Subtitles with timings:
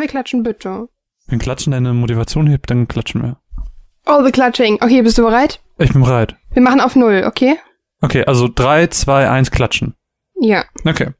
[0.00, 0.88] Wir klatschen bitte.
[1.26, 3.36] Wenn Klatschen deine Motivation hebt, dann klatschen wir.
[4.06, 4.78] All the clutching.
[4.80, 5.60] Okay, bist du bereit?
[5.78, 6.36] Ich bin bereit.
[6.52, 7.56] Wir machen auf Null, okay?
[8.00, 9.94] Okay, also drei, zwei, eins, klatschen.
[10.40, 10.64] Ja.
[10.86, 11.10] Okay.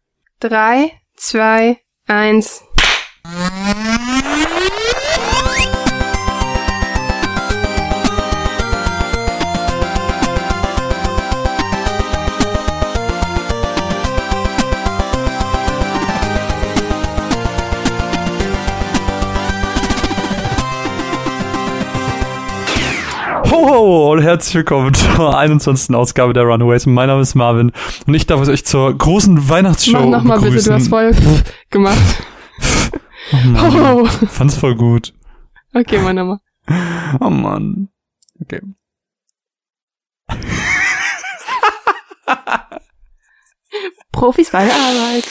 [0.41, 2.65] Drei, zwei, eins.
[23.61, 25.95] Ho, ho und herzlich willkommen zur 21.
[25.95, 26.87] Ausgabe der Runaways.
[26.87, 27.73] Mein Name ist Marvin
[28.07, 31.13] und ich darf euch zur großen Weihnachtsshow Mach nochmal bitte, du hast voll
[31.71, 31.99] gemacht.
[33.35, 34.07] Oh Mann, Oh.
[34.07, 35.13] fand's voll gut.
[35.75, 36.39] Okay, mach nochmal.
[37.21, 37.91] Oh Mann.
[38.41, 38.63] Okay.
[44.13, 45.25] Profis bei der Arbeit.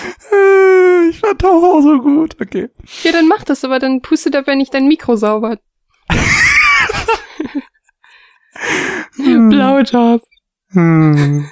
[1.10, 2.38] Ich fand auch, so gut.
[2.42, 2.70] Okay.
[3.04, 5.58] Ja, dann mach das, aber dann pustet dabei nicht dein Mikro sauber.
[9.18, 10.22] Blowjob.
[10.72, 11.44] Hmm.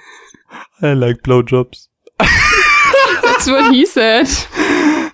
[0.81, 1.89] I like blowjobs.
[2.19, 4.27] That's what he said.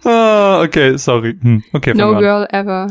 [0.06, 1.38] Ah, okay, sorry.
[1.42, 2.88] Hm, okay, No girl ever.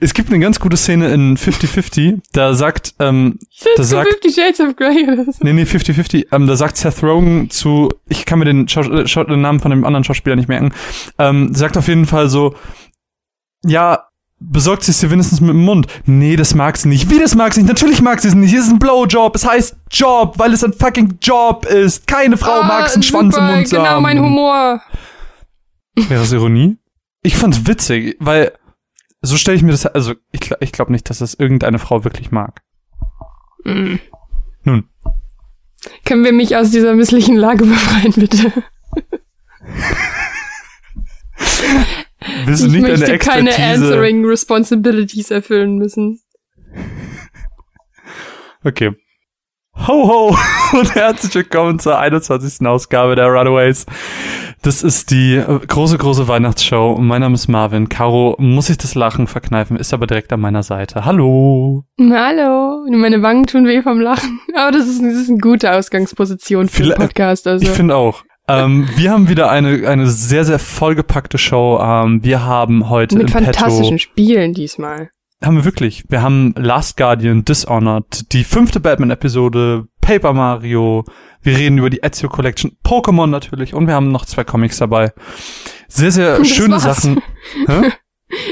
[0.00, 3.38] Es gibt eine ganz gute Szene in 50-50, da sagt, ähm,
[3.76, 5.32] Das sagt- Fifty Shades of Grey oder so.
[5.42, 9.24] nee, nee, 50-50, ähm, da sagt Seth Rogen zu, ich kann mir den, Schaus Schau
[9.24, 10.72] den Namen von dem anderen Schauspieler nicht merken,
[11.18, 12.54] ähm, sagt auf jeden Fall so,
[13.64, 14.08] ja,
[14.50, 15.86] besorgt sie es dir wenigstens mit dem Mund.
[16.06, 17.10] Nee, das mag sie nicht.
[17.10, 17.68] Wie, das mag sie nicht?
[17.68, 18.52] Natürlich mag sie es nicht.
[18.54, 19.34] Es ist ein Blowjob.
[19.36, 22.06] Es heißt Job, weil es ein fucking Job ist.
[22.06, 24.02] Keine Frau Ah, mag es, einen Schwanz im Mund zu Genau haben.
[24.02, 24.80] mein Humor.
[25.94, 26.78] Wäre das Ironie?
[27.22, 28.52] Ich fand's witzig, weil
[29.20, 32.32] so stelle ich mir das, also ich, ich glaube nicht, dass das irgendeine Frau wirklich
[32.32, 32.62] mag.
[33.64, 33.96] Mm.
[34.64, 34.88] Nun,
[36.04, 38.52] Können wir mich aus dieser misslichen Lage befreien, bitte?
[42.46, 43.84] wir sind ich nicht möchte eine keine Expertise.
[43.86, 46.20] answering responsibilities erfüllen müssen.
[48.64, 48.92] Okay.
[49.86, 50.36] Ho ho
[50.78, 52.66] und herzlich willkommen zur 21.
[52.66, 53.86] Ausgabe der Runaways.
[54.60, 56.98] Das ist die äh, große, große Weihnachtsshow.
[57.00, 57.88] Mein Name ist Marvin.
[57.88, 61.04] Caro muss sich das Lachen verkneifen, ist aber direkt an meiner Seite.
[61.04, 61.84] Hallo.
[61.98, 62.86] Hallo.
[62.90, 64.40] Meine Wangen tun weh vom Lachen.
[64.54, 67.46] Aber das ist, das ist eine gute Ausgangsposition für Vielleicht- den Podcast.
[67.48, 67.64] Also.
[67.64, 68.22] Ich finde auch.
[68.52, 71.80] Ähm, wir haben wieder eine, eine sehr, sehr vollgepackte Show.
[71.82, 75.10] Ähm, wir haben heute Mit im Petto fantastischen Spielen diesmal.
[75.42, 76.04] Haben wir wirklich.
[76.08, 81.04] Wir haben Last Guardian, Dishonored, die fünfte Batman-Episode, Paper Mario,
[81.42, 85.12] wir reden über die Ezio Collection, Pokémon natürlich und wir haben noch zwei Comics dabei.
[85.88, 86.82] Sehr, sehr Das schöne war's.
[86.82, 87.22] Sachen.
[87.66, 87.92] Hä?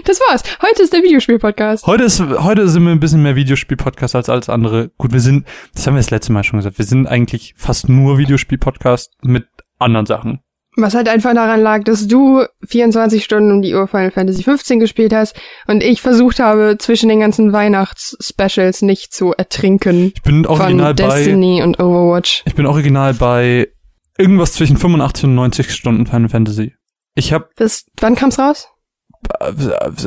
[0.05, 0.43] Das war's.
[0.61, 1.87] Heute ist der Videospiel-Podcast.
[1.87, 4.91] Heute, ist, heute sind wir ein bisschen mehr Videospiel-Podcast als alles andere.
[4.99, 7.89] Gut, wir sind, das haben wir das letzte Mal schon gesagt, wir sind eigentlich fast
[7.89, 9.47] nur Videospiel-Podcast mit
[9.81, 10.41] anderen Sachen.
[10.77, 14.79] Was halt einfach daran lag, dass du 24 Stunden um die Uhr Final Fantasy 15
[14.79, 15.35] gespielt hast
[15.67, 21.09] und ich versucht habe, zwischen den ganzen Weihnachts-Specials nicht zu ertrinken Ich bin original von
[21.09, 22.45] bei, Destiny und Overwatch.
[22.47, 23.69] ich bin original bei
[24.17, 26.75] irgendwas zwischen 85 und 90 Stunden Final Fantasy.
[27.17, 28.69] Ich habe Bis, wann kam's raus?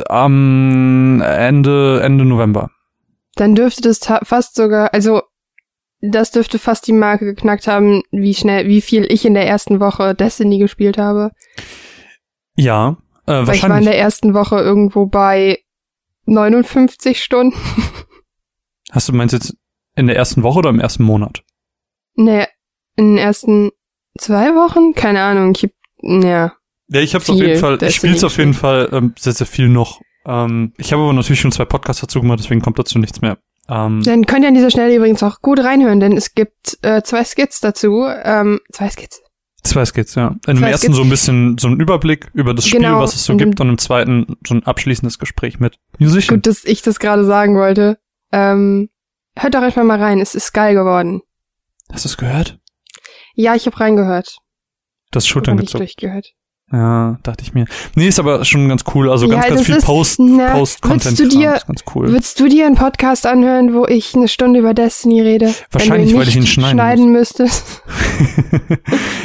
[0.08, 2.72] am Ende, Ende November.
[3.36, 5.22] Dann dürfte das fast sogar, also
[6.06, 9.80] das dürfte fast die Marke geknackt haben, wie schnell, wie viel ich in der ersten
[9.80, 11.32] Woche Destiny gespielt habe.
[12.58, 13.90] Ja, äh, Weil ich war in wahrscheinlich.
[13.90, 15.60] der ersten Woche irgendwo bei
[16.26, 17.58] 59 Stunden.
[18.92, 19.56] Hast du meinst jetzt
[19.96, 21.44] in der ersten Woche oder im ersten Monat?
[22.16, 22.48] Ne,
[22.98, 23.72] in den ersten
[24.18, 24.94] zwei Wochen?
[24.94, 25.54] Keine Ahnung.
[25.56, 25.72] Ich hab,
[26.02, 26.54] ja.
[26.90, 28.54] Ja, ich hab's auf jeden Fall, ich Destiny spiel's auf jeden.
[28.54, 30.02] Fall ähm, sehr, sehr viel noch.
[30.26, 33.38] Ähm, ich habe aber natürlich schon zwei Podcasts dazu gemacht, deswegen kommt dazu nichts mehr.
[33.70, 37.02] Ähm, Dann könnt ihr an dieser Stelle übrigens auch gut reinhören, denn es gibt äh,
[37.04, 38.04] zwei Skits dazu.
[38.06, 39.22] Ähm, zwei Skits.
[39.64, 40.36] zwei Skits, ja.
[40.48, 40.98] In dem ersten Skits.
[40.98, 43.70] so ein bisschen so ein Überblick über das Spiel, Genau, was es so gibt, und
[43.70, 46.38] im zweiten so ein abschließendes Gespräch mit Musician.
[46.38, 47.98] Gut, dass ich das gerade sagen wollte.
[48.34, 48.90] Ähm,
[49.38, 50.20] hört doch einfach mal rein.
[50.20, 51.22] Es ist geil geworden.
[51.92, 52.60] Hast du es gehört?
[53.36, 54.36] Ja, ich habe reingehört.
[55.12, 55.80] Das Schultern nicht gezuckt.
[55.82, 56.34] durchgehört.
[56.74, 57.66] Ja, dachte ich mir.
[57.94, 59.08] Nee, ist aber schon ganz cool.
[59.12, 61.20] Also ja, ganz, ganz viel Post, na, Post Content.
[61.20, 61.60] Würdest du dir,
[61.94, 62.12] cool.
[62.12, 65.54] würdest du dir einen Podcast anhören, wo ich eine Stunde über Destiny rede?
[65.72, 67.48] Wahrscheinlich, weil ich ihn schneiden, schneiden müsste.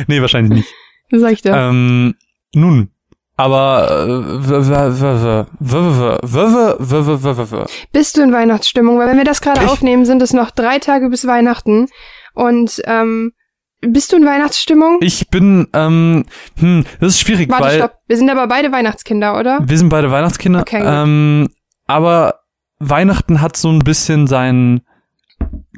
[0.09, 0.69] nee, wahrscheinlich nicht.
[1.11, 1.55] Das sag ich dir.
[1.55, 2.17] Ähm,
[2.55, 2.91] nun,
[3.39, 4.05] aber
[7.93, 8.99] bist du in Weihnachtsstimmung?
[8.99, 11.87] Weil wenn wir das gerade aufnehmen, sind es noch drei Tage bis Weihnachten
[12.35, 13.33] und ähm,
[13.81, 14.99] bist du in Weihnachtsstimmung?
[15.01, 16.25] ich bin, ähm,
[16.59, 17.99] hm, das ist schwierig, Warte, weil stopp.
[18.07, 19.61] Wir sind aber beide Weihnachtskinder, oder?
[19.65, 20.61] wir sind beide Weihnachtskinder.
[20.61, 20.89] Okay, gut.
[20.89, 21.49] ähm,
[21.87, 22.41] aber
[22.81, 24.83] Weihnachten hat so ein bisschen sein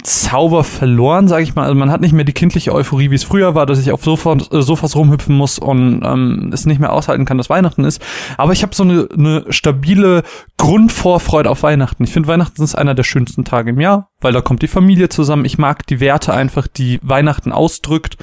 [0.02, 1.64] Zauber verloren, sage ich mal.
[1.64, 4.04] Also man hat nicht mehr die kindliche Euphorie, wie es früher war, dass ich auf
[4.04, 8.02] Sofas, Sofas rumhüpfen muss und ähm, es nicht mehr aushalten kann, dass Weihnachten ist.
[8.36, 10.22] Aber ich habe so eine, eine stabile
[10.56, 12.04] Grundvorfreude auf Weihnachten.
[12.04, 15.08] Ich finde, Weihnachten ist einer der schönsten Tage im Jahr, weil da kommt die Familie
[15.08, 15.44] zusammen.
[15.44, 18.16] Ich mag die Werte einfach, die Weihnachten ausdrückt.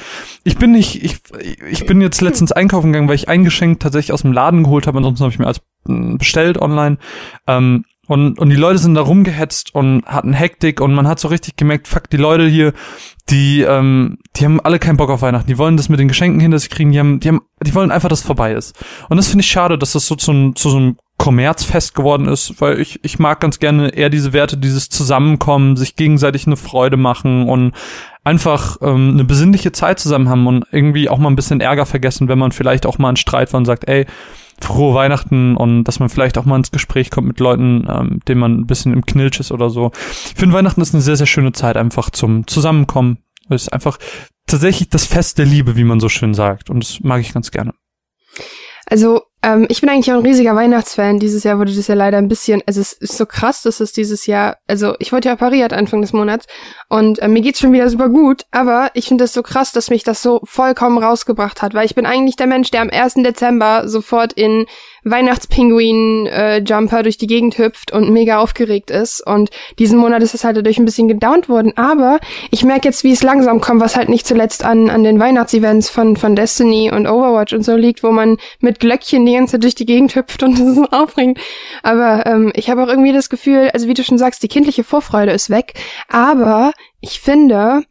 [0.44, 1.18] Ich bin nicht, ich,
[1.69, 4.88] ich bin jetzt letztens einkaufen gegangen, weil ich ein Geschenk tatsächlich aus dem Laden geholt
[4.88, 4.97] habe.
[4.97, 6.97] Ansonsten habe ich mir als bestellt online.
[7.47, 11.27] Ähm, und, und die Leute sind da rumgehetzt und hatten Hektik und man hat so
[11.27, 12.74] richtig gemerkt, fuck, die Leute hier,
[13.30, 15.48] die, ähm, die haben alle keinen Bock auf Weihnachten.
[15.48, 17.92] Die wollen das mit den Geschenken hinter sich kriegen, die haben, die haben, die wollen
[17.92, 18.81] einfach, dass es vorbei ist.
[19.09, 22.62] Und das finde ich schade, dass das so zu, zu so einem Kommerzfest geworden ist,
[22.62, 26.95] weil ich, ich mag ganz gerne eher diese Werte, dieses Zusammenkommen, sich gegenseitig eine Freude
[26.95, 27.74] machen und
[28.24, 32.27] einfach ähm, eine besinnliche Zeit zusammen haben und irgendwie auch mal ein bisschen Ärger vergessen,
[32.27, 34.06] wenn man vielleicht auch mal einen Streit war und sagt, ey,
[34.62, 38.42] frohe Weihnachten und dass man vielleicht auch mal ins Gespräch kommt mit Leuten, ähm, denen
[38.42, 39.92] man ein bisschen im Knilch ist oder so.
[39.94, 43.19] Ich finde Weihnachten ist eine sehr, sehr schöne Zeit einfach zum Zusammenkommen.
[43.50, 43.98] Es ist einfach
[44.48, 46.69] tatsächlich das Fest der Liebe, wie man so schön sagt.
[46.69, 47.74] Und das mag ich ganz gerne.
[48.86, 51.20] Also ähm, ich bin eigentlich auch ein riesiger Weihnachtsfan.
[51.20, 53.94] Dieses Jahr wurde das ja leider ein bisschen, also es ist so krass, dass es
[53.94, 56.48] dieses Jahr, also ich wollte ja pariert Anfang des Monats
[56.90, 59.90] und äh, mir geht's schon wieder super gut, aber ich finde es so krass, dass
[59.90, 63.16] mich das so vollkommen rausgebracht hat, weil ich bin eigentlich der Mensch, der am 1.
[63.16, 64.66] Dezember sofort in
[65.09, 69.25] Weihnachtspinguin-Jumper äh, durch die Gegend hüpft und mega aufgeregt ist.
[69.25, 69.50] Und
[69.80, 71.74] diesen Monat ist es halt dadurch ein bisschen gedownt worden.
[71.75, 72.19] Aber
[72.51, 75.89] ich merke jetzt, wie es langsam kommt, was halt nicht zuletzt an, an den Weihnachtsevents
[75.89, 79.63] von, von Destiny und Overwatch und so liegt, wo man mit Glöckchen die ganze Zeit
[79.63, 81.39] durch die Gegend hüpft und das ist aufregend.
[81.83, 84.83] Aber ähm, ich habe auch irgendwie das Gefühl, also wie du schon sagst, die kindliche
[84.83, 85.74] Vorfreude ist weg.
[86.10, 86.71] Aber
[87.01, 87.83] ich finde,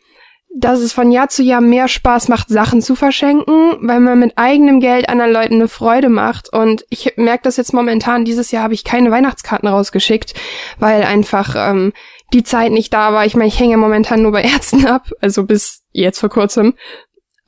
[0.59, 4.39] dass es von Jahr zu Jahr mehr Spaß macht, Sachen zu verschenken, weil man mit
[4.39, 6.51] eigenem Geld anderen Leuten eine Freude macht.
[6.51, 10.33] Und ich merke das jetzt momentan, dieses Jahr habe ich keine Weihnachtskarten rausgeschickt,
[10.79, 11.93] weil einfach ähm,
[12.33, 13.27] die Zeit nicht da war.
[13.27, 16.75] Ich meine, ich hänge momentan nur bei Ärzten ab, also bis jetzt vor kurzem.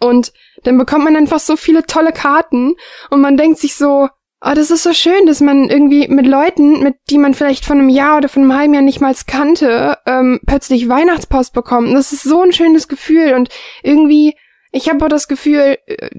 [0.00, 0.34] Und
[0.64, 2.74] dann bekommt man einfach so viele tolle Karten
[3.08, 4.08] und man denkt sich so,
[4.40, 7.78] Oh, das ist so schön, dass man irgendwie mit Leuten, mit die man vielleicht von
[7.78, 11.92] einem Jahr oder von einem halben Jahr nicht mal kannte, ähm, plötzlich Weihnachtspost bekommt.
[11.92, 13.48] Das ist so ein schönes Gefühl und
[13.82, 14.36] irgendwie,
[14.70, 16.10] ich habe auch das Gefühl, äh,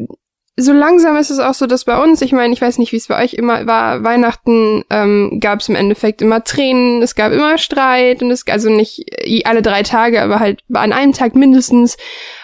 [0.60, 2.98] so langsam ist es auch so, dass bei uns, ich meine, ich weiß nicht, wie
[2.98, 7.32] es bei euch immer war, Weihnachten ähm, gab es im Endeffekt immer Tränen, es gab
[7.32, 9.06] immer Streit und es also nicht
[9.46, 11.98] alle drei Tage, aber halt an einem Tag mindestens.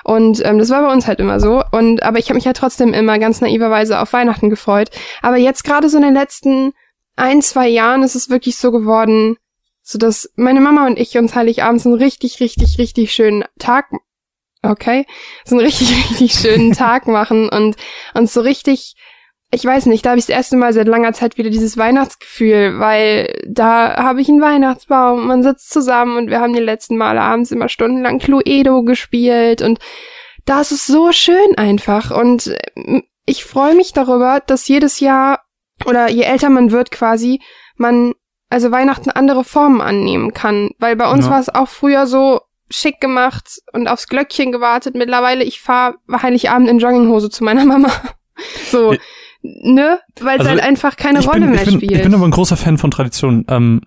[0.04, 1.64] Und ähm, das war bei uns halt immer so.
[1.72, 4.90] Und aber ich habe mich ja trotzdem immer ganz naiverweise auf Weihnachten gefreut.
[5.22, 6.74] Aber jetzt gerade so in den letzten
[7.16, 9.38] ein, zwei Jahren ist es wirklich so geworden,
[9.82, 13.86] so dass meine Mama und ich uns Heiligabends einen richtig, richtig, richtig schönen Tag
[14.70, 15.06] okay,
[15.46, 17.76] so einen richtig, richtig schönen Tag machen und
[18.14, 18.96] und so richtig,
[19.52, 22.80] ich weiß nicht, da habe ich das erste Mal seit langer Zeit wieder dieses Weihnachtsgefühl,
[22.80, 27.22] weil da habe ich einen Weihnachtsbaum, man sitzt zusammen und wir haben die letzten Male
[27.22, 29.80] abends immer stundenlang Cluedo gespielt und
[30.46, 35.40] das ist so schön einfach und äh, ich freue mich darüber, dass jedes Jahr
[35.86, 37.42] oder je älter man wird quasi,
[37.76, 38.14] man
[38.50, 41.32] also Weihnachten andere Formen annehmen kann, weil bei uns ja.
[41.32, 42.42] war es auch früher so,
[42.76, 44.96] schick gemacht und aufs Glöckchen gewartet.
[44.96, 47.90] Mittlerweile, ich fahre Heiligabend in Jogginghose zu meiner Mama.
[48.70, 48.96] so,
[49.42, 50.00] ne?
[50.20, 51.92] Weil es also, halt einfach keine Rolle bin, mehr ich bin, spielt.
[51.92, 53.46] Ich bin aber ein großer Fan von Tradition.
[53.50, 53.82] Ähm,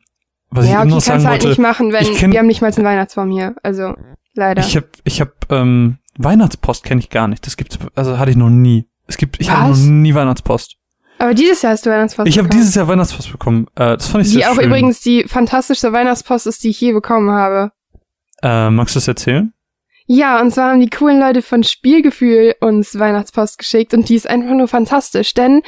[0.50, 2.62] was ja, ich okay, noch sagen halt wollte, nicht machen, wenn kenn, wir haben nicht
[2.62, 3.54] mal einen Weihnachtsbaum hier.
[3.62, 3.94] Also
[4.34, 4.62] leider.
[4.62, 7.46] Ich habe ich hab, ähm, Weihnachtspost kenne ich gar nicht.
[7.46, 8.88] Das gibt's also hatte ich noch nie.
[9.06, 10.76] Es gibt ich habe noch nie Weihnachtspost.
[11.18, 13.66] Aber dieses Jahr hast du Weihnachtspost Ich habe dieses Jahr Weihnachtspost bekommen.
[13.74, 14.64] Äh, das fand ich die sehr auch schön.
[14.64, 17.72] übrigens die fantastischste Weihnachtspost ist, die ich je bekommen habe.
[18.42, 19.52] Äh, magst du das erzählen?
[20.10, 24.28] Ja, und zwar haben die coolen Leute von Spielgefühl uns Weihnachtspost geschickt und die ist
[24.28, 25.60] einfach nur fantastisch, denn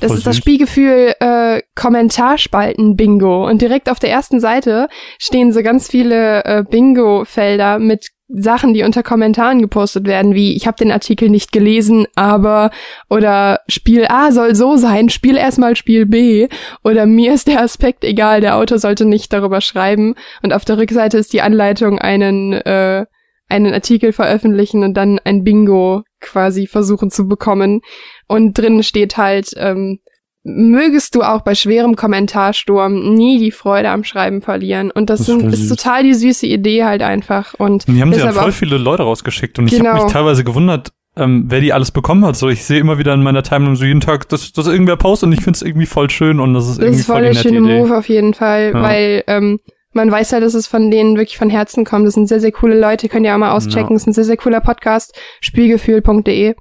[0.00, 0.42] das Voll ist das süß.
[0.42, 4.88] Spielgefühl äh, Kommentarspalten-Bingo und direkt auf der ersten Seite
[5.18, 10.66] stehen so ganz viele äh, Bingo-Felder mit Sachen, die unter Kommentaren gepostet werden, wie ich
[10.66, 12.70] habe den Artikel nicht gelesen, aber
[13.10, 16.48] oder Spiel A soll so sein, spiel erstmal Spiel B
[16.82, 20.78] oder mir ist der Aspekt egal, der Autor sollte nicht darüber schreiben und auf der
[20.78, 23.04] Rückseite ist die Anleitung einen äh,
[23.48, 27.82] einen Artikel veröffentlichen und dann ein Bingo quasi versuchen zu bekommen.
[28.26, 29.98] Und drin steht halt, ähm,
[30.44, 34.90] mögest du auch bei schwerem Kommentarsturm nie die Freude am Schreiben verlieren.
[34.90, 37.54] Und das, Das sind, ist ist total die süße Idee halt einfach.
[37.54, 40.04] Und Und die haben sie an deshalb voll viele Leute rausgeschickt und ich habe Genau.
[40.04, 42.36] mich teilweise gewundert, ähm, wer die alles bekommen hat.
[42.36, 45.28] So, ich sehe immer wieder in meiner Timeline so jeden Tag, dass, dass irgendwer postet
[45.28, 47.34] und ich finde es irgendwie voll schön und das ist das irgendwie ist voll der
[47.34, 47.78] schöne Idee.
[47.80, 48.82] Move auf jeden Fall, Ja.
[48.82, 49.60] weil ähm,
[49.92, 52.06] man weiß ja, dass es von denen wirklich von Herzen kommt.
[52.06, 53.90] Das sind sehr, sehr coole Leute, könnt ihr auch mal auschecken.
[53.90, 53.92] Ja.
[53.92, 56.54] Das ist ein sehr, sehr cooler Podcast, spielgefühl.de.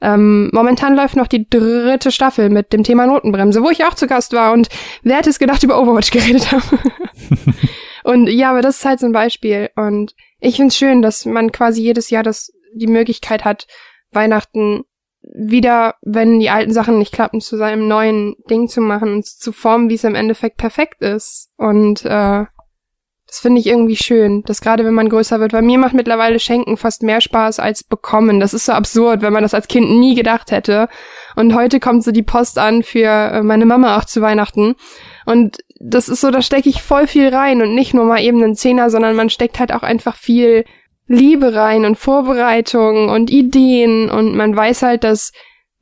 [0.00, 4.06] Ähm, momentan läuft noch die dritte Staffel mit dem Thema Notenbremse, wo ich auch zu
[4.06, 4.68] Gast war und
[5.02, 6.62] wer hätte es gedacht über Overwatch geredet habe.
[8.04, 9.68] Und ja, aber das ist halt so ein Beispiel.
[9.76, 13.66] Und ich find's schön, dass man quasi jedes Jahr das, die Möglichkeit hat,
[14.12, 14.84] Weihnachten
[15.20, 19.52] wieder, wenn die alten Sachen nicht klappen, zu seinem neuen Ding zu machen und zu
[19.52, 21.50] formen, wie es im Endeffekt perfekt ist.
[21.58, 22.46] Und äh,
[23.28, 26.40] das finde ich irgendwie schön, dass gerade wenn man größer wird, weil mir macht mittlerweile
[26.40, 28.40] Schenken fast mehr Spaß als bekommen.
[28.40, 30.88] Das ist so absurd, wenn man das als Kind nie gedacht hätte.
[31.36, 34.76] Und heute kommt so die Post an für äh, meine Mama auch zu Weihnachten.
[35.26, 38.42] Und das ist so, da stecke ich voll viel rein und nicht nur mal eben
[38.42, 40.64] einen Zehner, sondern man steckt halt auch einfach viel
[41.06, 45.32] Liebe rein und Vorbereitung und Ideen und man weiß halt, dass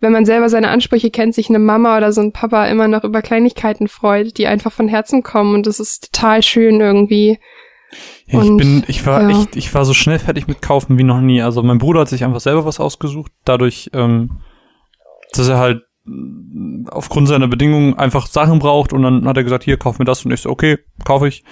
[0.00, 3.04] wenn man selber seine Ansprüche kennt, sich eine Mama oder so ein Papa immer noch
[3.04, 7.38] über Kleinigkeiten freut, die einfach von Herzen kommen und das ist total schön irgendwie.
[8.26, 9.30] Ja, ich bin, ich war ja.
[9.30, 11.40] echt, ich war so schnell fertig mit kaufen wie noch nie.
[11.40, 14.40] Also mein Bruder hat sich einfach selber was ausgesucht, dadurch, ähm,
[15.32, 15.82] dass er halt
[16.90, 20.24] aufgrund seiner Bedingungen einfach Sachen braucht und dann hat er gesagt, hier, kauf mir das
[20.24, 21.42] und ich so, okay, kaufe ich.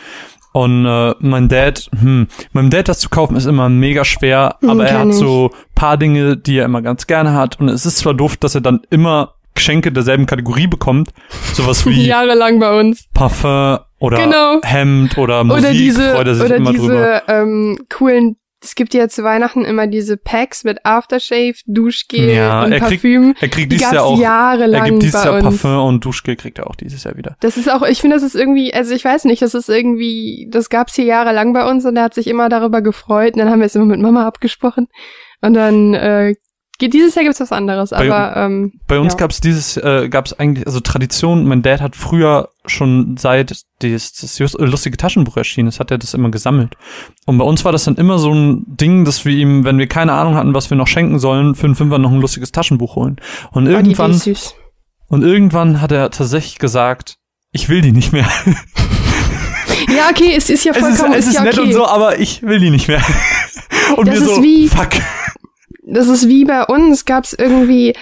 [0.55, 4.71] Und äh, mein Dad, hm, meinem Dad das zu kaufen ist immer mega schwer, hm,
[4.71, 7.59] aber er hat so paar Dinge, die er immer ganz gerne hat.
[7.59, 11.11] Und es ist zwar doof, dass er dann immer Geschenke derselben Kategorie bekommt,
[11.55, 14.61] sowas wie jahrelang bei uns Parfum oder genau.
[14.63, 19.87] Hemd oder Musik, oder diese, oder diese ähm, coolen es gibt ja zu Weihnachten immer
[19.87, 23.35] diese Packs mit Aftershave, Duschgel ja, und er Parfüm.
[23.35, 26.59] Kriegt, er kriegt dieses Jahr auch jahrelang er gibt dieses Jahr Parfüm und Duschgel kriegt
[26.59, 27.37] er auch dieses Jahr wieder.
[27.40, 30.49] Das ist auch, ich finde, das ist irgendwie, also ich weiß nicht, das ist irgendwie,
[30.50, 33.50] das gab's hier jahrelang bei uns und er hat sich immer darüber gefreut und dann
[33.50, 34.88] haben wir es immer mit Mama abgesprochen
[35.42, 36.35] und dann äh,
[36.81, 39.19] dieses Jahr gibt's was anderes, aber bei, ähm, bei uns ja.
[39.19, 41.47] gab's dieses, äh, gab's eigentlich also Tradition.
[41.47, 46.14] Mein Dad hat früher schon seit das, das lustige Taschenbuch erschienen ist, hat er das
[46.14, 46.75] immer gesammelt.
[47.26, 49.87] Und bei uns war das dann immer so ein Ding, dass wir ihm, wenn wir
[49.87, 52.97] keine Ahnung hatten, was wir noch schenken sollen, für einen Fünfer noch ein lustiges Taschenbuch
[52.97, 53.21] holen.
[53.52, 54.35] Und irgendwann oh,
[55.09, 57.19] und irgendwann hat er tatsächlich gesagt,
[57.52, 58.28] ich will die nicht mehr.
[59.95, 61.66] Ja, okay, es ist ja vollkommen es ist, es ist, ja nett okay.
[61.66, 63.02] und so, aber ich will die nicht mehr.
[63.97, 64.90] Und das wir ist so, wie, fuck
[65.87, 67.95] das ist wie bei uns, gab's irgendwie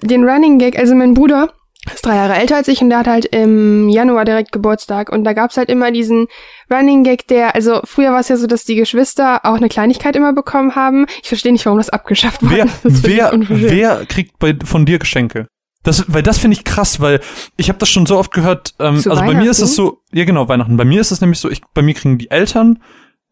[0.00, 1.52] den Running Gag, also mein Bruder
[1.94, 5.24] ist drei Jahre älter als ich und der hat halt im Januar direkt Geburtstag und
[5.24, 6.26] da gab's halt immer diesen
[6.70, 10.16] Running Gag, der, also früher war es ja so, dass die Geschwister auch eine Kleinigkeit
[10.16, 11.06] immer bekommen haben.
[11.22, 12.66] Ich verstehe nicht, warum das abgeschafft wurde.
[12.82, 15.46] Wer, wer, wer kriegt bei, von dir Geschenke?
[15.84, 17.20] Das, weil das finde ich krass, weil
[17.56, 18.74] ich habe das schon so oft gehört.
[18.78, 20.76] Ähm, also bei mir ist es so, ja genau Weihnachten.
[20.76, 22.82] Bei mir ist es nämlich so, ich, bei mir kriegen die Eltern,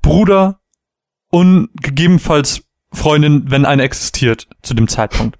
[0.00, 0.60] Bruder
[1.30, 2.62] und gegebenenfalls
[2.96, 5.36] Freundin, wenn eine existiert zu dem Zeitpunkt.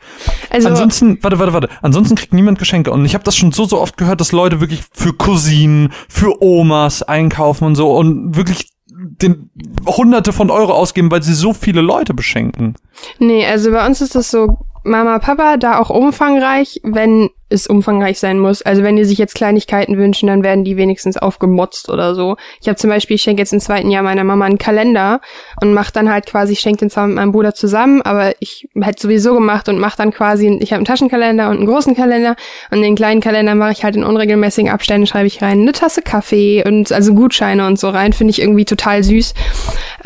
[0.51, 1.69] Also ansonsten, warte, warte, warte.
[1.83, 4.61] Ansonsten kriegt niemand Geschenke und ich habe das schon so so oft gehört, dass Leute
[4.61, 9.51] wirklich für Cousinen, für Omas einkaufen und so und wirklich den
[9.87, 12.77] Hunderte von Euro ausgeben, weil sie so viele Leute beschenken.
[13.19, 18.19] Nee, also bei uns ist das so Mama, Papa, da auch umfangreich, wenn es umfangreich
[18.19, 18.63] sein muss.
[18.63, 22.37] Also wenn die sich jetzt Kleinigkeiten wünschen, dann werden die wenigstens aufgemotzt oder so.
[22.61, 25.21] Ich habe zum Beispiel, ich schenke jetzt im zweiten Jahr meiner Mama einen Kalender
[25.61, 28.69] und mache dann halt quasi, ich schenke den zwar mit meinem Bruder zusammen, aber ich
[28.81, 32.35] hätte sowieso gemacht und mache dann quasi, ich habe einen Taschenkalender und einen großen Kalender
[32.73, 36.03] und den kleinen Kalender mache ich halt in unregelmäßigen Abständen, schreibe ich rein eine Tasse
[36.03, 39.35] Kaffee und also Gutscheine und so rein, finde ich irgendwie total süß.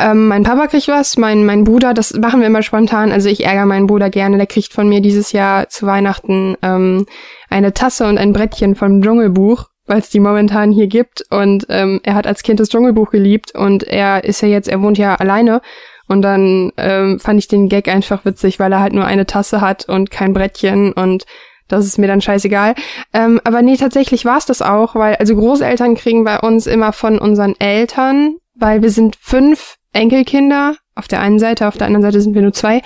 [0.01, 3.45] Ähm, mein Papa kriegt was, mein, mein Bruder, das machen wir immer spontan, also ich
[3.45, 7.07] ärgere meinen Bruder gerne, der kriegt von mir dieses Jahr zu Weihnachten ähm,
[7.51, 11.25] eine Tasse und ein Brettchen vom Dschungelbuch, weil es die momentan hier gibt.
[11.31, 14.81] Und ähm, er hat als Kind das Dschungelbuch geliebt und er ist ja jetzt, er
[14.81, 15.61] wohnt ja alleine.
[16.09, 19.61] Und dann ähm, fand ich den Gag einfach witzig, weil er halt nur eine Tasse
[19.61, 21.25] hat und kein Brettchen und
[21.69, 22.75] das ist mir dann scheißegal.
[23.13, 26.93] Ähm, aber nee, tatsächlich war es das auch, weil also Großeltern kriegen bei uns immer
[26.93, 32.03] von unseren Eltern, weil wir sind fünf Enkelkinder auf der einen Seite, auf der anderen
[32.03, 32.83] Seite sind wir nur zwei.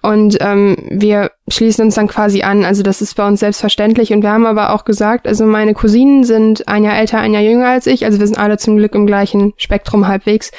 [0.00, 2.64] Und ähm, wir schließen uns dann quasi an.
[2.64, 4.12] Also das ist bei uns selbstverständlich.
[4.12, 7.42] Und wir haben aber auch gesagt, also meine Cousinen sind ein Jahr älter, ein Jahr
[7.42, 8.04] jünger als ich.
[8.04, 10.52] Also wir sind alle zum Glück im gleichen Spektrum halbwegs.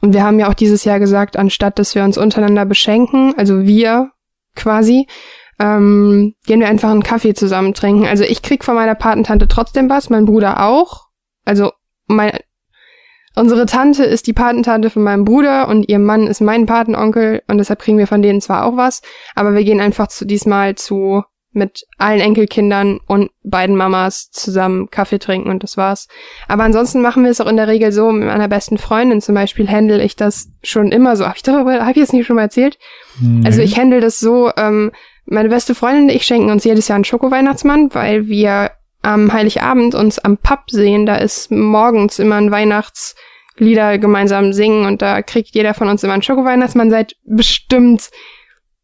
[0.00, 3.64] Und wir haben ja auch dieses Jahr gesagt, anstatt dass wir uns untereinander beschenken, also
[3.64, 4.10] wir
[4.54, 5.06] quasi,
[5.58, 8.06] ähm, gehen wir einfach einen Kaffee zusammen trinken.
[8.06, 11.06] Also ich krieg von meiner Patentante trotzdem was, mein Bruder auch.
[11.44, 11.72] Also
[12.06, 12.32] mein,
[13.38, 17.58] Unsere Tante ist die Patentante von meinem Bruder und ihr Mann ist mein Patenonkel und
[17.58, 19.02] deshalb kriegen wir von denen zwar auch was,
[19.34, 25.18] aber wir gehen einfach zu diesmal zu mit allen Enkelkindern und beiden Mamas zusammen Kaffee
[25.18, 26.08] trinken und das war's.
[26.48, 29.34] Aber ansonsten machen wir es auch in der Regel so, mit meiner besten Freundin zum
[29.34, 31.26] Beispiel handle ich das schon immer so.
[31.26, 32.78] Hab ich darüber, hab ich das nicht schon mal erzählt?
[33.20, 33.46] Nee.
[33.46, 34.92] Also ich handle das so, ähm,
[35.24, 38.70] meine beste Freundin und ich schenken uns jedes Jahr einen Schoko-Weihnachtsmann, weil wir
[39.06, 41.06] am Heiligabend uns am Pub sehen.
[41.06, 46.14] Da ist morgens immer ein Weihnachtslieder gemeinsam singen und da kriegt jeder von uns immer
[46.14, 48.10] einen Schoko-Weihnachtsmann seit bestimmt,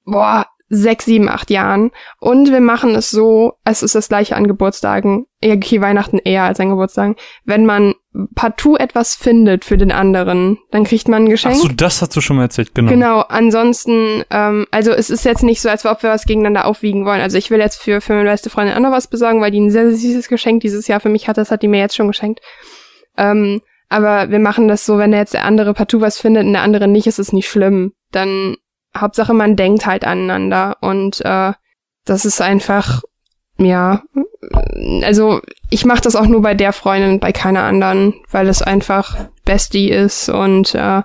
[0.04, 1.90] boah, sechs, sieben, acht Jahren.
[2.18, 6.60] Und wir machen es so, es ist das gleiche an Geburtstagen, okay, Weihnachten eher als
[6.60, 7.16] an Geburtstagen.
[7.44, 7.94] Wenn man
[8.34, 11.56] partout etwas findet für den anderen, dann kriegt man ein Geschenk.
[11.58, 12.90] Ach so, das hast du schon mal erzählt, genau.
[12.90, 17.04] Genau, ansonsten, ähm, also es ist jetzt nicht so, als ob wir was gegeneinander aufwiegen
[17.04, 17.20] wollen.
[17.20, 19.60] Also ich will jetzt für, für meine beste Freundin auch noch was besorgen, weil die
[19.60, 21.36] ein sehr, sehr süßes Geschenk dieses Jahr für mich hat.
[21.36, 22.40] Das hat die mir jetzt schon geschenkt.
[23.18, 23.60] Ähm,
[23.90, 26.88] aber wir machen das so, wenn jetzt der andere partout was findet und der andere
[26.88, 27.92] nicht, ist es nicht schlimm.
[28.10, 28.56] Dann
[28.96, 31.52] Hauptsache man denkt halt aneinander und äh,
[32.04, 33.02] das ist einfach,
[33.58, 34.02] ja,
[35.02, 39.28] also ich mache das auch nur bei der Freundin, bei keiner anderen, weil es einfach
[39.44, 41.02] Bestie ist und äh,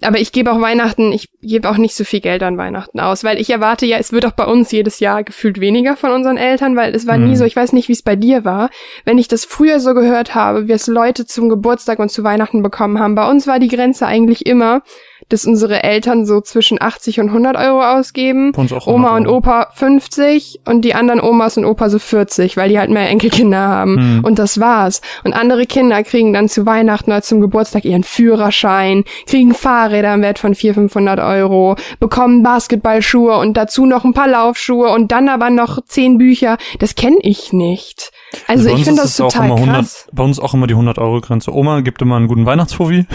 [0.00, 3.24] aber ich gebe auch Weihnachten, ich gebe auch nicht so viel Geld an Weihnachten aus,
[3.24, 6.36] weil ich erwarte ja, es wird auch bei uns jedes Jahr gefühlt weniger von unseren
[6.36, 7.30] Eltern, weil es war mhm.
[7.30, 8.70] nie so, ich weiß nicht, wie es bei dir war,
[9.04, 12.62] wenn ich das früher so gehört habe, wie es Leute zum Geburtstag und zu Weihnachten
[12.62, 13.16] bekommen haben.
[13.16, 14.82] Bei uns war die Grenze eigentlich immer,
[15.28, 18.52] dass unsere Eltern so zwischen 80 und 100 Euro ausgeben.
[18.86, 22.90] Oma und Opa 50 und die anderen Omas und Opa so 40, weil die halt
[22.90, 23.96] mehr Enkelkinder haben.
[23.96, 24.24] Hm.
[24.24, 25.00] Und das war's.
[25.24, 30.22] Und andere Kinder kriegen dann zu Weihnachten oder zum Geburtstag ihren Führerschein, kriegen Fahrräder im
[30.22, 35.28] Wert von 400, 500 Euro, bekommen Basketballschuhe und dazu noch ein paar Laufschuhe und dann
[35.28, 36.56] aber noch zehn Bücher.
[36.78, 38.12] Das kenne ich nicht.
[38.46, 40.06] Also, also ich finde das total 100, krass.
[40.12, 41.52] Bei uns auch immer die 100 Euro Grenze.
[41.52, 43.06] Oma gibt immer einen guten Weihnachtsfovi.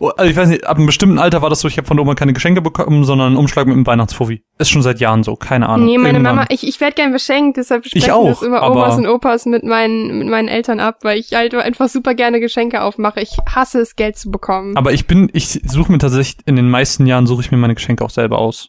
[0.00, 1.96] Oh, also ich weiß nicht, ab einem bestimmten Alter war das so, ich habe von
[1.96, 4.42] der Oma keine Geschenke bekommen, sondern einen Umschlag mit einem Weihnachtsfovi.
[4.58, 5.86] Ist schon seit Jahren so, keine Ahnung.
[5.86, 6.36] Nee, meine Irgendwann.
[6.36, 9.46] Mama, ich, ich werde gern beschenkt, deshalb spreche ich auch, das über Omas und Opas
[9.46, 13.20] mit meinen, mit meinen Eltern ab, weil ich halt einfach super gerne Geschenke aufmache.
[13.20, 14.76] Ich hasse es, Geld zu bekommen.
[14.76, 17.74] Aber ich bin, ich suche mir tatsächlich, in den meisten Jahren suche ich mir meine
[17.74, 18.68] Geschenke auch selber aus.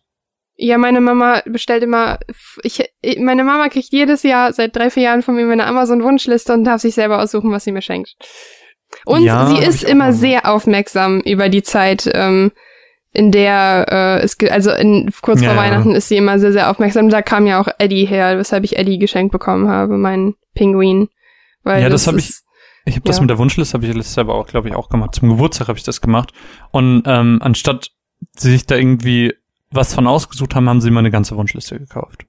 [0.59, 2.17] Ja, meine Mama bestellt immer,
[2.63, 2.83] ich,
[3.19, 6.81] meine Mama kriegt jedes Jahr seit drei, vier Jahren von mir meine Amazon-Wunschliste und darf
[6.81, 8.15] sich selber aussuchen, was sie mir schenkt.
[9.05, 12.51] Und ja, sie ist immer sehr aufmerksam über die Zeit, ähm,
[13.13, 16.69] in der äh, es also in, kurz ja, vor Weihnachten ist sie immer sehr, sehr
[16.69, 17.09] aufmerksam.
[17.09, 21.09] Da kam ja auch Eddie her, weshalb ich Eddie geschenkt bekommen habe, meinen Pinguin.
[21.63, 22.29] Weil ja, das, das habe ich.
[22.85, 23.09] Ich habe ja.
[23.09, 25.15] das mit der Wunschliste, habe ich letztes Jahr aber auch, glaube ich, auch gemacht.
[25.15, 26.31] Zum Geburtstag habe ich das gemacht.
[26.71, 27.91] Und ähm, anstatt
[28.35, 29.33] sie sich da irgendwie
[29.71, 32.25] was von ausgesucht haben, haben sie mal eine ganze Wunschliste gekauft.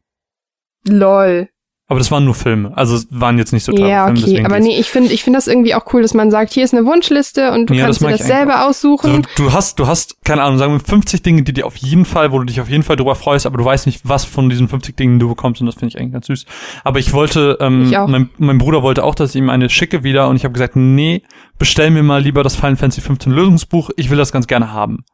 [0.88, 1.48] Lol.
[1.90, 2.76] Aber das waren nur Filme.
[2.76, 4.20] Also waren jetzt nicht so teure ja, okay.
[4.20, 4.44] Filme.
[4.44, 6.74] Aber nee, ich finde ich finde das irgendwie auch cool, dass man sagt, hier ist
[6.74, 8.68] eine Wunschliste und du ja, kannst das dir das selber auch.
[8.68, 9.10] aussuchen.
[9.10, 12.04] Also, du hast, du hast, keine Ahnung, sagen wir 50 Dinge, die dir auf jeden
[12.04, 14.50] Fall, wo du dich auf jeden Fall drüber freust, aber du weißt nicht, was von
[14.50, 16.44] diesen 50 Dingen du bekommst und das finde ich eigentlich ganz süß.
[16.84, 20.04] Aber ich wollte, ähm, ich mein, mein Bruder wollte auch, dass ich ihm eine schicke
[20.04, 21.22] wieder und ich habe gesagt, nee,
[21.58, 25.06] bestell mir mal lieber das Final Fantasy 15 Lösungsbuch, ich will das ganz gerne haben.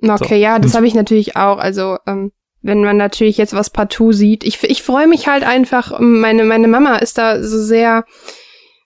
[0.00, 0.34] Okay, so.
[0.36, 1.58] ja, das habe ich natürlich auch.
[1.58, 2.30] Also, ähm,
[2.62, 4.44] wenn man natürlich jetzt was partout sieht.
[4.44, 8.04] Ich, ich freue mich halt einfach, meine, meine Mama ist da so sehr,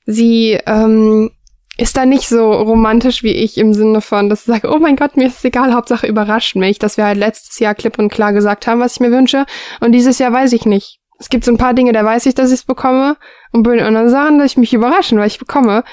[0.06, 1.30] sie ähm,
[1.76, 4.96] ist da nicht so romantisch wie ich im Sinne von, dass sie sagt, oh mein
[4.96, 8.12] Gott, mir ist es egal, Hauptsache überrascht mich, dass wir halt letztes Jahr klipp und
[8.12, 9.44] klar gesagt haben, was ich mir wünsche.
[9.80, 11.00] Und dieses Jahr weiß ich nicht.
[11.18, 13.16] Es gibt so ein paar Dinge, da weiß ich, dass ich es bekomme.
[13.52, 15.84] Und bei den anderen Sachen, dass ich mich überraschen, weil ich bekomme.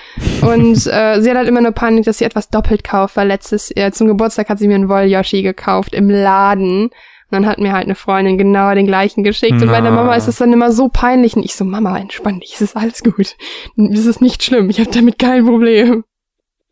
[0.42, 3.72] Und äh, sie hat halt immer nur Panik, dass sie etwas doppelt kauft, weil letztes
[3.76, 6.90] Jahr zum Geburtstag hat sie mir einen Woll-Yoshi gekauft im Laden.
[7.32, 9.56] Und dann hat mir halt eine Freundin genau den gleichen geschickt.
[9.56, 9.64] Na.
[9.64, 11.36] Und meiner Mama ist es dann immer so peinlich.
[11.36, 13.38] Und ich so, Mama, entspann dich, es ist alles gut.
[13.78, 16.04] Es ist nicht schlimm, ich habe damit kein Problem.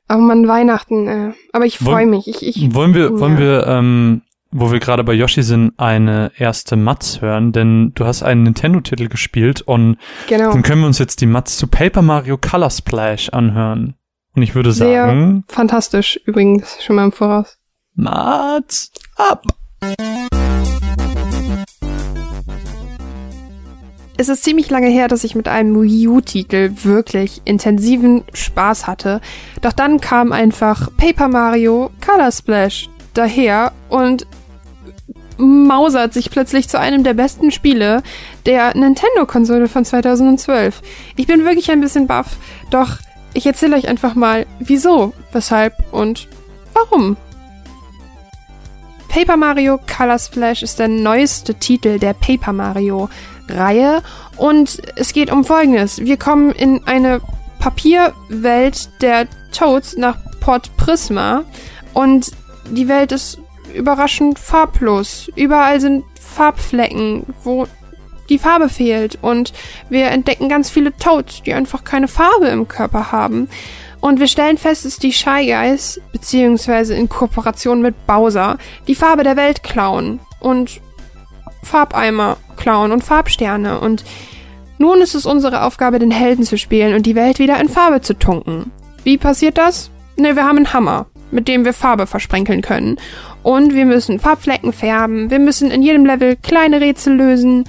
[0.07, 2.27] Aber man, Weihnachten, äh, aber ich freue mich.
[2.27, 3.19] Ich, ich, wollen wir, ja.
[3.19, 8.05] wollen wir ähm, wo wir gerade bei Yoshi sind, eine erste Matz hören, denn du
[8.05, 10.51] hast einen Nintendo-Titel gespielt und genau.
[10.51, 13.95] dann können wir uns jetzt die Matz zu Paper Mario Color Splash anhören.
[14.35, 15.43] Und ich würde Sehr sagen.
[15.47, 17.57] Fantastisch, übrigens, schon mal im Voraus.
[17.93, 19.43] Matz ab!
[24.17, 29.21] Es ist ziemlich lange her, dass ich mit einem Wii U-Titel wirklich intensiven Spaß hatte.
[29.61, 34.27] Doch dann kam einfach Paper Mario Color Splash daher und
[35.37, 38.03] mausert sich plötzlich zu einem der besten Spiele
[38.45, 40.81] der Nintendo-Konsole von 2012.
[41.15, 42.35] Ich bin wirklich ein bisschen baff,
[42.71, 42.97] doch
[43.33, 46.27] ich erzähle euch einfach mal, wieso, weshalb und
[46.73, 47.15] warum.
[49.19, 53.09] Paper Mario Color Splash ist der neueste Titel der Paper Mario
[53.49, 54.01] Reihe
[54.37, 55.99] und es geht um Folgendes.
[55.99, 57.19] Wir kommen in eine
[57.59, 61.43] Papierwelt der Toads nach Port Prisma
[61.93, 62.31] und
[62.71, 63.39] die Welt ist
[63.75, 65.29] überraschend farblos.
[65.35, 67.67] Überall sind Farbflecken, wo
[68.29, 69.17] die Farbe fehlt.
[69.21, 69.51] Und
[69.89, 73.49] wir entdecken ganz viele Toads, die einfach keine Farbe im Körper haben.
[74.01, 78.57] Und wir stellen fest, dass die Shy Guys, beziehungsweise in Kooperation mit Bowser,
[78.87, 80.19] die Farbe der Welt klauen.
[80.39, 80.81] Und
[81.63, 83.79] Farbeimer klauen und Farbsterne.
[83.79, 84.05] Und
[84.77, 88.01] nun ist es unsere Aufgabe, den Helden zu spielen und die Welt wieder in Farbe
[88.01, 88.71] zu tunken.
[89.03, 89.91] Wie passiert das?
[90.15, 92.97] Ne, wir haben einen Hammer mit dem wir Farbe versprenkeln können.
[93.41, 97.63] und wir müssen Farbflecken färben, wir müssen in jedem Level kleine Rätsel lösen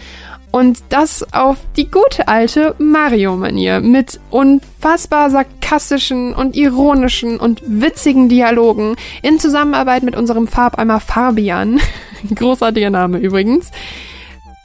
[0.53, 8.97] und das auf die gute alte Mario-Manier mit unfassbar sarkastischen und ironischen und witzigen Dialogen
[9.23, 11.81] in Zusammenarbeit mit unserem Farbeimer Fabian.
[12.35, 13.71] Großartiger Name übrigens.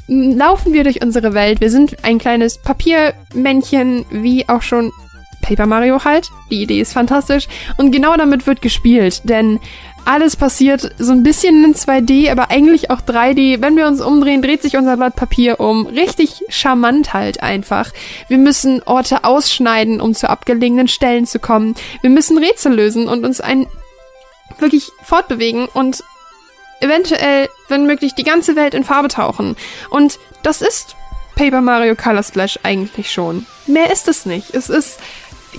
[0.07, 1.61] Laufen wir durch unsere Welt.
[1.61, 4.91] Wir sind ein kleines Papiermännchen, wie auch schon
[5.41, 6.29] Paper Mario halt.
[6.49, 7.47] Die Idee ist fantastisch.
[7.77, 9.59] Und genau damit wird gespielt, denn
[10.05, 13.61] alles passiert so ein bisschen in 2D, aber eigentlich auch 3D.
[13.61, 15.87] Wenn wir uns umdrehen, dreht sich unser Blatt Papier um.
[15.87, 17.91] Richtig charmant halt einfach.
[18.27, 21.75] Wir müssen Orte ausschneiden, um zu abgelegenen Stellen zu kommen.
[22.01, 23.67] Wir müssen Rätsel lösen und uns ein
[24.59, 26.03] wirklich fortbewegen und
[26.81, 29.55] eventuell, wenn möglich, die ganze Welt in Farbe tauchen.
[29.89, 30.95] Und das ist
[31.35, 33.45] Paper Mario Color Splash eigentlich schon.
[33.67, 34.53] Mehr ist es nicht.
[34.53, 34.99] Es ist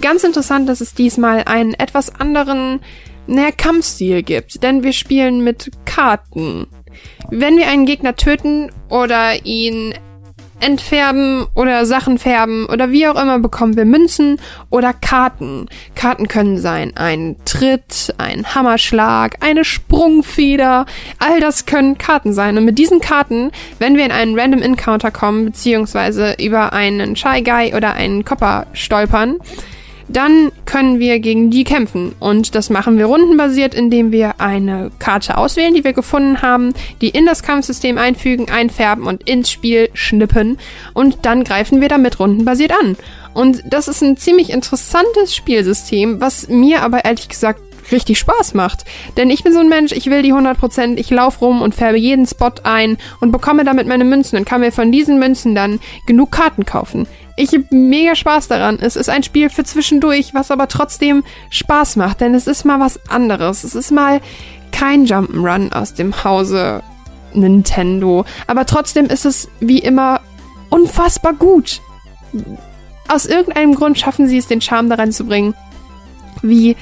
[0.01, 2.81] ganz interessant, dass es diesmal einen etwas anderen
[3.27, 6.67] naja, Kampfstil gibt, denn wir spielen mit Karten.
[7.31, 9.95] Wenn wir einen Gegner töten oder ihn
[10.61, 15.67] entfärben oder Sachen färben oder wie auch immer bekommen wir Münzen oder Karten.
[15.95, 20.87] Karten können sein ein Tritt, ein Hammerschlag, eine Sprungfeder.
[21.19, 22.57] All das können Karten sein.
[22.57, 27.43] Und mit diesen Karten, wenn wir in einen Random Encounter kommen, beziehungsweise über einen Shy
[27.43, 29.37] Guy oder einen Copper stolpern,
[30.09, 32.15] dann können wir gegen die kämpfen.
[32.21, 37.09] Und das machen wir rundenbasiert, indem wir eine Karte auswählen, die wir gefunden haben, die
[37.09, 40.59] in das Kampfsystem einfügen, einfärben und ins Spiel schnippen.
[40.95, 42.97] Und dann greifen wir damit rundenbasiert an.
[43.35, 47.61] Und das ist ein ziemlich interessantes Spielsystem, was mir aber ehrlich gesagt
[47.93, 48.85] richtig Spaß macht.
[49.17, 51.99] Denn ich bin so ein Mensch, ich will die 100%, ich laufe rum und färbe
[51.99, 55.81] jeden Spot ein und bekomme damit meine Münzen und kann mir von diesen Münzen dann
[56.07, 57.07] genug Karten kaufen.
[57.37, 58.79] Ich habe mega Spaß daran.
[58.81, 62.81] Es ist ein Spiel für zwischendurch, was aber trotzdem Spaß macht, denn es ist mal
[62.81, 63.63] was anderes.
[63.63, 64.21] Es ist mal
[64.73, 66.83] kein Jump'n'Run aus dem Hause
[67.35, 70.21] Nintendo, aber trotzdem ist es wie immer
[70.71, 71.83] unfassbar gut.
[73.09, 75.55] Aus irgendeinem Grund schaffen sie es, den Charme daran zu bringen,
[76.43, 76.77] wie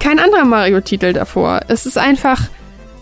[0.00, 1.60] kein anderer Mario-Titel davor.
[1.68, 2.48] Es ist einfach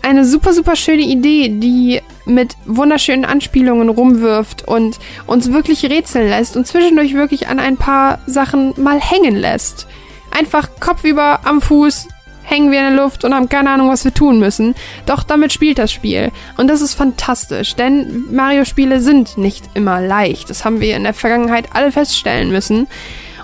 [0.01, 6.57] eine super, super schöne Idee, die mit wunderschönen Anspielungen rumwirft und uns wirklich rätseln lässt
[6.57, 9.87] und zwischendurch wirklich an ein paar Sachen mal hängen lässt.
[10.31, 12.07] Einfach kopfüber am Fuß
[12.43, 14.73] hängen wir in der Luft und haben keine Ahnung, was wir tun müssen.
[15.05, 16.31] Doch damit spielt das Spiel.
[16.55, 20.49] Und das ist fantastisch, denn Mario-Spiele sind nicht immer leicht.
[20.49, 22.87] Das haben wir in der Vergangenheit alle feststellen müssen.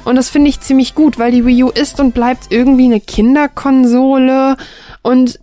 [0.05, 2.99] Und das finde ich ziemlich gut, weil die Wii U ist und bleibt irgendwie eine
[2.99, 4.55] Kinderkonsole.
[5.01, 5.39] Und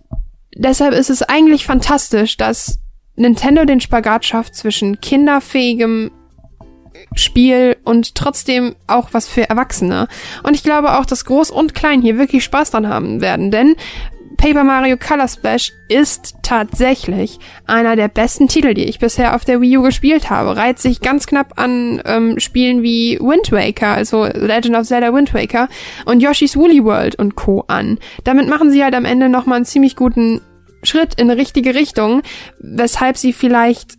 [0.55, 2.79] deshalb ist es eigentlich fantastisch, dass
[3.21, 6.11] Nintendo den Spagat schafft zwischen kinderfähigem
[7.15, 10.07] Spiel und trotzdem auch was für Erwachsene.
[10.43, 13.75] Und ich glaube auch, dass Groß und Klein hier wirklich Spaß dran haben werden, denn
[14.37, 19.61] Paper Mario Color Splash ist tatsächlich einer der besten Titel, die ich bisher auf der
[19.61, 20.57] Wii U gespielt habe.
[20.57, 25.35] Reiht sich ganz knapp an ähm, Spielen wie Wind Waker, also Legend of Zelda Wind
[25.35, 25.69] Waker
[26.05, 27.65] und Yoshi's Woolly World und Co.
[27.67, 27.99] an.
[28.23, 30.41] Damit machen sie halt am Ende nochmal einen ziemlich guten
[30.83, 32.21] Schritt in eine richtige Richtung,
[32.59, 33.97] weshalb sie vielleicht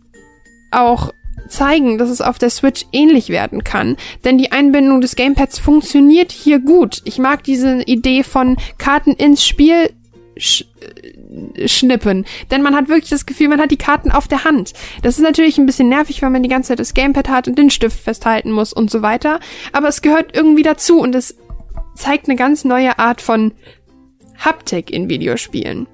[0.71, 1.13] auch
[1.47, 3.97] zeigen, dass es auf der Switch ähnlich werden kann.
[4.23, 7.01] Denn die Einbindung des Gamepads funktioniert hier gut.
[7.05, 9.91] Ich mag diese Idee von Karten ins Spiel
[10.37, 12.25] sch äh, schnippen.
[12.51, 14.73] Denn man hat wirklich das Gefühl, man hat die Karten auf der Hand.
[15.01, 17.57] Das ist natürlich ein bisschen nervig, weil man die ganze Zeit das Gamepad hat und
[17.57, 19.39] den Stift festhalten muss und so weiter.
[19.71, 21.37] Aber es gehört irgendwie dazu und es
[21.95, 23.53] zeigt eine ganz neue Art von
[24.39, 25.87] Haptik in Videospielen.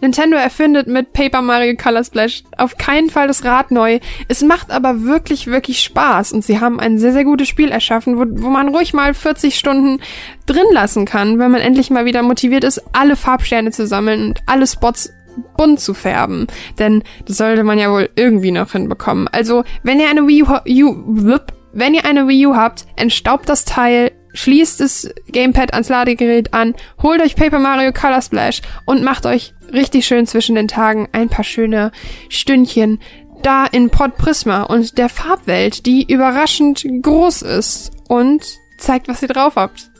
[0.00, 3.98] Nintendo erfindet mit Paper Mario Color Splash auf keinen Fall das Rad neu.
[4.28, 8.16] Es macht aber wirklich, wirklich Spaß und sie haben ein sehr, sehr gutes Spiel erschaffen,
[8.18, 10.00] wo, wo man ruhig mal 40 Stunden
[10.46, 14.40] drin lassen kann, wenn man endlich mal wieder motiviert ist, alle Farbsterne zu sammeln und
[14.46, 15.12] alle Spots
[15.56, 16.46] bunt zu färben.
[16.78, 19.28] Denn das sollte man ja wohl irgendwie noch hinbekommen.
[19.28, 20.42] Also, wenn ihr eine Wii
[20.84, 21.38] U,
[21.72, 26.74] wenn ihr eine Wii U habt, entstaubt das Teil, schließt das Gamepad ans Ladegerät an,
[27.02, 31.28] holt euch Paper Mario Color Splash und macht euch richtig schön zwischen den Tagen ein
[31.28, 31.92] paar schöne
[32.28, 32.98] Stündchen
[33.42, 38.44] da in Pod Prisma und der Farbwelt, die überraschend groß ist und
[38.78, 39.90] zeigt, was ihr drauf habt.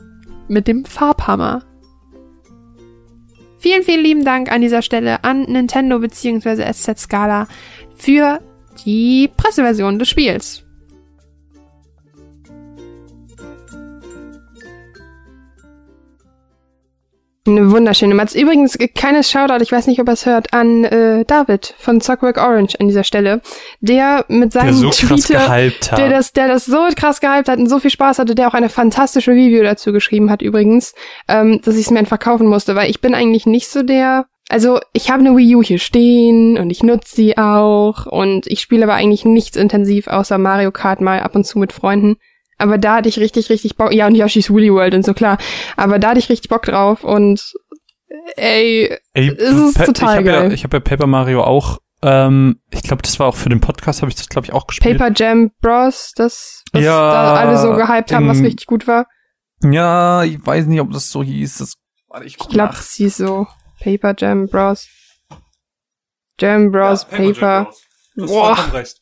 [0.49, 1.63] Mit dem Farbhammer.
[3.59, 6.73] Vielen, vielen lieben Dank an dieser Stelle an Nintendo bzw.
[6.73, 7.49] SZ Scala
[7.97, 8.41] für
[8.85, 10.65] die Presseversion des Spiels.
[17.49, 18.35] Eine wunderschöne Matz.
[18.35, 22.37] Übrigens, kleines Shoutout, ich weiß nicht, ob er es hört, an äh, David von Zockwork
[22.37, 23.41] Orange an dieser Stelle,
[23.81, 27.69] der mit seinem der so Tweeter, der das, der das so krass gehypt hat und
[27.69, 30.95] so viel Spaß hatte, der auch eine fantastische Review dazu geschrieben hat übrigens,
[31.27, 34.27] ähm, dass ich es mir einfach kaufen musste, weil ich bin eigentlich nicht so der
[34.51, 38.61] also ich habe eine Wii U hier stehen und ich nutze sie auch und ich
[38.61, 42.17] spiele aber eigentlich nichts intensiv außer Mario Kart mal ab und zu mit Freunden.
[42.59, 43.93] Aber da hatte ich richtig, richtig Bock.
[43.93, 45.39] Ja, und Yoshi's Woolly World und so klar.
[45.77, 47.53] Aber da hatte ich richtig Bock drauf und
[48.37, 50.49] ey, Ey, es ist Pa- total ich hab geil.
[50.49, 53.61] Ja, ich habe ja Paper Mario auch, ähm, ich glaube, das war auch für den
[53.61, 54.99] Podcast, habe ich das, glaube ich, auch gespielt.
[54.99, 59.07] Paper Jam Bros, das, was Ja, da alle so gehypt haben, was richtig gut war.
[59.63, 61.59] Ja, ich weiß nicht, ob das so hieß.
[61.59, 61.75] Das,
[62.09, 63.47] warte, ich Ich glaube, das hieß so.
[63.81, 64.89] Paper Jam Bros.
[66.41, 67.33] Jam Bros, Ja, Paper.
[67.57, 67.83] Jam Bros.
[68.17, 68.73] Du hast Boah.
[68.73, 68.97] recht.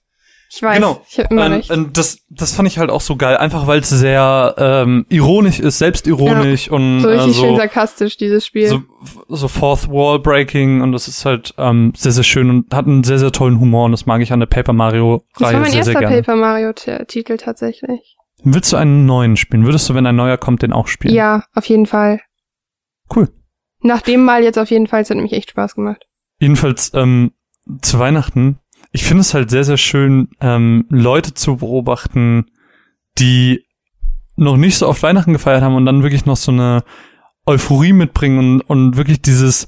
[0.49, 1.03] Ich weiß, Genau.
[1.09, 1.73] ich hab immer Und, recht.
[1.93, 5.79] das, das fand ich halt auch so geil, einfach weil es sehr ähm, ironisch ist,
[5.79, 8.69] selbstironisch und So äh, richtig schön so, sarkastisch, dieses Spiel.
[8.69, 8.83] so,
[9.29, 13.03] so Fourth Wall Breaking und das ist halt ähm, sehr, sehr schön und hat einen
[13.05, 15.61] sehr, sehr tollen Humor und das mag ich an der Paper Mario das war Reihe
[15.61, 16.23] mein sehr, sehr erster gerne.
[16.23, 18.17] Paper Mario Titel tatsächlich.
[18.45, 19.65] Willst du einen neuen spielen?
[19.65, 21.15] Würdest du, wenn ein neuer kommt, den auch spielen?
[21.15, 22.21] Ja, auf jeden Fall.
[23.15, 23.29] Cool.
[23.81, 26.05] Nach dem Mal jetzt auf jeden Fall, es hat nämlich echt Spaß gemacht.
[26.39, 27.33] Jedenfalls ähm,
[27.83, 28.59] zu Weihnachten.
[28.93, 32.47] Ich finde es halt sehr, sehr schön, ähm, Leute zu beobachten,
[33.19, 33.65] die
[34.37, 36.85] noch nicht so oft Weihnachten gefeiert haben und dann wirklich noch so eine
[37.47, 39.67] Euphorie mitbringen und, und wirklich dieses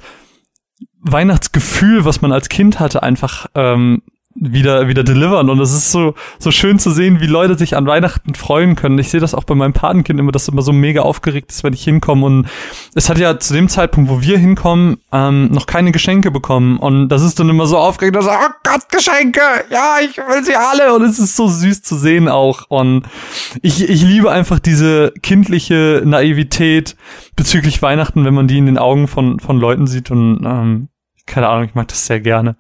[1.01, 4.03] Weihnachtsgefühl, was man als Kind hatte, einfach ähm,
[4.41, 5.51] wieder wieder delivern.
[5.51, 8.99] Und es ist so so schön zu sehen, wie Leute sich an Weihnachten freuen können.
[8.99, 11.73] Ich sehe das auch bei meinem Patenkind immer, dass immer so mega aufgeregt ist, wenn
[11.73, 12.25] ich hinkomme.
[12.25, 12.49] Und
[12.95, 16.79] es hat ja zu dem Zeitpunkt, wo wir hinkommen, ähm, noch keine Geschenke bekommen.
[16.79, 20.57] Und das ist dann immer so aufgeregt, dass oh Gott Geschenke, ja ich will sie
[20.57, 20.95] alle!
[20.95, 22.65] Und es ist so süß zu sehen auch.
[22.69, 23.07] Und
[23.63, 26.97] ich ich liebe einfach diese kindliche Naivität
[27.37, 30.11] bezüglich Weihnachten, wenn man die in den Augen von von Leuten sieht.
[30.11, 30.89] Und ähm,
[31.29, 32.57] keine Ahnung, ich mag das sehr gerne.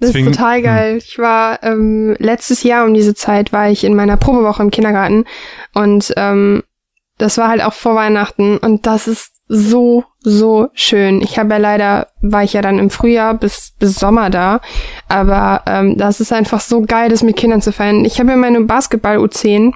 [0.00, 0.96] Das Deswegen- ist total geil.
[0.96, 5.24] Ich war ähm, letztes Jahr um diese Zeit war ich in meiner Probewoche im Kindergarten
[5.74, 6.62] und ähm,
[7.18, 11.20] das war halt auch vor Weihnachten und das ist so so schön.
[11.20, 14.60] Ich habe ja leider war ich ja dann im Frühjahr bis bis Sommer da,
[15.08, 18.04] aber ähm, das ist einfach so geil, das mit Kindern zu feiern.
[18.04, 19.72] Ich habe ja meine Basketball U10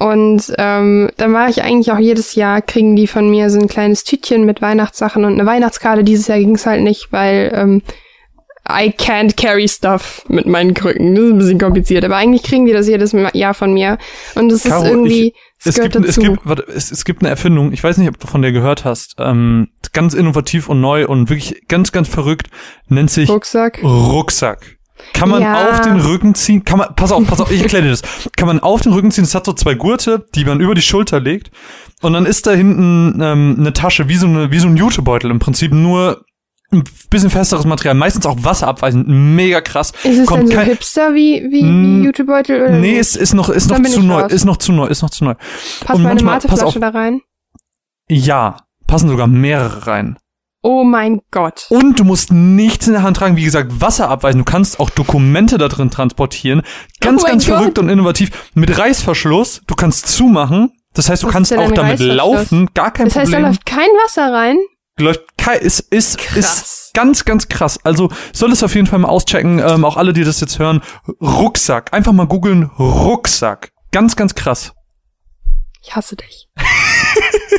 [0.00, 3.68] und ähm, dann war ich eigentlich auch jedes Jahr, kriegen die von mir so ein
[3.68, 6.04] kleines Tütchen mit Weihnachtssachen und eine Weihnachtskarte.
[6.04, 7.82] Dieses Jahr ging's halt nicht, weil ähm,
[8.66, 11.14] I can't carry stuff mit meinen Krücken.
[11.14, 12.04] Das ist ein bisschen kompliziert.
[12.06, 13.98] Aber eigentlich kriegen die das jedes Jahr von mir.
[14.36, 16.32] Und es ist irgendwie, es, Es gehört gibt, es, dazu.
[16.32, 18.86] gibt, warte, es, es gibt eine Erfindung, ich weiß nicht, ob du von der gehört
[18.86, 22.48] hast, ähm, ganz innovativ und neu und wirklich ganz, ganz verrückt,
[22.88, 23.82] nennt sich Rucksack.
[23.82, 24.78] Rucksack.
[25.12, 25.70] Kann man Ja.
[25.70, 28.02] auf den Rücken ziehen, kann man, pass auf, pass auf, ich erkläre dir das.
[28.36, 30.82] Kann man auf den Rücken ziehen, es hat so zwei Gurte, die man über die
[30.82, 31.50] Schulter legt
[32.02, 35.30] und dann ist da hinten ähm, eine Tasche, wie so, eine, wie so ein Jutebeutel
[35.30, 36.24] im Prinzip, nur
[36.72, 39.92] ein bisschen festeres Material, meistens auch wasserabweisend, mega krass.
[40.04, 42.62] Ist es Kommt denn so kein- hipster wie, wie, wie Jutebeutel?
[42.62, 43.16] Oder Nee, nicht?
[43.16, 44.32] ist, noch, ist noch zu neu, raus.
[44.32, 45.34] ist noch zu neu, ist noch zu neu.
[45.34, 46.74] Passt und meine manchmal- pass auf.
[46.78, 47.20] da rein?
[48.08, 50.16] Ja, passen sogar mehrere rein.
[50.62, 51.66] Oh mein Gott.
[51.70, 54.40] Und du musst nichts in der Hand tragen, wie gesagt, Wasser abweisen.
[54.40, 56.62] Du kannst auch Dokumente da drin transportieren.
[57.00, 57.56] Ganz, Oh ganz Gott.
[57.56, 58.50] verrückt und innovativ.
[58.54, 60.72] Mit Reißverschluss, du kannst zumachen.
[60.92, 63.52] Das heißt, du Was kannst auch damit laufen, gar kein Das heißt, da Problem.
[63.52, 64.56] läuft kein Wasser rein?
[64.98, 66.36] läuft kei- ist, ist, Krass.
[66.36, 67.78] ist ganz, ganz krass.
[67.84, 69.58] Also soll es auf jeden Fall mal auschecken.
[69.66, 70.82] Ähm, auch alle, die das jetzt hören.
[71.22, 71.94] Rucksack.
[71.94, 72.64] Einfach mal googeln.
[72.78, 73.70] Rucksack.
[73.92, 74.72] Ganz, ganz krass.
[75.82, 76.48] Ich hasse dich.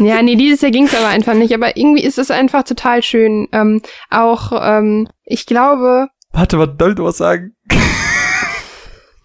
[0.05, 1.53] ja, nee, dieses Jahr ging's aber einfach nicht.
[1.53, 3.47] Aber irgendwie ist es einfach total schön.
[3.51, 7.55] Ähm, auch, ähm, ich glaube, Warte, was soll du was sagen?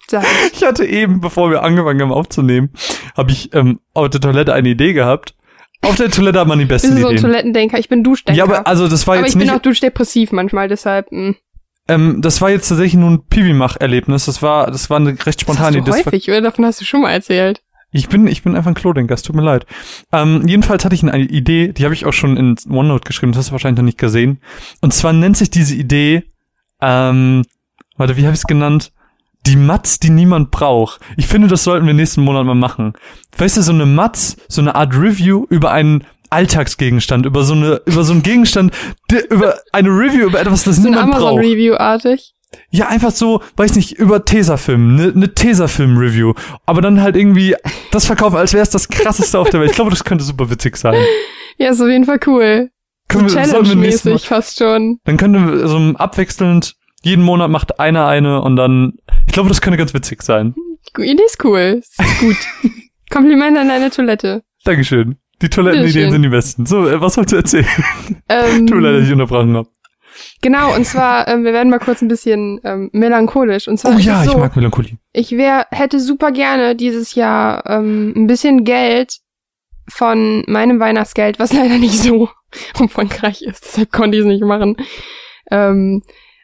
[0.09, 2.71] sag, Ich hatte eben, bevor wir angefangen haben aufzunehmen,
[3.17, 5.35] habe ich ähm, auf der Toilette eine Idee gehabt.
[5.83, 7.23] Auf der Toilette hat man die besten du so ein Ideen.
[7.23, 7.79] Toilettendenker?
[7.79, 8.37] Ich bin Duschdenker.
[8.37, 11.35] Ja, aber also das war aber jetzt ich bin nicht, auch duschdepressiv manchmal, deshalb, mh.
[11.89, 14.25] ähm, das war jetzt tatsächlich nur ein Piwi-Mach-Erlebnis.
[14.27, 15.91] Das war, das war eine recht Das hast spontane du Idee.
[15.91, 16.41] Das war- häufig, oder?
[16.41, 17.61] Davon hast du schon mal erzählt.
[17.97, 19.67] Ich bin, ich bin einfach ein Klodenker, es tut mir leid.
[20.13, 23.39] Ähm, jedenfalls hatte ich eine Idee, die habe ich auch schon in OneNote geschrieben, das
[23.39, 24.41] hast du wahrscheinlich noch nicht gesehen.
[24.81, 26.25] Und zwar nennt sich diese Idee,
[26.81, 27.45] ähm,
[27.97, 28.93] warte, wie habe ich es genannt?
[29.47, 31.01] Die Matz, die niemand braucht.
[31.17, 32.95] Ich finde, das sollten wir nächsten Monat mal machen.
[33.39, 37.81] Weißt du, so eine Matz, so eine Art Review über einen Alltagsgegenstand, über so eine,
[37.87, 38.75] über so einen Gegenstand,
[39.31, 41.23] über eine Review über etwas, das So niemand braucht.
[41.23, 42.35] Amazon-Review-artig.
[42.71, 46.35] Ja, einfach so, weiß nicht, über Tesafilm, ne, ne Tesafilm-Review.
[46.65, 47.55] Aber dann halt irgendwie
[47.91, 49.71] das verkaufen, als wäre es das krasseste auf der Welt.
[49.71, 50.95] Ich glaube, das könnte super witzig sein.
[51.59, 52.69] Ja, ist auf jeden Fall cool.
[53.11, 54.99] So Können wir, sollen wir nächstes Mal, Challenge-mäßig fast schon.
[55.05, 59.63] dann können wir so abwechselnd, jeden Monat macht einer eine und dann, ich glaube, das
[59.63, 60.55] könnte ganz witzig sein.
[60.99, 61.81] Die Idee ist cool.
[61.81, 62.37] Ist gut.
[63.11, 64.43] Kompliment an deine Toilette.
[64.65, 65.17] Dankeschön.
[65.41, 66.67] Die Toilettenideen sind die besten.
[66.67, 67.85] So, äh, was wolltest du erzählen?
[68.29, 69.69] Ähm, Tut mir leid, dass ich unterbrochen habe.
[70.43, 73.69] Genau, und zwar, ähm, wir werden mal kurz ein bisschen ähm, melancholisch.
[73.69, 74.99] Und zwar Oh ist ja, so, ich mag Melancholie.
[75.13, 79.19] ich wär, hätte super gerne dieses Jahr ähm, ein bisschen Geld
[79.89, 82.29] von meinem Weihnachtsgeld, was leider nicht so
[82.79, 84.77] umfangreich ist, deshalb konnte ich es nicht machen,
[85.51, 86.03] ähm,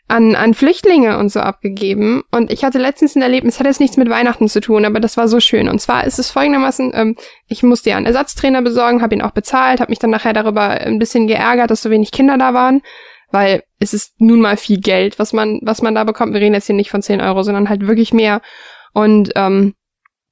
[0.09, 2.23] an, an Flüchtlinge und so abgegeben.
[2.31, 5.17] Und ich hatte letztens ein Erlebnis, hat jetzt nichts mit Weihnachten zu tun, aber das
[5.17, 5.69] war so schön.
[5.69, 9.31] Und zwar ist es folgendermaßen, ähm, ich musste ja einen Ersatztrainer besorgen, habe ihn auch
[9.31, 12.83] bezahlt, habe mich dann nachher darüber ein bisschen geärgert, dass so wenig Kinder da waren,
[13.33, 16.33] weil es ist nun mal viel Geld, was man, was man da bekommt.
[16.35, 18.41] Wir reden jetzt hier nicht von 10 Euro, sondern halt wirklich mehr.
[18.93, 19.75] Und ähm,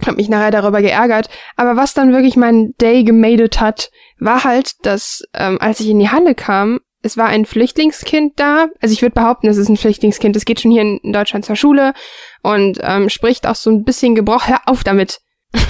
[0.07, 1.29] habe mich nachher darüber geärgert.
[1.57, 5.99] Aber was dann wirklich mein Day gemadet hat, war halt, dass ähm, als ich in
[5.99, 8.67] die Halle kam, es war ein Flüchtlingskind da.
[8.81, 10.37] Also ich würde behaupten, es ist ein Flüchtlingskind.
[10.37, 11.95] Es geht schon hier in Deutschland zur Schule
[12.43, 14.47] und ähm, spricht auch so ein bisschen Gebrauch.
[14.47, 15.21] Hör auf damit.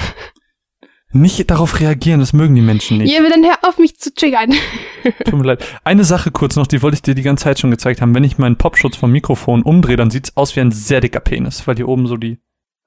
[1.12, 3.12] Nicht darauf reagieren, das mögen die Menschen nicht.
[3.12, 4.52] Ja, dann hör auf, mich zu triggern.
[5.24, 5.64] Tut mir leid.
[5.82, 8.14] Eine Sache kurz noch, die wollte ich dir die ganze Zeit schon gezeigt haben.
[8.14, 11.66] Wenn ich meinen Popschutz vom Mikrofon umdrehe, dann sieht's aus wie ein sehr dicker Penis,
[11.66, 12.38] weil hier oben so die.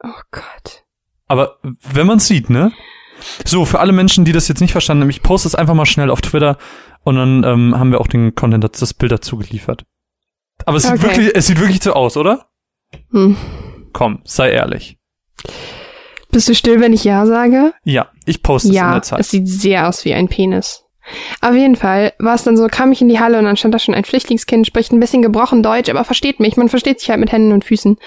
[0.02, 0.86] Oh Gott.
[1.28, 2.72] Aber wenn man's sieht, ne?
[3.46, 5.86] So, für alle Menschen, die das jetzt nicht verstanden haben, ich poste es einfach mal
[5.86, 6.58] schnell auf Twitter
[7.04, 9.84] und dann ähm, haben wir auch den Content, das Bild dazu geliefert.
[10.66, 11.04] Aber es sieht Okay.
[11.04, 12.48] wirklich, es sieht wirklich so aus, oder?
[13.12, 13.36] Hm.
[13.92, 14.98] Komm, sei ehrlich.
[16.34, 17.74] Bist du still, wenn ich Ja sage?
[17.84, 19.20] Ja, ich poste es in Ja, der Zeit.
[19.20, 20.84] es sieht sehr aus wie ein Penis.
[21.42, 23.74] Auf jeden Fall war es dann so, kam ich in die Halle und dann stand
[23.74, 26.56] da schon ein Flüchtlingskind, spricht ein bisschen gebrochen Deutsch, aber versteht mich.
[26.58, 27.98] Man versteht sich halt mit Händen und Füßen.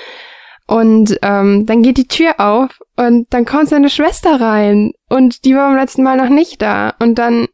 [0.66, 5.54] Und ähm, dann geht die Tür auf und dann kommt seine Schwester rein und die
[5.54, 6.94] war beim letzten Mal noch nicht da.
[6.98, 7.46] Und dann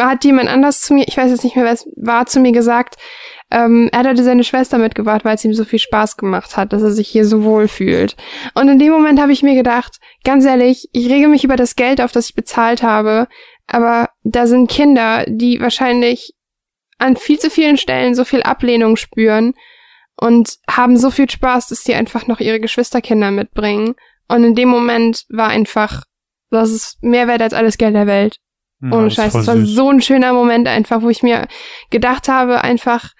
[0.00, 2.52] hat jemand anders zu mir, ich weiß jetzt nicht mehr, wer es war, zu mir
[2.52, 2.96] gesagt,
[3.52, 6.82] ähm, er hatte seine Schwester mitgebracht, weil es ihm so viel Spaß gemacht hat, dass
[6.82, 8.16] er sich hier so wohl fühlt.
[8.54, 11.76] Und in dem Moment habe ich mir gedacht, ganz ehrlich, ich rege mich über das
[11.76, 13.28] Geld auf, das ich bezahlt habe,
[13.66, 16.32] aber da sind Kinder, die wahrscheinlich
[16.98, 19.52] an viel zu vielen Stellen so viel Ablehnung spüren
[20.16, 23.94] und haben so viel Spaß, dass die einfach noch ihre Geschwisterkinder mitbringen.
[24.28, 26.04] Und in dem Moment war einfach,
[26.50, 28.38] das ist mehr wert als alles Geld der Welt.
[28.80, 29.34] Ja, Ohne Scheiß.
[29.34, 29.74] Es war süß.
[29.74, 31.46] so ein schöner Moment einfach, wo ich mir
[31.90, 33.10] gedacht habe, einfach,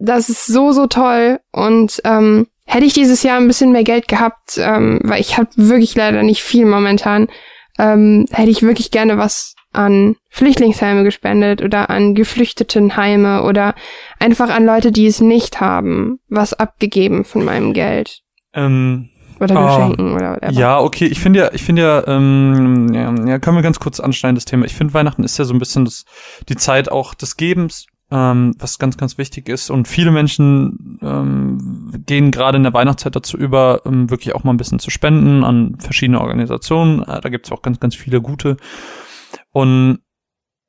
[0.00, 1.38] das ist so, so toll.
[1.52, 5.50] Und ähm, hätte ich dieses Jahr ein bisschen mehr Geld gehabt, ähm, weil ich habe
[5.56, 7.28] wirklich leider nicht viel momentan,
[7.78, 13.74] ähm, hätte ich wirklich gerne was an Flüchtlingsheime gespendet oder an Geflüchtetenheime oder
[14.18, 18.20] einfach an Leute, die es nicht haben, was abgegeben von meinem Geld.
[18.52, 20.52] Ähm, Oder Ah, Geschenken oder whatever.
[20.52, 21.06] Ja, okay.
[21.06, 24.44] Ich finde ja, ich finde ja, ähm, ja, ja, können wir ganz kurz anschneiden das
[24.44, 24.66] Thema.
[24.66, 26.04] Ich finde Weihnachten ist ja so ein bisschen das,
[26.48, 29.70] die Zeit auch des Gebens, ähm, was ganz, ganz wichtig ist.
[29.70, 34.52] Und viele Menschen ähm, gehen gerade in der Weihnachtszeit dazu über, ähm, wirklich auch mal
[34.52, 37.02] ein bisschen zu spenden an verschiedene Organisationen.
[37.02, 38.56] Äh, da gibt's auch ganz, ganz viele gute.
[39.52, 40.00] Und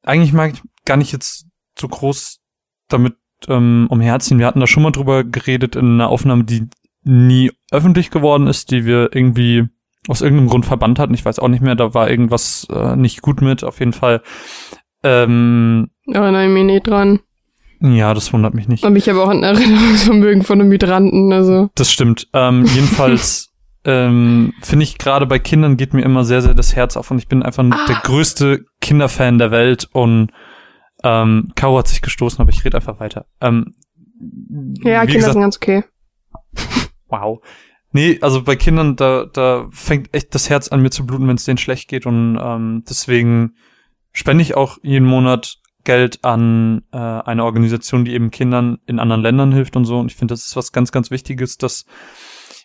[0.04, 2.40] eigentlich mag ich gar nicht jetzt so groß
[2.88, 3.16] damit
[3.48, 4.40] ähm, umherziehen.
[4.40, 6.70] Wir hatten da schon mal drüber geredet in einer Aufnahme, die
[7.04, 9.68] nie öffentlich geworden ist, die wir irgendwie
[10.08, 11.14] aus irgendeinem Grund verbannt hatten.
[11.14, 13.64] Ich weiß auch nicht mehr, da war irgendwas äh, nicht gut mit.
[13.64, 14.22] Auf jeden Fall.
[15.04, 17.20] Ähm, Erinnere ich mich nicht dran.
[17.82, 18.84] Ja, das wundert mich nicht.
[18.86, 21.70] Aber ich habe auch ein Erinnerungsvermögen von einem Hydranten, also.
[21.76, 22.28] Das stimmt.
[22.34, 23.52] Ähm, jedenfalls
[23.86, 27.17] ähm, finde ich gerade bei Kindern geht mir immer sehr, sehr das Herz auf und
[27.17, 27.86] ich bin einfach Ah.
[27.88, 30.32] der größte Kinderfan der Welt und
[31.04, 33.26] ähm, Caro hat sich gestoßen, aber ich rede einfach weiter.
[33.41, 33.74] Ähm,
[34.84, 35.84] Ja, Kinder gesagt, sind ganz okay.
[37.08, 37.41] Wow.
[37.91, 41.36] Nee, also bei Kindern, da, da fängt echt das Herz an mir zu bluten, wenn
[41.36, 42.06] es denen schlecht geht.
[42.06, 43.56] Und ähm, deswegen
[44.13, 49.22] spende ich auch jeden Monat Geld an äh, eine Organisation, die eben Kindern in anderen
[49.22, 50.00] Ländern hilft und so.
[50.00, 51.86] Und ich finde, das ist was ganz, ganz Wichtiges, dass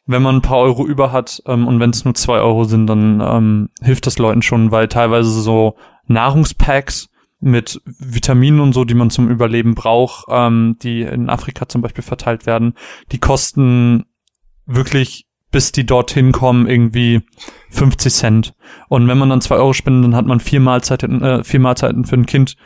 [0.07, 2.87] wenn man ein paar Euro über hat ähm, und wenn es nur zwei Euro sind,
[2.87, 5.77] dann ähm, hilft das Leuten schon, weil teilweise so
[6.07, 7.09] Nahrungspacks
[7.41, 12.05] mit Vitaminen und so, die man zum Überleben braucht, ähm, die in Afrika zum Beispiel
[12.05, 12.75] verteilt werden,
[13.13, 14.07] die kosten
[14.65, 17.23] wirklich, bis die dorthin kommen, irgendwie
[17.71, 18.55] 50 Cent.
[18.89, 22.05] Und wenn man dann zwei Euro spendet, dann hat man vier Mahlzeiten, äh, vier Mahlzeiten
[22.05, 22.57] für ein Kind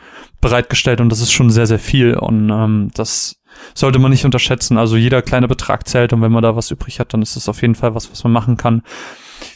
[0.41, 2.15] bereitgestellt und das ist schon sehr, sehr viel.
[2.15, 3.41] Und ähm, das
[3.73, 4.77] sollte man nicht unterschätzen.
[4.77, 7.47] Also jeder kleine Betrag zählt und wenn man da was übrig hat, dann ist es
[7.47, 8.81] auf jeden Fall was, was man machen kann.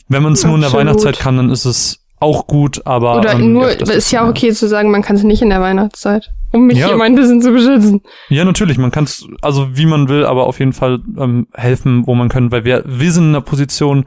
[0.08, 0.74] Wenn man es nur in der.
[0.74, 4.30] Weihnachtszeit kann, dann ist es auch gut, aber Oder ähm, nur, öfters ist ja auch
[4.30, 6.32] okay zu sagen, man kann es nicht in der Weihnachtszeit.
[6.52, 6.88] Um mich Ja.
[6.88, 8.02] hier mein bisschen zu beschützen.
[8.30, 12.08] Ja, natürlich, man kann es, also wie man will, aber auf jeden Fall ähm, helfen,
[12.08, 14.06] wo man kann, weil wir, wir sind in einer Position,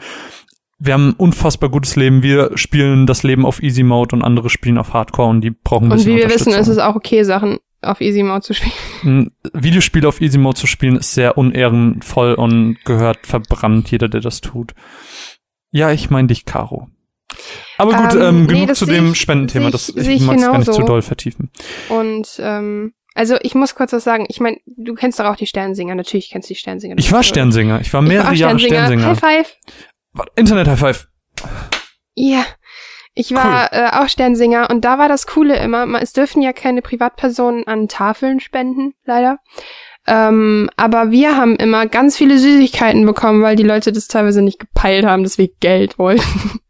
[0.78, 4.48] wir haben ein unfassbar gutes Leben, wir spielen das Leben auf Easy Mode und andere
[4.50, 6.94] spielen auf Hardcore und die brauchen ein Und bisschen wie wir wissen, ist es auch
[6.96, 8.72] okay, Sachen auf Easy Mode zu spielen.
[9.04, 14.20] Ein Videospiel auf Easy Mode zu spielen ist sehr unehrenvoll und gehört verbrannt, jeder, der
[14.20, 14.74] das tut.
[15.70, 16.88] Ja, ich meine dich, Caro.
[17.78, 20.36] Aber gut, Ähm, ähm, nee, genug das zu dem ich- Spendenthema, das ich- ich mag
[20.36, 21.50] es gar nicht zu doll vertiefen.
[21.88, 24.26] Und ähm, also ich muss kurz was sagen.
[24.28, 25.94] Ich meine, du kennst doch auch die Sternsinger.
[25.94, 26.96] Natürlich kennst du die Sternsinger.
[26.98, 29.06] Ich war Sternsinger, ich war Ich war mehrere Jahre Sternsinger.
[29.06, 29.56] High five.
[30.36, 31.08] Internet High Five.
[32.14, 32.44] Ja.
[33.14, 36.52] Ich war äh, auch Sternsinger und da war das Coole immer, man, es dürfen ja
[36.52, 39.38] keine Privatpersonen an Tafeln spenden, leider.
[40.06, 44.60] Ähm, aber wir haben immer ganz viele Süßigkeiten bekommen, weil die Leute das teilweise nicht
[44.60, 46.60] gepeilt haben, dass wir Geld wollten.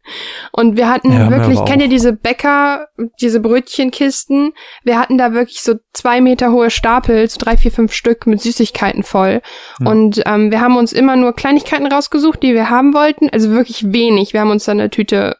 [0.51, 2.87] Und wir hatten Ja, wirklich, kennt ihr diese Bäcker,
[3.21, 4.53] diese Brötchenkisten?
[4.83, 8.41] Wir hatten da wirklich so zwei Meter hohe Stapel, so drei, vier, fünf Stück mit
[8.41, 9.41] Süßigkeiten voll.
[9.77, 9.87] Hm.
[9.87, 13.29] Und ähm, wir haben uns immer nur Kleinigkeiten rausgesucht, die wir haben wollten.
[13.29, 14.33] Also wirklich wenig.
[14.33, 15.37] Wir haben uns dann eine Tüte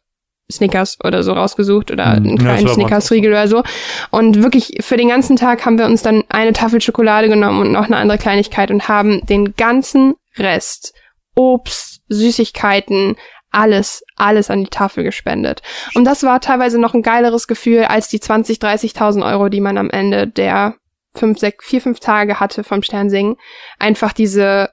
[0.51, 2.15] Snickers oder so rausgesucht oder Hm.
[2.15, 3.63] einen Ja, kleinen uns Snickers-Riegel oder so.
[4.09, 7.71] Und wirklich für den ganzen Tag haben wir uns dann eine Tafel Schokolade genommen und
[7.71, 10.93] noch eine andere Kleinigkeit und haben den ganzen Rest,
[11.35, 13.15] Obst, Süßigkeiten,
[13.51, 15.61] alles, alles an die Tafel gespendet.
[15.95, 19.77] Und das war teilweise noch ein geileres Gefühl als die 20, 30.000 Euro, die man
[19.77, 20.75] am Ende der
[21.15, 23.35] fünf, sechs, vier, fünf Tage hatte vom Sternsingen.
[23.79, 24.69] Einfach diese,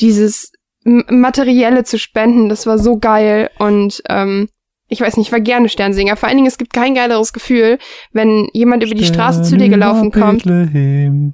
[0.00, 0.52] dieses
[0.84, 4.48] Materielle zu spenden, das war so geil und ähm,
[4.88, 6.16] ich weiß nicht, ich war gerne Sternsinger.
[6.16, 7.78] Vor allen Dingen, es gibt kein geileres Gefühl,
[8.12, 10.44] wenn jemand über die Straße zu dir gelaufen kommt.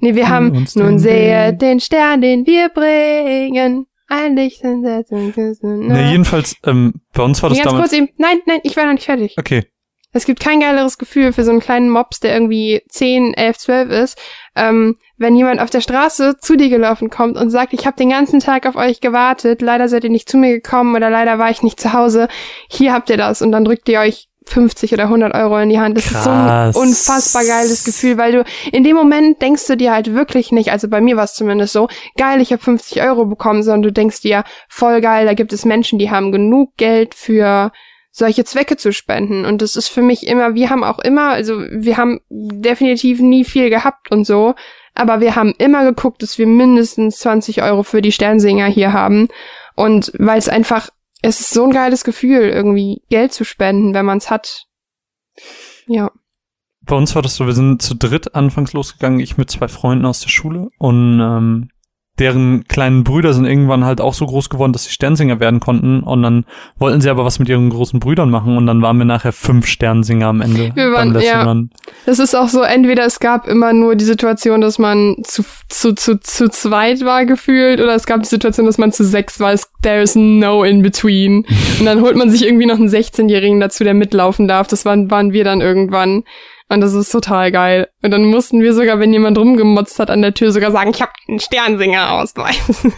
[0.01, 3.87] Nee, wir haben nun sehe den Stern, den wir bringen.
[4.11, 7.91] Ein Licht in der Nee, jedenfalls, ähm, bei uns war das Ganz damals.
[7.91, 9.35] kurz eben, nein, nein, ich war noch nicht fertig.
[9.39, 9.63] Okay.
[10.11, 13.89] Es gibt kein geileres Gefühl für so einen kleinen Mops, der irgendwie 10, 11, 12
[13.89, 14.21] ist,
[14.57, 18.09] ähm, wenn jemand auf der Straße zu dir gelaufen kommt und sagt, ich habe den
[18.09, 21.49] ganzen Tag auf euch gewartet, leider seid ihr nicht zu mir gekommen oder leider war
[21.49, 22.27] ich nicht zu Hause,
[22.69, 25.79] hier habt ihr das und dann drückt ihr euch 50 oder 100 Euro in die
[25.79, 25.97] Hand.
[25.97, 26.75] Das ist so ein Krass.
[26.75, 30.87] unfassbar geiles Gefühl, weil du in dem Moment denkst du dir halt wirklich nicht, also
[30.87, 31.87] bei mir war es zumindest so,
[32.17, 35.65] geil, ich habe 50 Euro bekommen, sondern du denkst dir, voll geil, da gibt es
[35.65, 37.71] Menschen, die haben genug Geld für
[38.11, 39.45] solche Zwecke zu spenden.
[39.45, 43.45] Und das ist für mich immer, wir haben auch immer, also wir haben definitiv nie
[43.45, 44.55] viel gehabt und so,
[44.93, 49.29] aber wir haben immer geguckt, dass wir mindestens 20 Euro für die Sternsinger hier haben.
[49.75, 50.89] Und weil es einfach,
[51.21, 54.65] es ist so ein geiles Gefühl, irgendwie Geld zu spenden, wenn man es hat.
[55.87, 56.11] Ja.
[56.81, 60.05] Bei uns war das so, wir sind zu dritt anfangs losgegangen, ich mit zwei Freunden
[60.05, 61.69] aus der Schule und ähm,
[62.21, 66.01] deren kleinen Brüder sind irgendwann halt auch so groß geworden, dass sie Sternsinger werden konnten
[66.01, 66.45] und dann
[66.77, 69.65] wollten sie aber was mit ihren großen Brüdern machen und dann waren wir nachher fünf
[69.65, 70.71] Sternsinger am Ende.
[70.75, 71.43] Wir waren- ja.
[71.43, 71.71] Run.
[72.05, 75.93] Das ist auch so, entweder es gab immer nur die Situation, dass man zu, zu,
[75.95, 79.55] zu, zu zweit war gefühlt, oder es gab die Situation, dass man zu sechs war.
[79.81, 81.45] There is no in between.
[81.79, 84.67] Und dann holt man sich irgendwie noch einen 16-Jährigen dazu, der mitlaufen darf.
[84.67, 86.23] Das waren, waren wir dann irgendwann.
[86.71, 87.89] Und das ist total geil.
[88.01, 91.01] Und dann mussten wir sogar, wenn jemand rumgemotzt hat an der Tür, sogar sagen, ich
[91.01, 92.87] habe einen Sternsinger-Ausweis.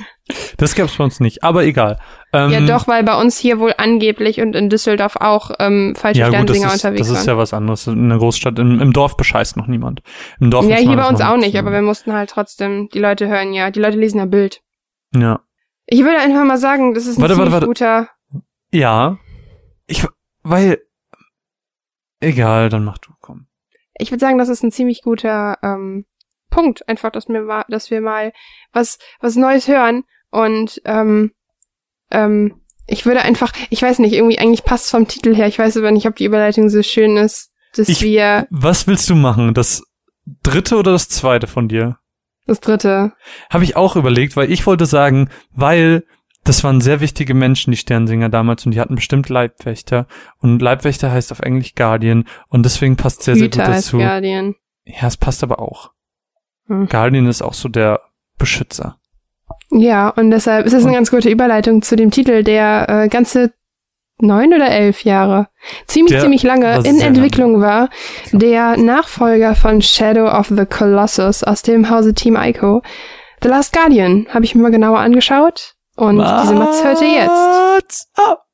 [0.55, 1.99] Das gab's bei uns nicht, aber egal.
[2.32, 6.21] Ähm, ja, doch, weil bei uns hier wohl angeblich und in Düsseldorf auch ähm, falsche
[6.21, 7.88] Ja, gut, das Sternsinger ist, unterwegs das ist ja was anderes.
[7.88, 10.01] In der Großstadt, im, im Dorf bescheißt noch niemand.
[10.39, 13.28] Im Dorf Ja, hier bei uns auch nicht, aber wir mussten halt trotzdem, die Leute
[13.28, 14.61] hören ja, die Leute lesen ja Bild.
[15.13, 15.41] Ja.
[15.88, 17.65] Ich würde einfach mal sagen, das ist ein Warte, warte, warte.
[17.67, 18.07] guter.
[18.71, 19.17] Ja.
[19.88, 20.07] Ich,
[20.43, 20.78] weil,
[22.21, 23.47] egal, dann mach du, komm.
[23.97, 26.05] Ich würde sagen, das ist ein ziemlich guter ähm,
[26.49, 28.31] Punkt, einfach, dass wir mal, dass wir mal
[28.71, 31.31] was was Neues hören und ähm,
[32.11, 35.47] ähm, ich würde einfach, ich weiß nicht, irgendwie eigentlich passt vom Titel her.
[35.47, 39.09] Ich weiß aber nicht, ob die Überleitung so schön ist, dass Ich- wir Was willst
[39.09, 39.53] du machen?
[39.53, 39.83] Das
[40.43, 41.97] dritte oder das zweite von dir?
[42.45, 43.13] das dritte.
[43.49, 46.05] Habe ich auch überlegt, weil ich wollte sagen, weil
[46.43, 50.07] das waren sehr wichtige Menschen, die Sternsinger damals, und die hatten bestimmt Leibwächter.
[50.39, 52.25] Und Leibwächter heißt auf Englisch Guardian.
[52.49, 53.97] Und deswegen passt sehr, sehr gut Hüter als dazu.
[53.97, 54.55] Guardian.
[54.83, 55.91] Ja, es passt aber auch.
[56.67, 56.87] Hm.
[56.89, 58.01] Guardian ist auch so der
[58.37, 58.97] Beschützer.
[59.71, 63.53] Ja, und deshalb ist es eine ganz gute Überleitung zu dem Titel, der äh, ganze
[64.19, 65.47] neun oder elf Jahre,
[65.87, 67.89] ziemlich, Der ziemlich lange in Entwicklung war.
[68.31, 72.81] Der Nachfolger von Shadow of the Colossus aus dem Hause Team Ico.
[73.41, 78.09] The Last Guardian habe ich mir mal genauer angeschaut und diese Matz hört ihr jetzt.
[78.15, 78.45] Up?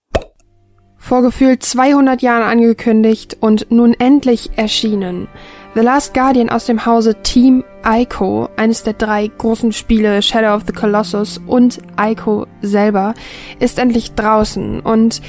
[0.98, 5.28] Vor gefühlt 200 Jahren angekündigt und nun endlich erschienen.
[5.76, 10.64] The Last Guardian aus dem Hause Team Ico, eines der drei großen Spiele Shadow of
[10.68, 13.14] the Colossus und Ico selber,
[13.60, 15.22] ist endlich draußen und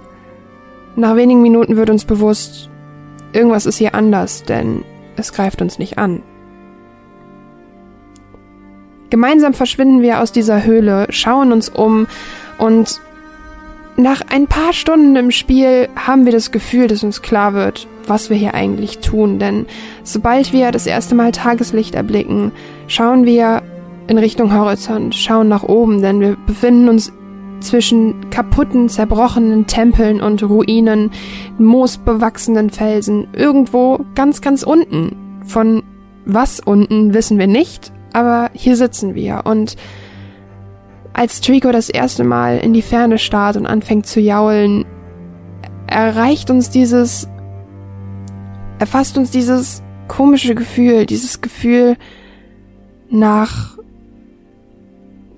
[0.97, 2.68] nach wenigen Minuten wird uns bewusst,
[3.32, 4.84] irgendwas ist hier anders, denn
[5.16, 6.22] es greift uns nicht an.
[9.11, 12.07] Gemeinsam verschwinden wir aus dieser Höhle, schauen uns um
[12.59, 13.01] und
[13.97, 18.31] nach ein paar Stunden im Spiel haben wir das Gefühl, dass uns klar wird, was
[18.31, 19.39] wir hier eigentlich tun.
[19.39, 19.67] Denn
[20.05, 22.53] sobald wir das erste Mal Tageslicht erblicken,
[22.87, 23.63] schauen wir
[24.07, 27.13] in Richtung Horizont, schauen nach oben, denn wir befinden uns
[27.61, 31.11] zwischen kaputten, zerbrochenen Tempeln und Ruinen,
[31.59, 35.17] moosbewachsenen Felsen, irgendwo ganz, ganz unten.
[35.45, 35.83] Von
[36.25, 39.77] was unten wissen wir nicht, aber hier sitzen wir und
[41.13, 44.85] als Trico das erste Mal in die Ferne starrt und anfängt zu jaulen,
[45.87, 47.29] erreicht uns dieses,
[48.79, 51.97] erfasst uns dieses komische Gefühl, dieses Gefühl
[53.11, 53.77] nach,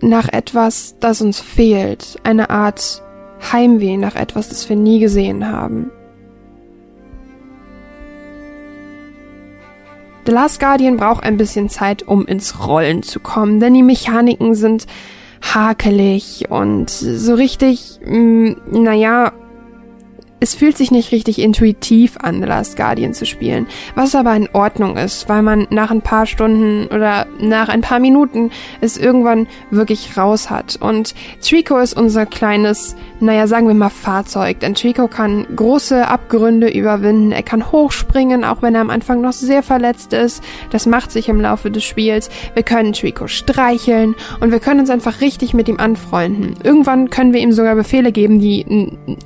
[0.01, 3.03] nach etwas, das uns fehlt, eine Art
[3.53, 5.91] Heimweh nach etwas, das wir nie gesehen haben.
[10.25, 14.55] The Last Guardian braucht ein bisschen Zeit, um ins Rollen zu kommen, denn die Mechaniken
[14.55, 14.87] sind
[15.43, 19.33] hakelig und so richtig, mh, mm, naja,
[20.43, 24.49] es fühlt sich nicht richtig intuitiv an, The Last Guardian zu spielen, was aber in
[24.53, 29.47] Ordnung ist, weil man nach ein paar Stunden oder nach ein paar Minuten es irgendwann
[29.71, 30.79] wirklich raus hat.
[30.81, 36.69] Und Trico ist unser kleines, naja, sagen wir mal Fahrzeug, denn Trico kann große Abgründe
[36.69, 40.43] überwinden, er kann hochspringen, auch wenn er am Anfang noch sehr verletzt ist.
[40.71, 42.31] Das macht sich im Laufe des Spiels.
[42.55, 46.57] Wir können Trico streicheln und wir können uns einfach richtig mit ihm anfreunden.
[46.65, 48.67] Irgendwann können wir ihm sogar Befehle geben, die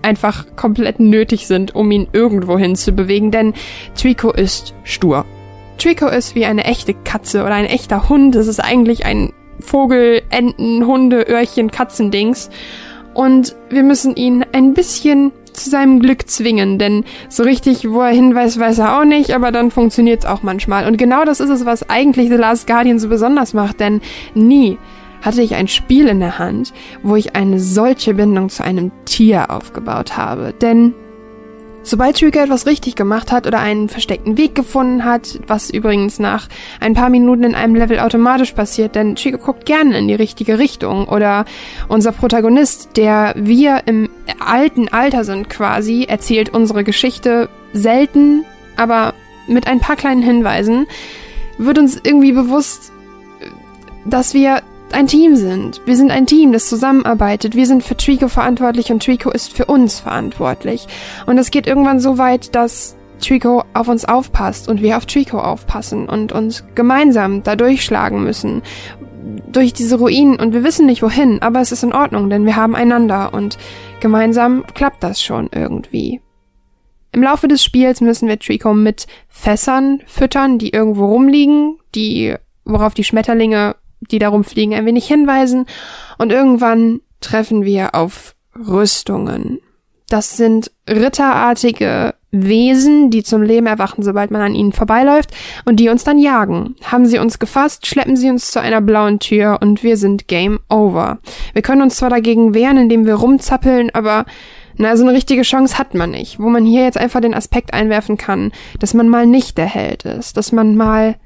[0.02, 3.54] einfach komplett nötig sind, um ihn irgendwohin zu bewegen, denn
[3.94, 5.24] Trico ist stur.
[5.78, 8.34] Trico ist wie eine echte Katze oder ein echter Hund.
[8.34, 12.50] Es ist eigentlich ein Vogel, Enten, Hunde, Öhrchen, Katzendings.
[13.14, 18.10] Und wir müssen ihn ein bisschen zu seinem Glück zwingen, denn so richtig, wo er
[18.12, 20.86] hinweist, weiß er auch nicht, aber dann funktioniert es auch manchmal.
[20.86, 24.02] Und genau das ist es, was eigentlich The Last Guardian so besonders macht, denn
[24.34, 24.76] nie
[25.26, 26.72] hatte ich ein Spiel in der Hand,
[27.02, 30.54] wo ich eine solche Bindung zu einem Tier aufgebaut habe.
[30.54, 30.94] Denn
[31.88, 36.48] Sobald Trigger etwas richtig gemacht hat oder einen versteckten Weg gefunden hat, was übrigens nach
[36.80, 40.58] ein paar Minuten in einem Level automatisch passiert, denn Trigger guckt gerne in die richtige
[40.58, 41.44] Richtung oder
[41.86, 44.08] unser Protagonist, der wir im
[44.44, 48.44] alten Alter sind quasi, erzählt unsere Geschichte selten,
[48.76, 49.14] aber
[49.46, 50.88] mit ein paar kleinen Hinweisen,
[51.56, 52.90] wird uns irgendwie bewusst,
[54.04, 54.60] dass wir
[54.92, 55.80] ein Team sind.
[55.84, 57.54] Wir sind ein Team, das zusammenarbeitet.
[57.54, 60.86] Wir sind für Trico verantwortlich und Trico ist für uns verantwortlich.
[61.26, 65.38] Und es geht irgendwann so weit, dass Trico auf uns aufpasst und wir auf Trico
[65.38, 68.62] aufpassen und uns gemeinsam da durchschlagen müssen.
[69.50, 72.56] Durch diese Ruinen und wir wissen nicht wohin, aber es ist in Ordnung, denn wir
[72.56, 73.58] haben einander und
[74.00, 76.20] gemeinsam klappt das schon irgendwie.
[77.12, 82.34] Im Laufe des Spiels müssen wir Trico mit Fässern füttern, die irgendwo rumliegen, die,
[82.64, 85.66] worauf die Schmetterlinge die darum fliegen, ein wenig hinweisen
[86.18, 89.60] und irgendwann treffen wir auf Rüstungen.
[90.08, 95.30] Das sind ritterartige Wesen, die zum Leben erwachen, sobald man an ihnen vorbeiläuft
[95.64, 96.76] und die uns dann jagen.
[96.84, 100.60] Haben sie uns gefasst, schleppen sie uns zu einer blauen Tür und wir sind Game
[100.68, 101.18] Over.
[101.54, 104.26] Wir können uns zwar dagegen wehren, indem wir rumzappeln, aber
[104.76, 106.38] na, so eine richtige Chance hat man nicht.
[106.38, 110.04] Wo man hier jetzt einfach den Aspekt einwerfen kann, dass man mal nicht der Held
[110.04, 111.16] ist, dass man mal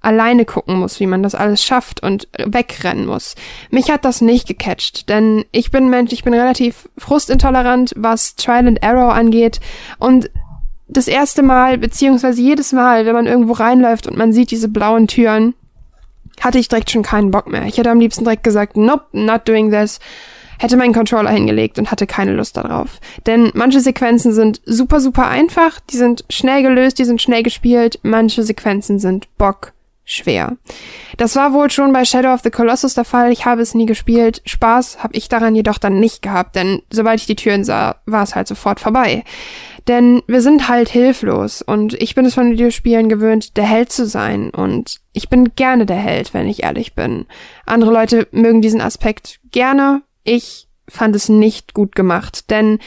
[0.00, 3.34] alleine gucken muss, wie man das alles schafft und wegrennen muss.
[3.70, 8.66] Mich hat das nicht gecatcht, denn ich bin Mensch, ich bin relativ frustintolerant, was Trial
[8.66, 9.60] and Error angeht
[9.98, 10.30] und
[10.88, 15.06] das erste Mal, beziehungsweise jedes Mal, wenn man irgendwo reinläuft und man sieht diese blauen
[15.06, 15.54] Türen,
[16.40, 17.66] hatte ich direkt schon keinen Bock mehr.
[17.66, 20.00] Ich hätte am liebsten direkt gesagt, nope, not doing this
[20.60, 23.00] hätte meinen Controller hingelegt und hatte keine Lust darauf.
[23.26, 27.98] Denn manche Sequenzen sind super, super einfach, die sind schnell gelöst, die sind schnell gespielt,
[28.02, 29.72] manche Sequenzen sind Bock
[30.10, 30.56] schwer.
[31.16, 33.32] Das war wohl schon bei Shadow of the Colossus der Fall.
[33.32, 34.42] Ich habe es nie gespielt.
[34.44, 38.22] Spaß habe ich daran jedoch dann nicht gehabt, denn sobald ich die Türen sah, war
[38.22, 39.24] es halt sofort vorbei.
[39.88, 44.06] Denn wir sind halt hilflos und ich bin es von Videospielen gewöhnt, der Held zu
[44.06, 47.26] sein und ich bin gerne der Held, wenn ich ehrlich bin.
[47.66, 50.02] Andere Leute mögen diesen Aspekt gerne.
[50.22, 52.78] Ich fand es nicht gut gemacht, denn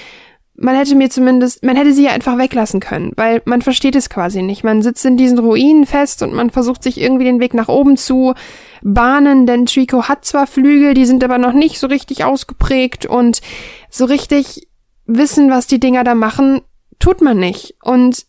[0.56, 4.10] man hätte mir zumindest, man hätte sie ja einfach weglassen können, weil man versteht es
[4.10, 4.64] quasi nicht.
[4.64, 7.98] Man sitzt in diesen Ruinen fest und man versucht sich irgendwie den Weg nach oben
[7.98, 8.34] zu
[8.84, 13.42] bahnen, denn Trico hat zwar Flügel, die sind aber noch nicht so richtig ausgeprägt und
[13.90, 14.68] so richtig
[15.06, 16.62] wissen, was die Dinger da machen,
[17.00, 17.76] tut man nicht.
[17.84, 18.26] Und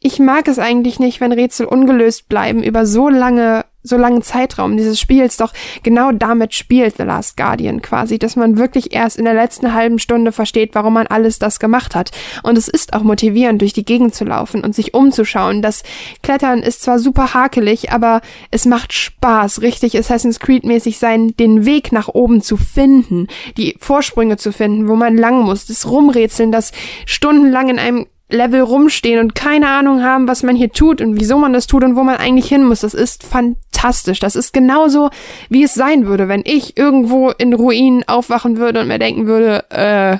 [0.00, 4.76] ich mag es eigentlich nicht, wenn Rätsel ungelöst bleiben über so lange, so langen Zeitraum
[4.76, 5.36] dieses Spiels.
[5.36, 9.74] Doch genau damit spielt The Last Guardian quasi, dass man wirklich erst in der letzten
[9.74, 12.10] halben Stunde versteht, warum man alles das gemacht hat.
[12.42, 15.62] Und es ist auch motivierend, durch die Gegend zu laufen und sich umzuschauen.
[15.62, 15.82] Das
[16.22, 21.66] Klettern ist zwar super hakelig, aber es macht Spaß, richtig Assassin's Creed mäßig sein, den
[21.66, 23.28] Weg nach oben zu finden,
[23.58, 26.72] die Vorsprünge zu finden, wo man lang muss, das Rumrätseln, das
[27.04, 31.38] stundenlang in einem Level rumstehen und keine Ahnung haben, was man hier tut und wieso
[31.38, 32.80] man das tut und wo man eigentlich hin muss.
[32.80, 33.73] Das ist fantastisch.
[34.20, 35.10] Das ist genauso,
[35.48, 39.64] wie es sein würde, wenn ich irgendwo in Ruinen aufwachen würde und mir denken würde,
[39.70, 40.18] äh,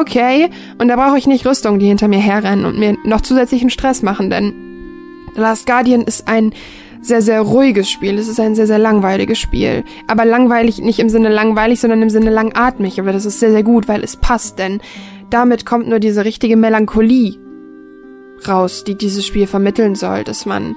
[0.00, 3.70] okay, und da brauche ich nicht Rüstung, die hinter mir herrennen und mir noch zusätzlichen
[3.70, 4.52] Stress machen, denn
[5.34, 6.52] Last Guardian ist ein
[7.00, 8.18] sehr, sehr ruhiges Spiel.
[8.18, 9.82] Es ist ein sehr, sehr langweiliges Spiel.
[10.06, 13.00] Aber langweilig nicht im Sinne langweilig, sondern im Sinne langatmig.
[13.00, 14.80] Aber das ist sehr, sehr gut, weil es passt, denn
[15.28, 17.38] damit kommt nur diese richtige Melancholie
[18.46, 20.76] raus, die dieses Spiel vermitteln soll, dass man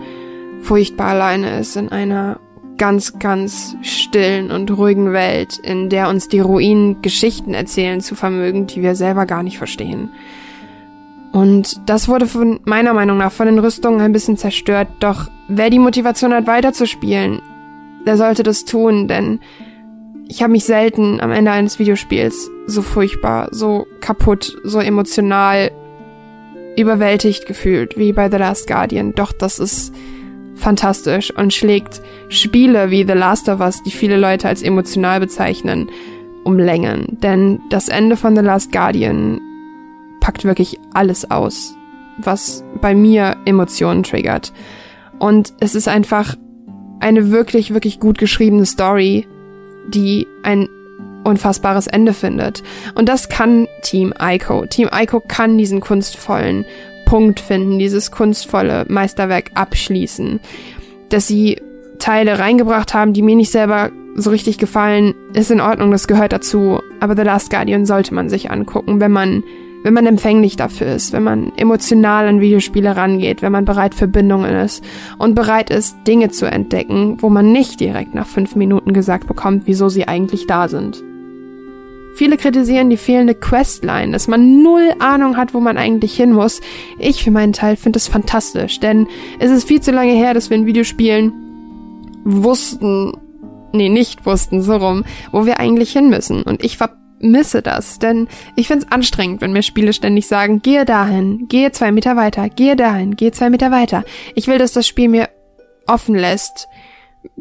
[0.65, 2.39] furchtbar alleine ist in einer
[2.77, 8.67] ganz, ganz stillen und ruhigen Welt, in der uns die Ruinen Geschichten erzählen zu vermögen,
[8.67, 10.09] die wir selber gar nicht verstehen.
[11.31, 15.69] Und das wurde von meiner Meinung nach von den Rüstungen ein bisschen zerstört, doch wer
[15.69, 17.41] die Motivation hat, weiterzuspielen,
[18.05, 19.39] der sollte das tun, denn
[20.27, 25.71] ich habe mich selten am Ende eines Videospiels so furchtbar, so kaputt, so emotional
[26.77, 29.13] überwältigt gefühlt wie bei The Last Guardian.
[29.13, 29.93] Doch das ist
[30.55, 35.89] fantastisch und schlägt Spiele wie The Last of Us, die viele Leute als emotional bezeichnen,
[36.43, 37.17] um Längen.
[37.21, 39.39] Denn das Ende von The Last Guardian
[40.21, 41.75] packt wirklich alles aus,
[42.17, 44.53] was bei mir Emotionen triggert.
[45.19, 46.35] Und es ist einfach
[46.99, 49.27] eine wirklich, wirklich gut geschriebene Story,
[49.87, 50.67] die ein
[51.25, 52.63] unfassbares Ende findet.
[52.93, 54.65] Und das kann Team Ico.
[54.67, 56.65] Team Ico kann diesen kunstvollen
[57.05, 60.39] Punkt finden, dieses kunstvolle Meisterwerk abschließen.
[61.09, 61.61] Dass sie
[61.99, 66.33] Teile reingebracht haben, die mir nicht selber so richtig gefallen, ist in Ordnung, das gehört
[66.33, 66.79] dazu.
[66.99, 69.43] Aber The Last Guardian sollte man sich angucken, wenn man
[69.83, 74.07] wenn man empfänglich dafür ist, wenn man emotional an Videospiele rangeht, wenn man bereit für
[74.07, 74.83] Bindungen ist
[75.19, 79.67] und bereit ist, Dinge zu entdecken, wo man nicht direkt nach fünf Minuten gesagt bekommt,
[79.67, 81.03] wieso sie eigentlich da sind.
[82.15, 86.61] Viele kritisieren die fehlende Questline, dass man null Ahnung hat, wo man eigentlich hin muss.
[86.97, 89.07] Ich für meinen Teil finde es fantastisch, denn
[89.39, 91.33] es ist viel zu lange her, dass wir in Videospielen
[92.23, 93.11] wussten,
[93.73, 96.43] nee, nicht wussten, so rum, wo wir eigentlich hin müssen.
[96.43, 100.85] Und ich war misse das, denn ich find's anstrengend, wenn mir Spiele ständig sagen, gehe
[100.85, 104.03] dahin, gehe zwei Meter weiter, gehe dahin, gehe zwei Meter weiter.
[104.35, 105.29] Ich will, dass das Spiel mir
[105.87, 106.67] offen lässt,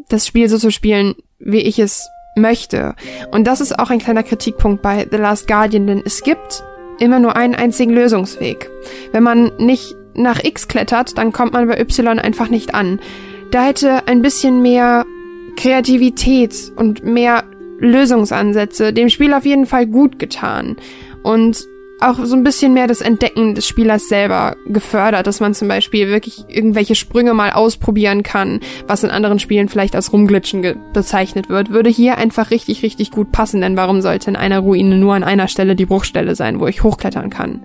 [0.09, 2.95] das Spiel so zu spielen, wie ich es möchte.
[3.31, 6.63] Und das ist auch ein kleiner Kritikpunkt bei The Last Guardian, denn es gibt
[6.99, 8.69] immer nur einen einzigen Lösungsweg.
[9.11, 12.99] Wenn man nicht nach X klettert, dann kommt man bei Y einfach nicht an.
[13.51, 15.05] Da hätte ein bisschen mehr
[15.57, 17.43] Kreativität und mehr
[17.79, 20.77] Lösungsansätze dem Spiel auf jeden Fall gut getan
[21.23, 21.67] und
[22.01, 26.09] auch so ein bisschen mehr das Entdecken des Spielers selber gefördert, dass man zum Beispiel
[26.09, 31.69] wirklich irgendwelche Sprünge mal ausprobieren kann, was in anderen Spielen vielleicht als Rumglitschen bezeichnet wird,
[31.69, 35.23] würde hier einfach richtig, richtig gut passen, denn warum sollte in einer Ruine nur an
[35.23, 37.61] einer Stelle die Bruchstelle sein, wo ich hochklettern kann?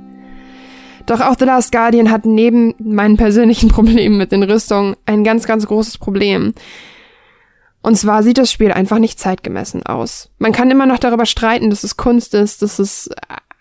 [1.07, 5.47] Doch auch The Last Guardian hat neben meinen persönlichen Problemen mit den Rüstungen ein ganz,
[5.47, 6.53] ganz großes Problem.
[7.83, 10.31] Und zwar sieht das Spiel einfach nicht zeitgemessen aus.
[10.39, 13.09] Man kann immer noch darüber streiten, dass es Kunst ist, dass es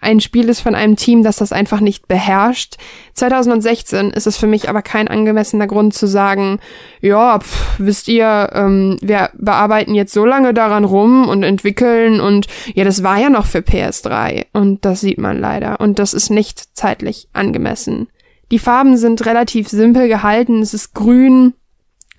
[0.01, 2.77] ein Spiel ist von einem Team, das das einfach nicht beherrscht.
[3.15, 6.59] 2016 ist es für mich aber kein angemessener Grund zu sagen,
[7.01, 12.47] ja, pff, wisst ihr, ähm, wir bearbeiten jetzt so lange daran rum und entwickeln und
[12.73, 16.29] ja, das war ja noch für PS3 und das sieht man leider und das ist
[16.29, 18.07] nicht zeitlich angemessen.
[18.51, 21.53] Die Farben sind relativ simpel gehalten, es ist grün,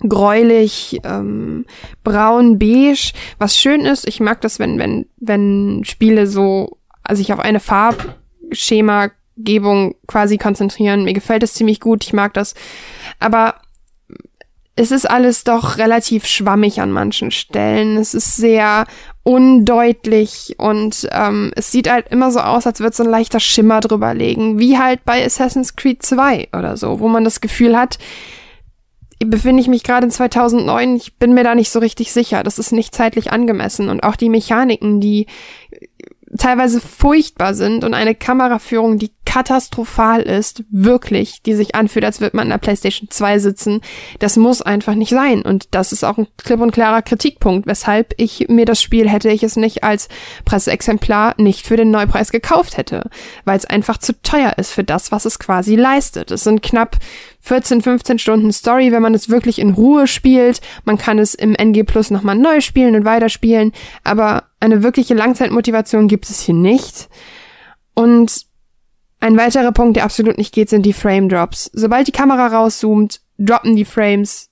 [0.07, 1.64] gräulich, ähm,
[2.05, 4.07] braun, beige, was schön ist.
[4.07, 6.80] Ich mag das, wenn, wenn, wenn Spiele so
[7.17, 11.05] sich auf eine Farbschemagebung quasi konzentrieren.
[11.05, 12.55] Mir gefällt es ziemlich gut, ich mag das.
[13.19, 13.55] Aber
[14.77, 17.99] es ist alles doch relativ schwammig an manchen Stellen.
[17.99, 18.87] Es ist sehr
[19.23, 23.81] undeutlich und ähm, es sieht halt immer so aus, als würde so ein leichter Schimmer
[23.81, 27.99] drüber legen, wie halt bei Assassin's Creed 2 oder so, wo man das Gefühl hat,
[29.19, 32.43] befinde ich mich gerade in 2009, ich bin mir da nicht so richtig sicher.
[32.43, 33.91] Das ist nicht zeitlich angemessen.
[33.91, 35.27] Und auch die Mechaniken, die
[36.39, 42.37] teilweise furchtbar sind und eine Kameraführung, die katastrophal ist, wirklich, die sich anfühlt, als würde
[42.37, 43.81] man in der PlayStation 2 sitzen,
[44.18, 45.43] das muss einfach nicht sein.
[45.43, 49.31] Und das ist auch ein klipp und klarer Kritikpunkt, weshalb ich mir das Spiel, hätte
[49.31, 50.09] ich es nicht als
[50.45, 53.09] Presseexemplar, nicht für den Neupreis gekauft hätte.
[53.45, 56.33] Weil es einfach zu teuer ist für das, was es quasi leistet.
[56.33, 56.97] Es sind knapp
[57.41, 60.61] 14, 15 Stunden Story, wenn man es wirklich in Ruhe spielt.
[60.84, 63.72] Man kann es im NG Plus nochmal neu spielen und weiterspielen,
[64.05, 67.09] aber eine wirkliche Langzeitmotivation gibt es hier nicht.
[67.95, 68.47] Und
[69.20, 71.70] ein weiterer Punkt, der absolut nicht geht, sind die Frame Drops.
[71.72, 74.51] Sobald die Kamera rauszoomt, droppen die Frames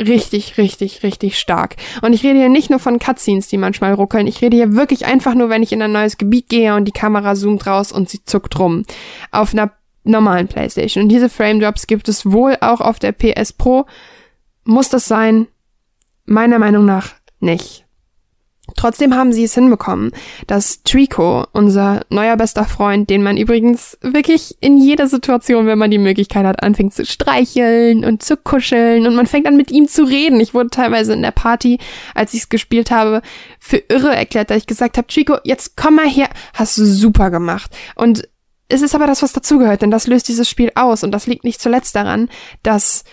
[0.00, 1.76] richtig, richtig, richtig stark.
[2.02, 4.26] Und ich rede hier nicht nur von Cutscenes, die manchmal ruckeln.
[4.26, 6.92] Ich rede hier wirklich einfach nur, wenn ich in ein neues Gebiet gehe und die
[6.92, 8.84] Kamera zoomt raus und sie zuckt rum.
[9.30, 9.72] Auf einer
[10.04, 11.04] normalen PlayStation.
[11.04, 13.86] Und diese Frame Drops gibt es wohl auch auf der PS Pro.
[14.64, 15.46] Muss das sein?
[16.24, 17.84] Meiner Meinung nach nicht.
[18.76, 20.12] Trotzdem haben sie es hinbekommen,
[20.46, 25.90] dass Trico, unser neuer bester Freund, den man übrigens wirklich in jeder Situation, wenn man
[25.90, 29.88] die Möglichkeit hat, anfängt zu streicheln und zu kuscheln und man fängt an mit ihm
[29.88, 30.40] zu reden.
[30.40, 31.78] Ich wurde teilweise in der Party,
[32.14, 33.22] als ich es gespielt habe,
[33.58, 37.30] für irre erklärt, da ich gesagt habe, Trico, jetzt komm mal her, hast du super
[37.30, 37.70] gemacht.
[37.96, 38.28] Und
[38.70, 41.44] es ist aber das, was dazugehört, denn das löst dieses Spiel aus und das liegt
[41.44, 42.28] nicht zuletzt daran,
[42.62, 43.04] dass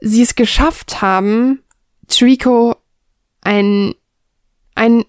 [0.00, 1.62] sie es geschafft haben,
[2.08, 2.76] Trico
[3.42, 3.94] ein,
[4.74, 5.04] ein,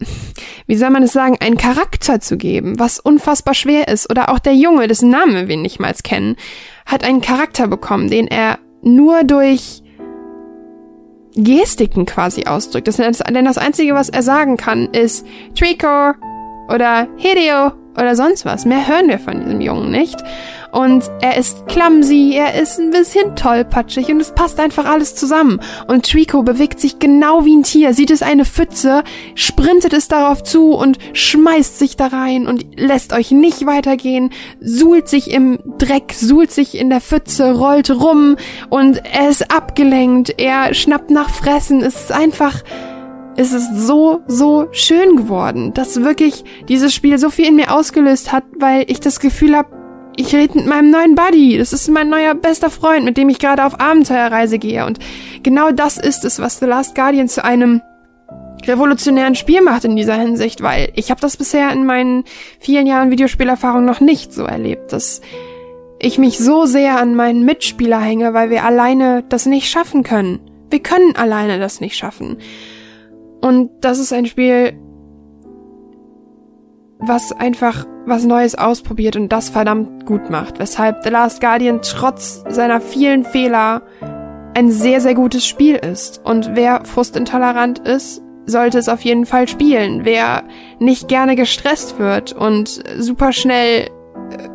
[0.66, 4.10] wie soll man es sagen, einen Charakter zu geben, was unfassbar schwer ist.
[4.10, 6.36] Oder auch der Junge, dessen Namen wir nicht mal kennen,
[6.86, 9.82] hat einen Charakter bekommen, den er nur durch
[11.34, 12.88] Gestiken quasi ausdrückt.
[12.88, 16.14] Das, denn das Einzige, was er sagen kann, ist Trico
[16.68, 18.64] oder Hideo oder sonst was.
[18.64, 20.22] Mehr hören wir von diesem Jungen nicht.
[20.72, 25.60] Und er ist clumsy, er ist ein bisschen tollpatschig und es passt einfach alles zusammen.
[25.88, 29.02] Und Trico bewegt sich genau wie ein Tier, sieht es eine Pfütze,
[29.34, 34.30] sprintet es darauf zu und schmeißt sich da rein und lässt euch nicht weitergehen,
[34.60, 38.36] suhlt sich im Dreck, suhlt sich in der Pfütze, rollt rum
[38.68, 42.62] und er ist abgelenkt, er schnappt nach Fressen, es ist einfach
[43.36, 48.32] es ist so, so schön geworden, dass wirklich dieses Spiel so viel in mir ausgelöst
[48.32, 49.68] hat, weil ich das Gefühl habe,
[50.16, 51.56] ich rede mit meinem neuen Buddy.
[51.56, 54.84] Das ist mein neuer bester Freund, mit dem ich gerade auf Abenteuerreise gehe.
[54.84, 54.98] Und
[55.42, 57.80] genau das ist es, was The Last Guardian zu einem
[58.66, 62.24] revolutionären Spiel macht in dieser Hinsicht, weil ich habe das bisher in meinen
[62.58, 65.22] vielen Jahren Videospielerfahrung noch nicht so erlebt, dass
[65.98, 70.40] ich mich so sehr an meinen Mitspieler hänge, weil wir alleine das nicht schaffen können.
[70.70, 72.36] Wir können alleine das nicht schaffen.
[73.40, 74.74] Und das ist ein Spiel,
[76.98, 80.58] was einfach was Neues ausprobiert und das verdammt gut macht.
[80.58, 83.82] Weshalb The Last Guardian trotz seiner vielen Fehler
[84.54, 86.20] ein sehr, sehr gutes Spiel ist.
[86.24, 90.04] Und wer frustintolerant ist, sollte es auf jeden Fall spielen.
[90.04, 90.44] Wer
[90.78, 94.48] nicht gerne gestresst wird und super schnell, äh,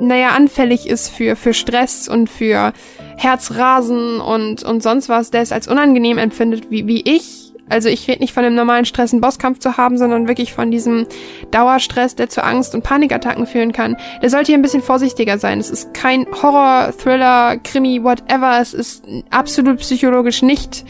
[0.00, 2.72] naja, anfällig ist für, für Stress und für
[3.16, 8.06] Herzrasen und, und sonst was, der es als unangenehm empfindet, wie, wie ich, also ich
[8.06, 11.06] rede nicht von dem normalen Stress, einen Bosskampf zu haben, sondern wirklich von diesem
[11.50, 13.96] Dauerstress, der zu Angst und Panikattacken führen kann.
[14.22, 15.58] Der sollte hier ein bisschen vorsichtiger sein.
[15.58, 18.60] Es ist kein Horror, Thriller, Krimi, whatever.
[18.60, 20.84] Es ist absolut psychologisch nicht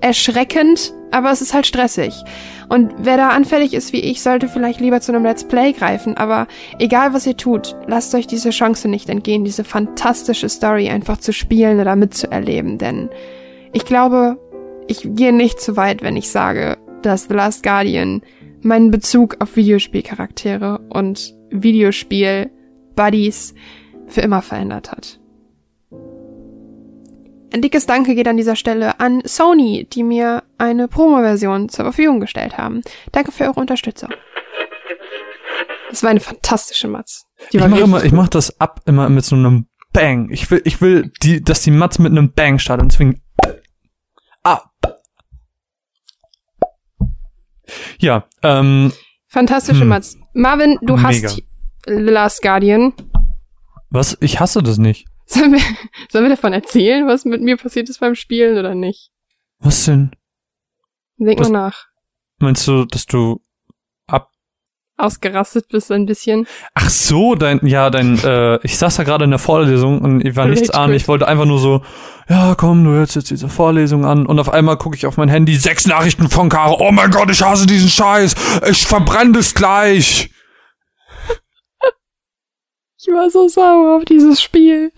[0.00, 2.14] erschreckend, aber es ist halt stressig.
[2.68, 6.16] Und wer da anfällig ist wie ich, sollte vielleicht lieber zu einem Let's Play greifen.
[6.16, 6.46] Aber
[6.78, 11.32] egal was ihr tut, lasst euch diese Chance nicht entgehen, diese fantastische Story einfach zu
[11.32, 12.78] spielen oder mitzuerleben.
[12.78, 13.10] Denn
[13.72, 14.38] ich glaube,
[14.88, 18.22] ich gehe nicht zu weit, wenn ich sage, dass The Last Guardian
[18.62, 23.54] meinen Bezug auf Videospielcharaktere und Videospiel-Buddies
[24.08, 25.20] für immer verändert hat.
[27.50, 32.20] Ein dickes Danke geht an dieser Stelle an Sony, die mir eine Promo-Version zur Verfügung
[32.20, 32.82] gestellt haben.
[33.12, 34.10] Danke für eure Unterstützung.
[35.88, 37.24] Das war eine fantastische Matz.
[37.50, 40.28] ich mache immer, ich mach das ab immer mit so einem Bang.
[40.30, 43.22] Ich will, ich will, die, dass die Matz mit einem Bang startet und deswegen
[47.98, 48.92] Ja, ähm.
[49.26, 49.88] Fantastische hm.
[49.88, 50.18] Mats.
[50.32, 51.08] Marvin, du Mega.
[51.08, 51.42] hast
[51.86, 52.94] Last Guardian.
[53.90, 54.16] Was?
[54.20, 55.06] Ich hasse das nicht.
[55.26, 55.60] Sollen wir,
[56.10, 59.10] sollen wir davon erzählen, was mit mir passiert ist beim Spielen oder nicht?
[59.58, 60.12] Was denn?
[61.18, 61.86] Denk was, mal nach.
[62.38, 63.40] Meinst du, dass du
[64.98, 66.46] ausgerastet bist ein bisschen.
[66.74, 70.36] Ach so, dein, ja, dein, äh, ich saß da gerade in der Vorlesung und ich
[70.36, 70.92] war nichts an.
[70.92, 71.82] Ich wollte einfach nur so,
[72.28, 75.28] ja, komm, du hörst jetzt diese Vorlesung an und auf einmal gucke ich auf mein
[75.28, 76.76] Handy, sechs Nachrichten von Caro.
[76.80, 78.34] Oh mein Gott, ich hasse diesen Scheiß.
[78.70, 80.30] Ich verbrenne das gleich.
[82.98, 84.92] ich war so sauer auf dieses Spiel.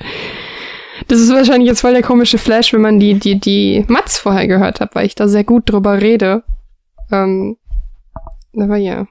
[1.08, 4.46] Das ist wahrscheinlich jetzt voll der komische Flash, wenn man die, die, die Mats vorher
[4.46, 6.44] gehört hat, weil ich da sehr gut drüber rede.
[7.10, 7.56] Ähm,
[8.56, 9.06] aber ja.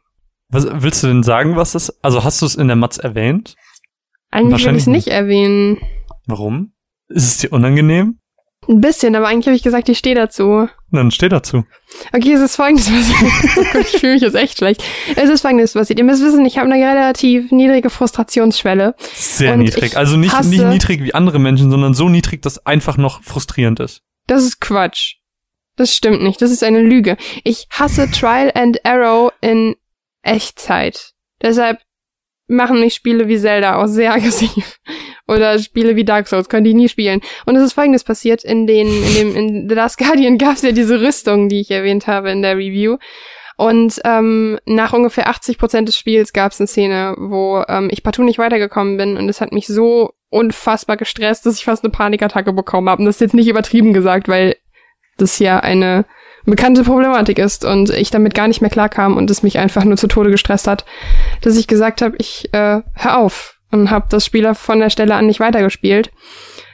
[0.50, 1.94] Was willst du denn sagen, was das?
[2.04, 3.56] Also hast du es in der Matz erwähnt?
[4.32, 5.78] Eigentlich will ich es nicht erwähnen.
[6.28, 6.74] Warum?
[7.08, 8.20] Ist es dir unangenehm?
[8.68, 10.68] Ein bisschen, aber eigentlich habe ich gesagt, ich stehe dazu.
[10.92, 11.64] Dann steh dazu.
[12.14, 13.32] Okay, es ist folgendes passiert.
[13.58, 14.84] oh Gott, ich fühle mich jetzt echt schlecht.
[15.16, 15.98] Es ist folgendes passiert.
[15.98, 18.96] Ihr müsst wissen, ich habe eine relativ niedrige Frustrationsschwelle.
[19.14, 19.84] Sehr niedrig.
[19.94, 23.24] ich Also nicht, hasse- nicht niedrig wie andere Menschen, sondern so niedrig, dass einfach noch
[23.24, 24.02] frustrierend ist.
[24.28, 25.16] Das ist Quatsch.
[25.76, 26.40] Das stimmt nicht.
[26.42, 27.18] Das ist eine Lüge.
[27.44, 29.76] Ich hasse Trial and Error in
[30.24, 31.14] Echtzeit.
[31.42, 31.80] Deshalb
[32.48, 34.80] machen mich Spiele wie Zelda auch sehr aggressiv.
[35.28, 37.22] Oder Spiele wie Dark Souls können die nie spielen.
[37.46, 38.44] Und es ist folgendes passiert.
[38.44, 41.72] In den, in dem, in The Last Guardian gab es ja diese Rüstung, die ich
[41.72, 42.98] erwähnt habe in der Review.
[43.56, 48.04] Und ähm, nach ungefähr 80 Prozent des Spiels gab es eine Szene, wo ähm, ich
[48.04, 51.92] partout nicht weitergekommen bin und es hat mich so unfassbar gestresst, dass ich fast eine
[51.92, 53.02] Panikattacke bekommen habe.
[53.02, 54.56] Und das ist jetzt nicht übertrieben gesagt, weil
[55.18, 56.06] das ja eine
[56.46, 59.98] bekannte Problematik ist und ich damit gar nicht mehr klarkam und es mich einfach nur
[59.98, 60.86] zu Tode gestresst hat,
[61.42, 65.16] dass ich gesagt habe, ich äh, hör auf und habe das Spiel von der Stelle
[65.16, 66.12] an nicht weitergespielt.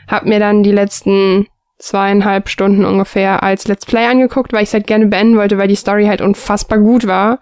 [0.07, 1.47] Hab mir dann die letzten
[1.77, 5.67] zweieinhalb Stunden ungefähr als Let's Play angeguckt, weil ich es halt gerne beenden wollte, weil
[5.67, 7.39] die Story halt unfassbar gut war.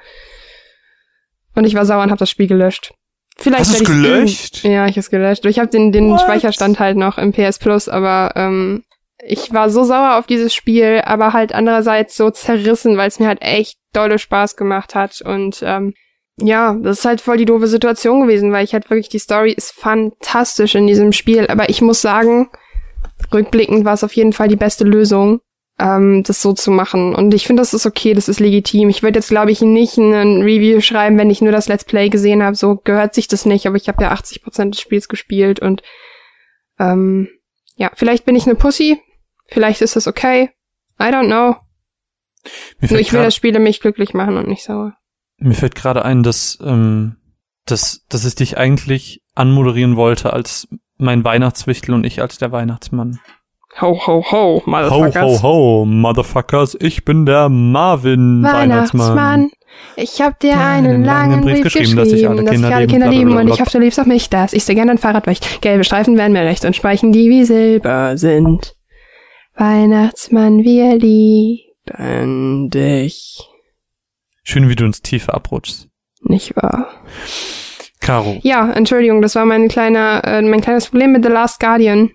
[1.56, 2.94] Und ich war sauer und habe das Spiel gelöscht.
[3.38, 4.64] Vielleicht Hast werd ich's gelöscht?
[4.64, 5.46] Ja, ich hab's gelöscht.
[5.46, 6.22] Ich habe den, den What?
[6.22, 8.84] Speicherstand halt noch im PS Plus, aber ähm,
[9.26, 13.28] ich war so sauer auf dieses Spiel, aber halt andererseits so zerrissen, weil es mir
[13.28, 15.22] halt echt dolle Spaß gemacht hat.
[15.22, 15.94] Und ähm,
[16.38, 19.52] ja, das ist halt voll die doofe Situation gewesen, weil ich halt wirklich, die Story
[19.52, 21.48] ist fantastisch in diesem Spiel.
[21.48, 22.50] Aber ich muss sagen,
[23.32, 25.42] rückblickend war es auf jeden Fall die beste Lösung,
[25.80, 27.14] ähm, das so zu machen.
[27.14, 28.90] Und ich finde, das ist okay, das ist legitim.
[28.90, 32.10] Ich würde jetzt, glaube ich, nicht ein Review schreiben, wenn ich nur das Let's Play
[32.10, 32.56] gesehen habe.
[32.56, 35.84] So gehört sich das nicht, aber ich habe ja 80% des Spiels gespielt und
[36.80, 37.30] ähm,
[37.76, 39.00] ja, vielleicht bin ich eine Pussy,
[39.54, 40.50] vielleicht ist das okay.
[41.00, 41.56] I don't know.
[42.82, 44.94] Nur ich will, dass Spiele mich glücklich machen und nicht sauer.
[45.38, 47.16] Mir fällt gerade ein, dass, ähm,
[47.66, 53.20] dass, dass ich dich eigentlich anmoderieren wollte als mein Weihnachtswichtel und ich als der Weihnachtsmann.
[53.82, 55.42] Ho, ho, ho, Ho, Motherfuckers.
[55.42, 59.16] ho, ho, Motherfuckers, ich bin der Marvin Weihnachtsmann.
[59.18, 59.50] Weihnachtsmann,
[59.96, 63.72] ich hab dir einen langen Brief geschrieben, dass ich alle Kinder, lieben, und ich hoffe,
[63.72, 65.48] du liebst auch mich, dass ich dir gerne ein Fahrrad möchte.
[65.62, 68.76] Gelbe Streifen werden mir recht und Speichen, die wie Silber sind.
[69.56, 73.48] Weihnachtsmann, wir lieben dich.
[74.44, 75.88] Schön, wie du ins Tiefe abrutschst.
[76.22, 76.90] Nicht wahr?
[78.00, 82.12] Caro, Ja, Entschuldigung, das war mein kleiner, äh, mein kleines Problem mit The Last Guardian.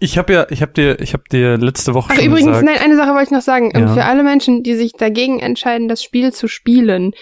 [0.00, 2.64] ich habe ja, ich habe dir, ich habe dir letzte Woche Ach, schon übrigens, gesagt,
[2.66, 3.70] nein, eine Sache wollte ich noch sagen.
[3.74, 3.94] Ähm, Ja.
[3.94, 7.12] Für alle Menschen, die sich dagegen entscheiden, das Spiel zu spielen,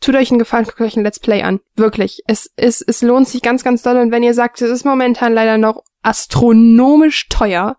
[0.00, 1.58] tut euch einen Gefallen, guckt euch ein Let's Play an.
[1.74, 2.22] Wirklich.
[2.28, 3.96] Es, ist, es lohnt sich ganz, ganz doll.
[3.96, 7.76] Und wenn ihr sagt, es ist momentan leider noch astronomisch teuer,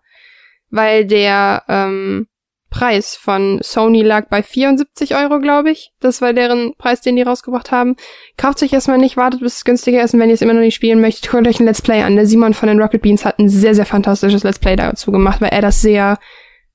[0.70, 2.26] weil der ähm,
[2.70, 5.92] Preis von Sony lag bei 74 Euro, glaube ich.
[6.00, 7.96] Das war deren Preis, den die rausgebracht haben.
[8.36, 10.14] Kauft euch erstmal nicht, wartet bis es günstiger ist.
[10.14, 12.14] Und wenn ihr es immer noch nicht spielen möchtet, guckt euch ein Let's Play an.
[12.14, 15.40] Der Simon von den Rocket Beans hat ein sehr, sehr fantastisches Let's Play dazu gemacht,
[15.40, 16.18] weil er das sehr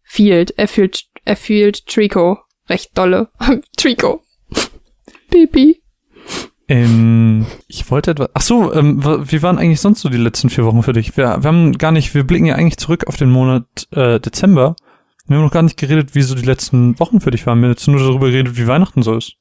[0.03, 0.51] fühlt.
[0.57, 2.39] Er fühlt, er fühlt Trico
[2.69, 3.29] recht dolle.
[3.77, 4.21] Trico.
[5.31, 5.81] Pipi.
[6.67, 10.65] Ähm, ich wollte etwas, ach so, ähm, wie waren eigentlich sonst so die letzten vier
[10.65, 11.15] Wochen für dich?
[11.17, 14.75] Wir, wir haben gar nicht, wir blicken ja eigentlich zurück auf den Monat äh, Dezember.
[15.27, 17.59] Wir haben noch gar nicht geredet, wie so die letzten Wochen für dich waren.
[17.59, 19.33] Wir haben jetzt nur darüber geredet, wie Weihnachten so ist.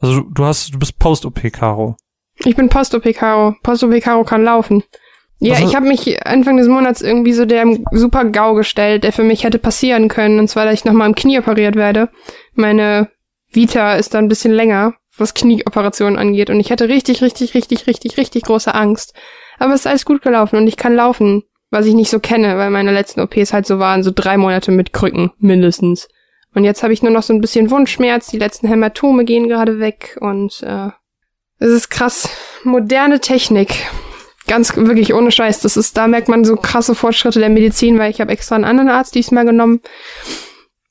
[0.00, 1.96] Also du, du hast, du bist Post-OP, Caro.
[2.44, 3.54] Ich bin Post-OP Caro.
[3.62, 4.82] Post-OP Caro kann laufen.
[5.38, 9.12] Ja, Was- ich habe mich Anfang des Monats irgendwie so der super GAU gestellt, der
[9.12, 10.38] für mich hätte passieren können.
[10.38, 12.08] Und zwar, dass ich nochmal am Knie operiert werde.
[12.54, 13.08] Meine
[13.50, 16.50] Vita ist da ein bisschen länger, was Knieoperationen angeht.
[16.50, 19.14] Und ich hatte richtig, richtig, richtig, richtig, richtig große Angst.
[19.58, 22.56] Aber es ist alles gut gelaufen und ich kann laufen, was ich nicht so kenne,
[22.58, 26.08] weil meine letzten OPs halt so waren, so drei Monate mit Krücken mindestens.
[26.54, 29.78] Und jetzt habe ich nur noch so ein bisschen Wundschmerz, die letzten Hämatome gehen gerade
[29.78, 30.88] weg und äh,
[31.58, 32.28] es ist krass.
[32.64, 33.86] Moderne Technik.
[34.48, 35.60] Ganz wirklich ohne Scheiß.
[35.60, 38.64] Das ist, da merkt man so krasse Fortschritte der Medizin, weil ich habe extra einen
[38.64, 39.80] anderen Arzt diesmal genommen.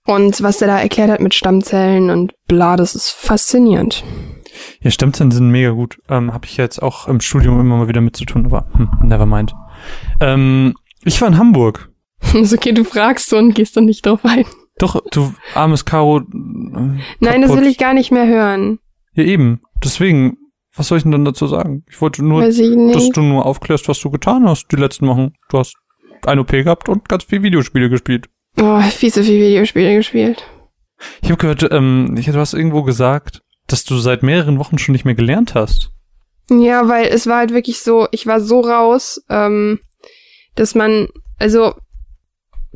[0.06, 4.04] Und was der da erklärt hat mit Stammzellen und bla, das ist faszinierend.
[4.82, 6.00] Ja, Stammzellen sind mega gut.
[6.10, 8.90] Ähm, Habe ich jetzt auch im Studium immer mal wieder mit zu tun, aber hm,
[9.04, 9.54] never mind.
[10.20, 11.90] Ähm, ich war in Hamburg.
[12.34, 14.46] ist okay, du fragst und gehst dann nicht drauf ein.
[14.78, 16.20] Doch, du armes Caro.
[16.20, 16.24] äh,
[17.20, 18.80] Nein, das will ich gar nicht mehr hören.
[19.14, 19.62] Ja, eben.
[19.84, 20.38] Deswegen,
[20.76, 21.84] was soll ich denn dann dazu sagen?
[21.90, 22.58] Ich wollte nur, ich
[22.94, 25.34] dass du nur aufklärst, was du getan hast die letzten Wochen.
[25.50, 25.76] Du hast
[26.26, 28.30] eine OP gehabt und ganz viel Videospiele gespielt.
[28.58, 30.44] Oh, viel zu viel Videospiele gespielt.
[31.22, 34.94] Ich habe gehört, ähm, ich, du hast irgendwo gesagt, dass du seit mehreren Wochen schon
[34.94, 35.92] nicht mehr gelernt hast.
[36.50, 39.80] Ja, weil es war halt wirklich so, ich war so raus, ähm,
[40.56, 41.08] dass man,
[41.40, 41.74] also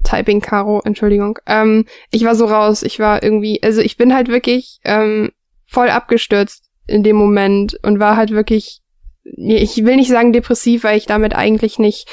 [0.04, 1.40] Typing Caro, Entschuldigung.
[1.46, 5.32] Ähm, ich war so raus, ich war irgendwie, also ich bin halt wirklich ähm,
[5.66, 8.82] voll abgestürzt in dem Moment und war halt wirklich,
[9.24, 12.08] ich will nicht sagen depressiv, weil ich damit eigentlich nicht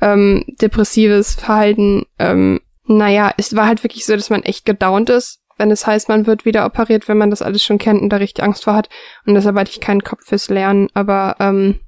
[0.00, 5.40] ähm, depressives Verhalten, ähm, naja, es war halt wirklich so, dass man echt gedownt ist,
[5.58, 8.16] wenn es heißt, man wird wieder operiert, wenn man das alles schon kennt und da
[8.16, 8.88] richtig Angst vor hat.
[9.26, 11.80] Und deshalb hatte ich keinen Kopf fürs Lernen, aber ähm,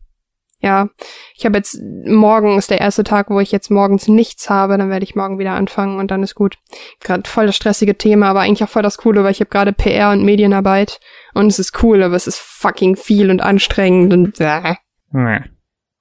[0.62, 0.88] ja,
[1.34, 4.90] ich habe jetzt morgen ist der erste Tag, wo ich jetzt morgens nichts habe, dann
[4.90, 6.58] werde ich morgen wieder anfangen und dann ist gut.
[7.00, 9.72] Gerade voll das stressige Thema, aber eigentlich auch voll das coole, weil ich habe gerade
[9.72, 11.00] PR und Medienarbeit
[11.32, 14.74] und es ist cool, aber es ist fucking viel und anstrengend und äh.
[15.12, 15.40] Nee.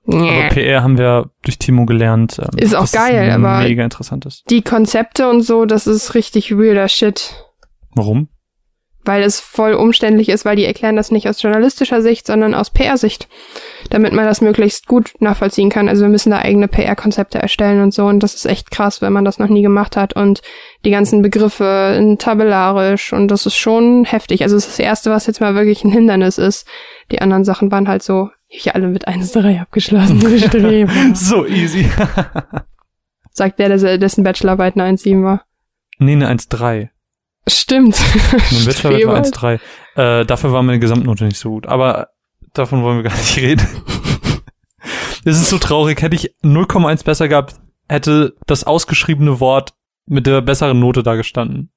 [0.09, 0.41] Nee.
[0.41, 2.39] Aber PR haben wir durch Timo gelernt.
[2.39, 4.43] Ähm, ist auch geil, aber mega interessant ist.
[4.49, 7.45] Die Konzepte und so, das ist richtig weirder Shit.
[7.95, 8.29] Warum?
[9.09, 12.69] weil es voll umständlich ist, weil die erklären das nicht aus journalistischer Sicht, sondern aus
[12.69, 13.27] PR-Sicht,
[13.89, 15.89] damit man das möglichst gut nachvollziehen kann.
[15.89, 19.11] Also wir müssen da eigene PR-Konzepte erstellen und so und das ist echt krass, wenn
[19.11, 20.41] man das noch nie gemacht hat und
[20.85, 24.43] die ganzen Begriffe in tabellarisch und das ist schon heftig.
[24.43, 26.67] Also es ist das erste, was jetzt mal wirklich ein Hindernis ist.
[27.11, 30.19] Die anderen Sachen waren halt so, ich alle mit 1-3 abgeschlossen.
[31.15, 31.89] so easy.
[33.31, 35.45] Sagt der, dessen Bachelorarbeit eine 1-7 war.
[35.99, 36.89] Nee, eine 1-3.
[37.47, 37.99] Stimmt.
[38.51, 39.59] Mein Bachelor war 1,3.
[39.95, 41.67] Äh, dafür war meine Gesamtnote nicht so gut.
[41.67, 42.09] Aber
[42.53, 43.65] davon wollen wir gar nicht reden.
[45.25, 46.01] Es ist so traurig.
[46.01, 47.55] Hätte ich 0,1 besser gehabt,
[47.87, 49.73] hätte das ausgeschriebene Wort
[50.05, 51.71] mit der besseren Note da gestanden.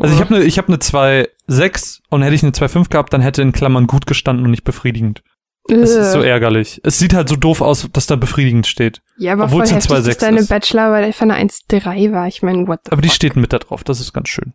[0.00, 3.20] Also ich habe eine ich habe eine 2,6 und hätte ich eine 2,5 gehabt, dann
[3.20, 5.22] hätte in Klammern gut gestanden und nicht befriedigend.
[5.68, 6.80] Das ist so ärgerlich.
[6.84, 9.00] Es sieht halt so doof aus, dass da befriedigend steht.
[9.16, 12.26] Ja, aber Obwohl voll es heftig, dass deine Bachelor von einer 1,3 war.
[12.26, 13.02] Ich meine, what the Aber fuck?
[13.02, 13.84] die steht mit da drauf.
[13.84, 14.54] Das ist ganz schön.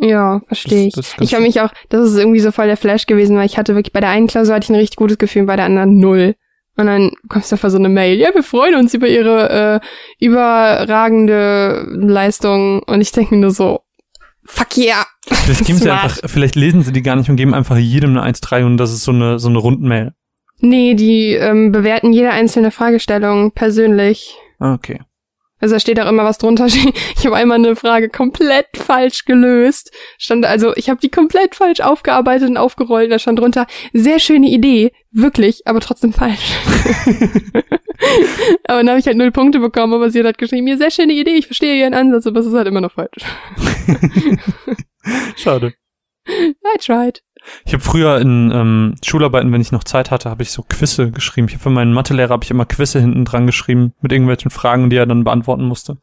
[0.00, 0.94] Ja, verstehe ich.
[0.94, 3.58] Das, ich habe mich auch, das ist irgendwie so voll der Flash gewesen, weil ich
[3.58, 5.98] hatte wirklich bei der einen Klausur hatte ich ein richtig gutes Gefühl, bei der anderen
[5.98, 6.36] null.
[6.76, 8.18] Und dann kommst du vor so eine Mail.
[8.18, 12.82] Ja, wir freuen uns über ihre äh, überragende Leistung.
[12.82, 13.80] Und ich denke mir nur so,
[14.44, 15.06] fuck yeah.
[15.26, 18.30] Vielleicht, geben sie einfach, vielleicht lesen sie die gar nicht und geben einfach jedem eine
[18.30, 20.12] 1,3 und das ist so eine, so eine Rundmail.
[20.60, 24.36] Nee, die ähm, bewerten jede einzelne Fragestellung persönlich.
[24.58, 25.00] Okay.
[25.58, 26.66] Also da steht auch immer was drunter.
[27.18, 29.90] Ich habe einmal eine Frage komplett falsch gelöst.
[30.18, 33.10] Stand also, ich habe die komplett falsch aufgearbeitet und aufgerollt.
[33.10, 36.52] Da stand drunter, sehr schöne Idee, wirklich, aber trotzdem falsch.
[38.64, 41.14] aber dann habe ich halt null Punkte bekommen, aber sie hat geschrieben, mir sehr schöne
[41.14, 43.24] Idee, ich verstehe ihren Ansatz, aber es ist halt immer noch falsch.
[45.36, 45.74] Schade.
[46.28, 47.22] I tried.
[47.64, 51.10] Ich habe früher in ähm, Schularbeiten, wenn ich noch Zeit hatte, habe ich so Quizze
[51.10, 51.48] geschrieben.
[51.48, 54.90] Ich habe für meinen Mathelehrer habe ich immer Quizze hinten dran geschrieben mit irgendwelchen Fragen,
[54.90, 55.98] die er dann beantworten musste.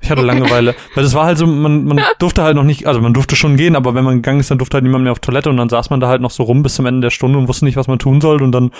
[0.00, 3.00] Ich hatte Langeweile, weil das war halt so, man, man durfte halt noch nicht, also
[3.00, 5.20] man durfte schon gehen, aber wenn man gegangen ist, dann durfte halt niemand mehr auf
[5.20, 7.38] Toilette und dann saß man da halt noch so rum bis zum Ende der Stunde
[7.38, 8.70] und wusste nicht, was man tun sollte und dann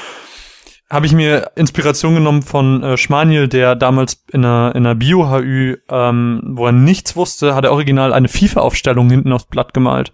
[0.95, 5.79] habe ich mir Inspiration genommen von äh, Schmaniel, der damals in einer, in einer Bio-HÜ,
[5.91, 10.13] ähm, wo er nichts wusste, hat er original eine FIFA-Aufstellung hinten aufs Blatt gemalt.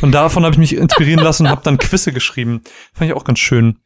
[0.00, 2.62] Und davon habe ich mich inspirieren lassen und habe dann Quizze geschrieben.
[2.94, 3.80] Fand ich auch ganz schön.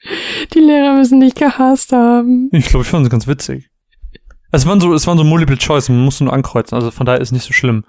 [0.53, 2.51] Die Lehrer müssen dich gehasst haben.
[2.53, 3.71] Ich glaube, ich fand sie ganz witzig.
[4.53, 7.21] Es waren so, es waren so Multiple Choice, man musste nur ankreuzen, also von daher
[7.21, 7.85] ist nicht so schlimm.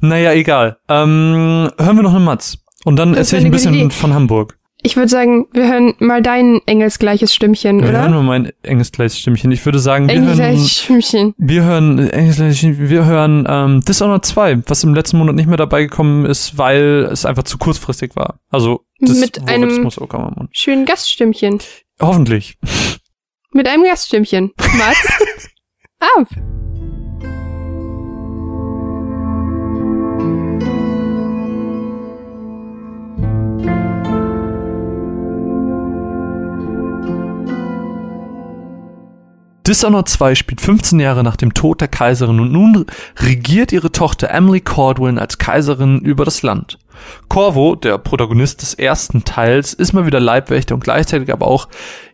[0.00, 0.78] Naja, egal.
[0.88, 2.58] Ähm, hören wir noch eine Matz.
[2.84, 3.90] Und dann erzähle ich ein bisschen Idee.
[3.90, 4.57] von Hamburg.
[4.80, 7.92] Ich würde sagen, wir hören mal dein engelsgleiches Stimmchen, wir oder?
[7.94, 9.50] Wir hören mal mein engelsgleiches Stimmchen.
[9.50, 11.34] Ich würde sagen, wir hören, Stimmchen.
[11.36, 15.82] wir hören, engelsgleiches wir hören ähm, Dishonored 2, was im letzten Monat nicht mehr dabei
[15.82, 18.38] gekommen ist, weil es einfach zu kurzfristig war.
[18.50, 19.88] Also das, mit einem
[20.52, 21.58] schönen Gaststimmchen.
[22.00, 22.56] Hoffentlich.
[23.52, 24.52] Mit einem Gaststimmchen.
[24.78, 25.08] Mats,
[25.98, 26.28] ab.
[39.68, 42.86] Dishonored 2 spielt 15 Jahre nach dem Tod der Kaiserin und nun
[43.18, 46.78] regiert ihre Tochter Emily Cordwin als Kaiserin über das Land.
[47.28, 51.68] Corvo, der Protagonist des ersten Teils, ist mal wieder Leibwächter und gleichzeitig aber auch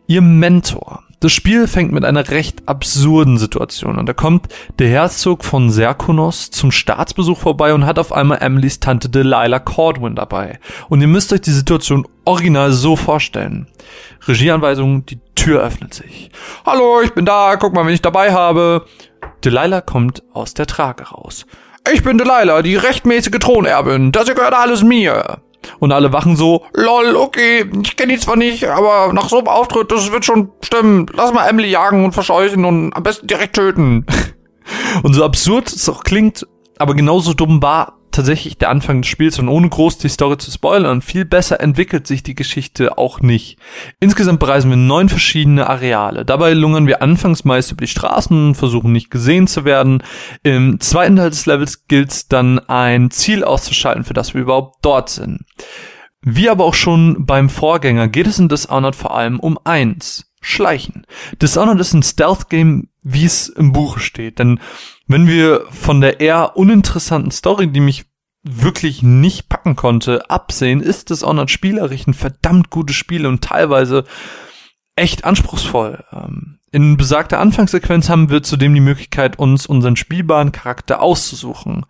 [0.05, 1.04] ihr Mentor.
[1.19, 4.05] Das Spiel fängt mit einer recht absurden Situation an.
[4.05, 4.47] Da kommt
[4.79, 10.15] der Herzog von Serkonos zum Staatsbesuch vorbei und hat auf einmal Emilys Tante Delilah Cordwin
[10.15, 10.59] dabei.
[10.89, 13.67] Und ihr müsst euch die Situation original so vorstellen.
[14.27, 16.31] Regieanweisung, die Tür öffnet sich.
[16.65, 18.85] Hallo, ich bin da, guck mal, wen ich dabei habe.
[19.43, 21.45] Delilah kommt aus der Trage raus.
[21.93, 24.11] Ich bin Delilah, die rechtmäßige Thronerbin.
[24.11, 25.37] Das gehört alles mir.
[25.79, 29.47] Und alle wachen so, lol, okay, ich kenne die zwar nicht, aber nach so einem
[29.47, 31.05] Auftritt, das wird schon stimmen.
[31.13, 34.05] Lass mal Emily jagen und verscheuchen und am besten direkt töten.
[35.03, 36.47] Und so absurd es auch klingt,
[36.79, 40.49] aber genauso dumm war tatsächlich der Anfang des Spiels und ohne groß die Story zu
[40.51, 43.57] spoilern, viel besser entwickelt sich die Geschichte auch nicht.
[43.99, 46.25] Insgesamt bereisen wir neun verschiedene Areale.
[46.25, 50.01] Dabei lungern wir anfangs meist über die Straßen, versuchen nicht gesehen zu werden.
[50.43, 54.77] Im zweiten Teil des Levels gilt es dann ein Ziel auszuschalten, für das wir überhaupt
[54.81, 55.41] dort sind.
[56.21, 60.31] Wie aber auch schon beim Vorgänger geht es in Dishonored vor allem um eins.
[60.41, 61.07] Schleichen.
[61.41, 64.37] Dishonored ist ein Stealth-Game, wie es im Buche steht.
[64.37, 64.59] Denn
[65.07, 68.05] wenn wir von der eher uninteressanten Story, die mich
[68.43, 74.05] wirklich nicht packen konnte, absehen, ist Dishonored spielerisch ein verdammt gutes Spiel und teilweise
[74.95, 76.03] echt anspruchsvoll.
[76.11, 81.85] Ähm, in besagter Anfangssequenz haben wir zudem die Möglichkeit, uns unseren spielbaren Charakter auszusuchen.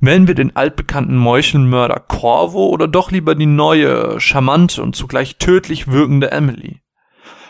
[0.00, 5.88] Wählen wir den altbekannten Meuchelmörder Corvo oder doch lieber die neue, charmante und zugleich tödlich
[5.88, 6.80] wirkende Emily?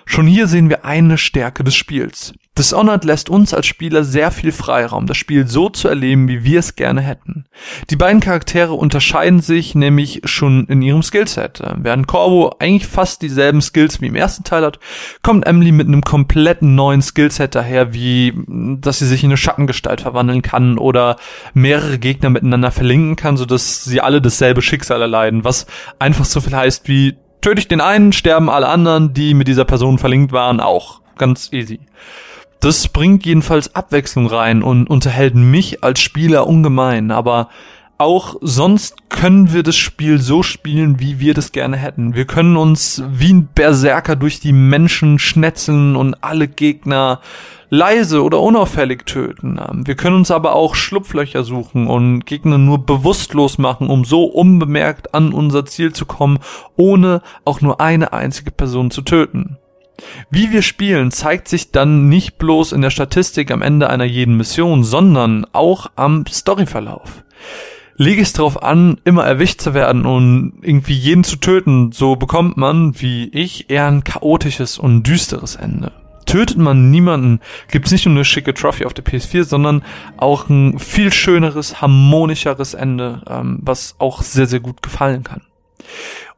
[0.05, 2.35] Schon hier sehen wir eine Stärke des Spiels.
[2.59, 6.59] Dishonored lässt uns als Spieler sehr viel Freiraum, das Spiel so zu erleben, wie wir
[6.59, 7.47] es gerne hätten.
[7.89, 11.63] Die beiden Charaktere unterscheiden sich nämlich schon in ihrem Skillset.
[11.77, 14.79] Während Corvo eigentlich fast dieselben Skills wie im ersten Teil hat,
[15.23, 20.01] kommt Emily mit einem komplett neuen Skillset daher, wie dass sie sich in eine Schattengestalt
[20.01, 21.17] verwandeln kann oder
[21.55, 25.67] mehrere Gegner miteinander verlinken kann, sodass sie alle dasselbe Schicksal erleiden, was
[25.99, 29.65] einfach so viel heißt wie töte ich den einen, sterben alle anderen, die mit dieser
[29.65, 31.01] Person verlinkt waren, auch.
[31.17, 31.81] Ganz easy.
[32.61, 37.49] Das bringt jedenfalls Abwechslung rein und unterhält mich als Spieler ungemein, aber
[37.97, 42.15] auch sonst können wir das Spiel so spielen, wie wir das gerne hätten.
[42.15, 47.21] Wir können uns wie ein Berserker durch die Menschen schnetzeln und alle Gegner
[47.71, 49.59] leise oder unauffällig töten.
[49.85, 55.15] Wir können uns aber auch Schlupflöcher suchen und Gegner nur bewusstlos machen, um so unbemerkt
[55.15, 56.41] an unser Ziel zu kommen,
[56.77, 59.59] ohne auch nur eine einzige Person zu töten.
[60.31, 64.37] Wie wir spielen, zeigt sich dann nicht bloß in der Statistik am Ende einer jeden
[64.37, 67.25] Mission, sondern auch am Storyverlauf.
[67.97, 72.57] Lege es darauf an, immer erwischt zu werden und irgendwie jeden zu töten, so bekommt
[72.57, 75.93] man, wie ich, eher ein chaotisches und düsteres Ende.
[76.25, 77.41] Tötet man niemanden,
[77.71, 79.83] gibt's nicht nur eine schicke Trophy auf der PS4, sondern
[80.17, 85.43] auch ein viel schöneres, harmonischeres Ende, ähm, was auch sehr, sehr gut gefallen kann.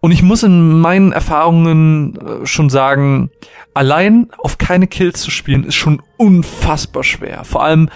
[0.03, 3.31] Und ich muss in meinen Erfahrungen äh, schon sagen,
[3.73, 7.45] allein auf keine Kills zu spielen ist schon unfassbar schwer.
[7.45, 7.89] Vor allem,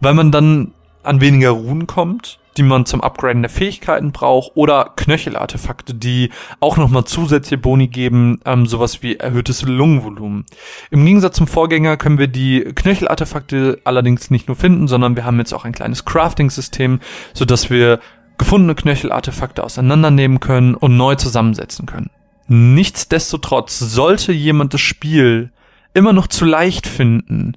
[0.00, 4.92] weil man dann an weniger Runen kommt, die man zum Upgraden der Fähigkeiten braucht, oder
[4.96, 10.44] Knöchelartefakte, die auch nochmal zusätzliche Boni geben, ähm, sowas wie erhöhtes Lungenvolumen.
[10.90, 15.38] Im Gegensatz zum Vorgänger können wir die Knöchelartefakte allerdings nicht nur finden, sondern wir haben
[15.38, 16.98] jetzt auch ein kleines Crafting-System,
[17.34, 18.00] so dass wir
[18.38, 22.10] gefundene Knöchelartefakte auseinandernehmen können und neu zusammensetzen können.
[22.48, 25.52] Nichtsdestotrotz sollte jemand das Spiel
[25.94, 27.56] immer noch zu leicht finden,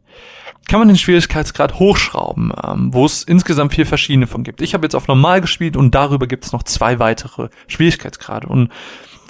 [0.67, 4.61] kann man den Schwierigkeitsgrad hochschrauben, ähm, wo es insgesamt vier verschiedene von gibt.
[4.61, 8.47] Ich habe jetzt auf normal gespielt und darüber gibt es noch zwei weitere Schwierigkeitsgrade.
[8.47, 8.71] Und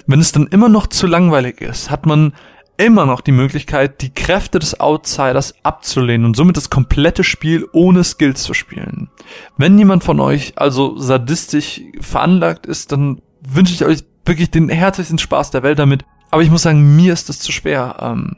[0.06, 2.32] wenn es dann immer noch zu langweilig ist, hat man
[2.78, 8.04] immer noch die Möglichkeit, die Kräfte des Outsiders abzulehnen und somit das komplette Spiel ohne
[8.04, 9.10] Skills zu spielen.
[9.56, 15.18] Wenn jemand von euch also sadistisch veranlagt ist, dann wünsche ich euch wirklich den herzlichsten
[15.18, 16.04] Spaß der Welt damit.
[16.30, 17.96] Aber ich muss sagen, mir ist das zu schwer.
[18.00, 18.36] Ähm,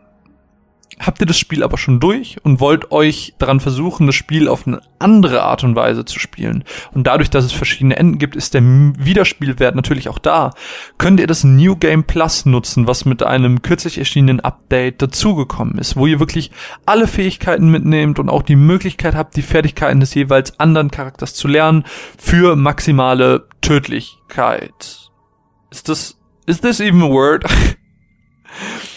[1.00, 4.66] habt ihr das Spiel aber schon durch und wollt euch daran versuchen, das Spiel auf
[4.66, 6.64] eine andere Art und Weise zu spielen.
[6.92, 10.52] Und dadurch, dass es verschiedene Enden gibt, ist der Wiederspielwert natürlich auch da.
[10.98, 15.96] Könnt ihr das New Game Plus nutzen, was mit einem kürzlich erschienenen Update dazugekommen ist,
[15.96, 16.50] wo ihr wirklich
[16.86, 21.48] alle Fähigkeiten mitnehmt und auch die Möglichkeit habt, die Fertigkeiten des jeweils anderen Charakters zu
[21.48, 21.84] lernen
[22.18, 25.10] für maximale Tödlichkeit.
[25.70, 27.44] Ist das, is this even a word?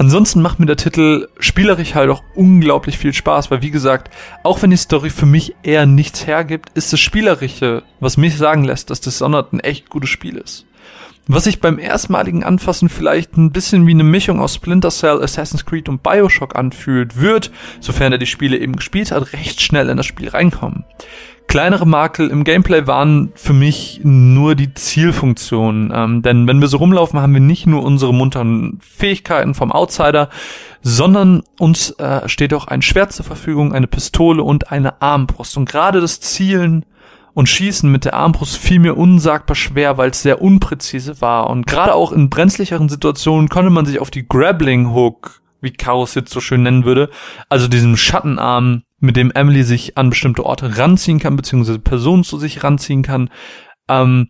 [0.00, 4.08] Ansonsten macht mir der Titel spielerisch halt auch unglaublich viel Spaß, weil wie gesagt,
[4.42, 8.64] auch wenn die Story für mich eher nichts hergibt, ist das Spielerische, was mich sagen
[8.64, 10.64] lässt, dass Dishonored ein echt gutes Spiel ist.
[11.26, 15.66] Was sich beim erstmaligen Anfassen vielleicht ein bisschen wie eine Mischung aus Splinter Cell, Assassin's
[15.66, 19.98] Creed und Bioshock anfühlt, wird, sofern er die Spiele eben gespielt hat, recht schnell in
[19.98, 20.86] das Spiel reinkommen.
[21.50, 25.92] Kleinere Makel im Gameplay waren für mich nur die Zielfunktion.
[25.92, 30.28] Ähm, denn wenn wir so rumlaufen, haben wir nicht nur unsere munteren Fähigkeiten vom Outsider,
[30.80, 35.56] sondern uns äh, steht auch ein Schwert zur Verfügung, eine Pistole und eine Armbrust.
[35.56, 36.86] Und gerade das Zielen
[37.34, 41.50] und Schießen mit der Armbrust fiel mir unsagbar schwer, weil es sehr unpräzise war.
[41.50, 46.14] Und gerade auch in brenzlicheren Situationen konnte man sich auf die Grappling Hook, wie Chaos
[46.14, 47.10] jetzt so schön nennen würde,
[47.48, 52.38] also diesem Schattenarm mit dem Emily sich an bestimmte Orte ranziehen kann, beziehungsweise Personen zu
[52.38, 53.30] sich ranziehen kann,
[53.88, 54.28] ähm,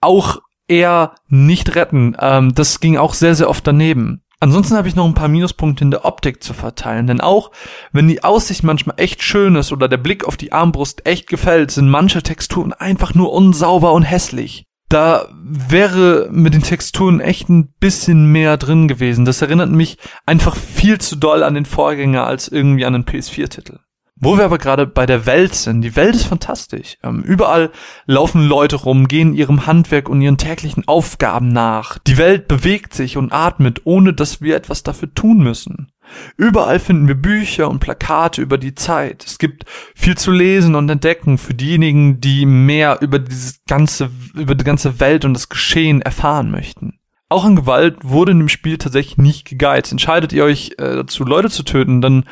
[0.00, 0.38] auch
[0.68, 2.16] eher nicht retten.
[2.20, 4.22] Ähm, das ging auch sehr, sehr oft daneben.
[4.40, 7.50] Ansonsten habe ich noch ein paar Minuspunkte in der Optik zu verteilen, denn auch
[7.90, 11.72] wenn die Aussicht manchmal echt schön ist oder der Blick auf die Armbrust echt gefällt,
[11.72, 14.67] sind manche Texturen einfach nur unsauber und hässlich.
[14.88, 19.24] Da wäre mit den Texturen echt ein bisschen mehr drin gewesen.
[19.24, 23.80] Das erinnert mich einfach viel zu doll an den Vorgänger als irgendwie an den PS4-Titel.
[24.20, 26.96] Wo wir aber gerade bei der Welt sind, die Welt ist fantastisch.
[27.04, 27.70] Ähm, überall
[28.06, 31.98] laufen Leute rum, gehen ihrem Handwerk und ihren täglichen Aufgaben nach.
[31.98, 35.92] Die Welt bewegt sich und atmet, ohne dass wir etwas dafür tun müssen.
[36.36, 39.24] Überall finden wir Bücher und Plakate über die Zeit.
[39.24, 39.64] Es gibt
[39.94, 45.00] viel zu lesen und entdecken für diejenigen, die mehr über dieses ganze, über die ganze
[45.00, 46.98] Welt und das Geschehen erfahren möchten.
[47.28, 49.92] Auch an Gewalt wurde in dem Spiel tatsächlich nicht gegeizt.
[49.92, 52.24] Entscheidet ihr euch äh, dazu, Leute zu töten, dann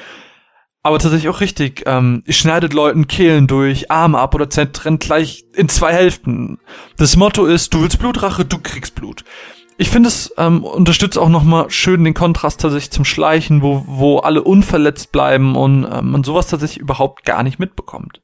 [0.87, 1.83] aber tatsächlich auch richtig.
[1.87, 6.59] Ähm, ihr schneidet Leuten Kehlen durch, Arme ab oder zertrennt gleich in zwei Hälften.
[6.97, 9.25] Das Motto ist, du willst Blutrache, du kriegst Blut.
[9.79, 14.19] Ich finde es ähm, unterstützt auch nochmal schön den Kontrast tatsächlich zum Schleichen, wo, wo
[14.19, 18.21] alle unverletzt bleiben und ähm, man sowas tatsächlich überhaupt gar nicht mitbekommt.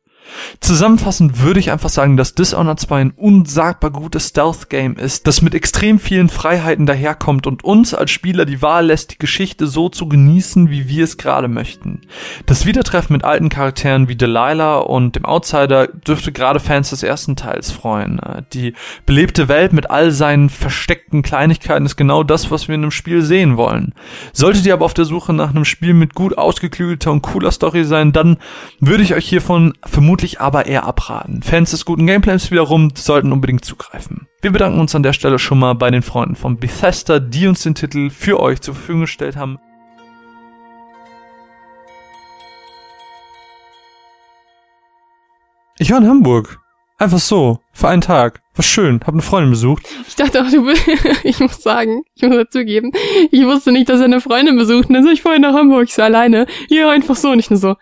[0.60, 5.54] Zusammenfassend würde ich einfach sagen, dass Dishonored 2 ein unsagbar gutes Stealth-Game ist, das mit
[5.54, 10.08] extrem vielen Freiheiten daherkommt und uns als Spieler die Wahl lässt, die Geschichte so zu
[10.08, 12.02] genießen, wie wir es gerade möchten.
[12.46, 17.36] Das Wiedertreffen mit alten Charakteren wie Delilah und dem Outsider dürfte gerade Fans des ersten
[17.36, 18.20] Teils freuen.
[18.52, 18.74] Die
[19.04, 23.22] belebte Welt mit all seinen versteckten Kleinigkeiten ist genau das, was wir in einem Spiel
[23.22, 23.94] sehen wollen.
[24.32, 27.84] Solltet ihr aber auf der Suche nach einem Spiel mit gut ausgeklügelter und cooler Story
[27.84, 28.38] sein, dann
[28.80, 31.42] würde ich euch hiervon vermutlich vermutlich aber eher abraten.
[31.42, 34.28] Fans des guten Gameplays wiederum sollten unbedingt zugreifen.
[34.42, 37.62] Wir bedanken uns an der Stelle schon mal bei den Freunden von Bethesda, die uns
[37.62, 39.58] den Titel für euch zur Verfügung gestellt haben.
[45.78, 46.58] Ich war in Hamburg.
[46.98, 47.60] Einfach so.
[47.72, 48.42] Für einen Tag.
[48.54, 49.00] War schön.
[49.00, 49.86] Hab eine Freundin besucht.
[50.06, 50.68] Ich dachte auch, du
[51.24, 52.92] ich muss sagen, ich muss dazugeben,
[53.30, 54.90] ich wusste nicht, dass er eine Freundin besucht.
[54.90, 56.46] Dann soll ich vorhin nach Hamburg, so alleine.
[56.68, 57.34] Ja, einfach so.
[57.34, 57.76] nicht nur so,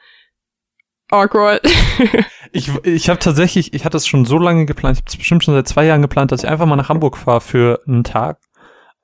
[1.11, 1.61] awkward.
[2.53, 5.45] ich ich habe tatsächlich, ich hatte es schon so lange geplant, ich habe es bestimmt
[5.45, 8.39] schon seit zwei Jahren geplant, dass ich einfach mal nach Hamburg fahre für einen Tag.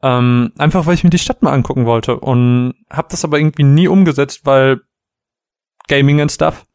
[0.03, 3.65] Ähm, einfach weil ich mir die Stadt mal angucken wollte und habe das aber irgendwie
[3.65, 4.81] nie umgesetzt, weil
[5.89, 6.67] Gaming and stuff.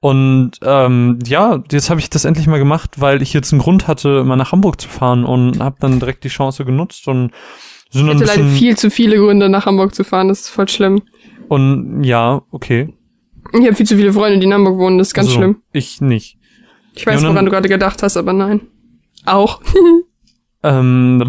[0.00, 3.88] Und ähm, ja, jetzt habe ich das endlich mal gemacht, weil ich jetzt einen Grund
[3.88, 7.32] hatte, mal nach Hamburg zu fahren und habe dann direkt die Chance genutzt und
[7.90, 10.28] sind ich hatte leider viel zu viele Gründe, nach Hamburg zu fahren.
[10.28, 11.02] Das ist voll schlimm.
[11.48, 12.94] Und ja, okay.
[13.52, 15.62] Ich habe viel zu viele Freunde, die in Hamburg wohnen, das ist ganz also, schlimm.
[15.72, 16.38] Ich nicht.
[16.94, 18.62] Ich weiß, ja, woran du gerade gedacht hast, aber nein.
[19.26, 19.60] Auch.
[20.62, 21.22] ähm,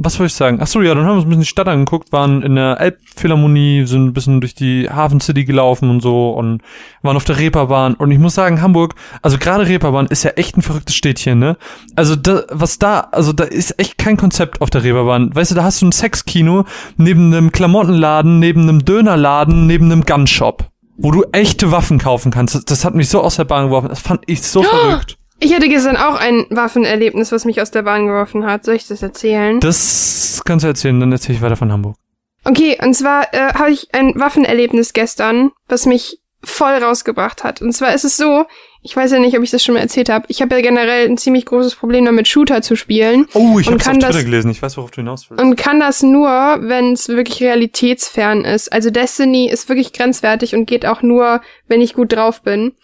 [0.00, 0.58] was wollte ich sagen?
[0.60, 2.80] Ach so, ja, dann haben wir uns ein bisschen die Stadt angeguckt, waren in der
[2.80, 6.62] Elbphilharmonie, sind ein bisschen durch die Hafen City gelaufen und so und
[7.02, 7.94] waren auf der Reeperbahn.
[7.94, 11.56] Und ich muss sagen, Hamburg, also gerade Reeperbahn ist ja echt ein verrücktes Städtchen, ne?
[11.96, 15.34] Also da, was da, also da ist echt kein Konzept auf der Reeperbahn.
[15.34, 16.64] Weißt du, da hast du ein Sexkino
[16.96, 22.70] neben einem Klamottenladen, neben einem Dönerladen, neben einem Gunshop wo du echte Waffen kaufen kannst.
[22.70, 23.88] Das, hat mich so aus der Bahn geworfen.
[23.88, 25.16] Das fand ich so oh, verrückt.
[25.40, 28.64] Ich hatte gestern auch ein Waffenerlebnis, was mich aus der Bahn geworfen hat.
[28.64, 29.60] Soll ich das erzählen?
[29.60, 31.96] Das kannst du erzählen, dann erzähle ich weiter von Hamburg.
[32.44, 36.18] Okay, und zwar äh, habe ich ein Waffenerlebnis gestern, was mich
[36.48, 37.62] voll rausgebracht hat.
[37.62, 38.46] Und zwar ist es so,
[38.82, 40.26] ich weiß ja nicht, ob ich das schon mal erzählt habe.
[40.28, 43.26] Ich habe ja generell ein ziemlich großes Problem damit, Shooter zu spielen.
[43.34, 44.50] Oh, ich habe auf Twitter gelesen.
[44.50, 45.42] Ich weiß, worauf du hinaus willst.
[45.42, 48.72] Und kann das nur, wenn es wirklich realitätsfern ist.
[48.72, 52.74] Also Destiny ist wirklich grenzwertig und geht auch nur, wenn ich gut drauf bin.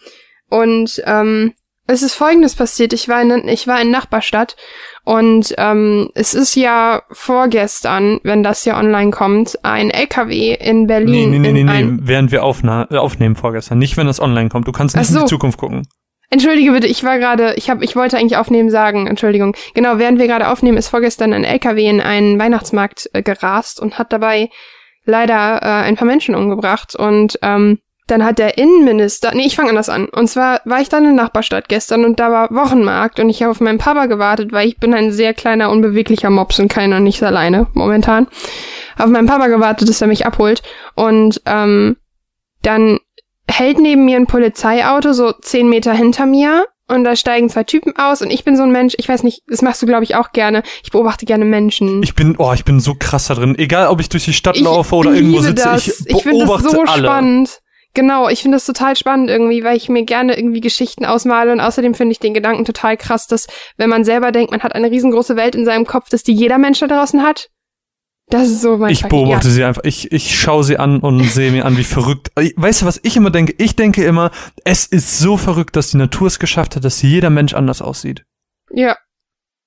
[0.49, 1.55] Und ähm,
[1.87, 2.93] es ist Folgendes passiert.
[2.93, 4.57] Ich war in, ich war in Nachbarstadt
[5.05, 11.31] und ähm, es ist ja vorgestern, wenn das hier online kommt, ein LKW in Berlin.
[11.31, 11.99] Nee, nee, nee, nee, nee.
[12.03, 13.79] während wir aufna aufnehmen vorgestern.
[13.79, 14.67] Nicht, wenn das online kommt.
[14.67, 15.19] Du kannst nicht so.
[15.19, 15.87] in die Zukunft gucken.
[16.31, 19.55] Entschuldige bitte, ich war gerade, ich habe, ich wollte eigentlich aufnehmen sagen, Entschuldigung.
[19.75, 23.99] Genau, während wir gerade aufnehmen, ist vorgestern ein LKW in einen Weihnachtsmarkt äh, gerast und
[23.99, 24.49] hat dabei
[25.05, 29.71] leider äh, ein paar Menschen umgebracht und ähm, dann hat der Innenminister, nee, ich fange
[29.71, 30.07] anders an.
[30.07, 33.43] Und zwar war ich dann in der Nachbarstadt gestern und da war Wochenmarkt und ich
[33.43, 37.01] habe auf meinen Papa gewartet, weil ich bin ein sehr kleiner, unbeweglicher Mops und keiner
[37.01, 38.27] nicht alleine momentan.
[38.99, 40.63] Auf meinen Papa gewartet, dass er mich abholt.
[40.95, 41.97] Und ähm,
[42.63, 42.99] dann
[43.49, 47.95] hält neben mir ein Polizeiauto so zehn Meter hinter mir und da steigen zwei Typen
[47.97, 50.17] aus und ich bin so ein Mensch, ich weiß nicht, das machst du glaube ich
[50.17, 50.63] auch gerne.
[50.83, 52.03] Ich beobachte gerne Menschen.
[52.03, 54.59] Ich bin oh, ich bin so krass da drin, egal ob ich durch die Stadt
[54.59, 55.87] laufe oder irgendwo sitze, das.
[55.87, 57.05] ich beobachte ich finde das so alle.
[57.05, 57.61] spannend.
[57.95, 61.61] Genau, ich finde das total spannend irgendwie, weil ich mir gerne irgendwie Geschichten ausmale und
[61.61, 63.47] außerdem finde ich den Gedanken total krass, dass
[63.77, 66.59] wenn man selber denkt, man hat eine riesengroße Welt in seinem Kopf, dass die jeder
[66.59, 67.51] Mensch da draußen hat.
[68.29, 69.55] Das ist so mein Ich beobachte ja.
[69.55, 69.83] sie einfach.
[69.85, 72.31] Ich, ich schaue sie an und sehe mir an, wie verrückt.
[72.35, 73.55] Weißt du, was ich immer denke?
[73.59, 74.31] Ich denke immer,
[74.65, 78.25] es ist so verrückt, dass die Natur es geschafft hat, dass jeder Mensch anders aussieht.
[78.71, 78.97] Ja.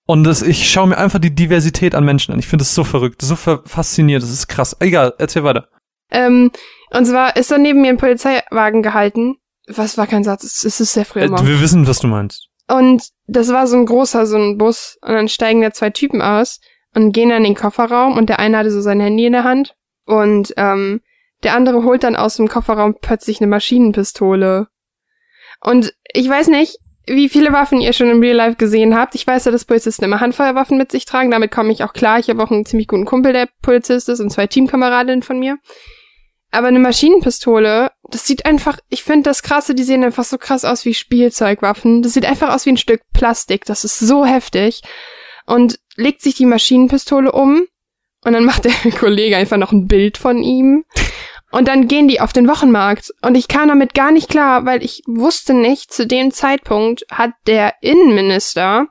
[0.06, 2.40] Und das, ich schaue mir einfach die Diversität an Menschen an.
[2.40, 4.76] Ich finde es so verrückt, so faszinierend, das ist krass.
[4.80, 5.68] Egal, erzähl weiter.
[6.12, 6.52] Ähm,
[6.92, 9.36] und zwar ist dann neben mir ein Polizeiwagen gehalten.
[9.68, 10.44] Was war kein Satz?
[10.44, 11.20] Es ist sehr früh.
[11.20, 12.48] Äh, wir wissen, was du meinst.
[12.70, 14.98] Und das war so ein großer, so ein Bus.
[15.02, 16.60] Und dann steigen da zwei Typen aus
[16.96, 19.44] und gehen dann in den Kofferraum und der eine hatte so sein Handy in der
[19.44, 19.76] Hand.
[20.06, 21.02] Und ähm,
[21.44, 24.68] Der andere holt dann aus dem Kofferraum plötzlich eine Maschinenpistole.
[25.62, 29.16] Und ich weiß nicht, wie viele Waffen ihr schon im Real Life gesehen habt.
[29.16, 31.32] Ich weiß ja, dass Polizisten immer Handfeuerwaffen mit sich tragen.
[31.32, 32.20] Damit komme ich auch klar.
[32.20, 35.58] Ich habe auch einen ziemlich guten Kumpel, der Polizist ist und zwei Teamkameradinnen von mir.
[36.58, 40.66] Aber eine Maschinenpistole, das sieht einfach, ich finde das krasse, die sehen einfach so krass
[40.66, 42.02] aus wie Spielzeugwaffen.
[42.02, 43.66] Das sieht einfach aus wie ein Stück Plastik.
[43.66, 44.82] Das ist so heftig.
[45.46, 47.68] Und legt sich die Maschinenpistole um
[48.26, 50.84] und dann macht der Kollege einfach noch ein Bild von ihm.
[51.52, 53.12] Und dann gehen die auf den Wochenmarkt.
[53.22, 57.34] Und ich kam damit gar nicht klar, weil ich wusste nicht, zu dem Zeitpunkt hat
[57.46, 58.88] der Innenminister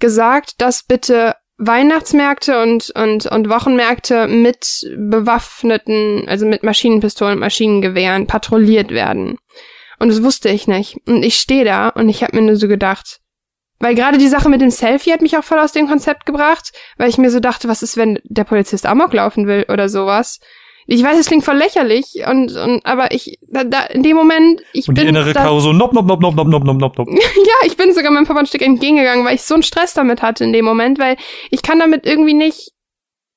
[0.00, 8.90] gesagt, dass bitte Weihnachtsmärkte und, und, und Wochenmärkte mit bewaffneten, also mit Maschinenpistolen, Maschinengewehren patrouilliert
[8.90, 9.38] werden.
[9.98, 10.98] Und das wusste ich nicht.
[11.06, 13.20] Und ich stehe da und ich habe mir nur so gedacht,
[13.80, 16.72] weil gerade die Sache mit dem Selfie hat mich auch voll aus dem Konzept gebracht,
[16.96, 20.40] weil ich mir so dachte, was ist, wenn der Polizist Amok laufen will oder sowas?
[20.90, 24.62] Ich weiß, es klingt voll lächerlich und, und aber ich da, da in dem Moment
[24.72, 26.98] ich und bin die innere da, Karo so nopp nopp nopp nopp nopp nopp nopp
[26.98, 27.08] nopp.
[27.10, 30.22] ja, ich bin sogar meinem Papa ein Stück entgegengegangen, weil ich so einen Stress damit
[30.22, 31.18] hatte in dem Moment, weil
[31.50, 32.72] ich kann damit irgendwie nicht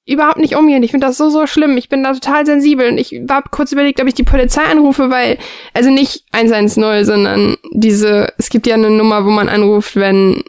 [0.07, 0.81] überhaupt nicht umgehen.
[0.81, 1.77] Ich finde das so, so schlimm.
[1.77, 5.09] Ich bin da total sensibel und ich war kurz überlegt, ob ich die Polizei anrufe,
[5.09, 5.37] weil,
[5.73, 10.43] also nicht 110, sondern diese, es gibt ja eine Nummer, wo man anruft, wenn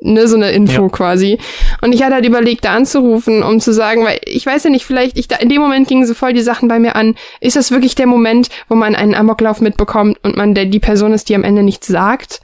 [0.00, 0.88] ne, so eine Info Ja.
[0.88, 1.38] quasi.
[1.80, 4.84] Und ich hatte halt überlegt, da anzurufen, um zu sagen, weil ich weiß ja nicht,
[4.84, 7.14] vielleicht, ich da, in dem Moment gingen so voll die Sachen bei mir an.
[7.40, 11.12] Ist das wirklich der Moment, wo man einen Amoklauf mitbekommt und man der die Person
[11.12, 12.40] ist, die am Ende nichts sagt?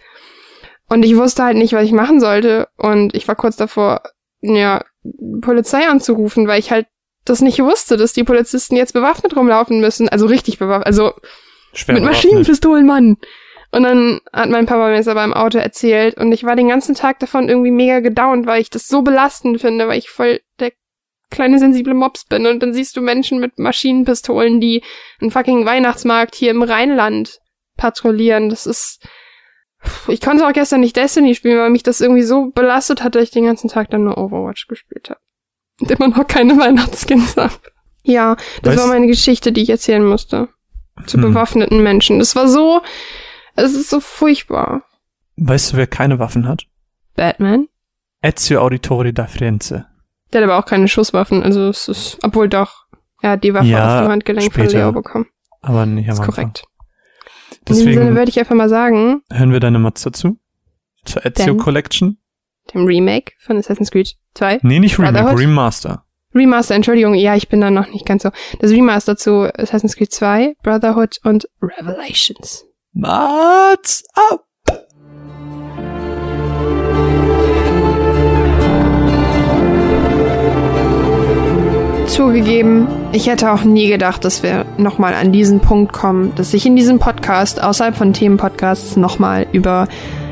[0.89, 2.69] Und ich wusste halt nicht, was ich machen sollte.
[2.77, 4.03] Und ich war kurz davor,
[4.41, 4.85] ja,
[5.41, 6.87] Polizei anzurufen, weil ich halt
[7.25, 10.09] das nicht wusste, dass die Polizisten jetzt bewaffnet rumlaufen müssen.
[10.09, 11.13] Also richtig bewaffnet, also
[11.73, 12.25] Schwer mit bewaffnet.
[12.25, 13.17] Maschinenpistolen, Mann.
[13.73, 16.69] Und dann hat mein Papa mir das aber im Auto erzählt und ich war den
[16.69, 20.41] ganzen Tag davon irgendwie mega gedownt, weil ich das so belastend finde, weil ich voll
[20.61, 20.73] der
[21.31, 24.83] kleine sensible Mops bin und dann siehst du Menschen mit Maschinenpistolen, die
[25.21, 27.41] einen fucking Weihnachtsmarkt hier im Rheinland
[27.77, 28.49] patrouillieren.
[28.49, 29.05] Das ist
[30.09, 33.25] ich konnte auch gestern nicht Destiny spielen, weil mich das irgendwie so belastet hat, dass
[33.25, 35.21] ich den ganzen Tag dann nur Overwatch gespielt habe.
[35.81, 37.53] Und immer noch keine Weihnachtsskins habe.
[38.03, 40.49] Ja, das Weißt- war meine Geschichte, die ich erzählen musste.
[41.07, 41.23] Zu Hm.
[41.23, 42.19] bewaffneten Menschen.
[42.19, 42.81] Das war so,
[43.57, 44.83] es ist so furchtbar.
[45.37, 46.67] Weißt du, wer keine Waffen hat?
[47.15, 47.69] Batman?
[48.23, 49.87] Ezio Auditore da Firenze.
[50.33, 52.87] Der hat aber auch keine Schusswaffen, also es ist, obwohl doch,
[53.23, 54.79] er hat die Waffe Ja, aus dem Handgelenk von später.
[54.79, 55.27] Leo bekommen.
[55.63, 56.35] Aber nicht am ist Anfang.
[56.35, 56.65] korrekt.
[57.51, 60.39] In diesem Sinne Deswegen würde ich einfach mal sagen, hören wir deine Mods dazu.
[61.05, 62.19] Zur Ezio Denn- Collection.
[62.75, 64.59] dem Remake von Assassin's Creed 2.
[64.63, 65.37] Nee, nicht Remake?
[65.39, 66.05] Remaster.
[66.35, 68.31] Remaster, Entschuldigung, ja, ich bin da noch nicht ganz so.
[68.59, 72.65] Das Remaster zu Assassin's Creed 2, Brotherhood und Revelations.
[72.99, 74.47] Mods ab!
[82.07, 86.65] Zugegeben, ich hätte auch nie gedacht, dass wir nochmal an diesen Punkt kommen, dass ich
[86.65, 89.89] in diesem Podcast, außerhalb von Themenpodcasts, nochmal über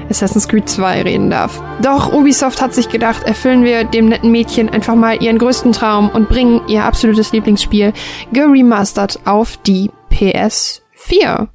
[0.09, 1.63] Assassin's Creed 2 reden darf.
[1.83, 6.09] Doch Ubisoft hat sich gedacht, erfüllen wir dem netten Mädchen einfach mal ihren größten Traum
[6.09, 7.93] und bringen ihr absolutes Lieblingsspiel
[8.33, 11.49] geremastert auf die PS4.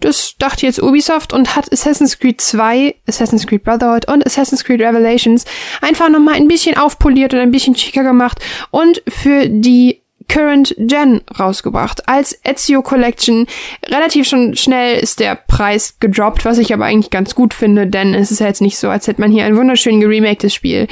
[0.00, 4.80] Das dachte jetzt Ubisoft und hat Assassin's Creed 2, Assassin's Creed Brotherhood und Assassin's Creed
[4.80, 5.44] Revelations
[5.80, 8.40] einfach nochmal ein bisschen aufpoliert und ein bisschen schicker gemacht
[8.70, 10.00] und für die
[10.30, 12.08] Current Gen rausgebracht.
[12.08, 13.46] Als Ezio Collection
[13.86, 18.14] relativ schon schnell ist der Preis gedroppt, was ich aber eigentlich ganz gut finde, denn
[18.14, 20.86] es ist ja jetzt nicht so, als hätte man hier ein wunderschön geremakedes Spiel.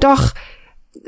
[0.00, 0.32] Doch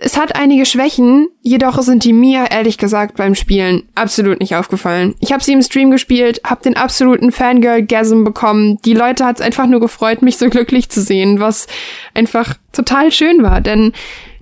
[0.05, 5.15] es hat einige Schwächen, jedoch sind die mir ehrlich gesagt beim Spielen absolut nicht aufgefallen.
[5.21, 8.79] Ich habe sie im Stream gespielt, habe den absoluten Fangirl-Gasm bekommen.
[8.85, 11.69] Die Leute hat es einfach nur gefreut, mich so glücklich zu sehen, was
[12.15, 13.93] einfach total schön war, denn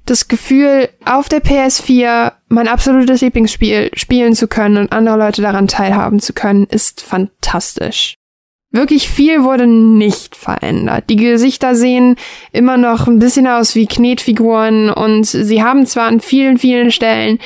[0.06, 5.68] das Gefühl, auf der PS4 mein absolutes Lieblingsspiel spielen zu können und andere Leute daran
[5.68, 8.16] teilhaben zu können, ist fantastisch.
[8.72, 11.04] Wirklich viel wurde nicht verändert.
[11.10, 12.16] Die Gesichter sehen
[12.52, 17.40] immer noch ein bisschen aus wie Knetfiguren und sie haben zwar an vielen, vielen Stellen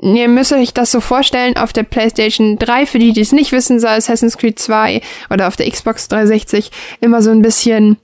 [0.00, 3.50] Ihr müsst euch das so vorstellen, auf der PlayStation 3, für die, die es nicht
[3.50, 6.70] wissen, sah Assassin's Creed 2 oder auf der Xbox 360
[7.00, 7.96] immer so ein bisschen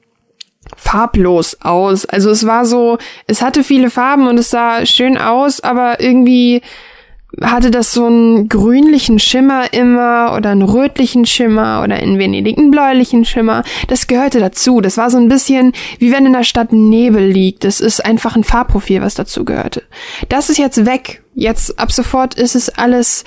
[0.77, 2.05] farblos aus.
[2.05, 6.63] Also es war so, es hatte viele Farben und es sah schön aus, aber irgendwie
[7.43, 12.71] hatte das so einen grünlichen Schimmer immer oder einen rötlichen Schimmer oder in Venedig einen
[12.71, 13.63] bläulichen Schimmer.
[13.89, 14.81] Das gehörte dazu.
[14.81, 17.65] Das war so ein bisschen wie wenn in der Stadt Nebel liegt.
[17.65, 19.83] Das ist einfach ein Farbprofil, was dazu gehörte.
[20.29, 21.23] Das ist jetzt weg.
[21.35, 23.25] Jetzt ab sofort ist es alles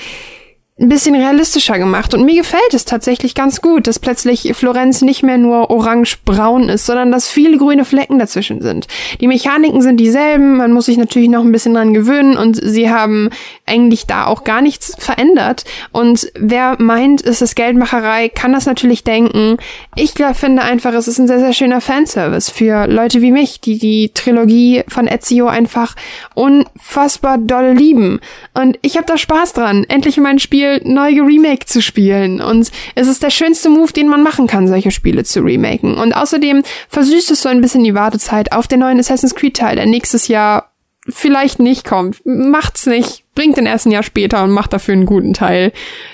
[0.80, 2.14] ein bisschen realistischer gemacht.
[2.14, 6.86] Und mir gefällt es tatsächlich ganz gut, dass plötzlich Florenz nicht mehr nur orange-braun ist,
[6.86, 8.88] sondern dass viele grüne Flecken dazwischen sind.
[9.20, 12.92] Die Mechaniken sind dieselben, man muss sich natürlich noch ein bisschen dran gewöhnen und sie
[12.92, 13.32] haben
[13.66, 15.66] eigentlich da auch gar nichts verändert.
[15.92, 19.58] Und wer meint, es ist Geldmacherei, kann das natürlich denken.
[19.96, 23.62] Ich glaub, finde einfach, es ist ein sehr, sehr schöner Fanservice für Leute wie mich,
[23.62, 25.96] die die Trilogie von Ezio einfach
[26.36, 28.20] unfassbar doll lieben.
[28.54, 32.42] Und ich habe da Spaß dran, endlich mein Spiel Spiel neu geremaked zu spielen.
[32.42, 35.98] Und es ist der schönste Move, den man machen kann, solche Spiele zu remaken.
[35.98, 39.76] Und außerdem versüßt es so ein bisschen die Wartezeit auf den neuen Assassin's Creed Teil,
[39.76, 40.72] der nächstes Jahr
[41.10, 42.22] vielleicht nicht kommt.
[42.26, 43.24] Macht's nicht.
[43.34, 45.72] Bringt den ersten Jahr später und macht dafür einen guten Teil.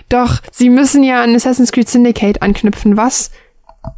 [0.10, 3.32] Doch sie müssen ja an Assassin's Creed Syndicate anknüpfen, was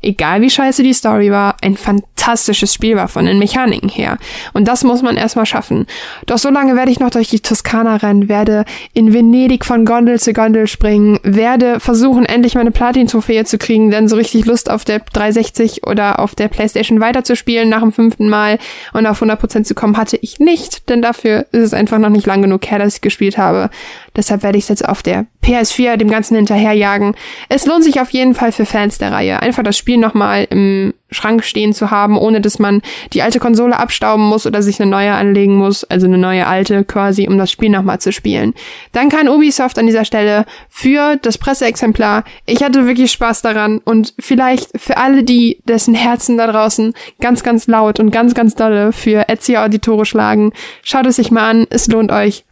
[0.01, 4.17] egal wie scheiße die Story war, ein fantastisches Spiel war von den Mechaniken her.
[4.53, 5.85] Und das muss man erstmal schaffen.
[6.25, 10.19] Doch so lange werde ich noch durch die Toskana rennen, werde in Venedig von Gondel
[10.19, 14.85] zu Gondel springen, werde versuchen, endlich meine Platin-Trophäe zu kriegen, denn so richtig Lust auf
[14.85, 18.59] der 360 oder auf der Playstation weiterzuspielen nach dem fünften Mal
[18.93, 22.25] und auf 100% zu kommen, hatte ich nicht, denn dafür ist es einfach noch nicht
[22.25, 23.69] lang genug her, dass ich gespielt habe.
[24.15, 27.15] Deshalb werde ich es jetzt auf der PS4 dem Ganzen hinterherjagen.
[27.49, 30.93] Es lohnt sich auf jeden Fall für Fans der Reihe, einfach das Spiel nochmal im
[31.11, 32.81] Schrank stehen zu haben, ohne dass man
[33.13, 36.83] die alte Konsole abstauben muss oder sich eine neue anlegen muss, also eine neue alte
[36.83, 38.53] quasi, um das Spiel nochmal zu spielen.
[38.91, 44.13] Dann kann Ubisoft an dieser Stelle für das Presseexemplar, ich hatte wirklich Spaß daran und
[44.19, 48.91] vielleicht für alle die, dessen Herzen da draußen ganz, ganz laut und ganz, ganz dolle
[48.91, 52.44] für Ezio Auditore schlagen, schaut es sich mal an, es lohnt euch.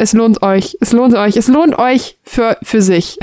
[0.00, 0.78] Es lohnt euch.
[0.80, 1.36] Es lohnt euch.
[1.36, 3.18] Es lohnt euch für, für sich.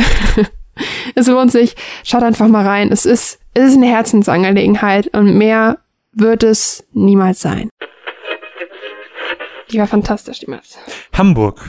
[1.16, 1.76] es lohnt sich.
[2.04, 2.92] Schaut einfach mal rein.
[2.92, 5.80] Es ist, es ist eine Herzensangelegenheit und mehr
[6.12, 7.72] wird es niemals sein.
[9.72, 10.78] Die war fantastisch, die Matz.
[11.14, 11.66] Hamburg.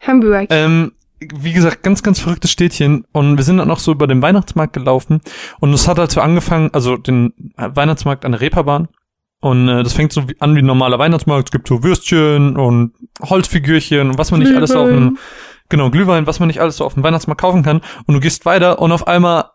[0.00, 0.46] Hamburg.
[0.50, 3.06] Ähm, wie gesagt, ganz, ganz verrücktes Städtchen.
[3.10, 5.22] Und wir sind dann auch so über den Weihnachtsmarkt gelaufen.
[5.58, 8.86] Und es hat so angefangen, also den Weihnachtsmarkt an der Reeperbahn.
[9.44, 11.48] Und äh, das fängt so wie, an wie ein normaler Weihnachtsmarkt.
[11.48, 15.18] Es gibt so Würstchen und Holzfigürchen und was man nicht alles so auf dem,
[15.68, 17.82] genau, Glühwein, was man nicht alles so auf dem Weihnachtsmarkt kaufen kann.
[18.06, 19.50] Und du gehst weiter und auf einmal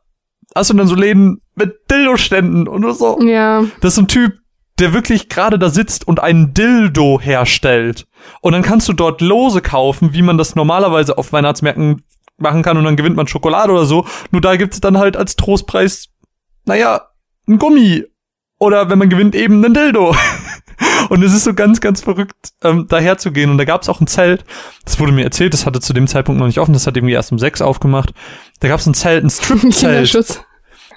[0.53, 3.19] hast du dann so Läden mit Dildo-Ständen und so.
[3.23, 3.63] Ja.
[3.81, 4.33] Das ist ein Typ,
[4.77, 8.05] der wirklich gerade da sitzt und einen Dildo herstellt.
[8.41, 12.03] Und dann kannst du dort Lose kaufen, wie man das normalerweise auf Weihnachtsmärkten
[12.37, 14.05] machen kann und dann gewinnt man Schokolade oder so.
[14.29, 16.09] Nur da gibt's dann halt als Trostpreis,
[16.65, 17.07] naja,
[17.47, 18.05] ein Gummi
[18.59, 20.15] oder wenn man gewinnt, eben einen Dildo.
[21.09, 23.49] Und es ist so ganz, ganz verrückt, ähm, daher zu gehen.
[23.49, 24.45] Und da gab es auch ein Zelt.
[24.85, 26.73] Das wurde mir erzählt, das hatte zu dem Zeitpunkt noch nicht offen.
[26.73, 28.13] Das hat irgendwie erst um sechs aufgemacht.
[28.59, 30.43] Da gab es ein Zelt, ein Strip-Zelt.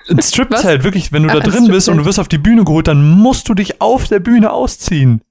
[0.09, 1.13] ein Strip-Zelt, wirklich.
[1.13, 3.49] Wenn du ah, da drin bist und du wirst auf die Bühne geholt, dann musst
[3.49, 5.23] du dich auf der Bühne ausziehen.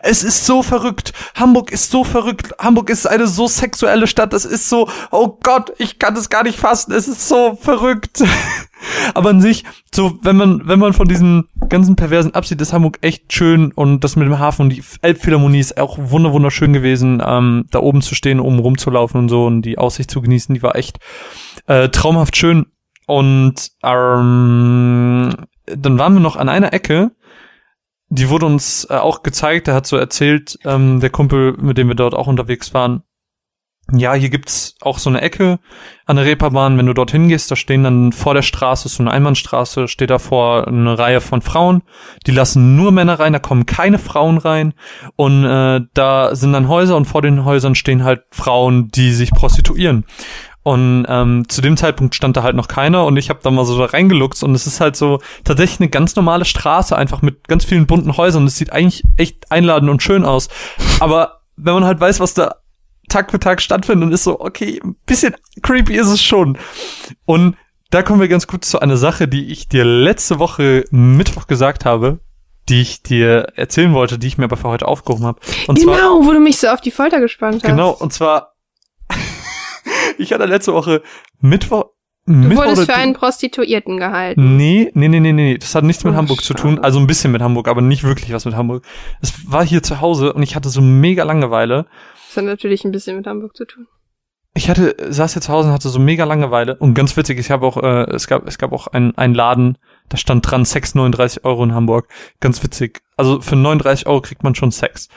[0.00, 1.12] Es ist so verrückt.
[1.34, 2.54] Hamburg ist so verrückt.
[2.58, 4.32] Hamburg ist eine so sexuelle Stadt.
[4.32, 6.92] Das ist so, oh Gott, ich kann das gar nicht fassen.
[6.92, 8.24] Es ist so verrückt.
[9.14, 9.64] Aber an sich,
[9.94, 14.00] so, wenn man, wenn man von diesen ganzen Perversen absieht, ist Hamburg echt schön und
[14.00, 18.14] das mit dem Hafen und die Elbphilharmonie ist auch wunderschön gewesen, ähm, da oben zu
[18.14, 20.98] stehen, oben rumzulaufen und so und die Aussicht zu genießen, die war echt
[21.66, 22.66] äh, traumhaft schön.
[23.06, 25.30] Und ähm,
[25.66, 27.12] dann waren wir noch an einer Ecke,
[28.08, 31.88] die wurde uns äh, auch gezeigt, der hat so erzählt, ähm, der Kumpel, mit dem
[31.88, 33.02] wir dort auch unterwegs waren,
[33.92, 35.60] ja, hier gibt's auch so eine Ecke
[36.06, 36.76] an der Reeperbahn.
[36.76, 40.66] Wenn du dorthin gehst, da stehen dann vor der Straße, so eine Einbahnstraße, steht davor
[40.66, 41.82] eine Reihe von Frauen.
[42.26, 44.74] Die lassen nur Männer rein, da kommen keine Frauen rein.
[45.14, 49.30] Und äh, da sind dann Häuser und vor den Häusern stehen halt Frauen, die sich
[49.30, 50.04] prostituieren.
[50.64, 53.64] Und ähm, zu dem Zeitpunkt stand da halt noch keiner und ich habe da mal
[53.64, 57.46] so da reingeluchst und es ist halt so tatsächlich eine ganz normale Straße, einfach mit
[57.46, 58.48] ganz vielen bunten Häusern.
[58.48, 60.48] Es sieht eigentlich echt einladend und schön aus.
[60.98, 62.56] Aber wenn man halt weiß, was da
[63.08, 66.58] Tag für Tag stattfindet und ist so, okay, ein bisschen creepy ist es schon.
[67.24, 67.56] Und
[67.90, 71.84] da kommen wir ganz gut zu einer Sache, die ich dir letzte Woche Mittwoch gesagt
[71.84, 72.18] habe,
[72.68, 75.40] die ich dir erzählen wollte, die ich mir aber für heute aufgehoben habe.
[75.68, 77.70] Und genau, zwar, wo du mich so auf die Folter gespannt hast.
[77.70, 78.56] Genau, und zwar
[80.18, 81.02] ich hatte letzte Woche
[81.40, 81.86] Mittwoch.
[82.26, 84.56] Du Mittwoch wurdest für einen Prostituierten gehalten.
[84.56, 85.58] Nee, nee, nee, nee, nee.
[85.58, 86.46] Das hat nichts mit oh, Hamburg schade.
[86.46, 86.78] zu tun.
[86.80, 88.84] Also ein bisschen mit Hamburg, aber nicht wirklich was mit Hamburg.
[89.22, 91.86] Es war hier zu Hause und ich hatte so mega Langeweile.
[92.28, 93.86] Das hat natürlich ein bisschen mit Hamburg zu tun.
[94.54, 96.76] Ich hatte, saß hier zu Hause und hatte so mega Langeweile.
[96.76, 99.76] Und ganz witzig, ich habe auch, äh, es gab, es gab auch einen, einen Laden,
[100.08, 102.08] da stand dran Sex 39 Euro in Hamburg.
[102.40, 103.02] Ganz witzig.
[103.18, 105.08] Also für 39 Euro kriegt man schon Sex.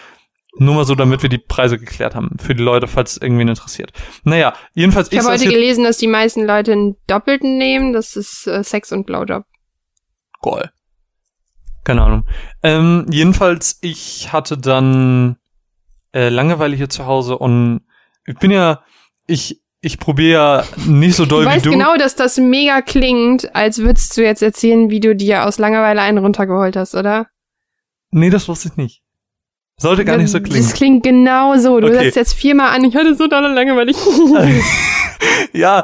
[0.58, 2.36] Nur mal so, damit wir die Preise geklärt haben.
[2.38, 3.94] Für die Leute, falls es irgendwen interessiert.
[4.24, 5.10] Naja, jedenfalls.
[5.10, 7.94] Ich habe heute gelesen, dass die meisten Leute einen Doppelten nehmen.
[7.94, 9.46] Das ist äh, Sex und Blowjob.
[10.42, 10.70] Goal.
[11.86, 12.26] Keine Ahnung.
[12.62, 15.38] Ähm, jedenfalls, ich hatte dann
[16.14, 17.82] äh, Langeweile hier zu Hause und
[18.26, 18.84] ich bin ja,
[19.28, 21.72] ich ich probiere ja nicht so doll Du wie weißt du.
[21.72, 26.02] genau, dass das mega klingt, als würdest du jetzt erzählen, wie du dir aus Langeweile
[26.02, 27.28] einen runtergeholt hast, oder?
[28.12, 29.02] Nee, das wusste ich nicht.
[29.78, 30.62] Sollte gar nicht so klingen.
[30.62, 31.80] Das klingt genau so.
[31.80, 32.04] Du Okay.
[32.04, 33.94] setzt jetzt viermal an, ich hatte so dolle Langeweile.
[35.54, 35.84] ja,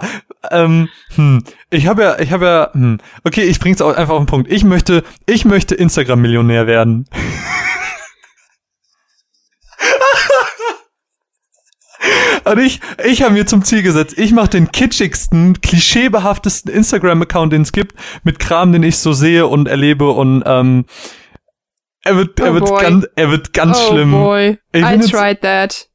[0.52, 4.22] ähm, hm, ich habe ja, ich habe ja, hm, okay, ich bring's auch einfach auf
[4.23, 4.52] den Punkt.
[4.52, 7.07] Ich möchte, ich möchte Instagram-Millionär werden.
[12.45, 17.63] Und ich, ich habe mir zum Ziel gesetzt, ich mache den kitschigsten, klischeebehaftesten Instagram-Account, den
[17.63, 20.85] es gibt, mit Kram, den ich so sehe und erlebe und ähm,
[22.03, 22.81] er wird, er Oh wird boy.
[22.84, 24.11] ganz, er wird ganz oh schlimm.
[24.11, 25.89] boy, Ich I tried that.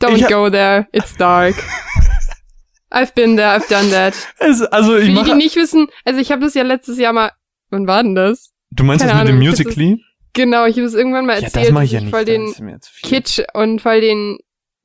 [0.00, 1.54] Don't go there, it's dark.
[2.90, 4.14] I've been there, I've done that.
[4.38, 7.12] Es, also ich Für die, die nicht wissen, also ich habe das ja letztes Jahr
[7.14, 7.32] mal,
[7.70, 8.50] wann war denn das?
[8.70, 10.04] du meinst das keine mit dem Ahnung, find Musically?
[10.34, 12.10] Genau, ich habe es irgendwann mal Ja, erzählt, das mache ich ja nicht.
[12.10, 12.80] voll das den.
[13.02, 14.38] Kitsch und voll den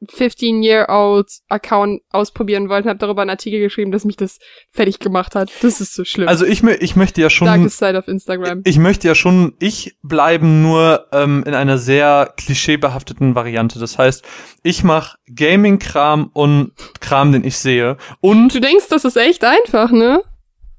[0.07, 4.39] 15-Year-Old-Account ausprobieren wollte habe darüber einen Artikel geschrieben, dass mich das
[4.71, 5.51] fertig gemacht hat.
[5.61, 6.27] Das ist so schlimm.
[6.27, 8.61] Also ich, ich möchte ja schon, Darkest Side auf Instagram.
[8.63, 13.79] ich möchte ja schon ich bleiben, nur ähm, in einer sehr klischeebehafteten Variante.
[13.79, 14.23] Das heißt,
[14.63, 16.71] ich mache Gaming-Kram und
[17.01, 17.97] Kram, den ich sehe.
[18.21, 20.21] Und Du denkst, das ist echt einfach, ne?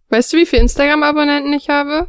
[0.08, 2.08] Weißt du, wie viele Instagram-Abonnenten ich habe?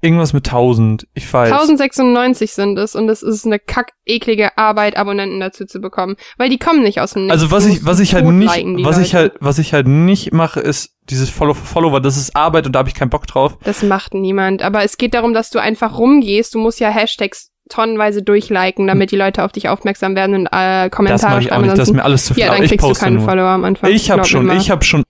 [0.00, 1.06] Irgendwas mit 1000.
[1.14, 1.50] Ich weiß.
[1.50, 6.50] 1096 sind es und es ist eine kack eklige Arbeit, Abonnenten dazu zu bekommen, weil
[6.50, 7.32] die kommen nicht aus dem Nichts.
[7.32, 8.48] Also was ich, was ich halt nicht,
[8.84, 9.16] was ich Leute.
[9.16, 12.00] halt, was ich halt nicht mache, ist dieses Follow for Follower.
[12.00, 13.58] Das ist Arbeit und da habe ich keinen Bock drauf.
[13.64, 16.54] Das macht niemand, aber es geht darum, dass du einfach rumgehst.
[16.54, 20.88] Du musst ja Hashtags tonnenweise durchliken, damit die Leute auf dich aufmerksam werden und äh,
[20.88, 21.76] Das Kommentare mache ich auch nicht.
[21.76, 22.44] Das ist mir alles zu viel.
[22.44, 23.24] ja, dann ich kriegst du poste keinen nur.
[23.24, 23.90] Follower am Anfang.
[23.90, 24.56] Ich habe schon, mal.
[24.56, 25.02] ich habe schon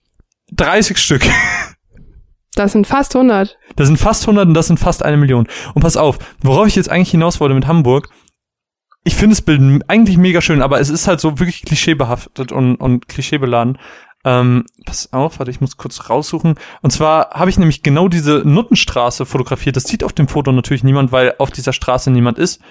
[0.51, 1.21] 30 Stück.
[2.59, 3.57] Das sind fast 100.
[3.77, 5.47] Das sind fast 100 und das sind fast eine Million.
[5.73, 8.09] Und pass auf, worauf ich jetzt eigentlich hinaus wollte mit Hamburg.
[9.05, 12.75] Ich finde das Bild eigentlich mega schön, aber es ist halt so wirklich klischeebehaftet und,
[12.75, 13.77] und klischeebeladen.
[14.25, 16.55] Ähm, pass auf, warte, ich muss kurz raussuchen.
[16.81, 19.77] Und zwar habe ich nämlich genau diese Nuttenstraße fotografiert.
[19.77, 22.61] Das sieht auf dem Foto natürlich niemand, weil auf dieser Straße niemand ist.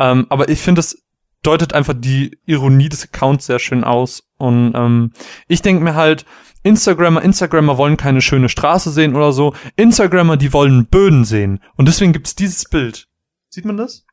[0.00, 0.98] Ähm, aber ich finde, das
[1.42, 4.24] deutet einfach die Ironie des Accounts sehr schön aus.
[4.38, 5.12] Und ähm,
[5.46, 6.24] ich denke mir halt,
[6.62, 9.54] Instagrammer, Instagrammer wollen keine schöne Straße sehen oder so.
[9.76, 11.60] Instagrammer, die wollen Böden sehen.
[11.76, 13.06] Und deswegen gibt's dieses Bild.
[13.48, 14.04] Sieht man das?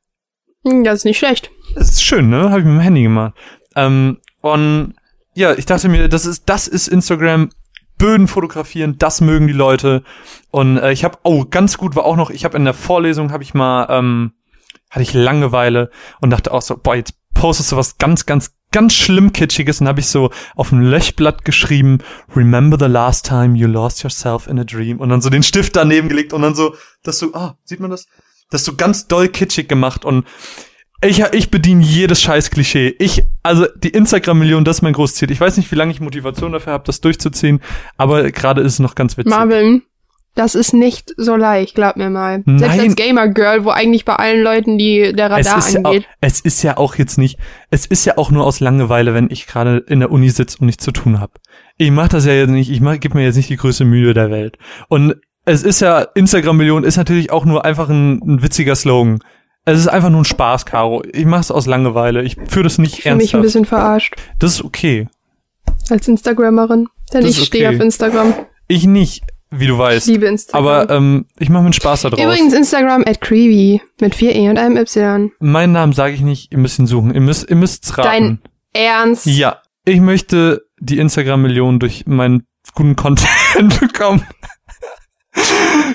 [0.63, 1.51] Hm, Das ist nicht schlecht.
[1.73, 2.49] Das ist schön, ne?
[2.49, 3.33] Habe ich mit dem Handy gemacht.
[3.75, 4.93] Ähm, und
[5.33, 7.49] ja, ich dachte mir, das ist, das ist Instagram.
[7.97, 10.03] Böden fotografieren, das mögen die Leute.
[10.51, 13.31] Und äh, ich habe, oh, ganz gut war auch noch, ich habe in der Vorlesung,
[13.31, 14.33] habe ich mal, ähm,
[14.95, 15.91] hatte ich Langeweile
[16.21, 19.89] und dachte auch so, boah, jetzt postest du was ganz, ganz, ganz schlimm Kitschiges und
[19.89, 21.99] habe ich so auf ein Löchblatt geschrieben,
[22.33, 25.75] remember the last time you lost yourself in a dream und dann so den Stift
[25.75, 28.07] daneben gelegt und dann so, dass du, ah, sieht man das?
[28.51, 30.25] Das so ganz doll kitschig gemacht und
[31.03, 32.95] ich, ich bediene jedes scheiß Klischee.
[32.99, 35.29] Ich, also die Instagram-Million, das ist mein großes Ziel.
[35.29, 37.59] Ich weiß nicht, wie lange ich Motivation dafür habe, das durchzuziehen,
[37.97, 39.29] aber gerade ist es noch ganz witzig.
[39.29, 39.83] Marvin,
[40.35, 42.43] das ist nicht so leicht, glaub mir mal.
[42.45, 42.79] Selbst Nein.
[42.81, 46.07] als Gamer-Girl, wo eigentlich bei allen Leuten die der es Radar ist, ja auch, angeht.
[46.21, 47.39] es ist ja auch jetzt nicht,
[47.71, 50.65] es ist ja auch nur aus Langeweile, wenn ich gerade in der Uni sitze und
[50.67, 51.33] nichts zu tun habe.
[51.77, 54.13] Ich mache das ja jetzt nicht, ich mach, gib mir jetzt nicht die größte Mühe
[54.13, 54.57] der Welt.
[54.89, 59.19] Und es ist ja, Instagram-Million ist natürlich auch nur einfach ein, ein witziger Slogan.
[59.63, 61.03] Es ist einfach nur ein Spaß, Caro.
[61.11, 62.23] Ich mache es aus Langeweile.
[62.23, 63.43] Ich führe das nicht Ich fühle mich ein ernsthaft.
[63.43, 65.07] bisschen verarscht Das ist okay.
[65.89, 66.87] als Instagrammerin.
[67.13, 67.77] Denn Das ich ist stehe okay.
[67.77, 68.33] auf Instagram.
[68.67, 69.23] Ich nicht,
[69.59, 70.07] wie du Ich weißt.
[70.07, 70.65] liebe Instagram.
[70.67, 72.19] Aber ähm, ich mache mir einen Spaß da draus.
[72.23, 75.31] Übrigens Instagram at Creevy mit vier E und einem Y.
[75.39, 77.13] Meinen Namen sage ich nicht, ihr müsst ihn suchen.
[77.13, 78.09] Ihr müsst, ihr müsst's raten.
[78.09, 78.39] Dein
[78.73, 79.25] Ernst?
[79.25, 83.29] Ja, ich möchte die Instagram-Million durch meinen guten Content
[83.79, 84.25] bekommen.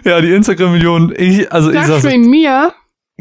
[0.05, 2.73] ja, die Instagram-Million, ich, also ich sag's, du ihn mir?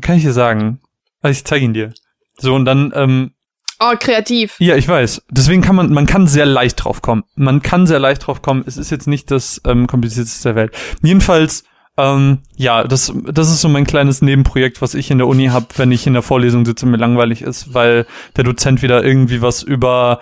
[0.01, 0.79] kann ich dir sagen.
[1.21, 1.93] Also ich zeige ihn dir.
[2.37, 3.31] So, und dann, ähm,
[3.79, 4.55] Oh, kreativ.
[4.59, 5.23] ja, ich weiß.
[5.29, 7.23] Deswegen kann man, man kann sehr leicht drauf kommen.
[7.35, 8.63] Man kann sehr leicht drauf kommen.
[8.65, 10.75] Es ist jetzt nicht das ähm, komplizierteste der Welt.
[11.01, 11.63] Jedenfalls,
[11.97, 15.67] ähm, ja, das, das ist so mein kleines Nebenprojekt, was ich in der Uni habe,
[15.77, 19.41] wenn ich in der Vorlesung sitze und mir langweilig ist, weil der Dozent wieder irgendwie
[19.41, 20.19] was über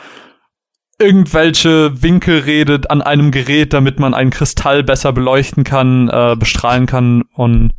[1.00, 6.88] irgendwelche Winkel redet an einem Gerät, damit man einen Kristall besser beleuchten kann, äh, bestrahlen
[6.88, 7.74] kann und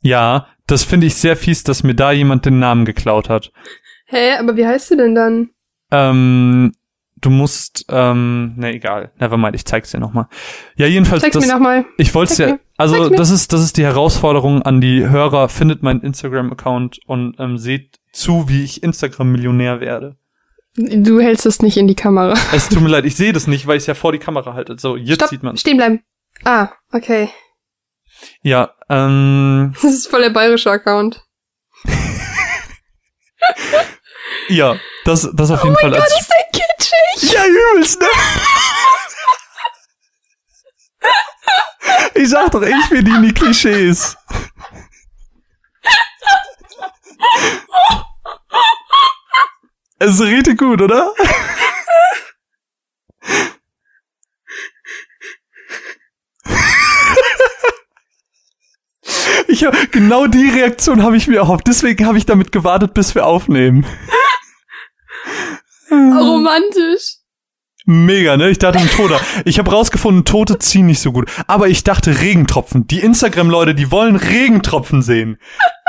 [0.00, 3.52] ja, das finde ich sehr fies, dass mir da jemand den Namen geklaut hat.
[4.10, 5.50] Hä, aber wie heißt du denn dann?
[5.90, 6.72] Ähm,
[7.20, 9.12] du musst, ähm, ne, egal.
[9.18, 10.28] Nevermind, ich zeig's dir nochmal.
[10.76, 11.84] Ja, jedenfalls, Zeig's das, mir nochmal.
[11.98, 13.16] ich wollte ja, mir, also mir.
[13.16, 15.48] das ist, das ist die Herausforderung an die Hörer.
[15.50, 20.16] Findet meinen Instagram-Account und ähm, seht zu, wie ich Instagram-Millionär werde.
[20.76, 22.34] Du hältst es nicht in die Kamera.
[22.52, 24.54] Es tut mir leid, ich sehe das nicht, weil ich es ja vor die Kamera
[24.54, 24.76] halte.
[24.78, 25.56] So, jetzt Stopp, sieht man.
[25.56, 26.00] stehen bleiben.
[26.44, 27.28] Ah, okay.
[28.42, 31.24] Ja, ähm, Das ist voll der bayerische Account.
[34.48, 37.32] ja, das, das auf jeden Oh Fall mein Gott, ist der kitschig.
[37.32, 38.06] Ja, übelst, ne?
[42.14, 44.16] Ich sag doch, ich bediene die Klischees.
[50.00, 51.12] Es ist richtig gut, oder?
[59.48, 61.66] Ich hab, genau die Reaktion habe ich mir erhofft.
[61.66, 63.86] Deswegen habe ich damit gewartet, bis wir aufnehmen.
[65.90, 67.16] Romantisch.
[67.86, 68.50] Mega, ne?
[68.50, 69.18] Ich dachte, ein Toter.
[69.46, 71.30] Ich habe rausgefunden, Tote ziehen nicht so gut.
[71.46, 72.86] Aber ich dachte, Regentropfen.
[72.86, 75.38] Die Instagram-Leute, die wollen Regentropfen sehen.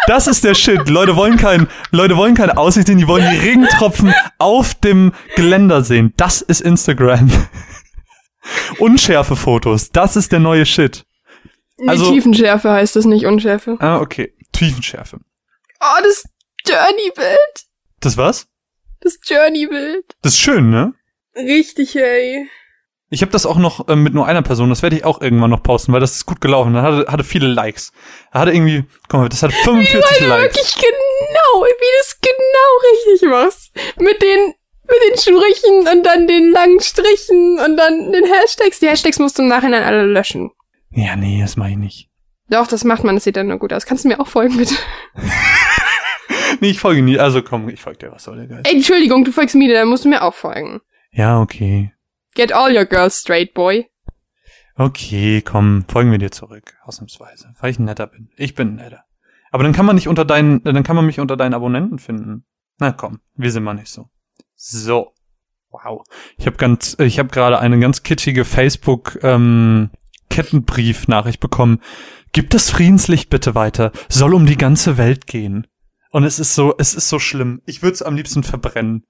[0.07, 0.87] Das ist der Shit.
[0.87, 5.83] Leute wollen kein, Leute wollen keine Aussicht sehen, die wollen die Regentropfen auf dem Geländer
[5.83, 6.13] sehen.
[6.15, 7.29] Das ist Instagram.
[8.79, 9.89] Unschärfe Fotos.
[9.91, 11.05] Das ist der neue Shit.
[11.85, 13.75] Also- die Tiefenschärfe heißt das nicht Unschärfe.
[13.79, 14.33] Ah, okay.
[14.53, 15.19] Tiefenschärfe.
[15.81, 16.23] Oh, das
[16.65, 17.65] Journey-Bild.
[17.99, 18.47] Das was?
[19.01, 20.05] Das Journey-Bild.
[20.21, 20.93] Das ist schön, ne?
[21.35, 22.47] Richtig, ey.
[23.11, 25.49] Ich habe das auch noch ähm, mit nur einer Person, das werde ich auch irgendwann
[25.49, 26.73] noch posten, weil das ist gut gelaufen.
[26.73, 27.91] Das hatte, hatte viele Likes.
[28.31, 30.55] Da hatte irgendwie, guck mal, das hat 45 Weil du Likes.
[30.57, 33.71] wirklich genau, wie du es genau richtig machst.
[33.99, 34.53] Mit den,
[34.83, 38.79] mit den Strichen und dann den langen Strichen und dann den Hashtags.
[38.79, 40.51] Die Hashtags musst du im Nachhinein alle löschen.
[40.91, 42.09] Ja, nee, das mache ich nicht.
[42.51, 43.85] Doch, das macht man, das sieht dann nur gut aus.
[43.85, 44.73] Kannst du mir auch folgen, bitte?
[46.61, 47.17] Nee, ich folge nie.
[47.19, 48.67] Also komm, ich folge dir, was soll der Geist.
[48.67, 50.81] Ey, Entschuldigung, du folgst mir, dann musst du mir auch folgen.
[51.11, 51.93] Ja, okay.
[52.35, 53.87] Get all your girls straight, boy.
[54.75, 56.75] Okay, komm, folgen wir dir zurück.
[56.85, 57.53] Ausnahmsweise.
[57.59, 58.29] Weil ich netter bin.
[58.37, 59.03] Ich bin netter.
[59.51, 62.45] Aber dann kann man nicht unter deinen, dann kann man mich unter deinen Abonnenten finden.
[62.77, 64.09] Na komm, wir sind mal nicht so.
[64.55, 65.13] So.
[65.71, 66.03] Wow.
[66.37, 69.91] Ich habe ganz, ich habe gerade eine ganz kitschige Facebook ähm,
[70.29, 71.81] Kettenbrief-Nachricht bekommen.
[72.31, 73.91] Gib das Friedenslicht bitte weiter.
[74.07, 75.67] Soll um die ganze Welt gehen.
[76.11, 77.61] Und es ist so, es ist so schlimm.
[77.65, 79.05] Ich würde es am liebsten verbrennen.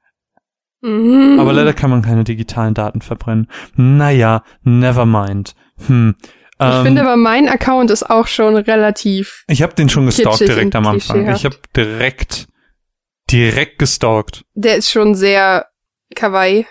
[0.82, 1.38] Mhm.
[1.40, 3.50] Aber leider kann man keine digitalen Daten verbrennen.
[3.76, 5.56] Naja, never mind.
[5.88, 6.16] Hm.
[6.22, 9.44] Ich Ähm, finde aber, mein Account ist auch schon relativ.
[9.48, 11.30] ich habe den schon gestalkt direkt am Anfang.
[11.34, 12.48] Ich habe direkt,
[13.32, 14.44] direkt gestalkt.
[14.56, 15.68] Der ist schon sehr
[16.16, 16.66] kawaii.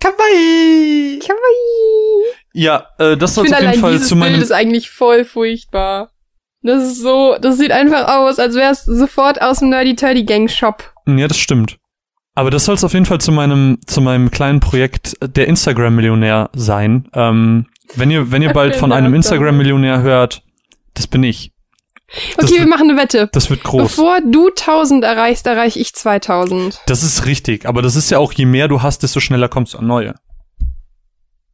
[0.00, 1.20] Kawaii!
[1.20, 2.34] Kawaii.
[2.54, 4.42] Ja, äh, das Ich soll auf jeden Fall zu Bild meinem.
[4.42, 6.10] ist eigentlich voll furchtbar.
[6.62, 10.24] Das ist so, das sieht einfach aus, als wäre es sofort aus dem Nerdy Turdy
[10.24, 10.92] Gang Shop.
[11.06, 11.78] Ja, das stimmt.
[12.34, 15.48] Aber das soll es auf jeden Fall zu meinem, zu meinem kleinen Projekt äh, der
[15.48, 17.08] Instagram-Millionär sein.
[17.14, 17.66] Ähm,
[17.96, 19.14] wenn ihr, wenn ihr bald von einem.
[19.14, 20.42] Instagram-Millionär hört,
[20.94, 21.52] das bin ich.
[22.36, 23.28] Das Okay, wir wird- machen eine Wette.
[23.32, 23.82] Das wird groß.
[23.82, 26.80] Bevor du 1000 erreichst, erreiche ich 2000.
[26.86, 29.74] Das ist richtig, aber das ist ja auch, je mehr du hast, desto schneller kommst
[29.74, 30.14] du an neue.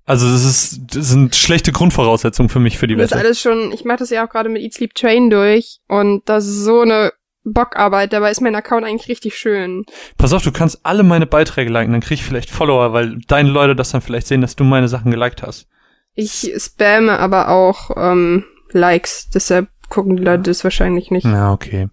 [0.07, 3.25] Also das ist das sind schlechte Grundvoraussetzungen für mich für die Das ist Wette.
[3.27, 6.47] alles schon, ich mache das ja auch gerade mit Eat Sleep Train durch und das
[6.47, 7.13] ist so eine
[7.45, 9.85] Bockarbeit, dabei ist mein Account eigentlich richtig schön.
[10.17, 13.51] Pass auf, du kannst alle meine Beiträge liken, dann krieg ich vielleicht Follower, weil deine
[13.51, 15.69] Leute das dann vielleicht sehen, dass du meine Sachen geliked hast.
[16.15, 21.27] Ich spamme aber auch ähm, Likes, deshalb gucken die Leute das wahrscheinlich nicht.
[21.27, 21.89] Na, okay.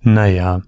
[0.00, 0.62] Naja.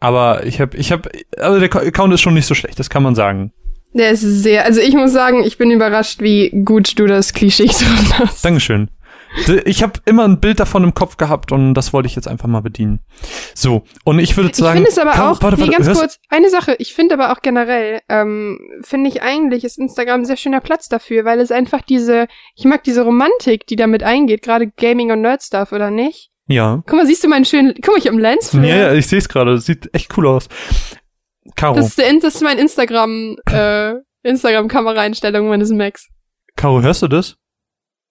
[0.00, 3.02] Aber ich habe, ich habe, also der Account ist schon nicht so schlecht, das kann
[3.02, 3.52] man sagen.
[3.94, 7.66] Der ist sehr, also ich muss sagen, ich bin überrascht, wie gut du das Klischee
[7.68, 8.44] getroffen hast.
[8.44, 8.90] Dankeschön.
[9.64, 12.46] Ich habe immer ein Bild davon im Kopf gehabt und das wollte ich jetzt einfach
[12.46, 13.00] mal bedienen.
[13.52, 14.76] So, und ich würde Ich sagen.
[14.76, 17.14] finde es aber Caro, auch, warte, nee, warte, ganz hörst- kurz, eine Sache, ich finde
[17.14, 21.40] aber auch generell, ähm, finde ich eigentlich, ist Instagram ein sehr schöner Platz dafür, weil
[21.40, 25.90] es einfach diese, ich mag diese Romantik, die damit eingeht, gerade Gaming und Nerd-Stuff, oder
[25.90, 26.30] nicht?
[26.46, 26.82] Ja.
[26.86, 28.68] Guck mal, siehst du meinen schönen, guck mal, ich hab einen Lensflare.
[28.68, 29.58] Ja, ja, ich sehe es gerade.
[29.58, 30.48] Sieht echt cool aus.
[31.56, 36.08] Caro, Das ist, der, das ist mein Instagram, äh, Instagram-Kameraeinstellung meines Macs.
[36.56, 37.36] Caro, hörst du das?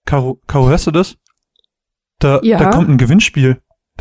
[0.06, 1.16] Caro, Caro, hörst du das?
[2.20, 2.58] Da, Ja.
[2.58, 3.60] da kommt ein Gewinnspiel.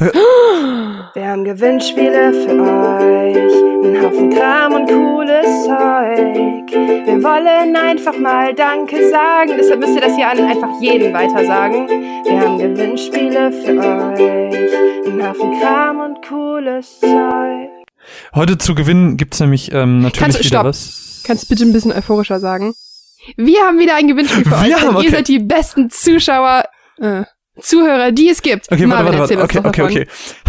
[1.16, 6.72] Wir haben Gewinnspiele für euch, einen Haufen Kram und cooles Zeug.
[7.06, 11.46] Wir wollen einfach mal Danke sagen, deshalb müsst ihr das hier an einfach jedem weiter
[11.46, 11.88] sagen.
[11.88, 17.70] Wir haben Gewinnspiele für euch, einen Haufen Kram und cooles Zeug.
[18.36, 20.66] Heute zu gewinnen gibt's nämlich ähm, natürlich Kannst- wieder stopp.
[20.66, 21.22] was.
[21.26, 22.74] Kannst du bitte ein bisschen euphorischer sagen?
[23.38, 25.06] Wir haben wieder ein Gewinnspiel für Wir euch, haben- okay.
[25.06, 26.66] ihr seid die besten Zuschauer,
[27.00, 27.24] äh,
[27.62, 28.66] Zuhörer, die es gibt.
[28.72, 29.60] Okay, warte, Marvin, warte, warte.
[29.60, 30.08] uns Okay, okay, okay.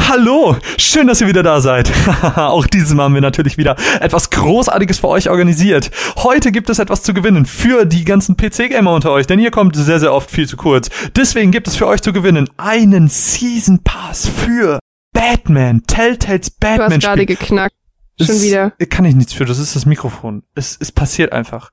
[0.09, 1.93] Hallo, schön, dass ihr wieder da seid.
[2.37, 5.91] Auch dieses Mal haben wir natürlich wieder etwas Großartiges für euch organisiert.
[6.17, 9.77] Heute gibt es etwas zu gewinnen für die ganzen PC-Gamer unter euch, denn ihr kommt
[9.77, 10.89] sehr, sehr oft viel zu kurz.
[11.15, 14.79] Deswegen gibt es für euch zu gewinnen einen Season Pass für
[15.15, 17.75] Batman, Telltales Du hast Batman gerade geknackt.
[18.21, 18.73] Schon Es- wieder.
[18.91, 20.43] Kann ich nichts für, das ist das Mikrofon.
[20.55, 21.71] Es, es passiert einfach.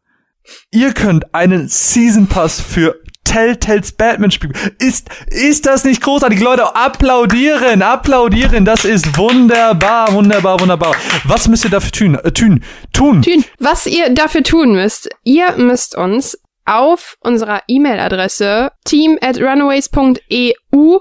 [0.72, 4.52] Ihr könnt einen Season Pass für Telltales Batman-Spiel.
[4.80, 6.40] Ist, ist das nicht großartig?
[6.40, 8.66] Leute, applaudieren, applaudieren.
[8.66, 10.96] Das ist wunderbar, wunderbar, wunderbar.
[11.26, 12.16] Was müsst ihr dafür tun?
[12.16, 13.22] Äh, tun, tun.
[13.22, 13.44] Tün.
[13.60, 21.00] Was ihr dafür tun müsst, ihr müsst uns auf unserer E-Mail-Adresse team at runaways.eu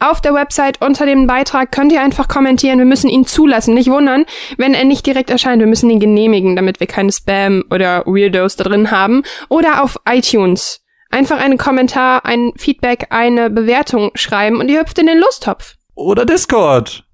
[0.00, 2.78] auf der Website unter dem Beitrag könnt ihr einfach kommentieren.
[2.78, 3.74] Wir müssen ihn zulassen.
[3.74, 4.24] Nicht wundern,
[4.56, 5.60] wenn er nicht direkt erscheint.
[5.60, 9.22] Wir müssen ihn genehmigen, damit wir keine Spam oder Weirdos da drin haben.
[9.48, 10.80] Oder auf iTunes.
[11.10, 15.74] Einfach einen Kommentar, ein Feedback, eine Bewertung schreiben und ihr hüpft in den Lostopf.
[15.94, 17.04] Oder Discord.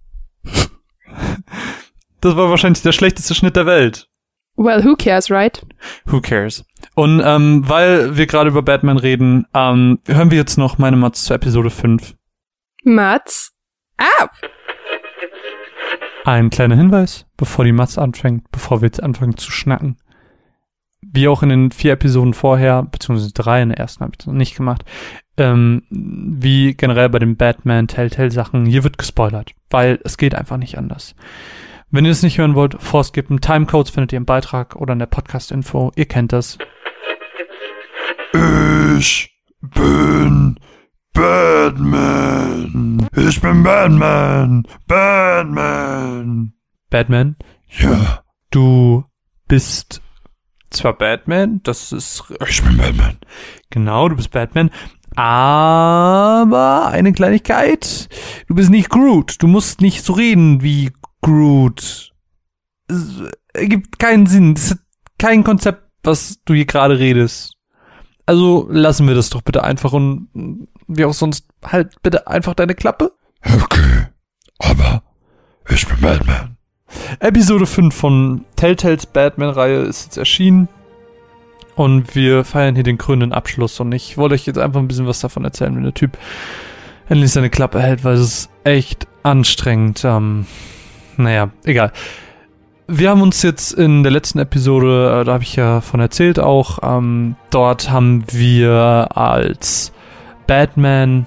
[2.21, 4.09] Das war wahrscheinlich der schlechteste Schnitt der Welt.
[4.57, 5.61] Well, who cares, right?
[6.07, 6.65] Who cares?
[6.95, 11.25] Und ähm, weil wir gerade über Batman reden, ähm, hören wir jetzt noch meine Mats
[11.25, 12.15] zur Episode 5.
[12.89, 13.53] Mats
[13.97, 14.31] ab!
[16.25, 19.97] Ein kleiner Hinweis, bevor die Mats anfängt, bevor wir jetzt anfangen zu schnacken.
[21.03, 24.29] Wie auch in den vier Episoden vorher, beziehungsweise drei in der ersten habe ich das
[24.29, 24.85] noch nicht gemacht,
[25.37, 30.57] ähm, wie generell bei den Batman Telltale Sachen, hier wird gespoilert, weil es geht einfach
[30.57, 31.17] nicht anders.
[31.91, 35.07] Wenn ihr es nicht hören wollt, vorskippen, Timecodes findet ihr im Beitrag oder in der
[35.07, 36.57] Podcast-Info, ihr kennt das.
[38.97, 40.61] Ich bin
[41.17, 43.09] Batman.
[43.17, 44.65] Ich bin Batman.
[44.87, 46.53] Batman.
[46.91, 47.37] Batman?
[47.71, 48.23] Ja.
[48.51, 49.05] Du
[49.49, 50.03] bist
[50.69, 52.23] zwar Batman, das ist.
[52.47, 53.17] Ich bin Batman.
[53.71, 54.71] Genau, du bist Batman.
[55.15, 58.11] Aber eine Kleinigkeit.
[58.49, 59.43] Du bist nicht Groot.
[59.43, 62.13] Du musst nicht so reden wie Groot.
[62.89, 63.23] Es
[63.55, 64.55] ergibt keinen Sinn.
[64.55, 64.79] Das ist
[65.19, 67.56] kein Konzept, was du hier gerade redest.
[68.27, 72.75] Also lassen wir das doch bitte einfach und wie auch sonst halt bitte einfach deine
[72.75, 73.13] Klappe.
[73.45, 74.07] Okay,
[74.59, 75.03] aber
[75.69, 76.57] ich bin Batman.
[77.21, 80.69] Episode 5 von Telltales Batman-Reihe ist jetzt erschienen.
[81.75, 83.79] Und wir feiern hier den krönenden Abschluss.
[83.81, 86.17] Und ich wollte euch jetzt einfach ein bisschen was davon erzählen, wenn der Typ
[87.09, 90.03] endlich seine Klappe hält, weil es ist echt anstrengend.
[90.05, 90.47] Ähm,
[91.17, 91.93] naja, egal.
[92.89, 96.39] Wir haben uns jetzt in der letzten Episode, äh, da habe ich ja von erzählt
[96.39, 99.93] auch, ähm, dort haben wir als
[100.47, 101.27] Batman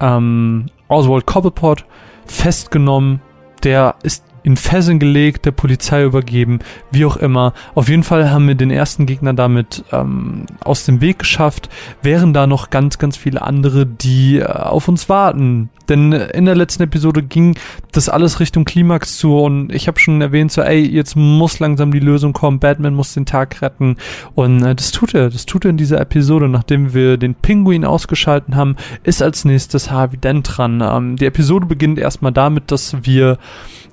[0.00, 1.84] ähm, Oswald Cobblepot
[2.24, 3.20] festgenommen.
[3.62, 6.60] Der ist in Fesseln gelegt, der Polizei übergeben,
[6.90, 7.52] wie auch immer.
[7.74, 11.68] Auf jeden Fall haben wir den ersten Gegner damit ähm, aus dem Weg geschafft,
[12.02, 15.70] während da noch ganz, ganz viele andere, die äh, auf uns warten.
[15.88, 17.56] Denn in der letzten Episode ging
[17.90, 21.90] das alles Richtung Klimax zu und ich habe schon erwähnt, so, ey, jetzt muss langsam
[21.90, 23.96] die Lösung kommen, Batman muss den Tag retten
[24.36, 26.48] und äh, das tut er, das tut er in dieser Episode.
[26.48, 30.80] Nachdem wir den Pinguin ausgeschalten haben, ist als nächstes Harvey Dent dran.
[30.80, 33.38] Ähm, die Episode beginnt erstmal damit, dass wir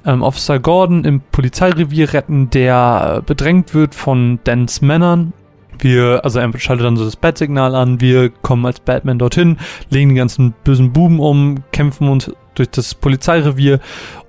[0.05, 5.33] ähm, Officer Gordon im Polizeirevier retten, der äh, bedrängt wird von Dents Männern.
[5.79, 9.57] Wir, also er schaltet dann so das Bat-Signal an, wir kommen als Batman dorthin,
[9.89, 13.79] legen die ganzen bösen Buben um, kämpfen uns durch das Polizeirevier,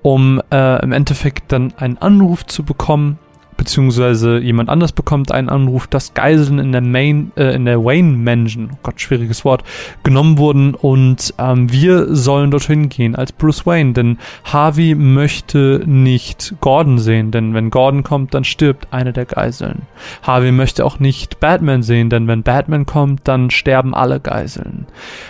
[0.00, 3.18] um äh, im Endeffekt dann einen Anruf zu bekommen
[3.58, 8.16] beziehungsweise jemand anders bekommt einen Anruf, dass Geiseln in der Main, äh, in der Wayne
[8.16, 9.64] Mansion, oh Gott, schwieriges Wort,
[10.04, 16.54] genommen wurden und ähm, wir sollen dorthin gehen als Bruce Wayne, denn Harvey möchte nicht
[16.60, 19.82] Gordon sehen, denn wenn Gordon kommt, dann stirbt eine der Geiseln.
[20.22, 24.86] Harvey möchte auch nicht Batman sehen, denn wenn Batman kommt, dann sterben alle Geiseln.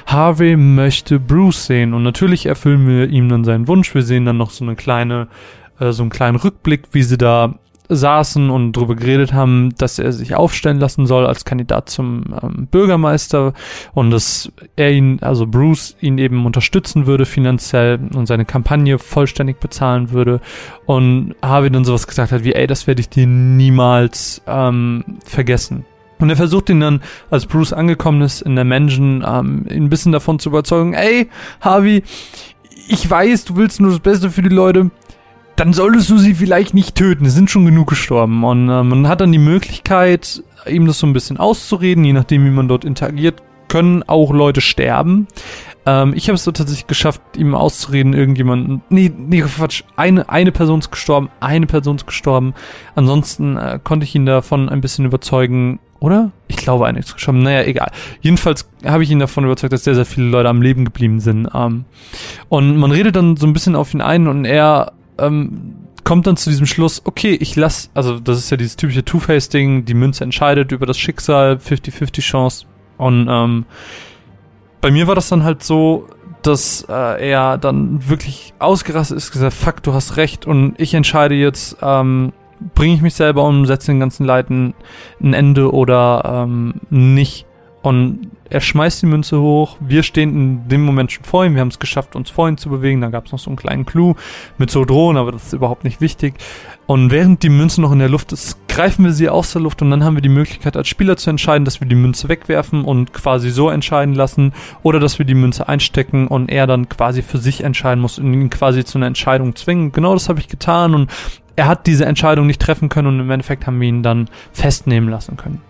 [0.06, 3.94] Harvey möchte Bruce sehen und natürlich erfüllen wir ihm dann seinen Wunsch.
[3.94, 5.28] Wir sehen dann noch so eine kleine
[5.80, 7.55] äh, so einen kleinen Rückblick, wie sie da
[7.89, 12.69] saßen und darüber geredet haben, dass er sich aufstellen lassen soll als Kandidat zum ähm,
[12.70, 13.55] Bürgermeister
[13.94, 19.60] und dass er ihn, also Bruce, ihn eben unterstützen würde finanziell und seine Kampagne vollständig
[19.60, 20.40] bezahlen würde.
[20.86, 25.85] Und Harvey dann sowas gesagt hat wie, ey, das werde ich dir niemals ähm, vergessen.
[26.19, 27.01] Und er versucht ihn dann,
[27.31, 31.28] als Bruce angekommen ist in der Mansion, ähm, ihn ein bisschen davon zu überzeugen, ey,
[31.60, 32.02] Harvey,
[32.89, 34.90] ich weiß, du willst nur das Beste für die Leute,
[35.59, 37.26] dann solltest du sie vielleicht nicht töten.
[37.26, 38.44] Es sind schon genug gestorben.
[38.44, 42.44] Und äh, man hat dann die Möglichkeit, ihm das so ein bisschen auszureden, je nachdem,
[42.44, 45.26] wie man dort interagiert, können auch Leute sterben.
[45.85, 48.82] Ähm, ich habe es so tatsächlich geschafft, ihm auszureden, irgendjemanden.
[48.89, 49.82] Nee, nee, Quatsch.
[49.97, 52.55] Eine, eine Person ist gestorben, eine Person ist gestorben.
[52.94, 56.30] Ansonsten äh, konnte ich ihn davon ein bisschen überzeugen, oder?
[56.47, 57.43] Ich glaube, eine ist gestorben.
[57.43, 57.90] Naja, egal.
[58.20, 61.48] Jedenfalls habe ich ihn davon überzeugt, dass sehr, sehr viele Leute am Leben geblieben sind.
[61.52, 61.85] Ähm,
[62.48, 65.74] und man redet dann so ein bisschen auf ihn ein und er ähm,
[66.05, 69.85] kommt dann zu diesem Schluss, okay, ich lass, also das ist ja dieses typische Two-Face-Ding,
[69.85, 72.66] die Münze entscheidet über das Schicksal, 50-50 Chance.
[72.97, 73.66] Und ähm,
[74.81, 76.07] bei mir war das dann halt so,
[76.43, 81.35] dass äh, er dann wirklich ausgerastet ist, gesagt, fuck, du hast recht und ich entscheide
[81.35, 82.32] jetzt, ähm,
[82.74, 84.74] bringe ich mich selber um, setze den ganzen Leuten
[85.20, 87.45] ein Ende oder ähm, nicht.
[87.89, 89.78] Und er schmeißt die Münze hoch.
[89.81, 91.55] Wir stehen in dem Moment schon vor ihm.
[91.55, 93.01] Wir haben es geschafft, uns vor ihm zu bewegen.
[93.01, 94.15] Da gab es noch so einen kleinen Clou
[94.59, 96.35] mit so Drohnen, aber das ist überhaupt nicht wichtig.
[96.86, 99.81] Und während die Münze noch in der Luft ist, greifen wir sie aus der Luft
[99.81, 102.85] und dann haben wir die Möglichkeit als Spieler zu entscheiden, dass wir die Münze wegwerfen
[102.85, 104.52] und quasi so entscheiden lassen
[104.82, 108.35] oder dass wir die Münze einstecken und er dann quasi für sich entscheiden muss und
[108.35, 109.93] ihn quasi zu einer Entscheidung zwingen.
[109.93, 111.10] Genau das habe ich getan und
[111.59, 115.09] er hat diese Entscheidung nicht treffen können und im Endeffekt haben wir ihn dann festnehmen
[115.09, 115.60] lassen können.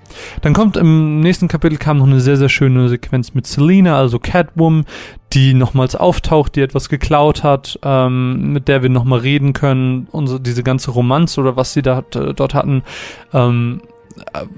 [0.42, 4.18] Dann kommt im nächsten Kapitel kam noch eine sehr, sehr schöne Sequenz mit Selina, also
[4.18, 4.84] Catwoman,
[5.32, 10.40] die nochmals auftaucht, die etwas geklaut hat, ähm, mit der wir nochmal reden können, unsere,
[10.40, 12.82] diese ganze Romanze oder was sie da, äh, dort hatten,
[13.32, 13.80] ähm,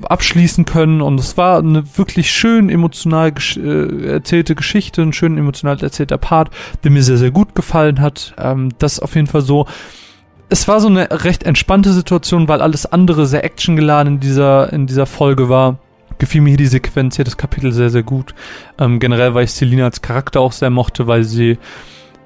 [0.03, 5.39] abschließen können und es war eine wirklich schön emotional gesch äh, erzählte Geschichte, ein schön
[5.39, 6.51] emotional erzählter Part,
[6.83, 8.35] der mir sehr, sehr gut gefallen hat.
[8.37, 9.67] Ähm, das auf jeden Fall so
[10.51, 14.87] es war so eine recht entspannte Situation, weil alles andere sehr actiongeladen in dieser, in
[14.87, 15.79] dieser Folge war.
[16.19, 18.35] Gefiel mir hier die Sequenz, hier das Kapitel sehr, sehr gut.
[18.79, 21.57] Ähm, generell, weil ich Selina als Charakter auch sehr mochte, weil sie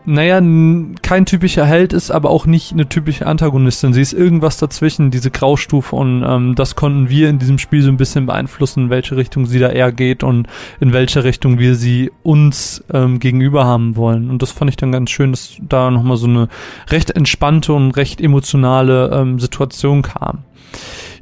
[0.06, 0.36] naja,
[1.02, 3.94] kein typischer Held ist, aber auch nicht eine typische Antagonistin.
[3.94, 7.89] Sie ist irgendwas dazwischen, diese Graustufe und ähm, das konnten wir in diesem Spiel so
[7.89, 10.47] ein bisschen beeinflussen, in welche Richtung sie da eher geht und
[10.81, 14.28] in welche Richtung wir sie uns ähm, gegenüber haben wollen.
[14.28, 16.48] Und das fand ich dann ganz schön, dass da nochmal so eine
[16.90, 20.44] recht entspannte und recht emotionale ähm, Situation kam.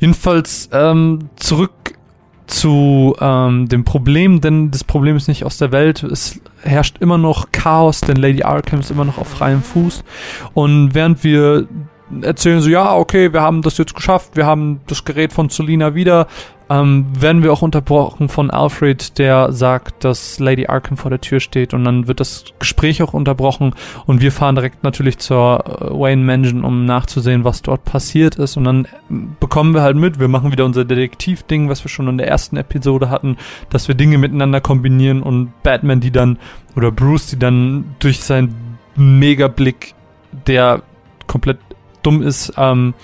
[0.01, 1.73] Jedenfalls ähm, zurück
[2.47, 6.03] zu ähm, dem Problem, denn das Problem ist nicht aus der Welt.
[6.03, 10.05] Es herrscht immer noch Chaos, denn Lady Arkham ist immer noch auf freiem Fuß.
[10.55, 11.67] Und während wir
[12.21, 15.95] erzählen so, ja, okay, wir haben das jetzt geschafft, wir haben das Gerät von Selina
[15.95, 16.27] wieder,
[16.69, 21.41] ähm, werden wir auch unterbrochen von Alfred, der sagt, dass Lady Arkham vor der Tür
[21.41, 23.75] steht und dann wird das Gespräch auch unterbrochen
[24.07, 28.57] und wir fahren direkt natürlich zur äh, Wayne Mansion, um nachzusehen, was dort passiert ist
[28.57, 28.89] und dann
[29.41, 32.57] bekommen wir halt mit, wir machen wieder unser Detektiv-Ding, was wir schon in der ersten
[32.57, 33.37] Episode hatten,
[33.71, 36.39] dass wir Dinge miteinander kombinieren und Batman, die dann,
[36.77, 39.95] oder Bruce, die dann durch seinen Megablick,
[40.47, 40.83] der
[41.27, 41.59] komplett
[42.03, 42.95] dumm ist, ähm,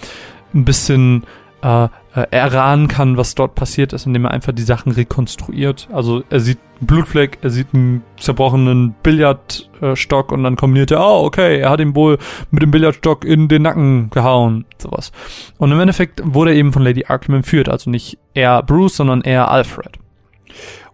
[0.54, 1.24] ein bisschen
[1.62, 5.88] äh, äh, erahnen kann, was dort passiert ist, indem er einfach die Sachen rekonstruiert.
[5.92, 11.24] Also er sieht einen Blutfleck, er sieht einen zerbrochenen Billardstock und dann kombiniert er, oh,
[11.24, 12.18] okay, er hat ihn wohl
[12.50, 15.12] mit dem Billardstock in den Nacken gehauen, sowas.
[15.58, 19.22] Und im Endeffekt wurde er eben von Lady Arkham entführt, also nicht er Bruce, sondern
[19.22, 19.98] er Alfred.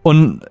[0.01, 0.41] Und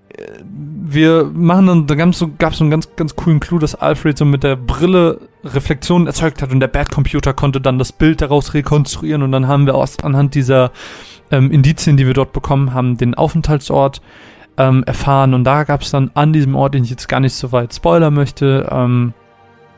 [0.47, 4.24] wir machen dann, da so, gab's so einen ganz, ganz coolen Clou, dass Alfred so
[4.24, 9.23] mit der Brille Reflexionen erzeugt hat und der Bad-Computer konnte dann das Bild daraus rekonstruieren
[9.23, 10.70] und dann haben wir aus, anhand dieser
[11.31, 14.03] ähm, Indizien, die wir dort bekommen haben, den Aufenthaltsort
[14.57, 17.51] ähm, erfahren und da gab's dann an diesem Ort, den ich jetzt gar nicht so
[17.51, 19.15] weit spoilern möchte, ähm,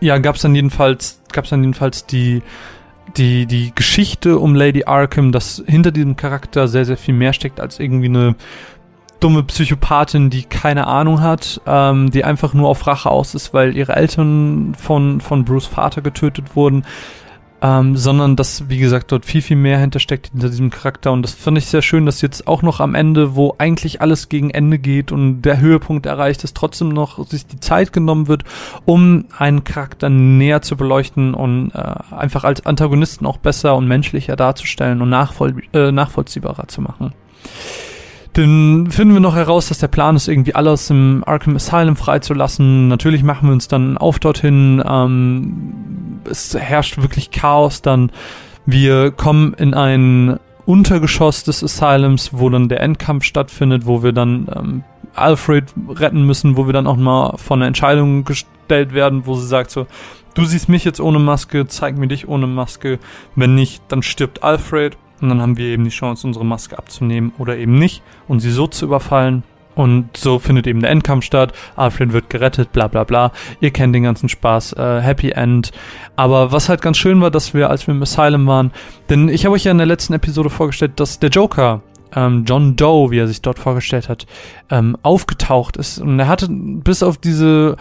[0.00, 2.42] ja, gab's dann jedenfalls, gab's dann jedenfalls die
[3.16, 7.60] die, die Geschichte um Lady Arkham, dass hinter diesem Charakter sehr, sehr viel mehr steckt
[7.60, 8.34] als irgendwie eine
[9.20, 13.76] dumme Psychopathin, die keine Ahnung hat, ähm, die einfach nur auf Rache aus ist, weil
[13.76, 16.84] ihre Eltern von, von Bruce Vater getötet wurden.
[17.62, 21.10] Ähm, sondern dass, wie gesagt, dort viel, viel mehr hintersteckt hinter diesem Charakter.
[21.10, 24.28] Und das finde ich sehr schön, dass jetzt auch noch am Ende, wo eigentlich alles
[24.28, 28.44] gegen Ende geht und der Höhepunkt erreicht ist, trotzdem noch sich die Zeit genommen wird,
[28.84, 34.36] um einen Charakter näher zu beleuchten und äh, einfach als Antagonisten auch besser und menschlicher
[34.36, 37.14] darzustellen und nachvoll äh, nachvollziehbarer zu machen.
[38.36, 42.86] Dann finden wir noch heraus, dass der Plan ist, irgendwie alles im Arkham Asylum freizulassen.
[42.86, 44.82] Natürlich machen wir uns dann auf dorthin.
[44.86, 47.80] Ähm, es herrscht wirklich Chaos.
[47.80, 48.12] Dann
[48.66, 54.48] wir kommen in ein Untergeschoss des Asylums, wo dann der Endkampf stattfindet, wo wir dann
[54.54, 54.84] ähm,
[55.14, 59.46] Alfred retten müssen, wo wir dann auch mal von einer Entscheidung gestellt werden, wo sie
[59.46, 59.86] sagt so,
[60.34, 62.98] du siehst mich jetzt ohne Maske, zeig mir dich ohne Maske.
[63.34, 64.98] Wenn nicht, dann stirbt Alfred.
[65.20, 68.50] Und dann haben wir eben die Chance, unsere Maske abzunehmen oder eben nicht und sie
[68.50, 69.42] so zu überfallen.
[69.74, 71.52] Und so findet eben der Endkampf statt.
[71.76, 73.30] Alfred wird gerettet, bla bla bla.
[73.60, 74.72] Ihr kennt den ganzen Spaß.
[74.72, 75.70] Äh, Happy End.
[76.16, 78.72] Aber was halt ganz schön war, dass wir, als wir im Asylum waren,
[79.10, 81.82] denn ich habe euch ja in der letzten Episode vorgestellt, dass der Joker
[82.14, 84.26] ähm, John Doe, wie er sich dort vorgestellt hat,
[84.70, 85.98] ähm, aufgetaucht ist.
[85.98, 87.76] Und er hatte bis auf diese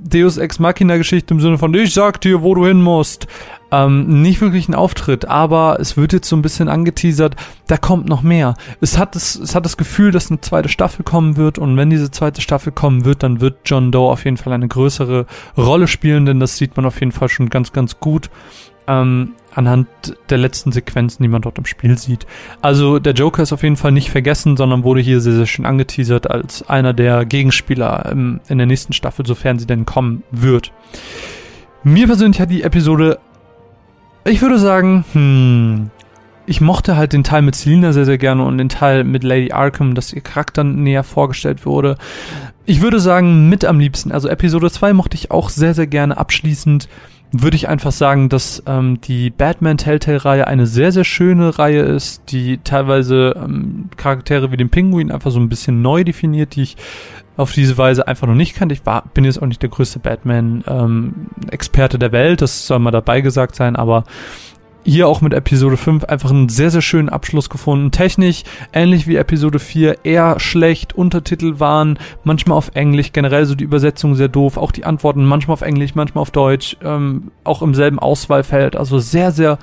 [0.00, 3.26] Deus Ex Machina Geschichte im Sinne von ich sag dir, wo du hin musst,
[3.70, 7.36] ähm, nicht wirklich ein Auftritt, aber es wird jetzt so ein bisschen angeteasert,
[7.66, 8.54] da kommt noch mehr.
[8.80, 11.90] Es hat das, es hat das Gefühl, dass eine zweite Staffel kommen wird und wenn
[11.90, 15.26] diese zweite Staffel kommen wird, dann wird John Doe auf jeden Fall eine größere
[15.56, 18.30] Rolle spielen, denn das sieht man auf jeden Fall schon ganz, ganz gut
[18.88, 19.88] ähm, anhand
[20.30, 22.26] der letzten Sequenzen, die man dort im Spiel sieht.
[22.62, 25.66] Also der Joker ist auf jeden Fall nicht vergessen, sondern wurde hier sehr, sehr schön
[25.66, 30.72] angeteasert als einer der Gegenspieler ähm, in der nächsten Staffel, sofern sie denn kommen wird.
[31.84, 33.18] Mir persönlich hat die Episode
[34.28, 35.90] ich würde sagen, hm,
[36.46, 39.52] ich mochte halt den Teil mit Selina sehr, sehr gerne und den Teil mit Lady
[39.52, 41.96] Arkham, dass ihr Charakter näher vorgestellt wurde.
[42.64, 44.12] Ich würde sagen, mit am liebsten.
[44.12, 46.88] Also Episode 2 mochte ich auch sehr, sehr gerne abschließend
[47.32, 52.22] würde ich einfach sagen, dass ähm, die Batman Telltale-Reihe eine sehr, sehr schöne Reihe ist,
[52.30, 56.76] die teilweise ähm, Charaktere wie den Pinguin einfach so ein bisschen neu definiert, die ich
[57.38, 58.74] auf diese Weise einfach noch nicht kannte.
[58.74, 62.90] Ich war, bin jetzt auch nicht der größte Batman-Experte ähm, der Welt, das soll mal
[62.90, 64.04] dabei gesagt sein, aber
[64.84, 67.90] hier auch mit Episode 5 einfach einen sehr, sehr schönen Abschluss gefunden.
[67.90, 70.94] Technisch, ähnlich wie Episode 4, eher schlecht.
[70.94, 74.56] Untertitel waren manchmal auf Englisch, generell so die Übersetzung sehr doof.
[74.56, 76.76] Auch die Antworten manchmal auf Englisch, manchmal auf Deutsch.
[76.82, 78.76] Ähm, auch im selben Auswahlfeld.
[78.76, 79.58] Also sehr, sehr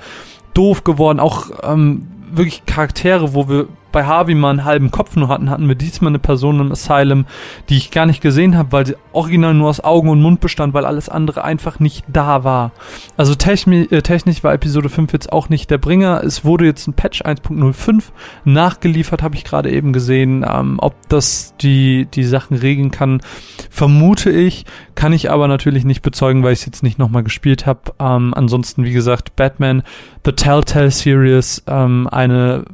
[0.54, 1.18] doof geworden.
[1.18, 3.66] Auch ähm, wirklich Charaktere, wo wir
[3.96, 7.24] bei Harvey mal einen halben Kopf nur hatten, hatten wir diesmal eine Person im Asylum,
[7.70, 10.74] die ich gar nicht gesehen habe, weil sie original nur aus Augen und Mund bestand,
[10.74, 12.72] weil alles andere einfach nicht da war.
[13.16, 16.22] Also technisch, äh, technisch war Episode 5 jetzt auch nicht der Bringer.
[16.22, 18.12] Es wurde jetzt ein Patch 1.05
[18.44, 20.44] nachgeliefert, habe ich gerade eben gesehen.
[20.46, 23.22] Ähm, ob das die, die Sachen regeln kann,
[23.70, 24.66] vermute ich.
[24.94, 27.94] Kann ich aber natürlich nicht bezeugen, weil ich es jetzt nicht nochmal gespielt habe.
[27.98, 29.84] Ähm, ansonsten, wie gesagt, Batman,
[30.26, 32.66] The Telltale Series, ähm, eine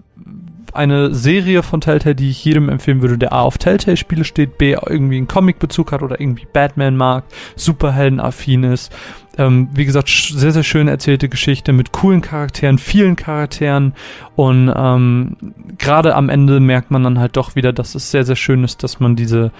[0.73, 4.73] eine Serie von Telltale, die ich jedem empfehlen würde, der A auf Telltale-Spiele steht, B
[4.73, 7.24] irgendwie einen Comic-Bezug hat oder irgendwie Batman mag,
[7.57, 8.93] Superhelden-affin ist.
[9.39, 13.94] Ähm, wie gesagt, sehr, sehr schön erzählte Geschichte mit coolen Charakteren, vielen Charakteren
[14.36, 15.36] und ähm,
[15.78, 18.82] gerade am Ende merkt man dann halt doch wieder, dass es sehr, sehr schön ist,
[18.82, 19.53] dass man diese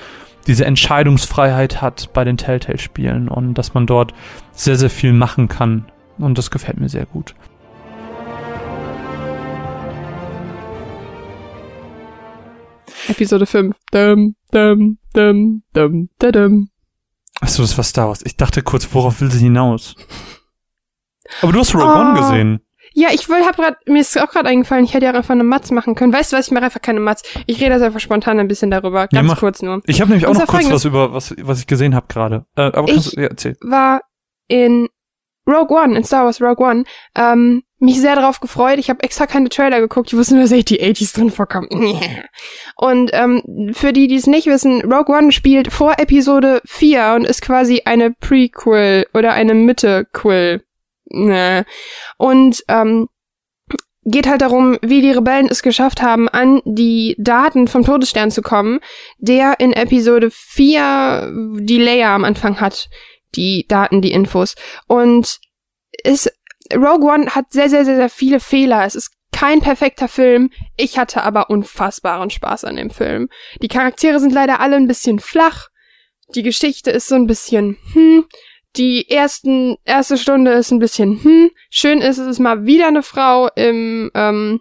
[0.47, 4.12] diese Entscheidungsfreiheit hat bei den Telltale-Spielen und dass man dort
[4.52, 5.86] sehr, sehr viel machen kann.
[6.18, 7.34] Und das gefällt mir sehr gut.
[13.09, 13.77] Episode 5.
[13.91, 16.69] Dum, dum, dum, dum, dum.
[17.41, 18.23] Achso, das war Star Wars.
[18.24, 19.97] Ich dachte kurz, worauf will sie hinaus?
[21.41, 22.01] Aber du hast Rogue oh.
[22.01, 22.61] One gesehen.
[22.95, 25.45] Ja, ich will, hab grad, mir ist auch gerade eingefallen, ich hätte ja einfach eine
[25.45, 26.12] Matz machen können.
[26.12, 27.23] Weißt du was, ich mache einfach keine Matz.
[27.47, 29.81] Ich rede das einfach spontan ein bisschen darüber, ganz ja, kurz nur.
[29.87, 32.45] Ich habe nämlich auch noch kurz was über was was ich gesehen habe gerade.
[32.55, 33.57] Äh, aber kannst ich du ja, erzählen.
[33.62, 34.03] war
[34.47, 34.89] in
[35.49, 36.85] Rogue One, in Star Wars Rogue One,
[37.16, 38.78] ähm, mich sehr darauf gefreut.
[38.78, 40.12] Ich habe extra keine Trailer geguckt.
[40.12, 41.68] Ich wusste nur, dass 8080s drin vorkommen.
[42.76, 47.26] Und ähm, für die, die es nicht wissen, Rogue One spielt vor Episode 4 und
[47.26, 50.62] ist quasi eine Prequel oder eine Mitte-Quill.
[52.16, 53.09] Und ähm,
[54.04, 58.42] geht halt darum, wie die Rebellen es geschafft haben, an die Daten vom Todesstern zu
[58.42, 58.80] kommen,
[59.18, 62.88] der in Episode 4 die Leia am Anfang hat.
[63.34, 64.54] Die Daten, die Infos.
[64.86, 65.40] Und
[66.04, 66.30] es
[66.74, 68.85] Rogue One hat sehr, sehr, sehr, sehr viele Fehler.
[68.85, 70.51] Es ist kein perfekter Film.
[70.77, 73.28] Ich hatte aber unfassbaren Spaß an dem Film.
[73.61, 75.69] Die Charaktere sind leider alle ein bisschen flach.
[76.35, 78.24] Die Geschichte ist so ein bisschen, hm.
[78.77, 81.51] Die ersten, erste Stunde ist ein bisschen, hm.
[81.70, 84.61] Schön ist es ist mal wieder eine Frau im, ähm,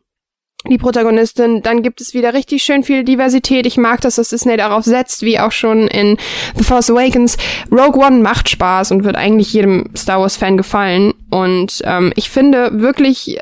[0.70, 1.62] die Protagonistin.
[1.62, 3.66] Dann gibt es wieder richtig schön viel Diversität.
[3.66, 6.18] Ich mag, dass das Disney darauf setzt, wie auch schon in
[6.56, 7.38] The Force Awakens.
[7.72, 11.14] Rogue One macht Spaß und wird eigentlich jedem Star Wars-Fan gefallen.
[11.30, 13.40] Und ähm, ich finde wirklich,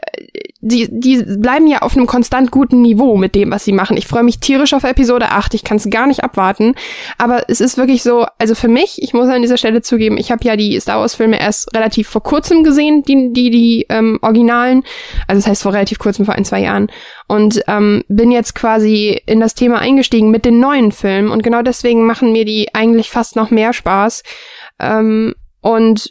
[0.62, 3.96] die, die bleiben ja auf einem konstant guten Niveau mit dem, was sie machen.
[3.96, 5.54] Ich freue mich tierisch auf Episode 8.
[5.54, 6.76] Ich kann es gar nicht abwarten.
[7.18, 10.32] Aber es ist wirklich so, also für mich, ich muss an dieser Stelle zugeben, ich
[10.32, 14.84] habe ja die Star Wars-Filme erst relativ vor kurzem gesehen, die, die, die ähm, Originalen.
[15.28, 16.92] Also das heißt vor relativ kurzem, vor ein, zwei Jahren
[17.30, 21.62] und ähm, bin jetzt quasi in das Thema eingestiegen mit den neuen Filmen und genau
[21.62, 24.24] deswegen machen mir die eigentlich fast noch mehr Spaß.
[24.80, 26.10] Ähm, und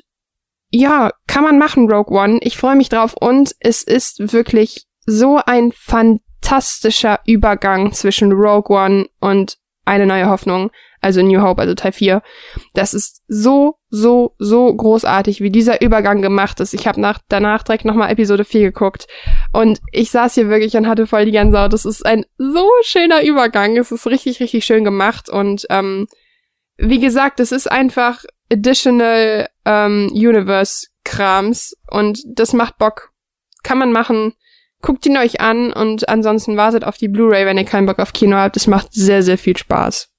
[0.71, 2.39] ja, kann man machen, Rogue One.
[2.43, 9.07] Ich freue mich drauf und es ist wirklich so ein fantastischer Übergang zwischen Rogue One
[9.21, 10.71] und eine neue Hoffnung
[11.01, 12.23] also New Hope, also Teil 4.
[12.75, 16.75] Das ist so, so, so großartig, wie dieser Übergang gemacht ist.
[16.75, 19.07] Ich habe nach, danach direkt nochmal Episode 4 geguckt
[19.53, 21.73] und ich saß hier wirklich und hatte voll die Gänsehaut.
[21.73, 23.77] Das ist ein so schöner Übergang.
[23.77, 26.07] Es ist richtig, richtig schön gemacht und ähm,
[26.77, 33.13] wie gesagt, es ist einfach additional ähm, Universe Krams und das macht Bock.
[33.63, 34.35] Kann man machen.
[34.81, 38.13] Guckt ihn euch an und ansonsten wartet auf die Blu-ray, wenn ihr keinen Bock auf
[38.13, 38.57] Kino habt.
[38.57, 40.11] Es macht sehr, sehr viel Spaß.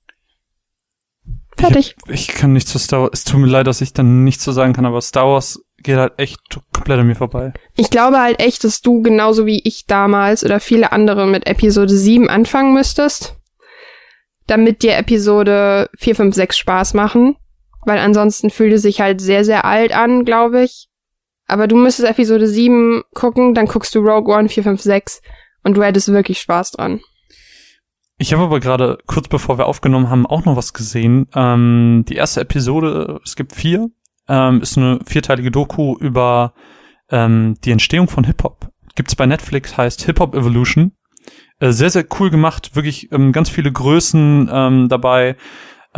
[1.57, 1.95] Fertig.
[2.07, 3.11] Ich, ich, kann nicht zu Star Wars.
[3.13, 5.97] Es tut mir leid, dass ich dann nichts zu sagen kann, aber Star Wars geht
[5.97, 6.39] halt echt
[6.73, 7.53] komplett an mir vorbei.
[7.75, 11.95] Ich glaube halt echt, dass du genauso wie ich damals oder viele andere mit Episode
[11.95, 13.37] 7 anfangen müsstest,
[14.47, 17.37] damit dir Episode 4, 5, 6 Spaß machen.
[17.89, 20.89] Weil ansonsten fühlt es sich halt sehr, sehr alt an, glaube ich.
[21.47, 25.21] Aber du müsstest Episode 7 gucken, dann guckst du Rogue One 4, 5, 6
[25.63, 27.01] und du hättest wirklich Spaß dran.
[28.19, 31.27] Ich habe aber gerade kurz bevor wir aufgenommen haben auch noch was gesehen.
[31.33, 33.89] Ähm, die erste Episode, es gibt vier,
[34.27, 36.53] ähm, ist eine vierteilige Doku über
[37.09, 40.91] ähm, die Entstehung von Hip Hop gibt's bei Netflix, heißt Hip Hop Evolution.
[41.59, 45.37] Äh, sehr, sehr cool gemacht, wirklich ähm, ganz viele Größen ähm, dabei,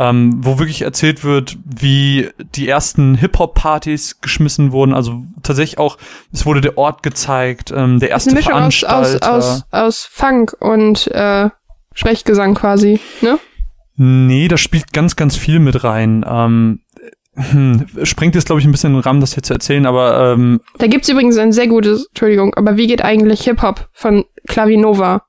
[0.02, 4.94] ähm, wo wirklich erzählt wird, wie die ersten Hip-Hop-Partys geschmissen wurden.
[4.94, 5.96] Also tatsächlich auch,
[6.32, 10.56] es wurde der Ort gezeigt, ähm, der erste Eine Mischung aus, aus, aus, aus Funk
[10.58, 11.50] und äh,
[11.94, 13.38] Sprechgesang quasi, ne?
[13.94, 16.24] Nee, da spielt ganz, ganz viel mit rein.
[16.26, 16.80] Ähm,
[17.34, 20.60] hm, sprengt jetzt, glaube ich, ein bisschen den Rahmen, das hier zu erzählen, aber ähm,
[20.78, 25.22] Da gibt's übrigens ein sehr gutes, Entschuldigung, aber wie geht eigentlich Hip-Hop von Clavinova?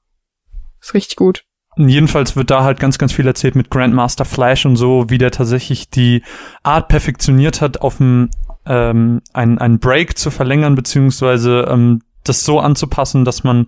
[0.82, 1.44] Ist richtig gut.
[1.78, 5.32] Jedenfalls wird da halt ganz, ganz viel erzählt mit Grandmaster Flash und so, wie der
[5.32, 6.24] tatsächlich die
[6.62, 8.30] Art perfektioniert hat, auf dem
[8.66, 13.68] ähm, einen, einen Break zu verlängern, beziehungsweise ähm, das so anzupassen, dass man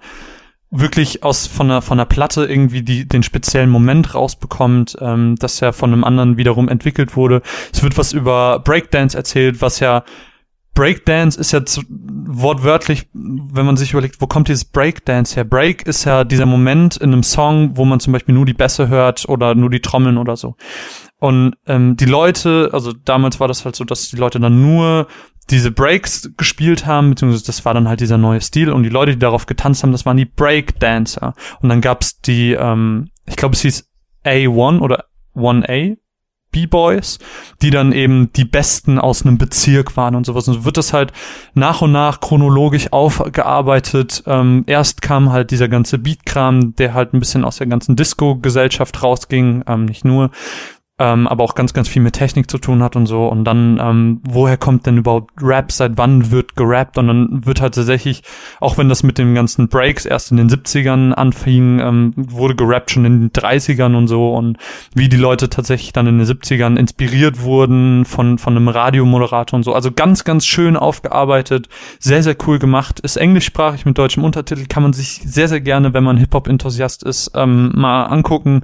[0.72, 5.60] wirklich aus von einer von einer Platte irgendwie die den speziellen Moment rausbekommt, ähm, das
[5.60, 7.42] ja von einem anderen wiederum entwickelt wurde.
[7.74, 10.04] Es wird was über Breakdance erzählt, was ja
[10.76, 15.46] Breakdance ist zu, wortwörtlich, wenn man sich überlegt, wo kommt dieses Breakdance her?
[15.46, 18.90] Break ist ja dieser Moment in einem Song, wo man zum Beispiel nur die Bässe
[18.90, 20.56] hört oder nur die Trommeln oder so.
[21.18, 25.08] Und ähm, die Leute, also damals war das halt so, dass die Leute dann nur
[25.50, 29.14] diese Breaks gespielt haben, beziehungsweise das war dann halt dieser neue Stil und die Leute,
[29.14, 31.34] die darauf getanzt haben, das waren die Breakdancer.
[31.62, 33.90] Und dann gab's die, ähm, ich glaube, es hieß
[34.26, 35.98] A1 oder 1A,
[36.56, 37.20] B-Boys,
[37.62, 40.48] die dann eben die Besten aus einem Bezirk waren und sowas.
[40.48, 41.12] Und so wird das halt
[41.54, 44.24] nach und nach chronologisch aufgearbeitet.
[44.26, 49.04] Ähm, erst kam halt dieser ganze Beat-Kram, der halt ein bisschen aus der ganzen Disco-Gesellschaft
[49.04, 50.32] rausging, ähm, nicht nur
[50.98, 53.28] ähm, aber auch ganz, ganz viel mit Technik zu tun hat und so.
[53.28, 55.70] Und dann, ähm, woher kommt denn überhaupt Rap?
[55.74, 56.98] Seit wann wird gerappt?
[56.98, 58.24] Und dann wird halt tatsächlich,
[58.62, 62.92] auch wenn das mit den ganzen Breaks erst in den 70ern anfing, ähm, wurde gerappt
[62.92, 64.34] schon in den 30ern und so.
[64.34, 64.58] Und
[64.94, 69.64] wie die Leute tatsächlich dann in den 70ern inspiriert wurden von, von einem Radiomoderator und
[69.64, 69.74] so.
[69.74, 71.68] Also ganz, ganz schön aufgearbeitet,
[72.00, 73.02] sehr, sehr cool gemacht.
[73.02, 77.32] Ist englischsprachig mit deutschem Untertitel, kann man sich sehr, sehr gerne, wenn man Hip-Hop-Enthusiast ist,
[77.36, 78.62] ähm, mal angucken.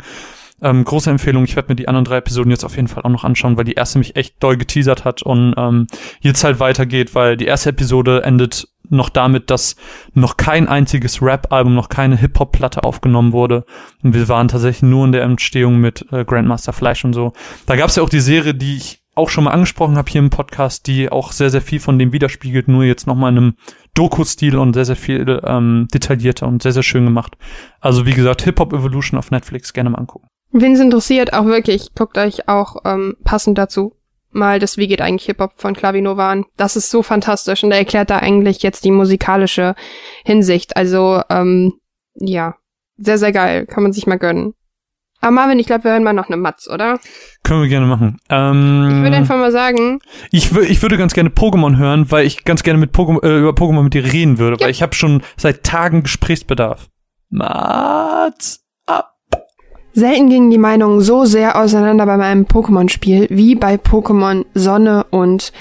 [0.61, 1.43] Ähm, große Empfehlung.
[1.43, 3.63] Ich werde mir die anderen drei Episoden jetzt auf jeden Fall auch noch anschauen, weil
[3.63, 5.87] die erste mich echt doll geteasert hat und ähm,
[6.19, 9.75] jetzt halt weitergeht, weil die erste Episode endet noch damit, dass
[10.13, 13.65] noch kein einziges Rap-Album, noch keine Hip-Hop-Platte aufgenommen wurde.
[14.03, 17.33] Und wir waren tatsächlich nur in der Entstehung mit äh, Grandmaster Flash und so.
[17.65, 20.19] Da gab es ja auch die Serie, die ich auch schon mal angesprochen habe hier
[20.19, 23.53] im Podcast, die auch sehr, sehr viel von dem widerspiegelt, nur jetzt nochmal in einem
[23.93, 27.37] Doku-Stil und sehr, sehr viel ähm, detaillierter und sehr, sehr schön gemacht.
[27.81, 30.30] Also wie gesagt, Hip-Hop Evolution auf Netflix gerne mal angucken.
[30.53, 33.95] Wen es interessiert, auch wirklich, guckt euch auch ähm, passend dazu
[34.31, 36.45] mal das Wie geht eigentlich Hip-Hop von Clavinova an.
[36.57, 39.75] Das ist so fantastisch und er erklärt da eigentlich jetzt die musikalische
[40.23, 40.77] Hinsicht.
[40.77, 41.73] Also, ähm,
[42.15, 42.55] ja,
[42.97, 43.65] sehr, sehr geil.
[43.65, 44.53] Kann man sich mal gönnen.
[45.19, 46.99] Aber Marvin, ich glaube, wir hören mal noch eine Matz, oder?
[47.43, 48.17] Können wir gerne machen.
[48.29, 49.99] Ähm, Ich würde einfach mal sagen,
[50.31, 53.51] ich, ich würde ganz gerne Pokémon hören, weil ich ganz gerne mit Pokémon, äh, über
[53.51, 54.63] Pokémon mit dir reden würde, Ja.
[54.65, 56.87] weil ich habe schon seit Tagen Gesprächsbedarf.
[57.29, 58.60] Mats ab.
[59.93, 65.51] Selten gingen die Meinungen so sehr auseinander bei meinem Pokémon-Spiel wie bei Pokémon Sonne und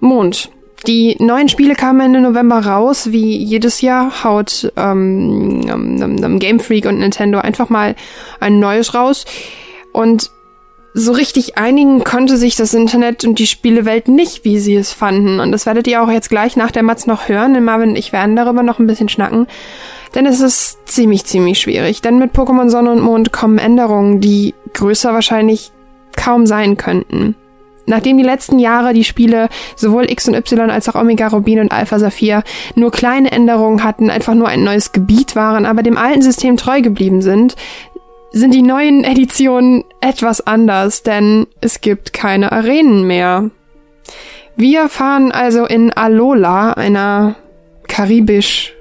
[0.00, 0.50] Mond.
[0.86, 6.58] Die neuen Spiele kamen Ende November raus, wie jedes Jahr haut ähm, ähm, ähm, Game
[6.58, 7.94] Freak und Nintendo einfach mal
[8.40, 9.26] ein neues raus.
[9.92, 10.30] Und
[10.94, 15.38] so richtig einigen konnte sich das Internet und die Spielewelt nicht, wie sie es fanden.
[15.38, 17.96] Und das werdet ihr auch jetzt gleich nach der Matz noch hören, denn Marvin und
[17.96, 19.46] ich werden darüber noch ein bisschen schnacken.
[20.14, 22.02] Denn es ist ziemlich, ziemlich schwierig.
[22.02, 25.72] Denn mit Pokémon Sonne und Mond kommen Änderungen, die größer wahrscheinlich
[26.16, 27.36] kaum sein könnten.
[27.86, 31.72] Nachdem die letzten Jahre die Spiele sowohl X und Y als auch Omega Rubin und
[31.72, 32.44] Alpha Saphir
[32.76, 36.82] nur kleine Änderungen hatten, einfach nur ein neues Gebiet waren, aber dem alten System treu
[36.82, 37.56] geblieben sind,
[38.32, 43.50] sind die neuen Editionen etwas anders, denn es gibt keine Arenen mehr.
[44.54, 47.34] Wir fahren also in Alola, einer
[47.88, 48.74] karibisch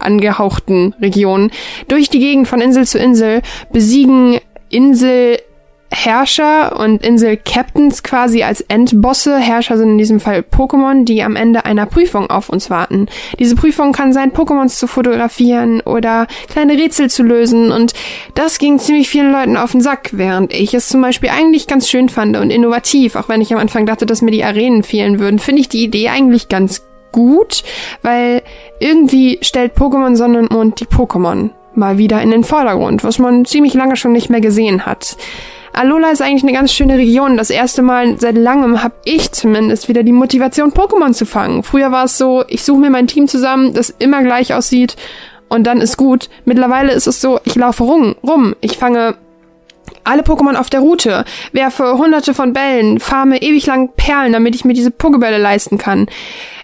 [0.00, 1.50] angehauchten Region,
[1.88, 4.38] durch die Gegend von Insel zu Insel, besiegen
[4.70, 9.38] Inselherrscher und Insel-Captains quasi als Endbosse.
[9.38, 13.06] Herrscher sind in diesem Fall Pokémon, die am Ende einer Prüfung auf uns warten.
[13.38, 17.92] Diese Prüfung kann sein, Pokémons zu fotografieren oder kleine Rätsel zu lösen und
[18.34, 21.88] das ging ziemlich vielen Leuten auf den Sack, während ich es zum Beispiel eigentlich ganz
[21.88, 25.18] schön fand und innovativ, auch wenn ich am Anfang dachte, dass mir die Arenen fehlen
[25.18, 26.82] würden, finde ich die Idee eigentlich ganz
[27.12, 27.62] gut,
[28.02, 28.42] weil
[28.78, 33.44] irgendwie stellt Pokémon Sonne und Mond die Pokémon mal wieder in den Vordergrund, was man
[33.44, 35.16] ziemlich lange schon nicht mehr gesehen hat.
[35.72, 37.36] Alola ist eigentlich eine ganz schöne Region.
[37.36, 41.62] Das erste Mal seit langem habe ich zumindest wieder die Motivation, Pokémon zu fangen.
[41.62, 44.96] Früher war es so, ich suche mir mein Team zusammen, das immer gleich aussieht
[45.48, 46.28] und dann ist gut.
[46.44, 48.56] Mittlerweile ist es so, ich laufe rum, rum.
[48.60, 49.16] Ich fange
[50.04, 54.64] alle Pokémon auf der Route, werfe hunderte von Bällen, farme ewig lang Perlen, damit ich
[54.64, 56.06] mir diese Pokebälle leisten kann.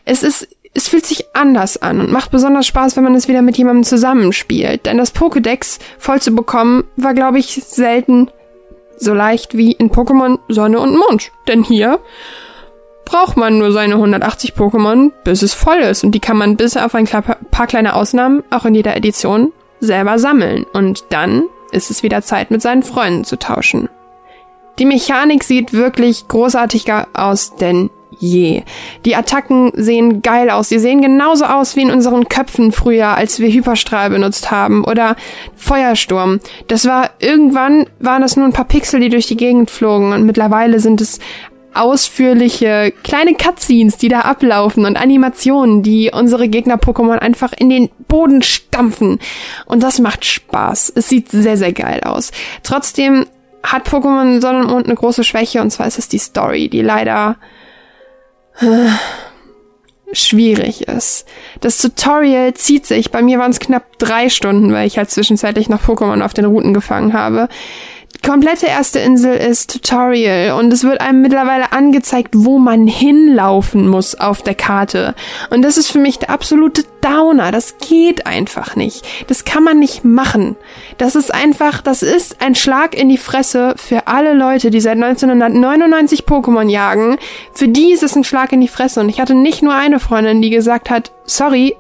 [0.07, 3.41] Es ist es fühlt sich anders an und macht besonders Spaß, wenn man es wieder
[3.41, 4.85] mit jemandem zusammenspielt.
[4.85, 8.31] Denn das Pokédex voll zu bekommen, war, glaube ich, selten
[8.99, 11.33] so leicht wie in Pokémon Sonne und Mond.
[11.49, 11.99] Denn hier
[13.07, 16.05] braucht man nur seine 180 Pokémon, bis es voll ist.
[16.05, 20.19] Und die kann man bis auf ein paar kleine Ausnahmen auch in jeder Edition selber
[20.19, 20.67] sammeln.
[20.75, 23.89] Und dann ist es wieder Zeit, mit seinen Freunden zu tauschen.
[24.79, 27.89] Die Mechanik sieht wirklich großartiger aus denn
[28.19, 28.63] je.
[29.05, 30.69] Die Attacken sehen geil aus.
[30.69, 35.17] Die sehen genauso aus wie in unseren Köpfen früher, als wir Hyperstrahl benutzt haben oder
[35.57, 36.41] Feuersturm.
[36.69, 40.25] Das war irgendwann waren das nur ein paar Pixel, die durch die Gegend flogen und
[40.25, 41.19] mittlerweile sind es
[41.77, 48.41] ausführliche kleine Cutscenes, die da ablaufen und Animationen, die unsere Gegner-Pokémon einfach in den Boden
[48.43, 49.19] stampfen.
[49.67, 50.93] Und das macht Spaß.
[50.95, 52.33] Es sieht sehr, sehr geil aus.
[52.63, 53.27] Trotzdem
[53.63, 56.83] hat Pokémon Sonne und Mond eine große Schwäche und zwar ist es die Story, die
[56.83, 57.37] leider
[60.13, 61.27] schwierig ist.
[61.61, 65.69] Das Tutorial zieht sich, bei mir waren es knapp drei Stunden, weil ich halt zwischenzeitlich
[65.69, 67.49] noch Pokémon auf den Routen gefangen habe
[68.23, 74.15] komplette erste Insel ist Tutorial und es wird einem mittlerweile angezeigt, wo man hinlaufen muss
[74.15, 75.15] auf der Karte.
[75.51, 77.53] Und das ist für mich der absolute Downer.
[77.53, 79.07] Das geht einfach nicht.
[79.29, 80.57] Das kann man nicht machen.
[80.99, 84.95] Das ist einfach, das ist ein Schlag in die Fresse für alle Leute, die seit
[84.95, 87.17] 1999 Pokémon jagen.
[87.53, 89.01] Für die ist es ein Schlag in die Fresse.
[89.01, 91.77] Und ich hatte nicht nur eine Freundin, die gesagt hat, sorry,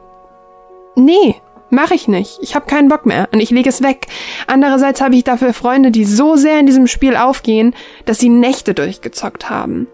[0.94, 1.36] nee,
[1.70, 2.38] Mach ich nicht.
[2.42, 4.06] Ich habe keinen Bock mehr und ich lege es weg.
[4.46, 7.74] Andererseits habe ich dafür Freunde, die so sehr in diesem Spiel aufgehen,
[8.04, 9.88] dass sie Nächte durchgezockt haben.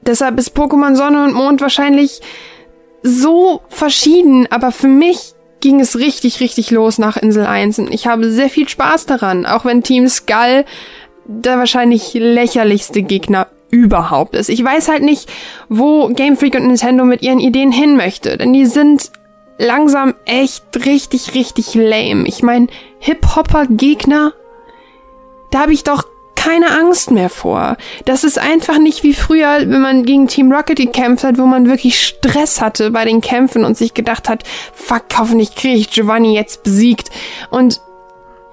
[0.00, 2.20] Deshalb ist Pokémon Sonne und Mond wahrscheinlich
[3.02, 8.08] so verschieden, aber für mich ging es richtig, richtig los nach Insel 1 und ich
[8.08, 10.64] habe sehr viel Spaß daran, auch wenn Team Skull
[11.24, 14.48] der wahrscheinlich lächerlichste Gegner überhaupt ist.
[14.48, 15.30] Ich weiß halt nicht,
[15.68, 19.12] wo Game Freak und Nintendo mit ihren Ideen hin möchte, denn die sind
[19.62, 22.26] langsam echt richtig, richtig lame.
[22.26, 22.66] Ich meine,
[22.98, 24.32] Hip-Hopper-Gegner,
[25.50, 27.76] da habe ich doch keine Angst mehr vor.
[28.04, 31.68] Das ist einfach nicht wie früher, wenn man gegen Team Rocket gekämpft hat, wo man
[31.68, 34.42] wirklich Stress hatte bei den Kämpfen und sich gedacht hat,
[34.74, 37.10] fuck, hoffentlich kriege ich Giovanni jetzt besiegt.
[37.50, 37.80] Und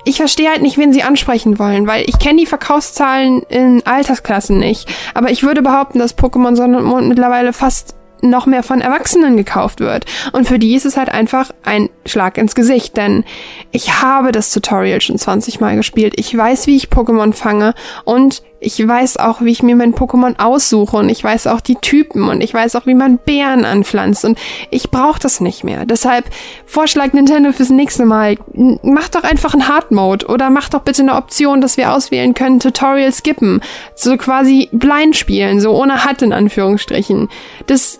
[0.05, 4.59] ich verstehe halt nicht, wen sie ansprechen wollen, weil ich kenne die Verkaufszahlen in Altersklassen
[4.59, 4.87] nicht.
[5.15, 9.37] Aber ich würde behaupten, dass Pokémon Sonne und Mond mittlerweile fast noch mehr von Erwachsenen
[9.37, 10.05] gekauft wird.
[10.31, 13.23] Und für die ist es halt einfach ein Schlag ins Gesicht, denn
[13.71, 16.13] ich habe das Tutorial schon 20 Mal gespielt.
[16.17, 17.73] Ich weiß, wie ich Pokémon fange
[18.05, 21.75] und ich weiß auch, wie ich mir mein Pokémon aussuche und ich weiß auch die
[21.75, 24.37] Typen und ich weiß auch, wie man Bären anpflanzt und
[24.69, 25.85] ich brauche das nicht mehr.
[25.85, 26.25] Deshalb
[26.65, 28.37] Vorschlag Nintendo fürs nächste Mal,
[28.83, 32.33] mach doch einfach einen Hard Mode oder mach doch bitte eine Option, dass wir auswählen
[32.33, 33.61] können, Tutorial skippen,
[33.95, 37.29] so quasi blind spielen, so ohne Hut in Anführungsstrichen.
[37.67, 37.99] Das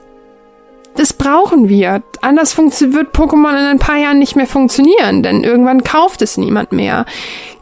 [1.00, 2.04] das brauchen wir.
[2.20, 6.74] Anders wird Pokémon in ein paar Jahren nicht mehr funktionieren, denn irgendwann kauft es niemand
[6.74, 7.06] mehr.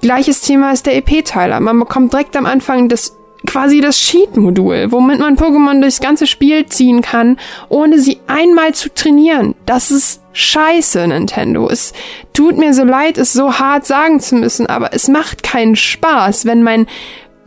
[0.01, 1.59] Gleiches Thema ist der EP-Teiler.
[1.59, 3.15] Man bekommt direkt am Anfang das
[3.45, 7.37] quasi das Cheat-Modul, womit man Pokémon durchs ganze Spiel ziehen kann,
[7.69, 9.53] ohne sie einmal zu trainieren.
[9.67, 11.69] Das ist scheiße, Nintendo.
[11.69, 11.93] Es
[12.33, 16.45] tut mir so leid, es so hart sagen zu müssen, aber es macht keinen Spaß,
[16.45, 16.87] wenn mein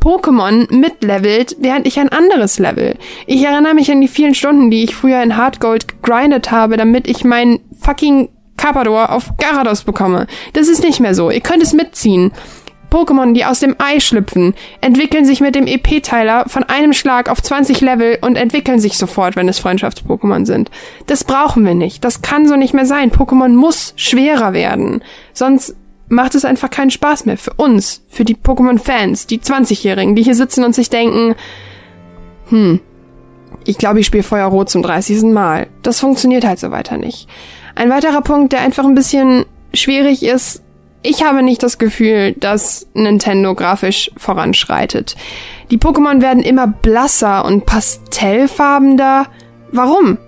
[0.01, 2.97] Pokémon mitlevelt, während ich ein anderes level.
[3.27, 7.07] Ich erinnere mich an die vielen Stunden, die ich früher in Hardgold gegrindet habe, damit
[7.07, 10.27] ich meinen fucking Carpador auf Garados bekomme.
[10.53, 11.31] Das ist nicht mehr so.
[11.31, 12.33] Ihr könnt es mitziehen.
[12.91, 17.41] Pokémon, die aus dem Ei schlüpfen, entwickeln sich mit dem EP-Teiler von einem Schlag auf
[17.41, 20.71] 20 Level und entwickeln sich sofort, wenn es Freundschafts-Pokémon sind.
[21.07, 22.05] Das brauchen wir nicht.
[22.05, 23.13] Das kann so nicht mehr sein.
[23.13, 25.03] Pokémon muss schwerer werden.
[25.33, 25.77] Sonst
[26.11, 30.35] macht es einfach keinen Spaß mehr für uns, für die Pokémon-Fans, die 20-Jährigen, die hier
[30.35, 31.37] sitzen und sich denken,
[32.49, 32.81] hm,
[33.65, 35.23] ich glaube, ich spiele Feuerrot zum 30.
[35.23, 35.69] Mal.
[35.83, 37.29] Das funktioniert halt so weiter nicht.
[37.77, 40.63] Ein weiterer Punkt, der einfach ein bisschen schwierig ist,
[41.03, 45.17] ich habe nicht das Gefühl, dass Nintendo grafisch voranschreitet.
[45.71, 49.27] Die Pokémon werden immer blasser und pastellfarbender.
[49.73, 50.19] Warum?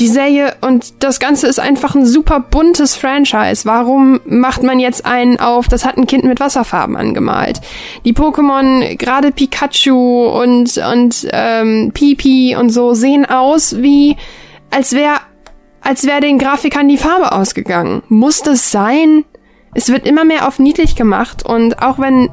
[0.00, 3.64] Die Serie und das Ganze ist einfach ein super buntes Franchise.
[3.64, 7.60] Warum macht man jetzt einen auf, das hat ein Kind mit Wasserfarben angemalt?
[8.04, 14.16] Die Pokémon, gerade Pikachu und, und ähm, Pipi und so, sehen aus wie,
[14.70, 15.20] als wäre
[15.84, 18.02] als wäre den Grafikern die Farbe ausgegangen.
[18.08, 19.24] Muss das sein?
[19.74, 22.30] Es wird immer mehr auf niedlich gemacht und auch wenn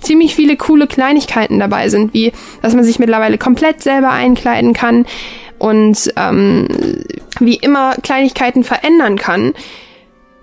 [0.00, 5.06] ziemlich viele coole Kleinigkeiten dabei sind, wie dass man sich mittlerweile komplett selber einkleiden kann,
[5.58, 6.68] und ähm,
[7.40, 9.54] wie immer Kleinigkeiten verändern kann,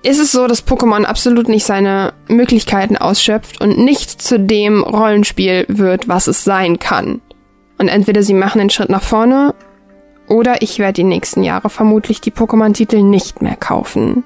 [0.03, 5.65] ist es so, dass Pokémon absolut nicht seine Möglichkeiten ausschöpft und nicht zu dem Rollenspiel
[5.69, 7.21] wird, was es sein kann.
[7.77, 9.55] Und entweder sie machen einen Schritt nach vorne
[10.27, 14.23] Oder ich werde die nächsten Jahre vermutlich die Pokémon-Titel nicht mehr kaufen.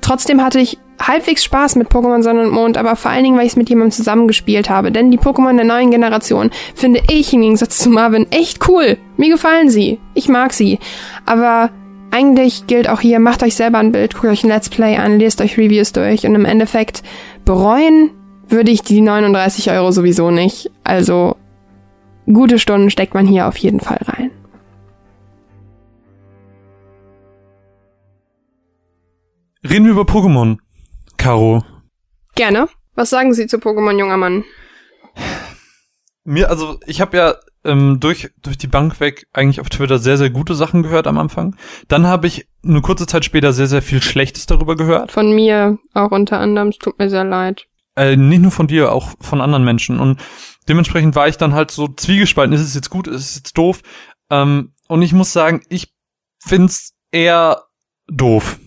[0.00, 3.46] Trotzdem hatte ich halbwegs Spaß mit Pokémon Sonne und Mond, aber vor allen Dingen, weil
[3.46, 4.92] ich es mit jemandem zusammengespielt habe.
[4.92, 8.98] Denn die Pokémon der neuen Generation finde ich im Gegensatz zu Marvin echt cool.
[9.16, 9.98] Mir gefallen sie.
[10.14, 10.78] Ich mag sie.
[11.24, 11.70] Aber
[12.10, 15.18] eigentlich gilt auch hier, macht euch selber ein Bild, guckt euch ein Let's Play an,
[15.18, 17.02] lest euch Reviews durch und im Endeffekt
[17.44, 18.10] bereuen
[18.48, 20.70] würde ich die 39 Euro sowieso nicht.
[20.84, 21.36] Also
[22.26, 24.30] gute Stunden steckt man hier auf jeden Fall rein.
[29.68, 30.58] Reden wir über Pokémon,
[31.18, 31.62] Caro.
[32.34, 32.68] Gerne.
[32.94, 34.44] Was sagen Sie zu Pokémon, junger Mann?
[36.24, 37.34] Mir, also ich habe ja
[37.64, 41.18] ähm, durch, durch die Bank weg eigentlich auf Twitter sehr, sehr gute Sachen gehört am
[41.18, 41.56] Anfang.
[41.88, 45.12] Dann habe ich eine kurze Zeit später sehr, sehr viel Schlechtes darüber gehört.
[45.12, 46.68] Von mir auch unter anderem.
[46.68, 47.66] Es tut mir sehr leid.
[47.96, 50.00] Äh, nicht nur von dir, auch von anderen Menschen.
[50.00, 50.20] Und
[50.68, 52.54] dementsprechend war ich dann halt so zwiegespalten.
[52.54, 53.82] Ist es jetzt gut, ist es jetzt doof?
[54.30, 55.92] Ähm, und ich muss sagen, ich
[56.38, 57.64] find's eher
[58.06, 58.58] doof.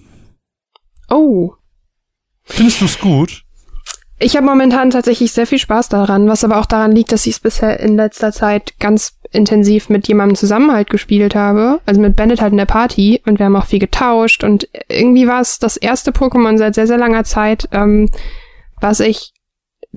[1.09, 1.53] Oh.
[2.45, 3.43] Findest du's gut?
[4.23, 7.33] Ich habe momentan tatsächlich sehr viel Spaß daran, was aber auch daran liegt, dass ich
[7.33, 11.79] es bisher in letzter Zeit ganz intensiv mit jemandem zusammen halt gespielt habe.
[11.87, 15.27] Also mit Bandit halt in der Party und wir haben auch viel getauscht und irgendwie
[15.27, 18.11] war es das erste Pokémon seit sehr, sehr langer Zeit, ähm,
[18.79, 19.33] was ich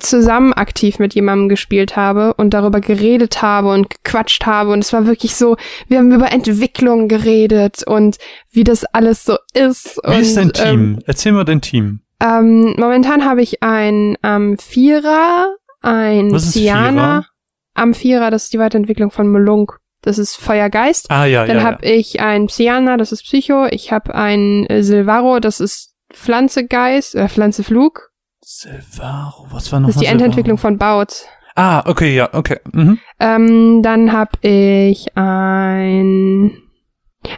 [0.01, 4.93] zusammen aktiv mit jemandem gespielt habe und darüber geredet habe und gequatscht habe und es
[4.93, 5.57] war wirklich so,
[5.89, 8.17] wir haben über Entwicklung geredet und
[8.51, 10.01] wie das alles so ist.
[10.03, 10.65] Wie und, ist dein Team?
[10.67, 12.01] Ähm, Erzähl mal dein Team.
[12.21, 14.17] Ähm, momentan habe ich ein
[14.59, 16.91] Vierer, ein Was ist Ciana.
[16.91, 17.27] Vierer?
[17.75, 19.79] Am Vierer, das ist die Weiterentwicklung von Melunk.
[20.01, 21.11] Das ist Feuergeist.
[21.11, 21.95] Ah ja, Dann ja, habe ja.
[21.95, 23.67] ich ein Psyana, das ist Psycho.
[23.71, 28.11] Ich habe ein äh, Silvaro, das ist Pflanzegeist, äh, Pflanzeflug.
[28.43, 31.25] Silvaro, was war noch Das ist die Endentwicklung von Baut.
[31.57, 32.59] Ah, okay, ja, okay.
[32.73, 32.99] Mhm.
[33.19, 36.61] Ähm, dann habe ich ein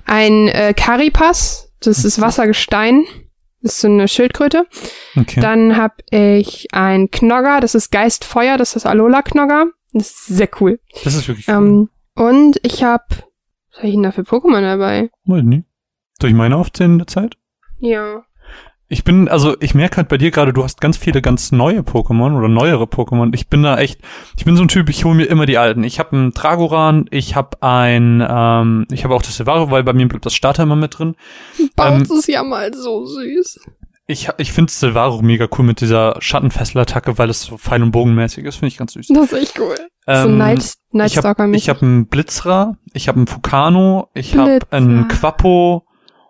[0.05, 3.05] ein äh, Caripas, das ist Wassergestein.
[3.63, 4.67] Das ist so eine Schildkröte.
[5.17, 5.41] Okay.
[5.41, 9.67] Dann habe ich ein Knogger, das ist Geistfeuer, das ist Alola-Knogger.
[9.93, 10.79] Das ist sehr cool.
[11.05, 11.55] das ist wirklich cool.
[11.55, 13.05] Ähm, und ich habe,
[13.71, 15.11] was habe ich denn da für Pokémon dabei?
[15.25, 15.45] Weiß.
[16.21, 17.37] Soll ich meine aufzählen in der Zeit?
[17.79, 18.25] Ja.
[18.89, 21.81] Ich bin, also ich merke halt bei dir gerade, du hast ganz viele ganz neue
[21.81, 23.35] Pokémon oder neuere Pokémon.
[23.35, 24.01] Ich bin da echt,
[24.37, 25.83] ich bin so ein Typ, ich hole mir immer die alten.
[25.83, 29.93] Ich habe einen Dragoran, ich habe ein, ähm, ich habe auch das Silvaro, weil bei
[29.93, 31.17] mir bleibt das Starter immer mit drin.
[31.75, 33.59] Baut Ähm, ist ja mal so süß.
[34.07, 38.45] Ich, ich finde Silvaro mega cool mit dieser Schattenfesselattacke, weil es so Pfeil- und Bogenmäßig
[38.45, 39.09] ist, finde ich ganz süß.
[39.09, 39.75] Das ist echt cool.
[40.07, 44.61] so Ähm, Night, ich Nightstalker habe hab einen Blitzra, ich habe einen Fukano, ich habe
[44.71, 45.85] einen Quappo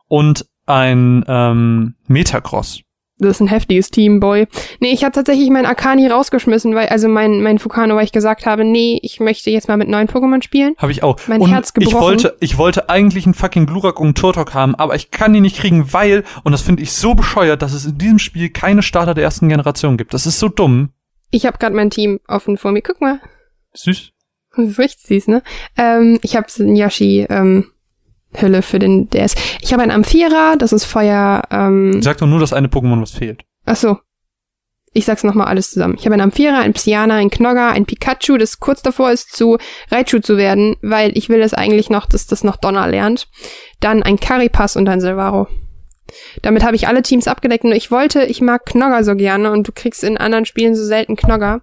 [0.09, 2.82] und ein ähm, Metacross.
[3.18, 4.47] Das ist ein heftiges Team, Boy.
[4.80, 8.44] Nee, ich habe tatsächlich meinen Akani rausgeschmissen, weil, also mein, mein Fukano, weil ich gesagt
[8.44, 10.74] habe, nee, ich möchte jetzt mal mit neuen Pokémon spielen.
[10.76, 11.18] Habe ich auch.
[11.26, 12.02] Mein und Herz ich gebrochen.
[12.02, 15.40] wollte, ich wollte eigentlich einen fucking Glurak und einen Turtok haben, aber ich kann die
[15.40, 18.82] nicht kriegen, weil, und das finde ich so bescheuert, dass es in diesem Spiel keine
[18.82, 20.12] Starter der ersten Generation gibt.
[20.12, 20.90] Das ist so dumm.
[21.30, 22.82] Ich habe gerade mein Team offen vor mir.
[22.82, 23.20] Guck mal.
[23.72, 24.12] Süß.
[24.56, 25.43] Das ist richtig süß, ne?
[25.78, 27.66] Ähm, ich habe eine Yoshi, ähm,
[28.40, 29.34] Hülle für den DS.
[29.60, 33.12] Ich habe einen Amphira, das ist Feuer, ähm, Sag doch nur das eine Pokémon, was
[33.12, 33.42] fehlt.
[33.64, 33.98] ach so.
[34.92, 35.96] Ich sag's nochmal alles zusammen.
[35.98, 39.58] Ich habe einen Amphira, einen Psyana, einen Knogger, ein Pikachu, das kurz davor ist, zu
[39.90, 43.28] Raichu zu werden, weil ich will es eigentlich noch, dass das noch Donner lernt.
[43.80, 45.48] Dann ein Caripas und ein Silvaro.
[46.40, 49.68] Damit habe ich alle Teams abgedeckt und ich wollte, ich mag Knogger so gerne und
[49.68, 51.60] du kriegst in anderen Spielen so selten Knogger,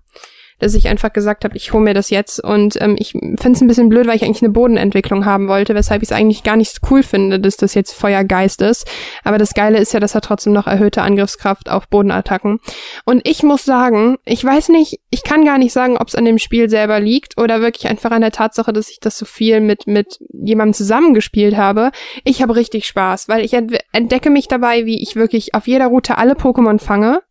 [0.64, 3.62] dass ich einfach gesagt habe, ich hole mir das jetzt und ähm, ich finde es
[3.62, 6.56] ein bisschen blöd, weil ich eigentlich eine Bodenentwicklung haben wollte, weshalb ich es eigentlich gar
[6.56, 8.88] nicht so cool finde, dass das jetzt Feuergeist ist.
[9.24, 12.60] Aber das Geile ist ja, dass er trotzdem noch erhöhte Angriffskraft auf Bodenattacken.
[13.06, 16.26] Und ich muss sagen, ich weiß nicht, ich kann gar nicht sagen, ob es an
[16.26, 19.60] dem Spiel selber liegt oder wirklich einfach an der Tatsache, dass ich das so viel
[19.60, 21.92] mit mit jemandem zusammengespielt habe.
[22.24, 25.88] Ich habe richtig Spaß, weil ich ent entdecke mich dabei, wie ich wirklich auf jeder
[25.88, 27.22] Route alle Pokémon fange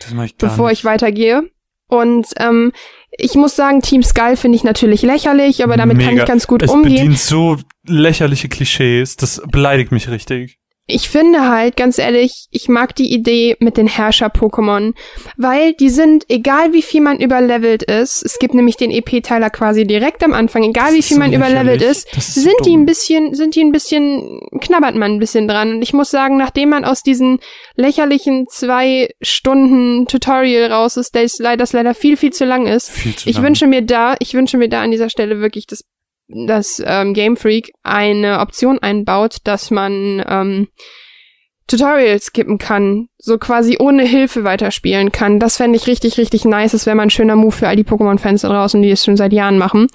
[0.00, 0.80] Das mache ich gar bevor nicht.
[0.80, 1.50] ich weitergehe.
[1.90, 2.72] Und ähm,
[3.10, 6.22] ich muss sagen, Team Skull finde ich natürlich lächerlich, aber damit kann Mega.
[6.22, 6.94] ich ganz gut es umgehen.
[6.94, 7.56] bedient so
[7.86, 9.16] lächerliche Klischees.
[9.16, 10.59] Das beleidigt mich richtig.
[10.90, 14.94] Ich finde halt, ganz ehrlich, ich mag die Idee mit den Herrscher-Pokémon,
[15.36, 19.86] weil die sind, egal wie viel man überlevelt ist, es gibt nämlich den EP-Teiler quasi
[19.86, 22.54] direkt am Anfang, egal Das wie viel so man überlevelt ist, Das ist so sind
[22.64, 22.82] die dumm.
[22.82, 25.74] ein bisschen, sind die ein bisschen, knabbert man ein bisschen dran.
[25.76, 27.38] Und ich muss sagen, nachdem man aus diesen
[27.76, 33.28] lächerlichen zwei Stunden Tutorial raus ist, leider, das leider viel, viel zu lang ist, zu
[33.28, 33.44] ich lang.
[33.44, 35.84] wünsche mir da, ich wünsche mir da an dieser Stelle wirklich, dass,
[36.46, 40.68] dass ähm, Game Freak eine Option einbaut, dass man ähm,
[41.66, 45.38] Tutorials skippen kann, so quasi ohne Hilfe weiterspielen kann.
[45.38, 46.72] Das fände ich richtig, richtig nice.
[46.72, 49.16] Das wäre mal ein schöner Move für all die Pokémon-Fans da draußen, die es schon
[49.16, 49.86] seit Jahren machen.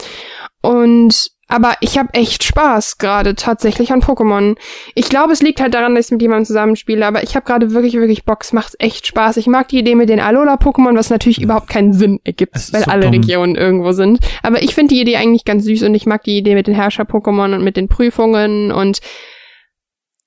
[0.61, 4.57] Und Aber ich habe echt Spaß gerade tatsächlich an Pokémon.
[4.95, 7.71] Ich glaube, es liegt halt daran, dass ich mit jemandem zusammenspiele, aber ich habe gerade
[7.71, 8.41] wirklich, wirklich Bock.
[8.41, 9.37] Es macht echt Spaß.
[9.37, 12.89] Ich mag die Idee mit den Alola-Pokémon, was natürlich überhaupt keinen Sinn ergibt, weil so
[12.91, 13.13] alle dumm.
[13.13, 14.19] Regionen irgendwo sind.
[14.41, 16.75] Aber ich finde die Idee eigentlich ganz süß und ich mag die Idee mit den
[16.75, 18.99] Herrscher-Pokémon und mit den Prüfungen und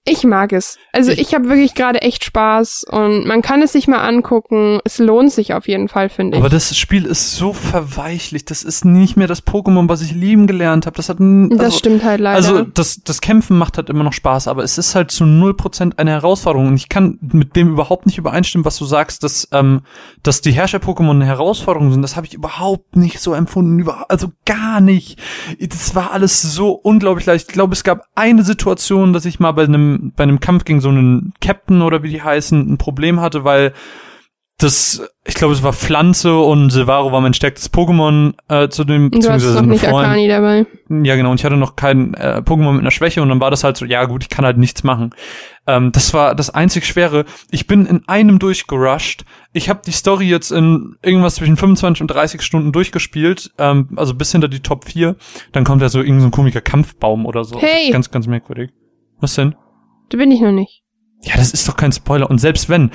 [0.09, 0.79] ich mag es.
[0.93, 4.81] Also ich, ich habe wirklich gerade echt Spaß und man kann es sich mal angucken.
[4.85, 6.43] Es lohnt sich auf jeden Fall, finde ich.
[6.43, 8.45] Aber das Spiel ist so verweichlich.
[8.45, 10.97] Das ist nicht mehr das Pokémon, was ich lieben gelernt habe.
[10.97, 12.37] Das hat also, Das stimmt halt leider.
[12.37, 15.55] Also das, das Kämpfen macht halt immer noch Spaß, aber es ist halt zu null
[15.55, 16.69] Prozent eine Herausforderung.
[16.69, 19.83] Und ich kann mit dem überhaupt nicht übereinstimmen, was du sagst, dass, ähm,
[20.23, 22.03] dass die Herrscher-Pokémon eine Herausforderung sind.
[22.03, 23.79] Das habe ich überhaupt nicht so empfunden.
[23.79, 25.19] Über also gar nicht.
[25.61, 27.49] Das war alles so unglaublich leicht.
[27.49, 30.81] Ich glaube, es gab eine Situation, dass ich mal bei einem bei einem Kampf gegen
[30.81, 33.73] so einen Captain oder wie die heißen, ein Problem hatte, weil
[34.61, 39.09] das, ich glaube, es war Pflanze und Silvaro war mein stärkstes Pokémon äh, zu dem,
[39.09, 40.09] du beziehungsweise noch nicht Freund.
[40.09, 40.67] Akani dabei.
[40.89, 43.53] Ja, genau, und ich hatte noch kein äh, Pokémon mit einer Schwäche und dann war
[43.53, 45.15] das halt so, ja gut, ich kann halt nichts machen.
[45.69, 47.25] Ähm, das war das einzig Schwere.
[47.53, 49.25] Ich bin in einem durchgerusht.
[49.53, 54.13] Ich habe die Story jetzt in irgendwas zwischen 25 und 30 Stunden durchgespielt, ähm, also
[54.15, 55.15] bis hinter die Top 4.
[55.53, 57.61] Dann kommt ja so irgendein so komischer Kampfbaum oder so.
[57.61, 57.93] Hey!
[57.93, 58.71] Ganz, ganz merkwürdig.
[59.21, 59.55] Was denn?
[60.09, 60.83] Da bin ich noch nicht.
[61.23, 62.31] Ja, das ist doch kein Spoiler.
[62.31, 62.91] Und selbst wenn,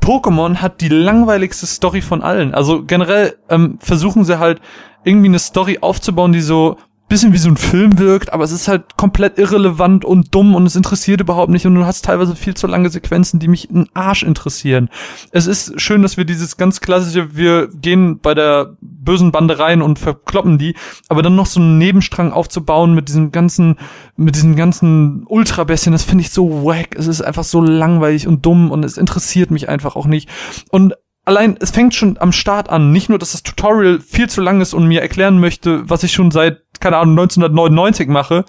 [0.00, 2.54] Pokémon hat die langweiligste Story von allen.
[2.54, 4.60] Also generell ähm, versuchen sie halt
[5.04, 6.76] irgendwie eine Story aufzubauen, die so
[7.08, 10.66] bisschen wie so ein Film wirkt, aber es ist halt komplett irrelevant und dumm und
[10.66, 13.88] es interessiert überhaupt nicht und du hast teilweise viel zu lange Sequenzen, die mich einen
[13.94, 14.90] Arsch interessieren.
[15.30, 19.80] Es ist schön, dass wir dieses ganz klassische, wir gehen bei der bösen Bande rein
[19.80, 20.74] und verkloppen die,
[21.08, 23.76] aber dann noch so einen Nebenstrang aufzubauen mit diesem ganzen,
[24.16, 26.94] mit diesen ganzen Ultrabestien, das finde ich so wack.
[26.96, 30.28] Es ist einfach so langweilig und dumm und es interessiert mich einfach auch nicht.
[30.70, 30.94] Und
[31.28, 32.90] allein, es fängt schon am Start an.
[32.90, 36.12] Nicht nur, dass das Tutorial viel zu lang ist und mir erklären möchte, was ich
[36.12, 38.44] schon seit, keine Ahnung, 1999 mache.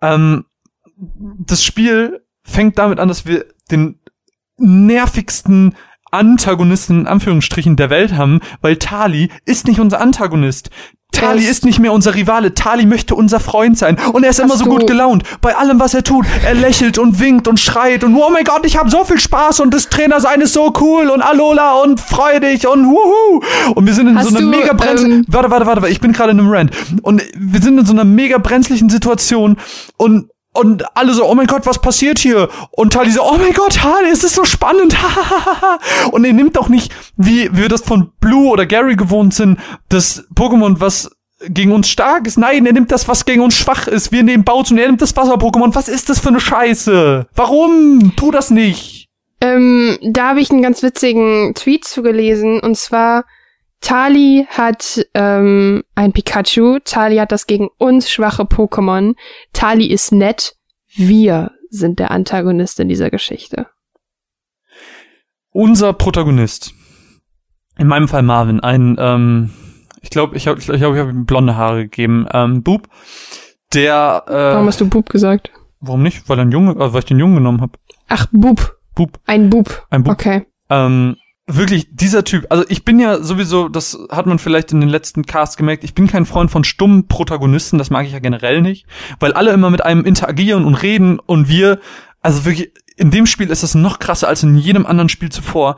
[0.00, 0.44] Ähm,
[0.96, 4.00] das Spiel fängt damit an, dass wir den
[4.56, 5.74] nervigsten
[6.10, 10.70] Antagonisten in Anführungsstrichen der Welt haben, weil Tali ist nicht unser Antagonist.
[11.12, 12.54] Tali ist nicht mehr unser Rivale.
[12.54, 13.96] Tali möchte unser Freund sein.
[14.12, 15.22] Und er ist immer so gut gelaunt.
[15.40, 16.26] Bei allem, was er tut.
[16.44, 19.60] Er lächelt und winkt und schreit und oh mein Gott, ich habe so viel Spaß
[19.60, 23.42] und das Trainer sein ist so cool und Alola und freudig und wuhu.
[23.74, 25.12] Und wir sind in hast so einer mega brenzlichen.
[25.12, 26.72] Ähm warte, warte, warte, ich bin gerade in einem Rant.
[27.02, 29.56] Und wir sind in so einer mega brenzlichen Situation
[29.96, 32.48] und und alle so, oh mein Gott, was passiert hier?
[32.70, 34.94] Und Tali so, oh mein Gott, Harley, es ist so spannend.
[36.12, 39.58] und er nimmt auch nicht, wie wir das von Blue oder Gary gewohnt sind,
[39.88, 41.10] das Pokémon, was
[41.48, 42.38] gegen uns stark ist.
[42.38, 44.12] Nein, er nimmt das, was gegen uns schwach ist.
[44.12, 45.74] Wir nehmen Bautz und er nimmt das Wasser-Pokémon.
[45.74, 47.26] Was ist das für eine Scheiße?
[47.34, 48.12] Warum?
[48.16, 49.08] Tu das nicht.
[49.40, 52.60] Ähm, da habe ich einen ganz witzigen Tweet zugelesen.
[52.60, 53.24] Und zwar,
[53.82, 56.78] Tali hat ähm, ein Pikachu.
[56.84, 59.14] Tali hat das gegen uns schwache Pokémon.
[59.52, 60.56] Tali ist nett.
[60.94, 63.66] Wir sind der Antagonist in dieser Geschichte.
[65.50, 66.72] Unser Protagonist.
[67.76, 69.50] In meinem Fall Marvin, ein, ähm,
[70.00, 72.88] ich glaube, ich habe ich glaub, ich hab ihm blonde Haare gegeben, ähm, Bub,
[73.72, 75.50] der, äh, Warum hast du Bub gesagt?
[75.80, 76.28] Warum nicht?
[76.28, 77.78] Weil, ein Junge, äh, weil ich den Jungen genommen habe.
[78.08, 78.78] Ach, Bub.
[78.94, 79.18] Bub.
[79.26, 79.86] Ein Bub.
[79.90, 80.12] Ein Bub.
[80.12, 80.46] Okay.
[80.68, 81.16] Ähm,
[81.46, 85.26] wirklich dieser Typ, also ich bin ja sowieso, das hat man vielleicht in den letzten
[85.26, 88.86] Casts gemerkt, ich bin kein Freund von stummen Protagonisten, das mag ich ja generell nicht,
[89.18, 91.80] weil alle immer mit einem interagieren und reden und wir,
[92.20, 95.76] also wirklich, in dem Spiel ist das noch krasser als in jedem anderen Spiel zuvor.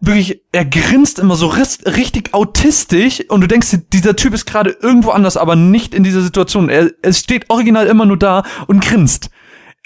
[0.00, 5.10] Wirklich, er grinst immer so richtig autistisch und du denkst, dieser Typ ist gerade irgendwo
[5.10, 6.68] anders, aber nicht in dieser Situation.
[6.68, 9.30] Er, er steht original immer nur da und grinst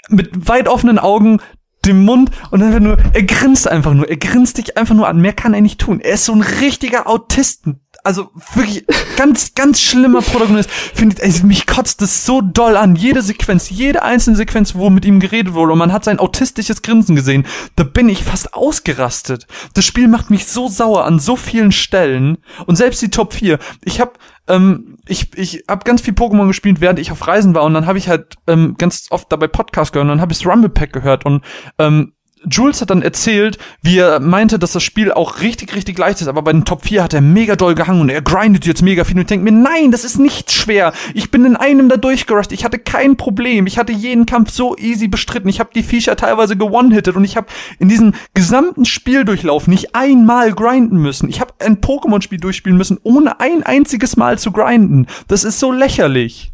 [0.09, 1.39] mit weit offenen Augen,
[1.85, 5.19] dem Mund und einfach nur, er grinst einfach nur, er grinst dich einfach nur an,
[5.19, 5.99] mehr kann er nicht tun.
[5.99, 7.79] Er ist so ein richtiger Autisten.
[8.03, 8.85] Also wirklich
[9.15, 10.69] ganz, ganz schlimmer Protagonist.
[10.69, 12.95] Findet, ey, mich kotzt das so doll an.
[12.95, 16.81] Jede Sequenz, jede einzelne Sequenz, wo mit ihm geredet wurde und man hat sein autistisches
[16.81, 17.45] Grinsen gesehen,
[17.75, 19.47] da bin ich fast ausgerastet.
[19.73, 23.57] Das Spiel macht mich so sauer an so vielen Stellen und selbst die Top 4.
[23.85, 24.13] Ich habe
[24.47, 27.85] ähm, ich, ich habe ganz viel Pokémon gespielt, während ich auf Reisen war und dann
[27.85, 30.69] habe ich halt ähm, ganz oft dabei Podcast gehört und dann habe ich das Rumble
[30.69, 31.43] Pack gehört und
[31.77, 32.13] ähm,
[32.49, 36.27] Jules hat dann erzählt, wie er meinte, dass das Spiel auch richtig, richtig leicht ist,
[36.27, 39.03] aber bei den Top 4 hat er mega doll gehangen und er grindet jetzt mega
[39.03, 40.93] viel und ich denke mir, nein, das ist nicht schwer.
[41.13, 44.77] Ich bin in einem da durchgerusht, ich hatte kein Problem, ich hatte jeden Kampf so
[44.77, 47.47] easy bestritten, ich habe die Viecher teilweise gewone-hitted und ich habe
[47.79, 51.29] in diesem gesamten Spieldurchlauf nicht einmal grinden müssen.
[51.29, 55.07] Ich habe ein Pokémon-Spiel durchspielen müssen, ohne ein einziges Mal zu grinden.
[55.27, 56.51] Das ist so lächerlich.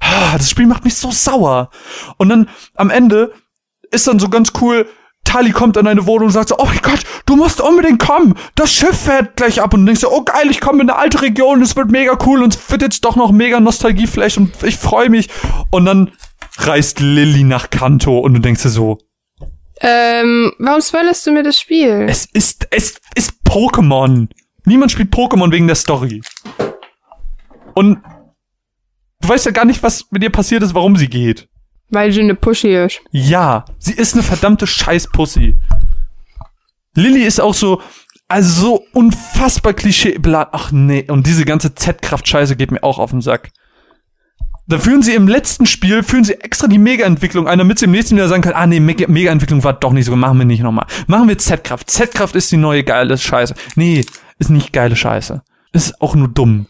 [0.00, 1.70] Ah, das Spiel macht mich so sauer.
[2.18, 3.32] Und dann am Ende
[3.90, 4.86] ist dann so ganz cool,
[5.26, 8.34] Tali kommt in deine Wohnung und sagt so, oh mein Gott, du musst unbedingt kommen.
[8.54, 10.98] Das Schiff fährt gleich ab und du denkst so, oh geil, ich komme in eine
[10.98, 14.62] alte Region, es wird mega cool und es wird jetzt doch noch mega Nostalgieflash und
[14.62, 15.28] ich freue mich.
[15.70, 16.12] Und dann
[16.58, 18.98] reist Lilly nach Kanto und du denkst dir so,
[19.80, 22.06] Ähm, warum spoilerst du mir das Spiel?
[22.08, 24.28] es ist, es ist Pokémon.
[24.64, 26.22] Niemand spielt Pokémon wegen der Story.
[27.74, 27.98] Und
[29.20, 31.48] du weißt ja gar nicht, was mit ihr passiert ist, warum sie geht.
[31.90, 33.00] Weil sie eine Pushy ist.
[33.10, 35.56] Ja, sie ist eine verdammte Scheißpussy.
[36.94, 37.80] Lilly ist auch so,
[38.28, 40.18] also so unfassbar Klischee.
[40.18, 43.50] bla- Ach nee, und diese ganze Z-Kraft-Scheiße geht mir auch auf den Sack.
[44.68, 47.92] Da führen sie im letzten Spiel, führen sie extra die Mega-Entwicklung ein, damit sie im
[47.92, 50.62] nächsten Jahr sagen können, ah nee, Mega- Mega-Entwicklung war doch nicht so, machen wir nicht
[50.62, 50.86] nochmal.
[51.06, 51.88] Machen wir Z-Kraft.
[51.88, 53.54] Z-Kraft ist die neue geile Scheiße.
[53.76, 54.04] Nee,
[54.40, 55.42] ist nicht geile Scheiße.
[55.72, 56.66] Ist auch nur dumm.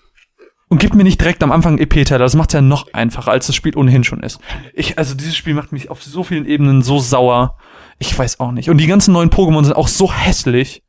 [0.69, 3.55] Und gibt mir nicht direkt am Anfang EP-Teile, das macht's ja noch einfacher, als das
[3.55, 4.41] Spiel ohnehin schon ist.
[4.75, 7.57] Ich, also dieses Spiel macht mich auf so vielen Ebenen so sauer.
[7.99, 8.69] Ich weiß auch nicht.
[8.69, 10.83] Und die ganzen neuen Pokémon sind auch so hässlich.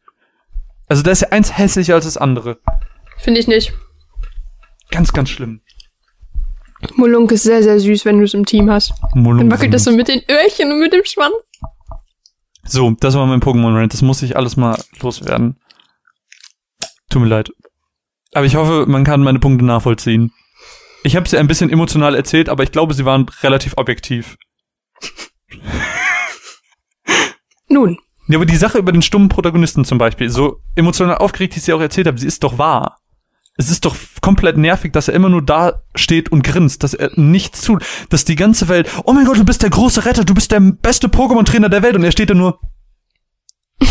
[0.88, 2.60] Also da ist ja eins hässlicher als das andere.
[3.20, 3.74] Finde ich nicht.
[4.90, 5.62] Ganz, ganz schlimm.
[6.96, 8.94] Molunk ist sehr, sehr süß, wenn du es im Team hast.
[9.14, 11.34] Dann wackelt das so mit den Öhrchen und mit dem Schwanz.
[12.64, 13.94] So, das war mein Pokémon-Rant.
[13.94, 15.60] Das muss ich alles mal loswerden.
[17.10, 17.52] Tut mir leid.
[18.34, 20.32] Aber ich hoffe, man kann meine Punkte nachvollziehen.
[21.04, 24.38] Ich habe sie ein bisschen emotional erzählt, aber ich glaube, sie waren relativ objektiv.
[27.70, 27.98] Nun,
[28.28, 31.64] Ja, aber die Sache über den stummen Protagonisten zum Beispiel, so emotional aufgeregt, wie ich
[31.64, 32.98] sie auch erzählt habe, sie ist doch wahr.
[33.60, 37.10] Es ist doch komplett nervig, dass er immer nur da steht und grinst, dass er
[37.16, 40.36] nichts tut, dass die ganze Welt, oh mein Gott, du bist der große Retter, du
[40.36, 42.60] bist der beste Pokémon-Trainer der Welt und er steht da nur.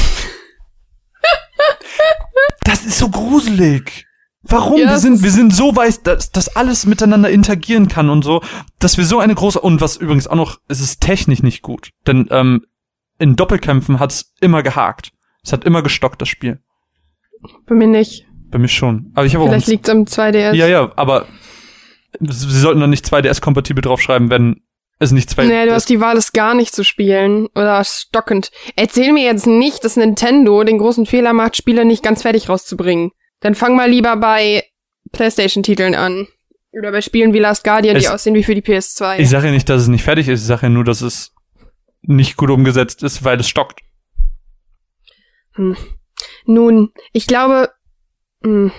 [2.61, 4.06] das ist so gruselig.
[4.49, 4.81] Warum?
[4.81, 8.43] Ja, wir sind, wir sind so weit, dass, dass alles miteinander interagieren kann und so,
[8.79, 11.91] dass wir so eine große, und was übrigens auch noch, es ist technisch nicht gut.
[12.07, 12.65] Denn, ähm,
[13.19, 15.13] in Doppelkämpfen hat's immer gehakt.
[15.43, 16.61] Es hat immer gestockt, das Spiel.
[17.67, 18.27] bei mir nicht.
[18.51, 19.11] Bei mir schon.
[19.15, 20.53] Aber ich habe auch Vielleicht liegt's am 2DS.
[20.55, 21.27] Ja, ja, aber
[22.21, 24.63] sie sollten dann nicht 2DS-kompatibel draufschreiben, wenn
[24.99, 28.51] es nicht 2DS Nee, du hast die Wahl, es gar nicht zu spielen oder stockend.
[28.77, 33.13] Erzähl mir jetzt nicht, dass Nintendo den großen Fehler macht, Spiele nicht ganz fertig rauszubringen.
[33.47, 34.65] Dann fang mal lieber bei
[35.13, 36.27] PlayStation-Titeln an.
[36.73, 39.21] Oder bei Spielen wie Last Guardian, die Es- aussehen wie für die PS2.
[39.21, 41.33] Ich sage ja nicht, dass es nicht fertig ist, ich sage ja nur, dass es
[42.03, 43.83] nicht gut umgesetzt ist, weil es stockt.
[46.45, 47.71] Nun, ich glaube,
[48.43, 48.73] hm,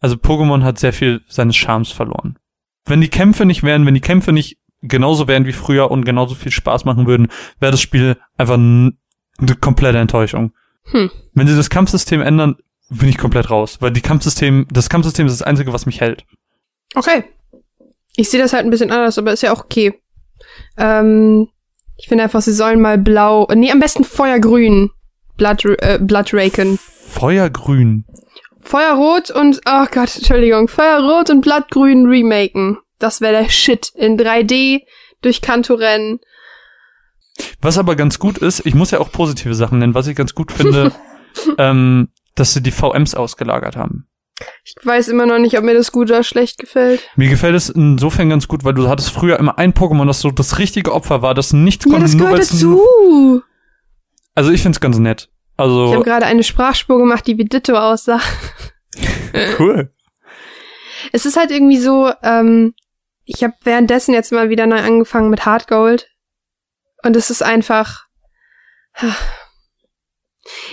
[0.00, 2.38] Also Pokémon hat sehr viel seines Charmes verloren.
[2.86, 6.34] Wenn die Kämpfe nicht wären, wenn die Kämpfe nicht genauso wären wie früher und genauso
[6.34, 7.28] viel Spaß machen würden,
[7.58, 8.94] wäre das Spiel einfach eine
[9.60, 10.54] komplette Enttäuschung.
[10.84, 11.10] Hm.
[11.34, 12.56] Wenn sie das Kampfsystem ändern,
[12.90, 16.24] bin ich komplett raus, weil die Kampfsystem, das Kampfsystem ist das einzige, was mich hält.
[16.94, 17.24] okay.
[18.16, 19.94] Ich sehe das halt ein bisschen anders, aber ist ja auch okay.
[20.76, 21.48] Ähm,
[21.96, 24.90] ich finde einfach, sie sollen mal blau, nee, am besten feuergrün
[25.36, 26.78] Blood, äh, Bloodraken.
[26.78, 28.04] Feuergrün.
[28.60, 32.76] Feuerrot und, ach Gott, Entschuldigung, Feuerrot und Blattgrün remaken.
[32.98, 33.90] Das wäre der Shit.
[33.94, 34.82] In 3D,
[35.22, 36.20] durch Kanto rennen.
[37.62, 40.34] Was aber ganz gut ist, ich muss ja auch positive Sachen nennen, was ich ganz
[40.34, 40.92] gut finde,
[41.58, 42.08] ähm,
[42.40, 44.08] dass sie die VMs ausgelagert haben.
[44.64, 47.02] Ich weiß immer noch nicht, ob mir das gut oder schlecht gefällt.
[47.14, 50.30] Mir gefällt es insofern ganz gut, weil du hattest früher immer ein Pokémon, das so
[50.30, 53.42] das richtige Opfer war, das nichts Ja, konnte, das nur gehört weil's dazu.
[54.34, 55.28] Also ich find's ganz nett.
[55.30, 58.20] Ich Also habe gerade eine Sprachspur gemacht, die wie Ditto aussah.
[59.58, 59.92] cool.
[61.12, 62.74] Es ist halt irgendwie so, ähm,
[63.24, 66.08] ich habe währenddessen jetzt mal wieder neu angefangen mit Hard Gold.
[67.02, 68.06] Und es ist einfach.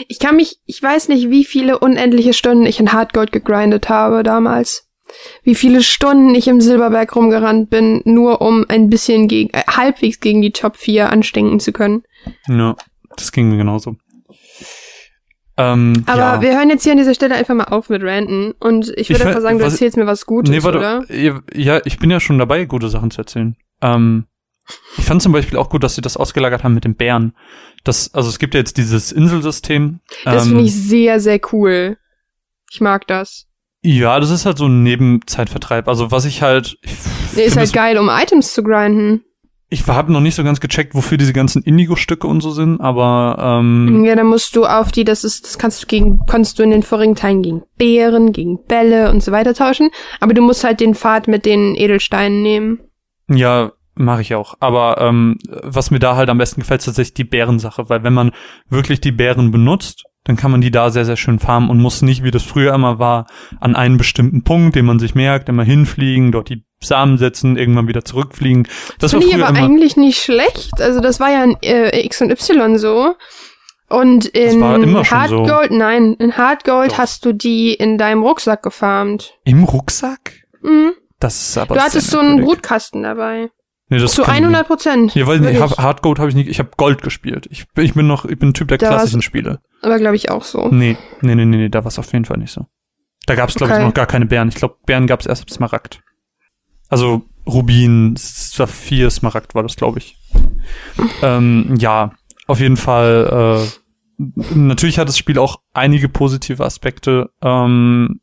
[0.08, 3.90] Ich kann mich, ich weiß nicht, wie viele unendliche Stunden ich in Hard Gold gegrindet
[3.90, 4.88] habe damals.
[5.44, 10.20] Wie viele Stunden ich im Silberberg rumgerannt bin, nur um ein bisschen gegen, äh, halbwegs
[10.20, 12.04] gegen die Top 4 anstinken zu können.
[12.49, 12.76] Ja,
[13.16, 13.95] das ging mir genauso.
[15.60, 16.41] Ähm, Aber ja.
[16.41, 18.52] wir hören jetzt hier an dieser Stelle einfach mal auf mit Ranten.
[18.60, 21.04] Und ich würde einfach sagen, du was- erzählst mir was Gutes, nee, warte, oder?
[21.56, 23.56] ja, ich bin ja schon dabei, gute Sachen zu erzählen.
[23.82, 24.26] Ähm,
[24.98, 27.34] ich fand zum Beispiel auch gut, dass sie das ausgelagert haben mit den Bären.
[27.84, 29.99] Das, also es gibt ja jetzt dieses Inselsystem.
[30.26, 31.98] Das ähm, finde ich sehr, sehr cool.
[32.72, 33.45] Ich mag das.
[33.81, 35.88] Ja, das ist halt so ein Nebenzeitvertreib.
[35.88, 36.91] Also was ich halt, ich,
[37.35, 39.23] Nee, ist halt geil, um Items zu grinden.
[39.69, 43.38] ich habe noch nicht so ganz gecheckt, wofür diese ganzen Indigo-Stücke und so sind, aber
[43.61, 46.64] ähm, Ja, dann musst du auf die, das ist, das kannst du gegen, kannst du
[46.64, 49.91] in den vorigen Teilen gegen Beeren, gegen Bälle und so weiter tauschen.
[50.19, 52.80] Aber du musst halt den Pfad mit den Edelsteinen nehmen.
[53.30, 54.56] ja, mache ich auch.
[54.60, 58.14] Aber ähm, was mir da halt am besten gefällt, ist tatsächlich die Bärensache, weil wenn
[58.14, 58.32] man
[58.69, 62.02] wirklich die Bären benutzt, dann kann man die da sehr, sehr schön farmen und muss
[62.02, 63.28] nicht, wie das früher immer war,
[63.61, 67.88] an einen bestimmten Punkt, den man sich merkt, immer hinfliegen, dort die Samen setzen, irgendwann
[67.88, 68.64] wieder zurückfliegen.
[68.99, 70.82] Das, Das finde war ich aber eigentlich nicht schlecht.
[70.82, 73.15] Also das war ja in äh, X und Y so.
[73.90, 75.44] Und in war immer schon Hard so.
[75.44, 76.98] Gold, nein, in Hard Gold Doch.
[76.98, 79.34] hast du die in deinem Rucksack gefarmt.
[79.45, 80.34] im Rucksack?
[80.61, 80.91] Mhm.
[81.19, 82.44] Das ist aber Du hattest so einen.
[82.44, 83.49] Brutkasten dabei.
[83.89, 84.47] Nee, das Zu kann ich nicht.
[84.49, 85.15] 100 Prozent.
[85.15, 85.61] Ja, weil nee, Wirklich.
[85.61, 87.47] Hard Hard Gold habe ich nicht, ich habe Gold gespielt.
[87.51, 89.61] Ich, bin- ich bin noch, ich bin ein Typ der Da klassischen Spiele.
[89.81, 90.68] Aber glaube ich auch so.
[90.69, 92.65] Nee, nee, nee, nee, nee da war es auf jeden Fall nicht so.
[93.27, 93.85] Da gab es, glaube ich, Okay.
[93.88, 94.49] noch gar keine Bären.
[94.49, 96.01] Ich glaube, Bären gab es erst ab Smaragd.
[96.89, 100.18] Also Rubin, Saphir, Smaragd war das, glaube ich.
[101.22, 102.11] ähm, ja,
[102.47, 103.68] auf jeden Fall.
[104.19, 104.23] Äh,
[104.55, 108.19] natürlich hat das Spiel auch einige positive Aspekte, ähm,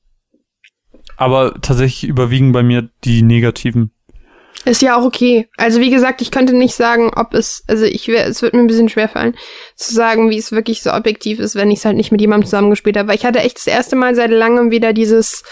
[1.16, 3.92] aber tatsächlich überwiegen bei mir die negativen.
[4.64, 5.48] Ist ja auch okay.
[5.56, 8.60] Also wie gesagt, ich könnte nicht sagen, ob es, also ich wär, es wird mir
[8.60, 9.36] ein bisschen schwerfallen,
[9.76, 12.46] zu sagen, wie es wirklich so objektiv ist, wenn ich es halt nicht mit jemandem
[12.46, 13.08] zusammengespielt habe.
[13.08, 15.42] Weil ich hatte echt das erste Mal seit langem wieder dieses,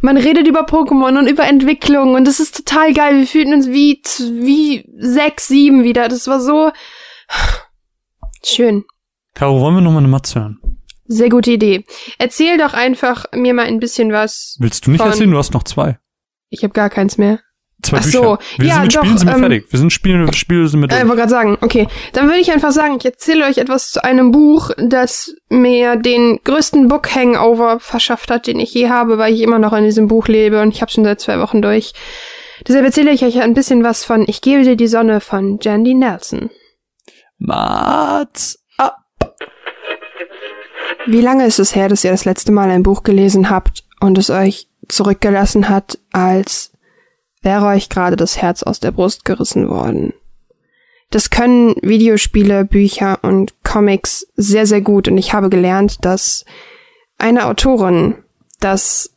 [0.00, 3.18] man redet über Pokémon und über Entwicklung und das ist total geil.
[3.18, 4.02] Wir fühlten uns wie,
[4.42, 6.08] wie sechs, sieben wieder.
[6.08, 6.70] Das war so
[8.44, 8.84] schön.
[9.34, 10.58] Caro, wollen wir noch mal eine Matz hören?
[11.06, 11.86] Sehr gute Idee.
[12.18, 14.56] Erzähl doch einfach mir mal ein bisschen was.
[14.58, 15.30] Willst du nicht erzählen?
[15.30, 15.98] Du hast noch zwei.
[16.50, 17.40] Ich habe gar keins mehr.
[17.88, 18.18] Zwei Ach Bücher.
[18.18, 19.66] so, Wir ja, sind mit doch, Spielen sind wir ähm, fertig.
[19.70, 21.88] Wir sind Spiele, Spiele sind mit Äh, wollte gerade sagen, okay.
[22.12, 26.38] Dann würde ich einfach sagen, ich erzähle euch etwas zu einem Buch, das mir den
[26.44, 30.06] größten Book Hangover verschafft hat, den ich je habe, weil ich immer noch in diesem
[30.06, 31.92] Buch lebe und ich habe schon seit zwei Wochen durch.
[32.66, 35.94] Deshalb erzähle ich euch ein bisschen was von Ich gebe dir die Sonne von Jandy
[35.94, 36.50] Nelson.
[37.38, 38.98] Mats ab.
[41.06, 44.18] Wie lange ist es her, dass ihr das letzte Mal ein Buch gelesen habt und
[44.18, 46.72] es euch zurückgelassen hat, als
[47.48, 50.12] wäre euch gerade das Herz aus der Brust gerissen worden?
[51.10, 56.44] Das können Videospiele, Bücher und Comics sehr, sehr gut und ich habe gelernt, dass
[57.16, 58.16] eine Autorin
[58.60, 59.14] das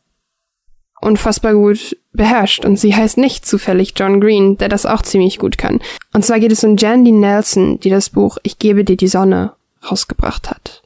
[1.02, 5.58] unfassbar gut beherrscht und sie heißt nicht zufällig John Green, der das auch ziemlich gut
[5.58, 5.80] kann.
[6.14, 9.52] Und zwar geht es um Jandy Nelson, die das Buch Ich gebe dir die Sonne
[9.90, 10.82] rausgebracht hat.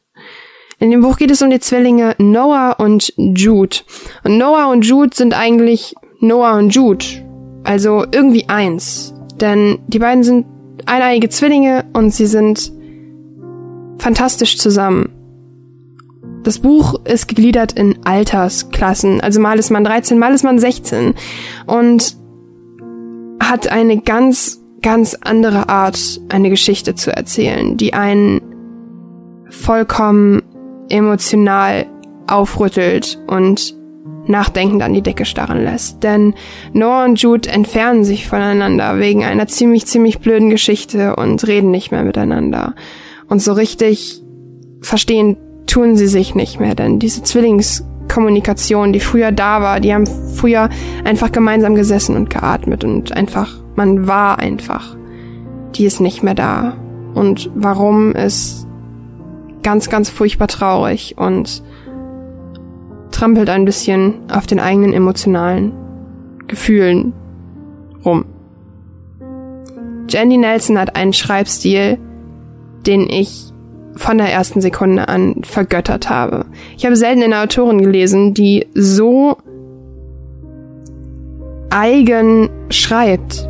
[0.80, 3.76] In dem Buch geht es um die Zwillinge Noah und Jude.
[4.24, 7.25] Und Noah und Jude sind eigentlich Noah und Jude.
[7.66, 9.12] Also irgendwie eins.
[9.40, 10.46] Denn die beiden sind
[10.86, 12.72] eineiige Zwillinge und sie sind
[13.98, 15.10] fantastisch zusammen.
[16.44, 19.20] Das Buch ist gegliedert in Altersklassen.
[19.20, 21.14] Also mal ist man 13, mal ist man 16.
[21.66, 22.16] Und
[23.40, 25.98] hat eine ganz, ganz andere Art,
[26.28, 28.40] eine Geschichte zu erzählen, die einen
[29.50, 30.42] vollkommen
[30.88, 31.86] emotional
[32.28, 33.75] aufrüttelt und
[34.26, 36.02] nachdenkend an die Decke starren lässt.
[36.02, 36.34] Denn
[36.72, 41.90] Noah und Jude entfernen sich voneinander wegen einer ziemlich, ziemlich blöden Geschichte und reden nicht
[41.90, 42.74] mehr miteinander.
[43.28, 44.22] Und so richtig
[44.80, 45.36] verstehen
[45.66, 50.68] tun sie sich nicht mehr, denn diese Zwillingskommunikation, die früher da war, die haben früher
[51.04, 54.96] einfach gemeinsam gesessen und geatmet und einfach, man war einfach.
[55.74, 56.76] Die ist nicht mehr da.
[57.14, 58.66] Und warum ist
[59.62, 61.62] ganz, ganz furchtbar traurig und
[63.16, 65.72] trampelt ein bisschen auf den eigenen emotionalen
[66.48, 67.14] Gefühlen
[68.04, 68.26] rum.
[70.08, 71.98] Jandy Nelson hat einen Schreibstil,
[72.86, 73.52] den ich
[73.96, 76.44] von der ersten Sekunde an vergöttert habe.
[76.76, 79.38] Ich habe selten eine Autorin gelesen, die so
[81.70, 83.48] eigen schreibt,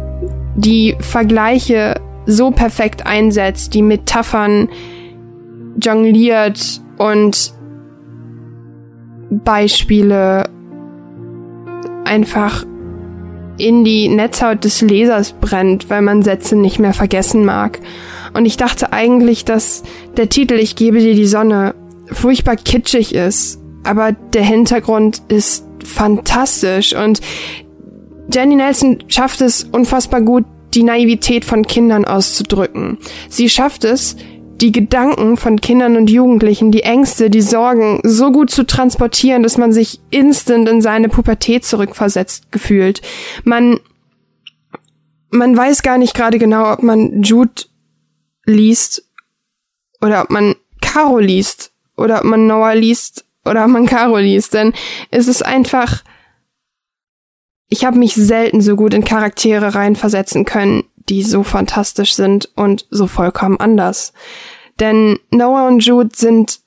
[0.55, 4.69] die Vergleiche so perfekt einsetzt, die Metaphern
[5.83, 7.56] jongliert und
[9.31, 10.49] Beispiele
[12.05, 12.65] einfach
[13.59, 17.81] in die Netzhaut des Lesers brennt, weil man Sätze nicht mehr vergessen mag.
[18.35, 19.83] Und ich dachte eigentlich, dass
[20.17, 21.75] der Titel Ich gebe dir die Sonne
[22.13, 27.21] furchtbar kitschig ist, aber der Hintergrund ist fantastisch und
[28.33, 32.99] Jenny Nelson schafft es unfassbar gut, die Naivität von Kindern auszudrücken.
[33.29, 34.17] Sie schafft es,
[34.61, 39.59] die Gedanken von Kindern und Jugendlichen, die Ängste, die Sorgen so gut zu transportieren, dass
[39.59, 43.03] man sich instant in seine Pubertät zurückversetzt gefühlt.
[43.45, 43.81] Man,
[45.31, 47.65] man weiß gar nicht gerade genau, ob man Jude
[48.47, 49.05] liest
[50.01, 54.55] oder ob man Caro liest oder ob man Noah liest oder ob man Caro liest,
[54.55, 54.73] denn
[55.11, 56.03] es ist einfach,
[57.69, 62.87] ich habe mich selten so gut in Charaktere reinversetzen können, die so fantastisch sind und
[62.91, 64.13] so vollkommen anders.
[64.81, 66.61] Denn Noah und Jude sind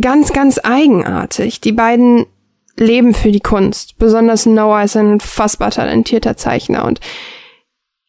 [0.00, 1.60] ganz, ganz eigenartig.
[1.60, 2.26] Die beiden
[2.76, 3.98] leben für die Kunst.
[3.98, 7.00] Besonders Noah ist ein unfassbar talentierter Zeichner und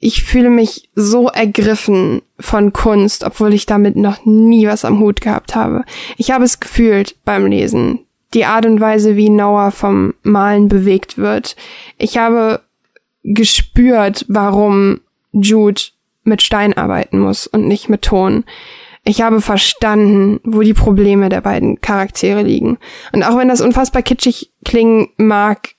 [0.01, 5.19] ich fühle mich so ergriffen von Kunst, obwohl ich damit noch nie was am Hut
[5.19, 5.83] gehabt habe.
[6.15, 8.05] Ich habe es gefühlt beim Lesen.
[8.33, 11.57] Die Art und Weise, wie Noah vom Malen bewegt wird.
[11.97, 12.61] Ich habe
[13.23, 15.81] gespürt, warum Jude
[16.23, 18.45] mit Stein arbeiten muss und nicht mit Ton.
[19.03, 22.77] Ich habe verstanden, wo die Probleme der beiden Charaktere liegen.
[23.13, 25.75] Und auch wenn das unfassbar kitschig klingen mag,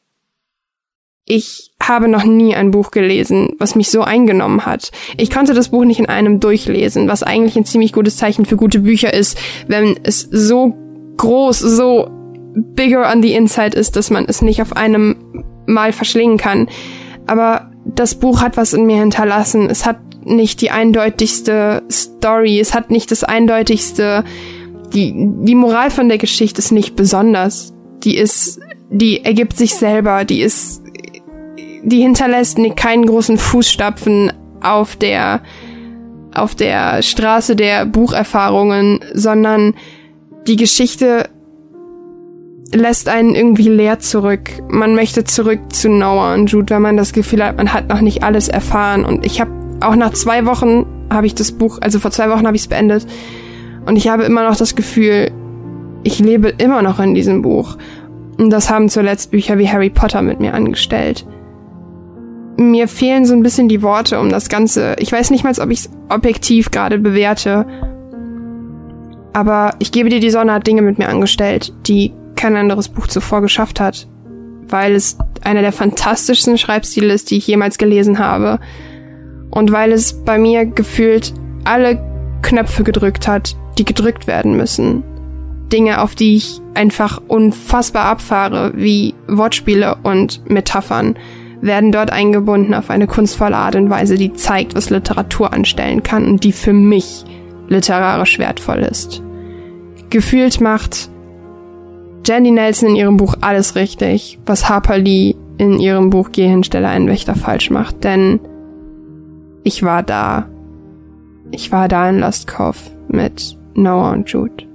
[1.27, 4.91] ich habe noch nie ein Buch gelesen, was mich so eingenommen hat.
[5.17, 8.57] Ich konnte das Buch nicht in einem durchlesen, was eigentlich ein ziemlich gutes Zeichen für
[8.57, 9.39] gute Bücher ist,
[9.69, 10.75] wenn es so
[11.19, 12.09] groß, so
[12.75, 16.69] bigger on the inside ist, dass man es nicht auf einem Mal verschlingen kann.
[17.31, 19.70] Aber das Buch hat was in mir hinterlassen.
[19.70, 24.25] Es hat nicht die eindeutigste Story, es hat nicht das eindeutigste,
[24.92, 27.73] die, die Moral von der Geschichte ist nicht besonders.
[28.02, 28.59] Die ist,
[28.91, 30.83] die ergibt sich selber, die ist,
[31.84, 35.41] die hinterlässt keinen großen Fußstapfen auf der,
[36.34, 39.75] auf der Straße der Bucherfahrungen, sondern
[40.49, 41.31] die Geschichte
[42.73, 44.50] lässt einen irgendwie leer zurück.
[44.68, 48.00] Man möchte zurück zu Noah und Jude, wenn man das Gefühl hat, man hat noch
[48.00, 49.05] nicht alles erfahren.
[49.05, 49.50] Und ich habe
[49.81, 52.68] auch nach zwei Wochen habe ich das Buch, also vor zwei Wochen habe ich es
[52.68, 53.07] beendet.
[53.86, 55.31] Und ich habe immer noch das Gefühl,
[56.05, 57.76] ich lebe immer noch in diesem Buch.
[58.39, 61.26] Und das haben zuletzt Bücher wie Harry Potter mit mir angestellt.
[62.57, 64.97] Mir fehlen so ein bisschen die Worte um das Ganze.
[64.99, 67.66] Ich weiß nicht mal, ob ich es objektiv gerade bewerte.
[69.32, 73.07] Aber ich gebe dir, die Sonne hat Dinge mit mir angestellt, die kein anderes Buch
[73.07, 74.09] zuvor geschafft hat.
[74.67, 78.60] Weil es einer der fantastischsten Schreibstile ist, die ich jemals gelesen habe
[79.51, 82.01] und weil es bei mir gefühlt alle
[82.43, 85.02] Knöpfe gedrückt hat, die gedrückt werden müssen.
[85.70, 91.17] Dinge, auf die ich einfach unfassbar abfahre, wie Wortspiele und Metaphern,
[91.60, 96.27] werden dort eingebunden auf eine kunstvolle Art und Weise, die zeigt, was Literatur anstellen kann
[96.27, 97.25] und die für mich
[97.69, 99.23] literarisch wertvoll ist.
[100.09, 101.10] Gefühlt macht
[102.24, 107.08] Jenny Nelson in ihrem Buch alles richtig, was Harper Lee in ihrem Buch Gehhinstelle einen
[107.08, 108.40] Wächter falsch macht, denn
[109.62, 110.49] ich war da.
[111.50, 114.66] Ich war da in Lost Cove mit Noah und Jude.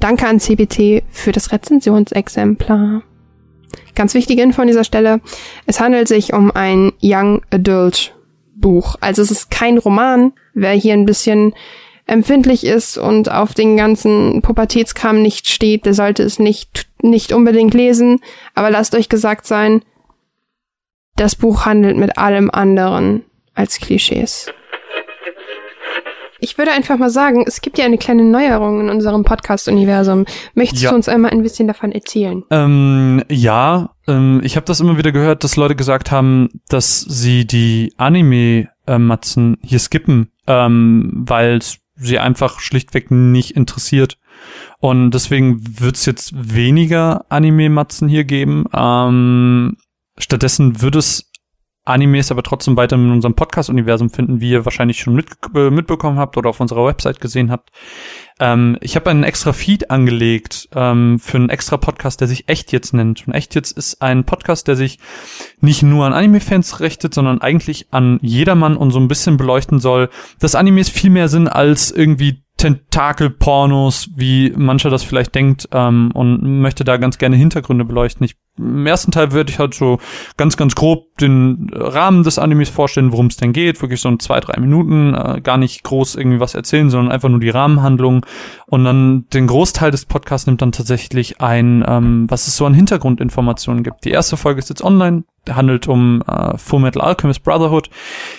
[0.00, 3.02] Danke an CBT für das Rezensionsexemplar.
[3.94, 5.20] Ganz wichtige Info an dieser Stelle.
[5.66, 8.14] Es handelt sich um ein Young Adult
[8.54, 8.96] Buch.
[9.00, 10.32] Also es ist kein Roman.
[10.54, 11.54] Wer hier ein bisschen
[12.10, 17.74] empfindlich ist und auf den ganzen Pubertätskram nicht steht, der sollte es nicht, nicht unbedingt
[17.74, 18.20] lesen.
[18.54, 19.82] Aber lasst euch gesagt sein,
[21.16, 23.24] das Buch handelt mit allem anderen
[23.54, 24.50] als Klischees.
[26.42, 30.24] Ich würde einfach mal sagen, es gibt ja eine kleine Neuerung in unserem Podcast-Universum.
[30.54, 30.90] Möchtest ja.
[30.90, 32.42] du uns einmal ein bisschen davon erzählen?
[32.50, 37.46] Ähm, ja, ähm, ich habe das immer wieder gehört, dass Leute gesagt haben, dass sie
[37.46, 41.60] die Anime-Matzen hier skippen, ähm, weil
[42.00, 44.18] sie einfach schlichtweg nicht interessiert.
[44.78, 48.64] Und deswegen wird es jetzt weniger Anime-Matzen hier geben.
[48.74, 49.76] Ähm,
[50.18, 51.30] Stattdessen würde es
[51.84, 56.18] Animes aber trotzdem weiter in unserem Podcast-Universum finden, wie ihr wahrscheinlich schon mit, äh, mitbekommen
[56.18, 57.70] habt oder auf unserer Website gesehen habt.
[58.40, 62.72] Ähm, ich habe einen extra Feed angelegt ähm, für einen extra Podcast, der sich Echt
[62.72, 63.26] jetzt nennt.
[63.28, 64.98] Und Echt jetzt ist ein Podcast, der sich
[65.60, 70.08] nicht nur an Anime-Fans richtet, sondern eigentlich an jedermann und so ein bisschen beleuchten soll,
[70.40, 76.42] dass Animes viel mehr sind als irgendwie Tentakel-Pornos, wie mancher das vielleicht denkt, ähm, und
[76.60, 78.24] möchte da ganz gerne Hintergründe beleuchten.
[78.24, 79.98] Ich, Im ersten Teil würde ich halt so
[80.36, 83.80] ganz, ganz grob den Rahmen des Animes vorstellen, worum es denn geht.
[83.80, 87.28] Wirklich so in zwei, drei Minuten, äh, gar nicht groß irgendwie was erzählen, sondern einfach
[87.28, 88.24] nur die Rahmenhandlung.
[88.66, 92.74] Und dann den Großteil des Podcasts nimmt dann tatsächlich ein, ähm, was es so an
[92.74, 94.04] Hintergrundinformationen gibt.
[94.04, 97.88] Die erste Folge ist jetzt online, handelt um äh, Full Metal Alchemist Brotherhood.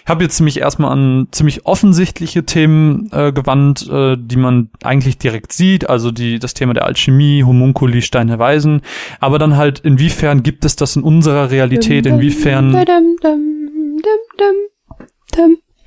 [0.04, 5.18] Ich habe jetzt mich erstmal an ziemlich offensichtliche Themen äh, gewandt, äh, die man eigentlich
[5.18, 8.82] direkt sieht, also die das Thema der Alchemie, Homunculi, Stein der Weisen,
[9.20, 10.11] aber dann halt inwiefern
[10.44, 12.74] gibt es das in unserer Realität, inwiefern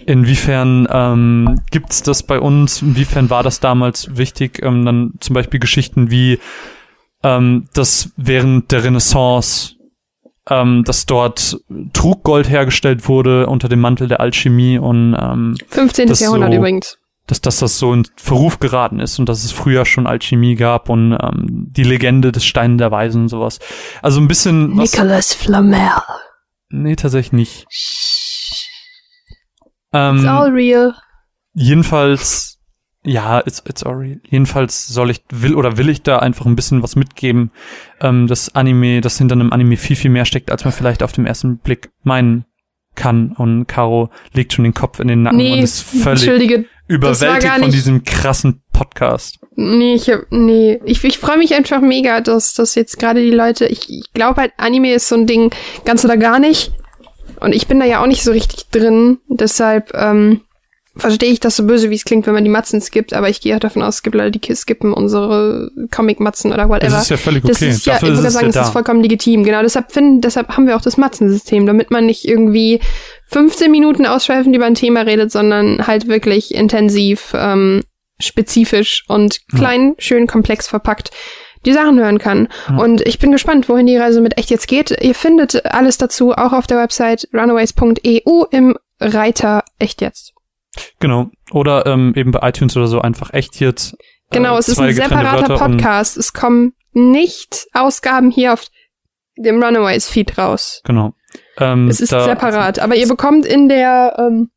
[0.06, 2.82] Inwiefern ähm, gibt's das bei uns?
[2.82, 4.60] Inwiefern war das damals wichtig?
[4.62, 6.38] Ähm, dann zum Beispiel Geschichten wie
[7.22, 9.74] ähm, das während der Renaissance
[10.50, 11.58] ähm, dass dort
[11.92, 16.12] Truggold hergestellt wurde unter dem Mantel der Alchemie und ähm, 15.
[16.12, 16.98] Jahrhundert so, übrigens.
[17.26, 20.90] Dass, dass das so in Verruf geraten ist und dass es früher schon Alchemie gab
[20.90, 23.60] und ähm, die Legende des Steinen der Weisen und sowas.
[24.02, 24.74] Also ein bisschen.
[24.74, 25.88] Nicholas Flamel.
[26.68, 27.66] Nee, tatsächlich nicht.
[29.92, 30.94] Ähm, It's all real.
[31.54, 32.58] Jedenfalls
[33.04, 34.20] Ja, it's, it's already.
[34.28, 37.50] Jedenfalls soll ich, will oder will ich da einfach ein bisschen was mitgeben,
[38.00, 41.12] ähm, das Anime, das hinter einem Anime viel, viel mehr steckt, als man vielleicht auf
[41.12, 42.44] den ersten Blick meinen
[42.94, 43.32] kann.
[43.32, 46.66] Und Caro legt schon den Kopf in den Nacken Nee, und ist völlig entschuldige.
[46.86, 49.38] Überwältigt von diesem krassen Podcast.
[49.56, 53.30] Nee, ich hab, nee, ich, ich freue mich einfach mega, dass, dass jetzt gerade die
[53.30, 55.54] Leute, ich, ich glaube halt, Anime ist so ein Ding,
[55.84, 56.72] ganz oder gar nicht.
[57.40, 59.18] Und ich bin da ja auch nicht so richtig drin.
[59.28, 60.42] Deshalb ähm,
[60.96, 63.12] verstehe ich das so böse, wie es klingt, wenn man die Matzen skippt.
[63.12, 66.90] Aber ich gehe auch davon aus, es gibt Leute, die skippen unsere Comic-Matzen oder whatever.
[66.90, 67.70] Das ist ja völlig Das okay.
[67.70, 68.62] ist ja, Dafür ich würde es sagen, ja das da.
[68.62, 69.44] ist vollkommen legitim.
[69.44, 72.80] Genau, deshalb finden, deshalb haben wir auch das Matzensystem, damit man nicht irgendwie
[73.28, 77.82] 15 Minuten ausschweifend über ein Thema redet, sondern halt wirklich intensiv, ähm,
[78.20, 81.10] spezifisch und klein, schön komplex verpackt
[81.66, 82.48] die Sachen hören kann.
[82.68, 82.76] Ja.
[82.76, 84.90] Und ich bin gespannt, wohin die Reise mit echt jetzt geht.
[85.02, 90.33] Ihr findet alles dazu auch auf der Website runaways.eu im Reiter echt jetzt.
[91.00, 91.30] Genau.
[91.52, 93.96] Oder ähm, eben bei iTunes oder so einfach echt jetzt.
[94.30, 96.16] Genau, äh, es ist ein separater Wörter Podcast.
[96.16, 98.64] Es kommen nicht Ausgaben hier auf
[99.36, 100.80] dem Runaways-Feed raus.
[100.84, 101.14] Genau.
[101.58, 104.50] Ähm, Es ist da- separat, aber ihr bekommt in der ähm,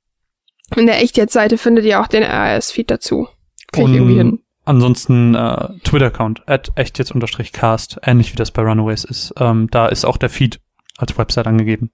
[0.75, 3.27] in der echt jetzt Seite findet ihr auch den RS-Feed dazu.
[3.71, 4.39] Krieg ich irgendwie hin.
[4.65, 9.33] Ansonsten äh, Twitter-Account, at echt jetzt unterstrich cast, ähnlich wie das bei Runaways ist.
[9.39, 10.59] Ähm, da ist auch der Feed
[10.97, 11.91] als Website angegeben.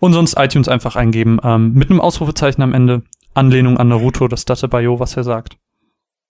[0.00, 3.02] Und sonst iTunes einfach eingeben, ähm, mit einem Ausrufezeichen am Ende.
[3.34, 5.56] Anlehnung an Naruto, das Datebayo, was er sagt.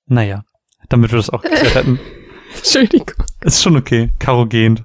[0.07, 0.45] Naja,
[0.89, 2.01] damit wir das auch geklärt hätten.
[2.57, 3.25] Entschuldigung.
[3.43, 4.85] Ist schon okay, Karo gehend.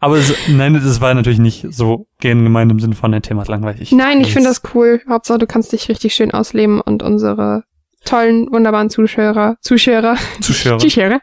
[0.00, 3.42] Aber es, nein, das war natürlich nicht so gehen gemeint im Sinne von der Thema
[3.42, 3.90] ist langweilig.
[3.92, 5.00] Nein, ich finde das cool.
[5.08, 7.64] Hauptsache, du kannst dich richtig schön ausleben und unsere
[8.04, 10.78] tollen, wunderbaren Zuschauer, Zuschauer, Zuschauer.
[10.78, 11.20] Zuschauer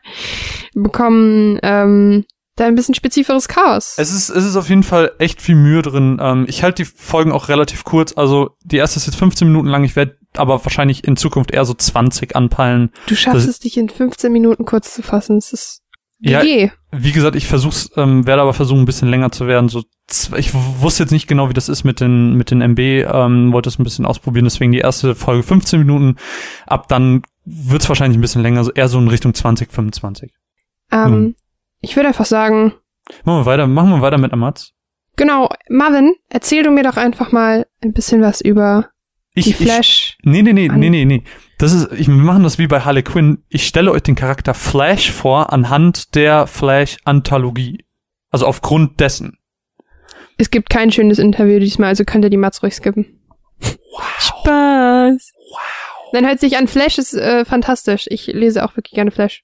[0.73, 3.95] bekommen ähm, da ein bisschen spezifisches Chaos.
[3.97, 6.17] Es ist, es ist auf jeden Fall echt viel Mühe drin.
[6.21, 8.13] Ähm, ich halte die Folgen auch relativ kurz.
[8.17, 9.83] Also die erste ist jetzt 15 Minuten lang.
[9.83, 12.91] Ich werde aber wahrscheinlich in Zukunft eher so 20 anpeilen.
[13.07, 15.37] du schaffst das- es, dich in 15 Minuten kurz zu fassen.
[15.37, 15.81] Es ist
[16.19, 16.43] Ja.
[16.91, 19.69] Wie gesagt, ich versuch's, ähm, werde aber versuchen, ein bisschen länger zu werden.
[19.69, 19.83] So,
[20.37, 22.79] ich wusste jetzt nicht genau, wie das ist mit den mit den MB.
[23.11, 24.43] Ähm, wollte es ein bisschen ausprobieren.
[24.45, 26.17] Deswegen die erste Folge 15 Minuten.
[26.67, 30.31] Ab dann wird's wahrscheinlich ein bisschen länger, so eher so in Richtung 20, 25.
[30.91, 31.35] Ähm, Hm.
[31.81, 32.73] Ich würde einfach sagen,
[33.25, 33.67] Machen wir weiter.
[33.67, 34.71] Machen wir weiter mit Amatz.
[35.17, 38.89] genau, Marvin, erzähl du mir doch einfach mal ein bisschen was über
[39.33, 40.17] Ich, die Flash.
[40.19, 41.23] Ich, nee, nee, nee, nee, nee, nee.
[41.57, 43.43] Das ist, ich, wir machen das wie bei Harley Quinn.
[43.49, 47.85] Ich stelle euch den Charakter Flash vor anhand der Flash-Anthologie.
[48.29, 49.37] Also aufgrund dessen.
[50.37, 53.19] Es gibt kein schönes Interview diesmal, also könnt ihr die Mats ruhig skippen.
[53.61, 55.33] Spaß.
[55.51, 56.11] Wow.
[56.13, 58.05] Dann hört sich an, Flash ist äh, fantastisch.
[58.09, 59.43] Ich lese auch wirklich gerne Flash.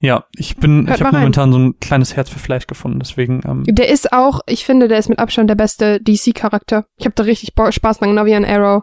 [0.00, 3.40] Ja, ich bin, Hört ich habe momentan so ein kleines Herz für Flash gefunden, deswegen,
[3.46, 6.84] ähm, Der ist auch, ich finde, der ist mit Abstand der beste DC-Charakter.
[6.96, 8.82] Ich habe da richtig Bo Spaß dran, genau wie an Arrow.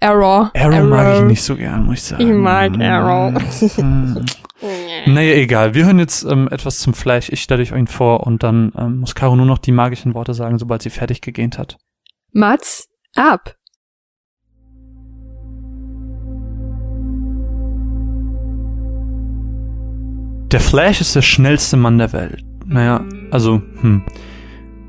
[0.00, 0.50] Arrow.
[0.54, 2.22] Arrow mag ich nicht so gern, muss ich sagen.
[2.22, 3.34] Ich mag Arrow.
[3.76, 4.24] Hm.
[5.06, 5.74] naja, egal.
[5.74, 7.30] Wir hören jetzt ähm, etwas zum Flash.
[7.30, 10.34] Ich stelle euch ihn vor und dann ähm, muss Caro nur noch die magischen Worte
[10.34, 11.78] sagen, sobald sie fertig gegähnt hat.
[12.32, 13.54] Mats, ab.
[20.54, 22.44] Der Flash ist der schnellste Mann der Welt.
[22.64, 24.04] Naja, also, hm.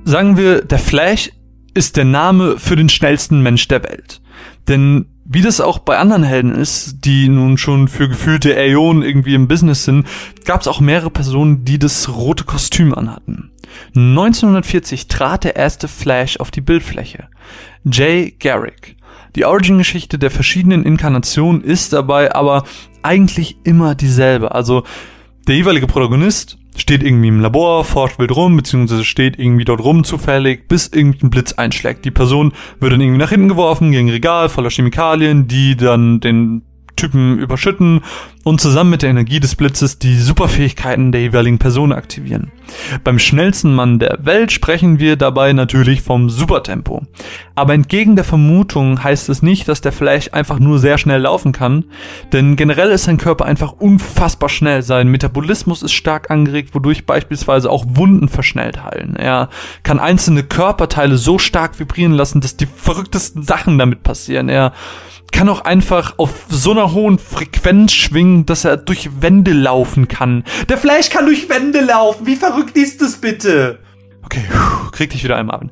[0.04, 1.32] Sagen wir, der Flash
[1.74, 4.22] ist der Name für den schnellsten Mensch der Welt.
[4.68, 9.34] Denn wie das auch bei anderen Helden ist, die nun schon für gefühlte Äonen irgendwie
[9.34, 10.06] im Business sind,
[10.46, 13.50] gab es auch mehrere Personen, die das rote Kostüm anhatten.
[13.96, 17.28] 1940 trat der erste Flash auf die Bildfläche.
[17.92, 18.98] Jay Garrick.
[19.36, 22.66] Die Origin-Geschichte der verschiedenen Inkarnationen ist dabei aber
[23.02, 24.54] eigentlich immer dieselbe.
[24.54, 24.84] Also
[25.48, 30.04] der jeweilige Protagonist steht irgendwie im Labor, forscht wild rum, beziehungsweise steht irgendwie dort rum
[30.04, 32.04] zufällig, bis irgendein Blitz einschlägt.
[32.06, 36.20] Die Person wird dann irgendwie nach hinten geworfen gegen ein Regal voller Chemikalien, die dann
[36.20, 36.64] den
[36.96, 38.02] Typen überschütten
[38.44, 42.52] und zusammen mit der Energie des Blitzes die Superfähigkeiten der jeweiligen Person aktivieren.
[43.04, 47.04] Beim schnellsten Mann der Welt sprechen wir dabei natürlich vom Supertempo.
[47.56, 51.54] Aber entgegen der Vermutung heißt es nicht, dass der Flash einfach nur sehr schnell laufen
[51.54, 51.86] kann,
[52.34, 54.84] denn generell ist sein Körper einfach unfassbar schnell.
[54.84, 59.16] Sein Metabolismus ist stark angeregt, wodurch beispielsweise auch Wunden verschnellt heilen.
[59.16, 59.50] Er
[59.84, 64.50] kann einzelne Körperteile so stark vibrieren lassen, dass die verrücktesten Sachen damit passieren.
[64.50, 64.74] Er
[65.36, 70.46] kann auch einfach auf so einer hohen Frequenz schwingen, dass er durch Wände laufen kann.
[70.70, 72.26] Der Flash kann durch Wände laufen.
[72.26, 73.80] Wie verrückt ist das bitte?
[74.24, 74.44] Okay,
[74.94, 75.72] krieg dich wieder einmal an.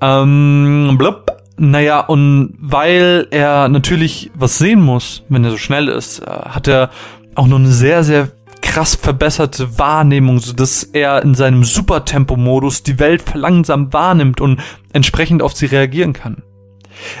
[0.00, 1.30] Ähm, blub.
[1.58, 6.66] Naja, und weil er natürlich was sehen muss, wenn er so schnell ist, äh, hat
[6.66, 6.88] er
[7.34, 8.32] auch noch eine sehr, sehr
[8.62, 14.60] krass verbesserte Wahrnehmung, so dass er in seinem Supertempo-Modus die Welt verlangsamt wahrnimmt und
[14.94, 16.42] entsprechend auf sie reagieren kann.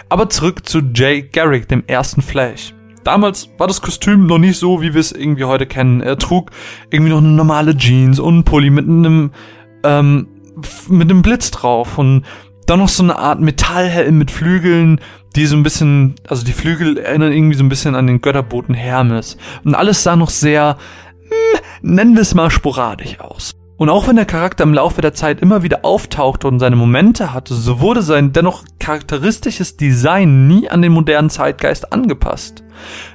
[0.08, 2.74] Aber zurück zu Jay Garrick, dem ersten Flash.
[3.04, 6.00] damals war das Kostüm noch nicht so, wie wir es irgendwie heute kennen.
[6.00, 6.50] Er trug
[6.90, 9.32] irgendwie noch eine normale Jeans und einen Pulli mit einem,
[9.84, 10.28] ähm,
[10.88, 12.24] mit einem Blitz drauf und
[12.66, 15.00] dann noch so eine Art Metallhelm mit Flügeln,
[15.34, 18.74] die so ein bisschen, also die Flügel erinnern irgendwie so ein bisschen an den Götterboten
[18.74, 19.36] Hermes.
[19.64, 20.76] Und alles sah noch sehr,
[21.22, 23.54] hm, nennen wir es mal sporadisch aus.
[23.82, 27.34] Und auch wenn der Charakter im Laufe der Zeit immer wieder auftauchte und seine Momente
[27.34, 32.62] hatte, so wurde sein dennoch charakteristisches Design nie an den modernen Zeitgeist angepasst.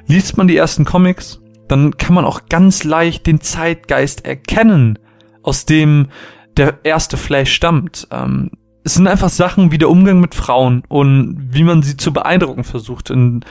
[0.08, 1.40] Liest man die ersten Comics,
[1.70, 5.00] dann kann man auch ganz leicht den Zeitgeist erkennen,
[5.42, 6.10] aus dem
[6.58, 8.10] der erste Flash stammt.
[8.12, 8.52] Ähm,
[8.84, 12.66] es sind einfach Sachen wie der Umgang mit Frauen und wie man sie zu beeindrucken
[12.66, 13.10] versucht.
[13.10, 13.46] In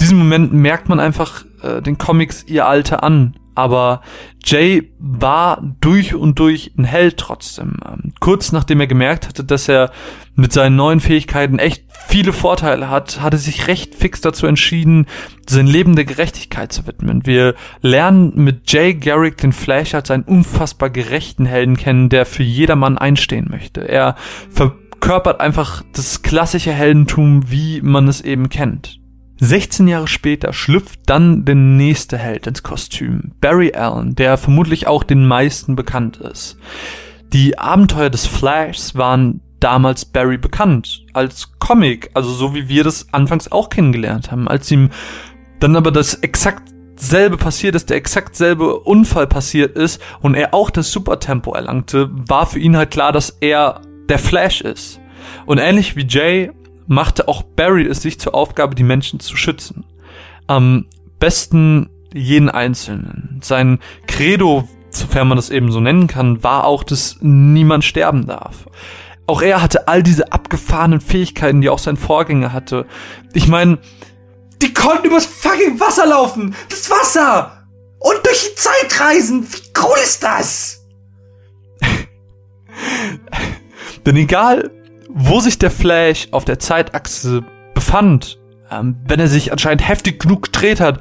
[0.00, 3.36] diesem Moment merkt man einfach äh, den Comics ihr Alter an.
[3.56, 4.02] Aber
[4.44, 7.78] Jay war durch und durch ein Held trotzdem.
[7.84, 9.90] Ähm, kurz nachdem er gemerkt hatte, dass er
[10.34, 15.06] mit seinen neuen Fähigkeiten echt viele Vorteile hat, hatte sich recht fix dazu entschieden,
[15.48, 17.24] sein Leben der Gerechtigkeit zu widmen.
[17.24, 22.42] Wir lernen mit Jay Garrick den Flash als einen unfassbar gerechten Helden kennen, der für
[22.42, 23.88] jedermann einstehen möchte.
[23.88, 24.16] Er
[24.50, 29.00] verkörpert einfach das klassische Heldentum, wie man es eben kennt.
[29.38, 35.04] 16 Jahre später schlüpft dann der nächste Held ins Kostüm, Barry Allen, der vermutlich auch
[35.04, 36.58] den meisten bekannt ist.
[37.32, 43.12] Die Abenteuer des Flashs waren damals Barry bekannt, als Comic, also so wie wir das
[43.12, 44.90] anfangs auch kennengelernt haben, als ihm
[45.60, 50.54] dann aber das exakt selbe passiert ist, der exakt selbe Unfall passiert ist und er
[50.54, 55.00] auch das Supertempo erlangte, war für ihn halt klar, dass er der Flash ist.
[55.44, 56.52] Und ähnlich wie Jay
[56.86, 59.84] machte auch Barry es sich zur Aufgabe, die Menschen zu schützen.
[60.46, 60.86] Am
[61.18, 63.40] besten jeden Einzelnen.
[63.42, 68.66] Sein Credo, sofern man das eben so nennen kann, war auch, dass niemand sterben darf.
[69.26, 72.86] Auch er hatte all diese abgefahrenen Fähigkeiten, die auch sein Vorgänger hatte.
[73.34, 73.78] Ich meine,
[74.62, 76.54] die konnten übers fucking Wasser laufen!
[76.68, 77.66] Das Wasser!
[77.98, 79.46] Und durch die Zeit reisen!
[79.50, 80.86] Wie cool ist das?
[84.06, 84.70] Denn egal,
[85.18, 87.42] wo sich der Flash auf der Zeitachse
[87.74, 88.38] befand,
[88.70, 91.00] ähm, wenn er sich anscheinend heftig genug gedreht hat,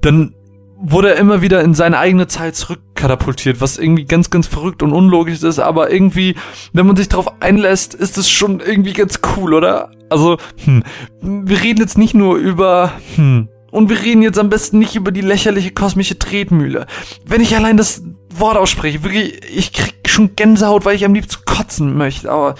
[0.00, 0.34] dann
[0.80, 4.92] wurde er immer wieder in seine eigene Zeit zurückkatapultiert, was irgendwie ganz, ganz verrückt und
[4.92, 6.36] unlogisch ist, aber irgendwie,
[6.72, 9.90] wenn man sich darauf einlässt, ist es schon irgendwie ganz cool, oder?
[10.08, 10.84] Also, hm,
[11.20, 15.10] wir reden jetzt nicht nur über, hm, und wir reden jetzt am besten nicht über
[15.10, 16.86] die lächerliche kosmische Tretmühle.
[17.26, 21.44] Wenn ich allein das Wort ausspreche, wirklich, ich krieg schon Gänsehaut, weil ich am liebsten
[21.44, 22.54] kotzen möchte, aber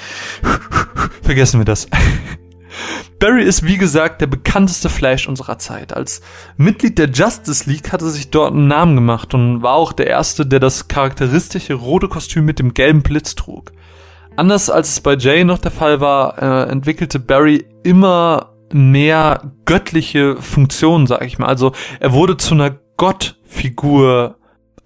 [1.22, 1.88] vergessen wir das.
[3.18, 5.92] Barry ist wie gesagt der bekannteste Flash unserer Zeit.
[5.92, 6.20] Als
[6.56, 10.06] Mitglied der Justice League hat er sich dort einen Namen gemacht und war auch der
[10.06, 13.72] erste, der das charakteristische rote Kostüm mit dem gelben Blitz trug.
[14.36, 20.36] Anders als es bei Jay noch der Fall war, äh, entwickelte Barry immer mehr göttliche
[20.36, 21.48] Funktionen, sag ich mal.
[21.48, 24.37] Also er wurde zu einer Gottfigur,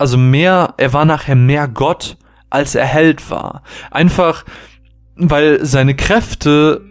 [0.03, 2.17] also mehr, er war nachher mehr Gott,
[2.51, 3.63] als er Held war.
[3.93, 4.45] Einfach,
[5.15, 6.83] weil seine Kräfte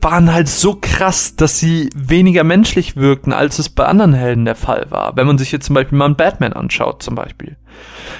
[0.00, 4.56] waren halt so krass, dass sie weniger menschlich wirkten, als es bei anderen Helden der
[4.56, 5.16] Fall war.
[5.16, 7.56] Wenn man sich jetzt zum Beispiel mal einen Batman anschaut, zum Beispiel.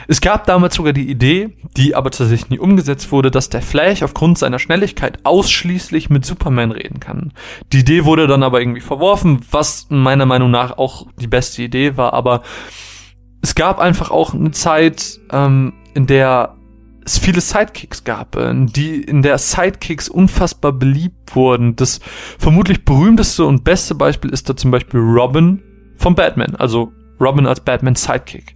[0.06, 4.04] Es gab damals sogar die Idee, die aber tatsächlich nie umgesetzt wurde, dass der Flash
[4.04, 7.32] aufgrund seiner Schnelligkeit ausschließlich mit Superman reden kann.
[7.72, 11.96] Die Idee wurde dann aber irgendwie verworfen, was meiner Meinung nach auch die beste Idee
[11.96, 12.42] war, aber
[13.42, 16.54] es gab einfach auch eine Zeit, ähm, in der
[17.04, 21.74] es viele Sidekicks gab, äh, die in der Sidekicks unfassbar beliebt wurden.
[21.76, 22.00] Das
[22.38, 25.62] vermutlich berühmteste und beste Beispiel ist da zum Beispiel Robin
[25.96, 28.54] von Batman, also Robin als Batman Sidekick.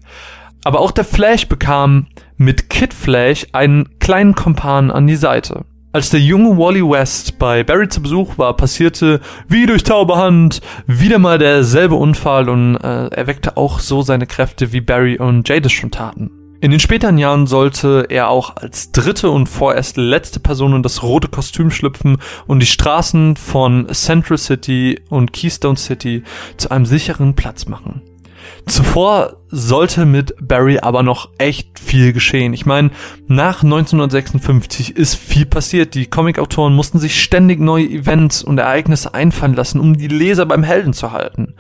[0.65, 5.65] Aber auch der Flash bekam mit Kid Flash einen kleinen Kompan an die Seite.
[5.95, 11.19] Als der junge Wally West bei Barry zu Besuch war, passierte wie durch Tauberhand wieder
[11.19, 15.73] mal derselbe Unfall und äh, er weckte auch so seine Kräfte, wie Barry und Jadis
[15.73, 16.31] schon taten.
[16.63, 21.03] In den späteren Jahren sollte er auch als dritte und vorerst letzte Person in das
[21.03, 26.23] rote Kostüm schlüpfen und die Straßen von Central City und Keystone City
[26.57, 28.01] zu einem sicheren Platz machen.
[28.67, 32.53] Zuvor sollte mit Barry aber noch echt viel geschehen.
[32.55, 32.91] Ich meine,
[33.27, 35.95] nach 1956 ist viel passiert.
[35.95, 40.63] Die Comicautoren mussten sich ständig neue Events und Ereignisse einfallen lassen, um die Leser beim
[40.63, 41.55] Helden zu halten.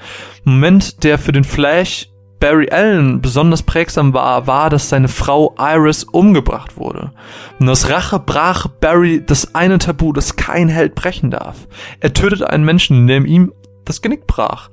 [0.44, 2.08] Moment, der für den Flash
[2.42, 7.12] Barry Allen besonders prägsam war, war, dass seine Frau Iris umgebracht wurde.
[7.60, 11.68] Und aus Rache brach Barry das eine Tabu, das kein Held brechen darf.
[12.00, 13.52] Er tötete einen Menschen, indem ihm
[13.84, 14.70] das Genick brach.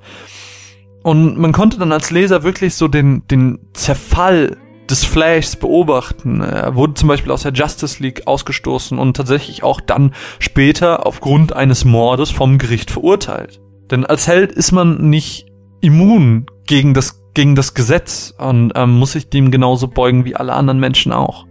[1.03, 4.57] Und man konnte dann als Leser wirklich so den, den Zerfall
[4.89, 6.41] des Flashs beobachten.
[6.41, 11.53] Er wurde zum Beispiel aus der Justice League ausgestoßen und tatsächlich auch dann später aufgrund
[11.53, 13.61] eines Mordes vom Gericht verurteilt.
[13.91, 15.45] Denn als Held ist man nicht
[15.81, 20.53] immun gegen das, gegen das Gesetz und ähm, muss sich dem genauso beugen wie alle
[20.53, 21.45] anderen Menschen auch.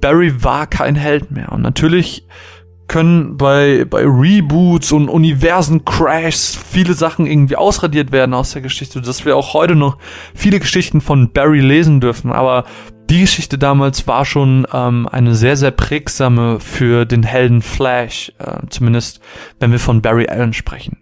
[0.00, 2.26] Barry war kein Held mehr und natürlich
[2.88, 9.24] können bei, bei Reboots und Universen-Crashs viele Sachen irgendwie ausradiert werden aus der Geschichte, dass
[9.24, 9.98] wir auch heute noch
[10.34, 12.32] viele Geschichten von Barry lesen dürfen.
[12.32, 12.64] Aber
[13.10, 18.66] die Geschichte damals war schon ähm, eine sehr, sehr prägsame für den Helden Flash, äh,
[18.68, 19.20] zumindest
[19.60, 20.98] wenn wir von Barry Allen sprechen.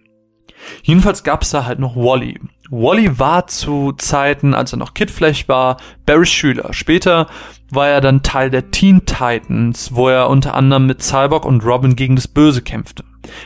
[0.82, 2.40] Jedenfalls gab es da halt noch Wally.
[2.70, 5.76] Wally war zu Zeiten, als er noch Kid Flash war,
[6.06, 6.72] Barrys Schüler.
[6.72, 7.26] Später
[7.70, 11.96] war er dann Teil der Teen Titans, wo er unter anderem mit Cyborg und Robin
[11.96, 13.04] gegen das Böse kämpfte.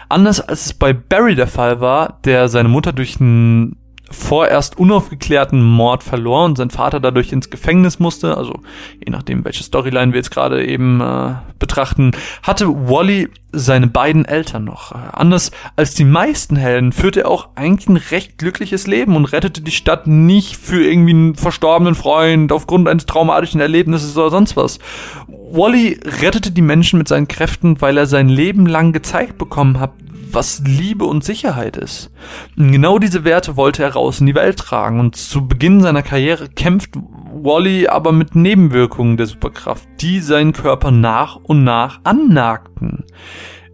[0.09, 3.77] Anders als es bei Barry der Fall war, der seine Mutter durch einen
[4.11, 8.61] vorerst unaufgeklärten Mord verlor und sein Vater dadurch ins Gefängnis musste, also
[9.05, 12.13] je nachdem, welche Storyline wir jetzt gerade eben äh, betrachten,
[12.43, 14.93] hatte Wally seine beiden Eltern noch.
[14.93, 19.27] Äh, anders als die meisten Helden führte er auch eigentlich ein recht glückliches Leben und
[19.27, 24.57] rettete die Stadt nicht für irgendwie einen verstorbenen Freund aufgrund eines traumatischen Erlebnisses oder sonst
[24.57, 24.79] was.
[25.29, 29.93] Wally rettete die Menschen mit seinen Kräften, weil er sein Leben lang gezeigt bekommen hat,
[30.33, 32.11] was Liebe und Sicherheit ist.
[32.57, 36.49] Genau diese Werte wollte er raus in die Welt tragen und zu Beginn seiner Karriere
[36.49, 43.05] kämpft Wally aber mit Nebenwirkungen der Superkraft, die seinen Körper nach und nach annagten.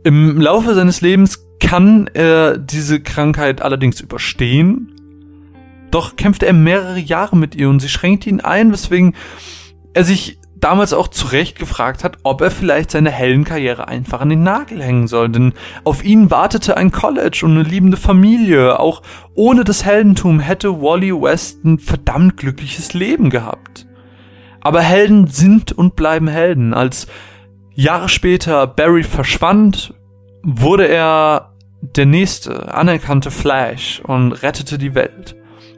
[0.03, 4.91] Im Laufe seines Lebens kann er diese Krankheit allerdings überstehen,
[5.91, 9.15] doch kämpft er mehrere Jahre mit ihr und sie schränkt ihn ein, weswegen
[9.95, 14.31] er sich damals auch zu Recht gefragt hat, ob er vielleicht seine Heldenkarriere einfach an
[14.31, 15.53] den Nagel hängen soll, denn
[15.85, 18.81] auf ihn wartete ein College und eine liebende Familie.
[18.81, 19.03] Auch
[19.35, 23.87] ohne das Heldentum hätte Wally West ein verdammt glückliches Leben gehabt.
[24.63, 26.73] Aber Helden sind und bleiben Helden.
[26.73, 27.09] Als
[27.75, 29.93] Jahre später Barry verschwand,
[30.43, 31.53] wurde er
[31.83, 35.37] der nächste anerkannte Flash und rettete die Welt.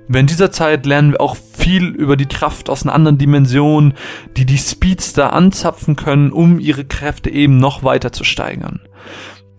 [0.08, 3.94] Während dieser Zeit lernen wir auch viel über die Kraft aus einer anderen Dimension,
[4.36, 8.80] die die Speedster anzapfen können, um ihre Kräfte eben noch weiter zu steigern.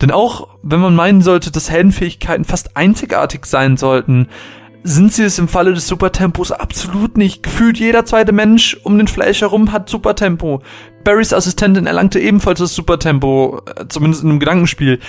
[0.01, 4.27] Denn auch wenn man meinen sollte, dass Heldenfähigkeiten fast einzigartig sein sollten,
[4.83, 7.43] sind sie es im Falle des Supertempos absolut nicht.
[7.43, 10.61] Gefühlt jeder zweite Mensch um den Flash herum hat Supertempo.
[11.03, 14.99] Barrys Assistentin erlangte ebenfalls das Supertempo, äh, zumindest in einem Gedankenspiel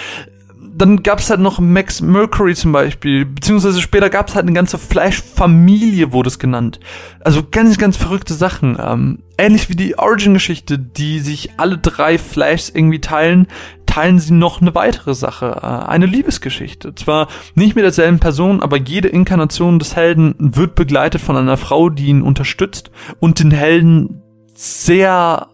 [0.79, 4.55] dann gab es halt noch Max Mercury zum Beispiel, beziehungsweise später gab es halt eine
[4.55, 6.81] ganze Flash-Familie, wurde es genannt.
[7.21, 8.79] Also ganz, ganz verrückte Sachen.
[8.81, 13.49] Ähm, ähnlich wie die Origin-Geschichte, die sich alle drei Flashs irgendwie teilen,
[13.87, 16.95] teilen sie noch eine weitere Sache, äh, eine Liebesgeschichte.
[16.95, 21.91] Zwar nicht mit derselben Person, aber jede Inkarnation des Helden wird begleitet von einer Frau,
[21.91, 24.23] die ihn unterstützt und den Helden
[24.55, 25.49] sehr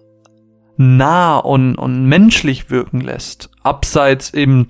[0.76, 3.50] nah und, und menschlich wirken lässt.
[3.62, 4.68] Abseits eben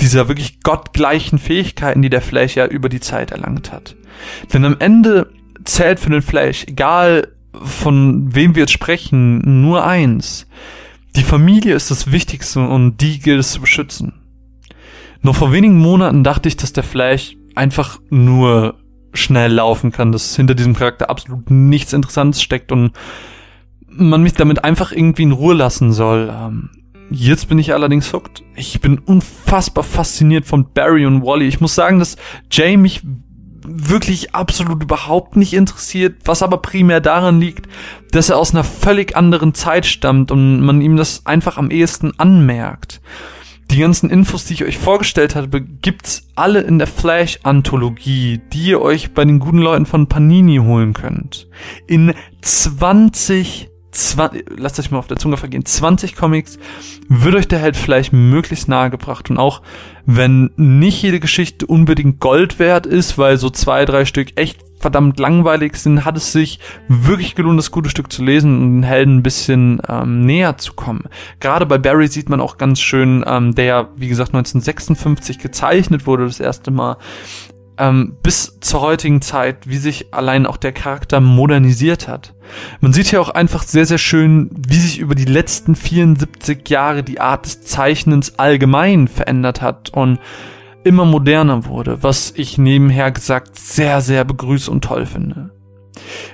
[0.00, 3.96] dieser wirklich gottgleichen Fähigkeiten, die der Flash ja über die Zeit erlangt hat.
[4.52, 5.30] Denn am Ende
[5.64, 10.46] zählt für den Flash, egal von wem wir jetzt sprechen, nur eins.
[11.16, 14.14] Die Familie ist das Wichtigste und die gilt es zu beschützen.
[15.22, 18.74] Nur vor wenigen Monaten dachte ich, dass der Flash einfach nur
[19.14, 22.92] schnell laufen kann, dass hinter diesem Charakter absolut nichts Interessantes steckt und
[23.96, 26.32] man mich damit einfach irgendwie in Ruhe lassen soll.
[26.32, 26.70] Ähm,
[27.10, 28.42] jetzt bin ich allerdings hooked.
[28.56, 31.46] Ich bin unfassbar fasziniert von Barry und Wally.
[31.46, 32.16] Ich muss sagen, dass
[32.50, 33.02] Jay mich
[33.66, 37.66] wirklich absolut überhaupt nicht interessiert, was aber primär daran liegt,
[38.10, 42.12] dass er aus einer völlig anderen Zeit stammt und man ihm das einfach am ehesten
[42.18, 43.00] anmerkt.
[43.70, 48.82] Die ganzen Infos, die ich euch vorgestellt habe, gibt's alle in der Flash-Anthologie, die ihr
[48.82, 51.48] euch bei den guten Leuten von Panini holen könnt.
[51.86, 56.58] In 20 20, lasst euch mal auf der Zunge vergehen, 20 Comics
[57.08, 59.30] wird euch der Held vielleicht möglichst nahe gebracht.
[59.30, 59.62] Und auch
[60.06, 65.18] wenn nicht jede Geschichte unbedingt Gold wert ist, weil so zwei, drei Stück echt verdammt
[65.18, 69.16] langweilig sind, hat es sich wirklich gelohnt, das gute Stück zu lesen und den Helden
[69.16, 71.04] ein bisschen ähm, näher zu kommen.
[71.40, 76.26] Gerade bei Barry sieht man auch ganz schön, ähm, der, wie gesagt, 1956 gezeichnet wurde,
[76.26, 76.98] das erste Mal,
[77.78, 82.34] ähm, bis zur heutigen Zeit, wie sich allein auch der Charakter modernisiert hat.
[82.80, 87.02] Man sieht hier auch einfach sehr, sehr schön, wie sich über die letzten 74 Jahre
[87.02, 90.18] die Art des Zeichnens allgemein verändert hat und
[90.84, 95.50] immer moderner wurde, was ich nebenher gesagt sehr, sehr begrüße und toll finde.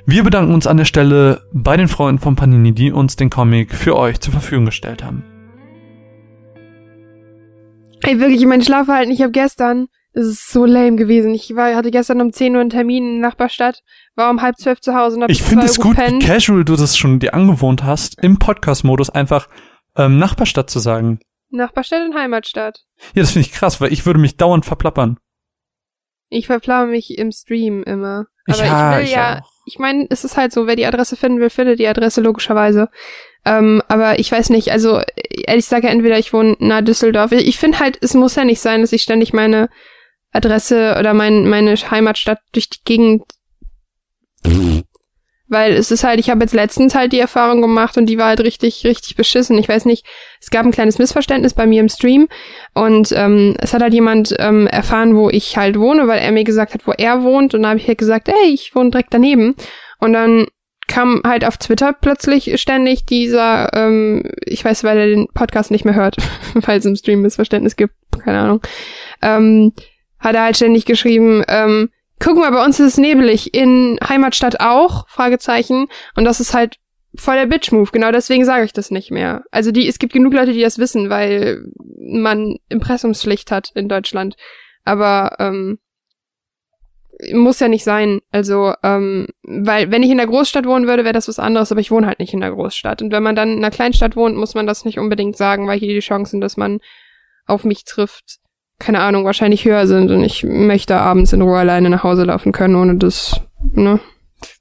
[0.06, 3.74] Wir bedanken uns an der Stelle bei den Freunden von Panini, die uns den Comic
[3.74, 5.22] für euch zur Verfügung gestellt haben.
[8.02, 11.34] Ey, wirklich, mein Schlafverhalten, ich habe gestern es ist so lame gewesen.
[11.34, 13.82] Ich war, hatte gestern um 10 Uhr einen Termin in der Nachbarstadt,
[14.16, 16.76] war um halb zwölf zu Hause und hab Ich finde es gut, wie casual du
[16.76, 19.48] das schon dir angewohnt hast, im Podcast-Modus einfach
[19.97, 21.20] ähm, Nachbarstadt zu sagen.
[21.50, 22.80] Nachbarstadt und Heimatstadt.
[23.14, 25.18] Ja, das finde ich krass, weil ich würde mich dauernd verplappern.
[26.28, 28.26] Ich verplaue mich im Stream immer.
[28.47, 29.50] Aber Ja, ich will ich ja, auch.
[29.66, 32.89] ich meine, es ist halt so, wer die Adresse finden will, findet die Adresse logischerweise.
[33.44, 35.00] Ähm, aber ich weiß nicht, also
[35.47, 37.32] ehrlich sage entweder ich wohne nahe Düsseldorf.
[37.32, 39.70] Ich finde halt, es muss ja nicht sein, dass ich ständig meine
[40.33, 43.25] Adresse oder mein, meine Heimatstadt durch die Gegend
[45.50, 48.28] weil es ist halt, ich habe jetzt letztens halt die Erfahrung gemacht und die war
[48.28, 49.59] halt richtig, richtig beschissen.
[49.59, 50.07] Ich weiß nicht,
[50.41, 52.28] es gab ein kleines Missverständnis bei mir im Stream
[52.73, 56.44] und ähm, es hat halt jemand ähm, erfahren, wo ich halt wohne, weil er mir
[56.44, 59.12] gesagt hat, wo er wohnt und da habe ich halt gesagt, ey, ich wohne direkt
[59.12, 59.57] daneben
[59.99, 60.47] und dann
[60.86, 65.84] kam halt auf Twitter plötzlich ständig dieser, ähm, ich weiß, weil er den Podcast nicht
[65.84, 66.17] mehr hört,
[66.55, 68.60] weil es im Stream Missverständnis gibt, keine Ahnung,
[69.20, 69.73] ähm,
[70.20, 74.60] hat er halt ständig geschrieben, ähm, guck mal, bei uns ist es nebelig, in Heimatstadt
[74.60, 76.76] auch, Fragezeichen, und das ist halt
[77.16, 79.42] voll der Bitch-Move, genau deswegen sage ich das nicht mehr.
[79.50, 81.65] Also die, es gibt genug Leute, die das wissen, weil
[81.99, 84.36] man Impressumspflicht hat in Deutschland,
[84.84, 85.78] aber ähm,
[87.32, 88.20] muss ja nicht sein.
[88.31, 91.81] Also, ähm, weil wenn ich in der Großstadt wohnen würde, wäre das was anderes, aber
[91.81, 93.02] ich wohne halt nicht in der Großstadt.
[93.02, 95.78] Und wenn man dann in einer Kleinstadt wohnt, muss man das nicht unbedingt sagen, weil
[95.78, 96.81] hier die Chancen, dass man
[97.47, 98.39] auf mich trifft,
[98.81, 102.50] keine Ahnung, wahrscheinlich höher sind und ich möchte abends in Ruhe alleine nach Hause laufen
[102.50, 103.41] können, ohne das,
[103.75, 104.00] ne?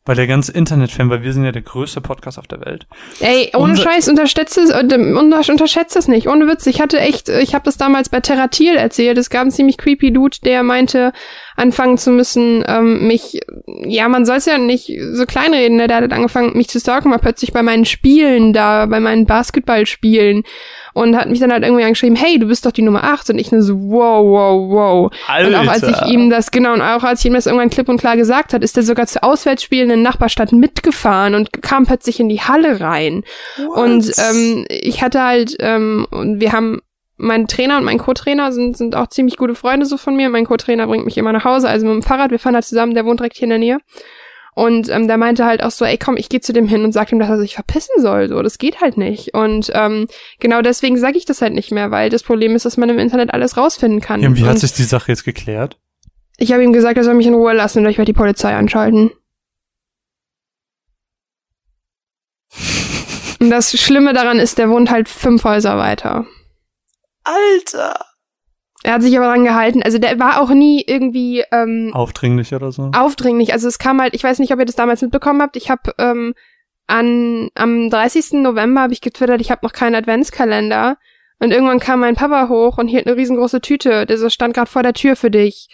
[0.05, 2.87] Weil der ganze Internetfan, weil wir sind ja der größte Podcast auf der Welt.
[3.19, 6.27] Ey, ohne Unser- Scheiß, unterschätzt es, äh, unter- unterschätzt es nicht.
[6.27, 9.17] Ohne Witz, ich hatte echt, ich habe das damals bei Terratil erzählt.
[9.17, 11.11] Es gab einen ziemlich creepy Dude, der meinte,
[11.57, 13.41] anfangen zu müssen, ähm, mich,
[13.85, 15.87] ja, man soll es ja nicht so kleinreden, ne?
[15.87, 20.43] Der hat angefangen, mich zu stalken, mal plötzlich bei meinen Spielen da, bei meinen Basketballspielen
[20.93, 23.37] und hat mich dann halt irgendwie angeschrieben, hey, du bist doch die Nummer 8 und
[23.37, 25.11] ich nur so, wow, wow, wow.
[25.45, 27.89] Und auch als ich ihm das, genau, und auch als ich ihm das irgendwann klipp
[27.89, 32.19] und klar gesagt hat, ist er sogar zu Auswärtsspielen in Nachbarstadt mitgefahren und kam plötzlich
[32.19, 33.23] in die Halle rein.
[33.75, 36.81] Und ähm, ich hatte halt, ähm, und wir haben,
[37.17, 40.29] mein Trainer und mein Co-Trainer sind, sind auch ziemlich gute Freunde so von mir.
[40.29, 42.93] Mein Co-Trainer bringt mich immer nach Hause, also mit dem Fahrrad, wir fahren halt zusammen,
[42.93, 43.77] der wohnt direkt hier in der Nähe.
[44.55, 46.91] Und ähm, der meinte halt auch so, ey komm, ich gehe zu dem hin und
[46.91, 48.27] sag ihm, dass er sich verpissen soll.
[48.29, 49.33] So, das geht halt nicht.
[49.33, 50.07] Und ähm,
[50.39, 52.99] genau deswegen sage ich das halt nicht mehr, weil das Problem ist, dass man im
[52.99, 54.21] Internet alles rausfinden kann.
[54.21, 55.77] ja, und wie hat und sich die Sache jetzt geklärt?
[56.39, 58.55] ich habe ihm gesagt, er soll mich in Ruhe lassen oder ich werde die Polizei
[58.55, 59.11] anschalten.
[63.39, 66.25] Und das Schlimme daran ist, der wohnt halt fünf Häuser weiter.
[67.23, 68.05] Alter.
[68.83, 69.83] Er hat sich aber dran gehalten.
[69.83, 72.91] Also der war auch nie irgendwie ähm, Aufdringlich oder so?
[72.93, 73.51] aufdringlich.
[73.53, 75.57] Also es kam halt, ich weiß nicht, ob ihr das damals mitbekommen habt.
[75.57, 76.33] Ich habe ähm,
[76.87, 78.33] an am 30.
[78.33, 80.97] November habe ich getwittert, ich habe noch keinen Adventskalender.
[81.39, 84.05] Und irgendwann kam mein Papa hoch und hielt eine riesengroße Tüte.
[84.05, 85.69] Der so stand gerade vor der Tür für dich.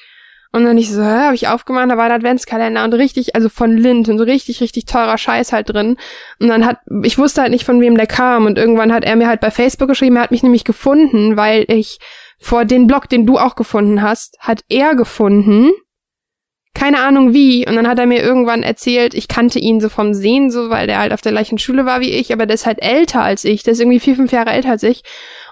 [0.56, 3.50] Und dann ich so, hä, habe ich aufgemacht, da war der Adventskalender und richtig, also
[3.50, 5.98] von Lind und so richtig, richtig teurer Scheiß halt drin.
[6.40, 8.46] Und dann hat, ich wusste halt nicht, von wem der kam.
[8.46, 11.66] Und irgendwann hat er mir halt bei Facebook geschrieben, er hat mich nämlich gefunden, weil
[11.68, 12.00] ich
[12.40, 15.72] vor den Blog, den du auch gefunden hast, hat er gefunden.
[16.74, 17.68] Keine Ahnung wie.
[17.68, 20.88] Und dann hat er mir irgendwann erzählt, ich kannte ihn so vom Sehen, so, weil
[20.88, 23.44] der halt auf der gleichen Schule war wie ich, aber der ist halt älter als
[23.44, 23.64] ich.
[23.64, 25.04] Der ist irgendwie vier, fünf Jahre älter als ich.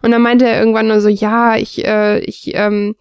[0.01, 2.95] Und dann meinte er irgendwann nur so, ja, ich, äh, ich, ähm,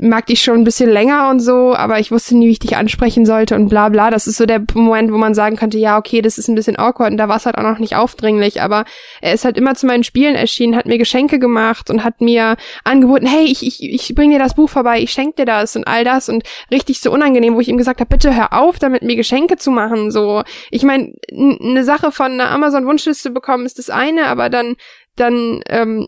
[0.00, 2.76] mag dich schon ein bisschen länger und so, aber ich wusste nie, wie ich dich
[2.76, 4.10] ansprechen sollte und bla bla.
[4.10, 6.78] Das ist so der Moment, wo man sagen könnte, ja, okay, das ist ein bisschen
[6.78, 8.84] awkward und da war es halt auch noch nicht aufdringlich, aber
[9.20, 12.56] er ist halt immer zu meinen Spielen erschienen, hat mir Geschenke gemacht und hat mir
[12.84, 15.88] angeboten, hey, ich, ich, ich bring dir das Buch vorbei, ich schenk dir das und
[15.88, 19.02] all das und richtig so unangenehm, wo ich ihm gesagt habe, bitte hör auf, damit
[19.02, 20.42] mir Geschenke zu machen, so.
[20.70, 24.76] Ich meine, eine Sache von einer Amazon-Wunschliste bekommen ist das eine, aber dann,
[25.16, 26.06] dann, ähm,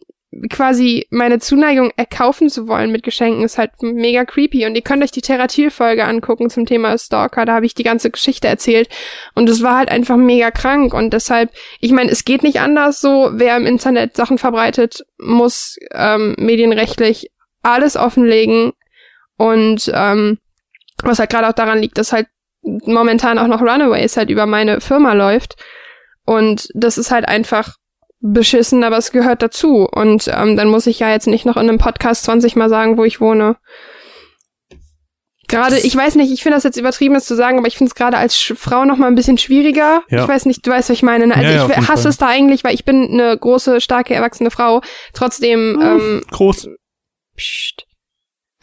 [0.48, 4.64] quasi meine Zuneigung erkaufen zu wollen mit Geschenken ist halt mega creepy.
[4.64, 8.10] Und ihr könnt euch die Theratil-Folge angucken zum Thema Stalker, da habe ich die ganze
[8.10, 8.88] Geschichte erzählt.
[9.34, 10.94] Und es war halt einfach mega krank.
[10.94, 11.50] Und deshalb,
[11.80, 17.30] ich meine, es geht nicht anders so, wer im Internet Sachen verbreitet, muss ähm, medienrechtlich
[17.62, 18.72] alles offenlegen.
[19.36, 20.38] Und ähm,
[21.02, 22.28] was halt gerade auch daran liegt, dass halt
[22.62, 25.56] momentan auch noch Runaways halt über meine Firma läuft.
[26.24, 27.79] Und das ist halt einfach
[28.20, 29.88] beschissen, aber es gehört dazu.
[29.90, 32.96] Und ähm, dann muss ich ja jetzt nicht noch in einem Podcast 20 Mal sagen,
[32.96, 33.56] wo ich wohne.
[35.48, 37.90] Gerade, ich weiß nicht, ich finde das jetzt übertrieben, das zu sagen, aber ich finde
[37.90, 40.02] es gerade als Sch Frau noch mal ein bisschen schwieriger.
[40.08, 40.22] Ja.
[40.22, 41.26] Ich weiß nicht, du weißt, was ich meine.
[41.26, 41.34] Ne?
[41.34, 44.14] Also Ja, ja, ich jeden hasse es da eigentlich, weil ich bin eine große, starke,
[44.14, 44.80] erwachsene Frau.
[45.12, 46.68] Trotzdem, ähm, Groß.
[47.36, 47.84] pst,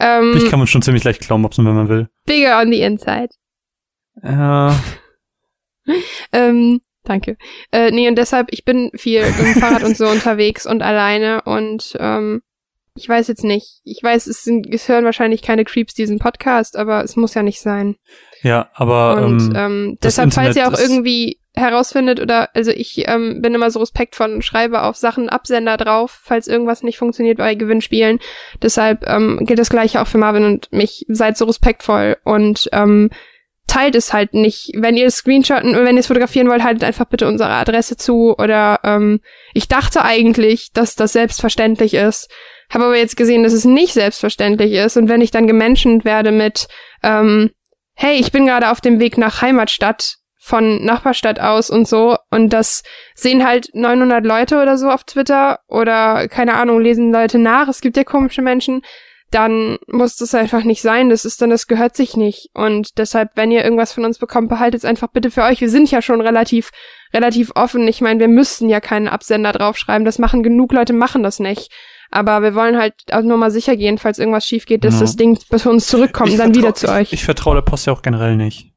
[0.00, 2.08] ähm, Dich kann man schon ziemlich leicht glauben, wenn man will.
[2.24, 3.28] bigger on the inside.
[4.22, 4.74] Ja.
[6.32, 7.36] Ähm, danke.
[7.72, 11.42] Äh, nee, und deshalb, ich bin viel mit dem Fahrrad und so unterwegs und alleine
[11.42, 12.42] und ähm,
[12.98, 13.80] ich weiß jetzt nicht.
[13.84, 17.42] Ich weiß, es, sind, es hören wahrscheinlich keine Creeps diesen Podcast, aber es muss ja
[17.42, 17.96] nicht sein.
[18.42, 23.42] Ja, aber und ähm, ähm, deshalb, falls ihr auch irgendwie herausfindet oder also ich ähm,
[23.42, 27.54] bin immer so respektvoll und schreibe auf Sachen Absender drauf, falls irgendwas nicht funktioniert bei
[27.54, 28.20] Gewinnspielen.
[28.62, 31.04] Deshalb ähm, gilt das gleiche auch für Marvin und mich.
[31.08, 33.10] Seid so respektvoll und ähm,
[33.68, 34.72] teilt es halt nicht.
[34.74, 38.34] Wenn ihr es screenshotten wenn ihr es fotografieren wollt, haltet einfach bitte unsere Adresse zu
[38.36, 39.20] oder ähm,
[39.54, 42.28] ich dachte eigentlich, dass das selbstverständlich ist.
[42.70, 46.32] Habe aber jetzt gesehen, dass es nicht selbstverständlich ist und wenn ich dann gemenschent werde
[46.32, 46.66] mit
[47.02, 47.50] ähm,
[47.94, 52.52] hey, ich bin gerade auf dem Weg nach Heimatstadt von Nachbarstadt aus und so und
[52.52, 52.82] das
[53.14, 57.80] sehen halt 900 Leute oder so auf Twitter oder keine Ahnung, lesen Leute nach, es
[57.80, 58.82] gibt ja komische Menschen,
[59.30, 63.30] dann muss das einfach nicht sein, das ist dann, das gehört sich nicht und deshalb,
[63.34, 66.00] wenn ihr irgendwas von uns bekommt, behaltet es einfach bitte für euch, wir sind ja
[66.00, 66.70] schon relativ,
[67.12, 71.22] relativ offen, ich meine, wir müssten ja keinen Absender draufschreiben, das machen genug Leute, machen
[71.22, 71.70] das nicht.
[72.10, 75.00] Aber wir wollen halt auch nur mal sicher gehen, falls irgendwas schief geht, dass ja.
[75.00, 77.08] das Ding bis uns zurückkommt und dann wieder zu euch.
[77.08, 78.72] Ich, ich vertraue der Post ja auch generell nicht.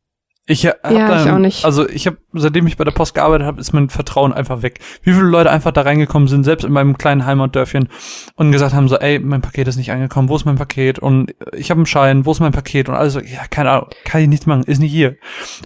[0.47, 1.65] Ich hab ja, dann, ich auch nicht.
[1.65, 4.79] Also ich habe, seitdem ich bei der Post gearbeitet habe, ist mein Vertrauen einfach weg.
[5.03, 7.89] Wie viele Leute einfach da reingekommen sind, selbst in meinem kleinen Heimatdörfchen
[8.35, 10.97] und gesagt haben so, ey, mein Paket ist nicht angekommen, wo ist mein Paket?
[10.97, 12.89] Und ich habe einen Schein, wo ist mein Paket?
[12.89, 15.15] Und alles so, ja, keine Ahnung, kann ich nichts machen, ist nicht hier.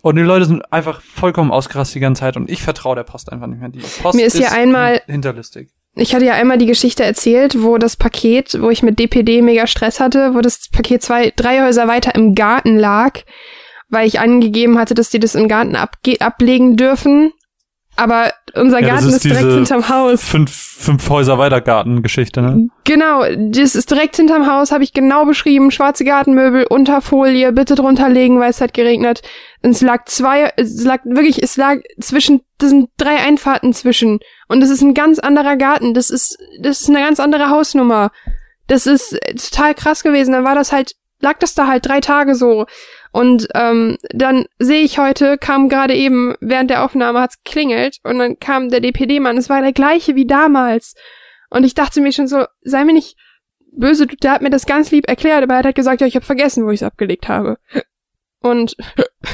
[0.01, 3.31] Und die Leute sind einfach vollkommen ausgerastet die ganze Zeit und ich vertraue der Post
[3.31, 3.69] einfach nicht mehr.
[3.69, 5.69] Die Post Mir ist, ist hier einmal hinterlistig.
[5.97, 9.65] Ich hatte ja einmal die Geschichte erzählt, wo das Paket, wo ich mit DPD mega
[9.65, 13.21] Stress hatte, wo das Paket zwei, drei Häuser weiter im Garten lag
[13.89, 17.31] weil ich angegeben hatte, dass die das im Garten ablegen dürfen.
[17.97, 20.22] Aber unser ja, Garten ist, ist direkt hinterm Haus.
[20.22, 22.67] Fünf, fünf Häuser weiter Gartengeschichte, ne?
[22.83, 25.72] Genau, das ist direkt hinterm Haus, habe ich genau beschrieben.
[25.72, 29.22] Schwarze Gartenmöbel, Unterfolie, bitte drunter legen, weil es hat geregnet.
[29.64, 34.19] Und es lag zwei, es lag wirklich, es lag zwischen, das sind drei Einfahrten zwischen.
[34.49, 35.93] Und das ist ein ganz anderer Garten.
[35.93, 38.11] Das ist, das ist eine ganz andere Hausnummer.
[38.67, 39.17] Das ist
[39.51, 40.33] total krass gewesen.
[40.33, 42.67] Dann war das halt, lag das da halt drei Tage so.
[43.11, 48.19] Und ähm, dann sehe ich heute, kam gerade eben, während der Aufnahme hat's klingelt und
[48.19, 50.93] dann kam der DPD-Mann, es war der gleiche wie damals.
[51.49, 53.17] Und ich dachte mir schon so, sei mir nicht
[53.71, 56.25] böse, der hat mir das ganz lieb erklärt, aber er hat gesagt, ja, ich habe
[56.25, 57.57] vergessen, wo ich es abgelegt habe.
[58.39, 58.77] Und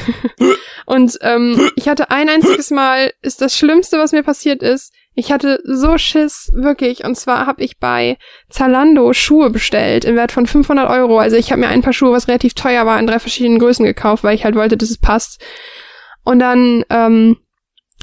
[0.85, 5.31] und ähm, ich hatte ein einziges Mal, ist das Schlimmste, was mir passiert ist, ich
[5.31, 7.03] hatte so Schiss, wirklich.
[7.03, 8.17] Und zwar habe ich bei
[8.49, 11.19] Zalando Schuhe bestellt im Wert von 500 Euro.
[11.19, 13.85] Also ich habe mir ein paar Schuhe, was relativ teuer war, in drei verschiedenen Größen
[13.85, 15.43] gekauft, weil ich halt wollte, dass es passt.
[16.23, 17.38] Und dann ähm,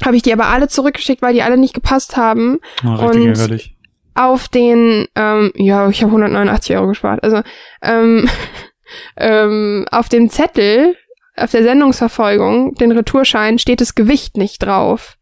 [0.05, 2.59] habe ich die aber alle zurückgeschickt, weil die alle nicht gepasst haben.
[2.85, 3.77] Oh, richtig und ärgerlich.
[4.13, 7.23] auf den, ähm, ja, ich habe 189 Euro gespart.
[7.23, 7.41] Also
[7.81, 8.29] ähm,
[9.17, 10.95] ähm, auf dem Zettel,
[11.35, 15.15] auf der Sendungsverfolgung, den Retourschein, steht das Gewicht nicht drauf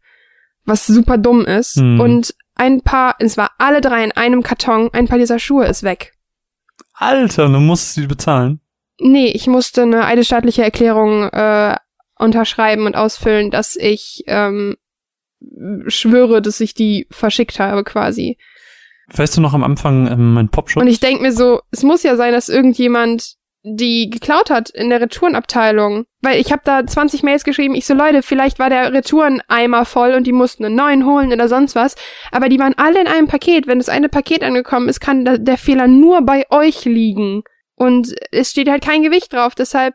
[0.68, 1.76] was super dumm ist.
[1.76, 2.00] Hm.
[2.00, 5.82] Und ein paar, es war alle drei in einem Karton, ein paar dieser Schuhe ist
[5.82, 6.12] weg.
[6.94, 8.60] Alter, du musst sie bezahlen.
[9.00, 11.76] Nee, ich musste eine eidesstaatliche Erklärung äh,
[12.18, 14.76] unterschreiben und ausfüllen, dass ich ähm,
[15.86, 18.38] schwöre, dass ich die verschickt habe, quasi.
[19.14, 20.82] Weißt du noch am Anfang ähm, mein Popschutz?
[20.82, 24.90] Und ich denk mir so, es muss ja sein, dass irgendjemand die geklaut hat in
[24.90, 26.06] der Retourenabteilung.
[26.20, 30.14] Weil ich habe da 20 Mails geschrieben, ich so, Leute, vielleicht war der Retoureneimer voll
[30.14, 31.94] und die mussten einen neuen holen oder sonst was.
[32.32, 33.66] Aber die waren alle in einem Paket.
[33.66, 37.42] Wenn das eine Paket angekommen ist, kann der Fehler nur bei euch liegen.
[37.74, 39.54] Und es steht halt kein Gewicht drauf.
[39.54, 39.94] Deshalb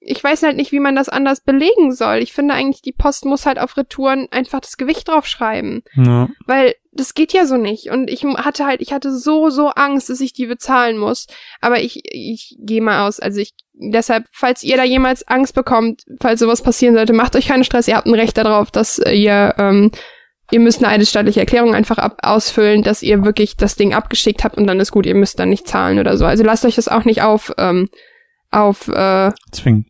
[0.00, 2.16] ich weiß halt nicht, wie man das anders belegen soll.
[2.16, 5.82] Ich finde eigentlich, die Post muss halt auf Retouren einfach das Gewicht draufschreiben.
[5.94, 6.28] Ja.
[6.46, 7.90] Weil das geht ja so nicht.
[7.90, 11.26] Und ich hatte halt, ich hatte so, so Angst, dass ich die bezahlen muss.
[11.60, 13.20] Aber ich, ich gehe mal aus.
[13.20, 17.48] Also ich, deshalb, falls ihr da jemals Angst bekommt, falls sowas passieren sollte, macht euch
[17.48, 17.86] keinen Stress.
[17.86, 19.92] Ihr habt ein Recht darauf, dass ihr, ähm,
[20.50, 24.56] ihr müsst eine eidesstaatliche Erklärung einfach ab ausfüllen, dass ihr wirklich das Ding abgeschickt habt
[24.56, 26.24] und dann ist gut, ihr müsst dann nicht zahlen oder so.
[26.24, 27.90] Also lasst euch das auch nicht auf, ähm,
[28.50, 29.89] auf, äh, zwingen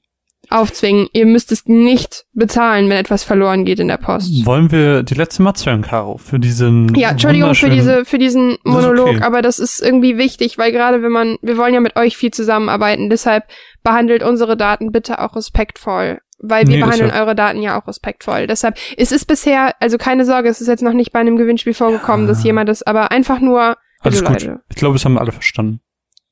[0.50, 1.08] aufzwingen.
[1.12, 4.44] Ihr müsst es nicht bezahlen, wenn etwas verloren geht in der Post.
[4.46, 8.58] Wollen wir die letzte Matz hören, Caro, für diesen Ja, Entschuldigung für diese für diesen
[8.64, 9.22] Monolog, okay.
[9.22, 12.30] aber das ist irgendwie wichtig, weil gerade wenn man wir wollen ja mit euch viel
[12.30, 13.44] zusammenarbeiten, deshalb
[13.82, 16.20] behandelt unsere Daten bitte auch respektvoll.
[16.42, 18.46] Weil wir nee, behandeln ja eure Daten ja auch respektvoll.
[18.46, 21.74] Deshalb ist es bisher, also keine Sorge, es ist jetzt noch nicht bei einem Gewinnspiel
[21.74, 22.32] vorgekommen, ja.
[22.32, 23.76] dass jemand das, aber einfach nur.
[24.00, 24.30] Alles gut.
[24.30, 24.60] Leute.
[24.70, 25.80] Ich glaube, es haben alle verstanden.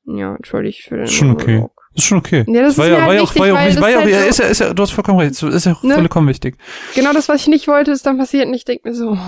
[0.06, 1.77] Ja, entschuldigt für den Schon Monolog.
[1.98, 2.00] Okay.
[2.00, 2.44] Ist schon okay.
[2.46, 4.38] Ja, das war ist ja, war ja auch, war ja auch, war ja, halt ist
[4.38, 5.94] ja, ist ja, du hast vollkommen recht, ist ja ne?
[5.94, 6.56] vollkommen wichtig.
[6.94, 9.18] Genau das, was ich nicht wollte, ist dann passiert und ich denke mir so.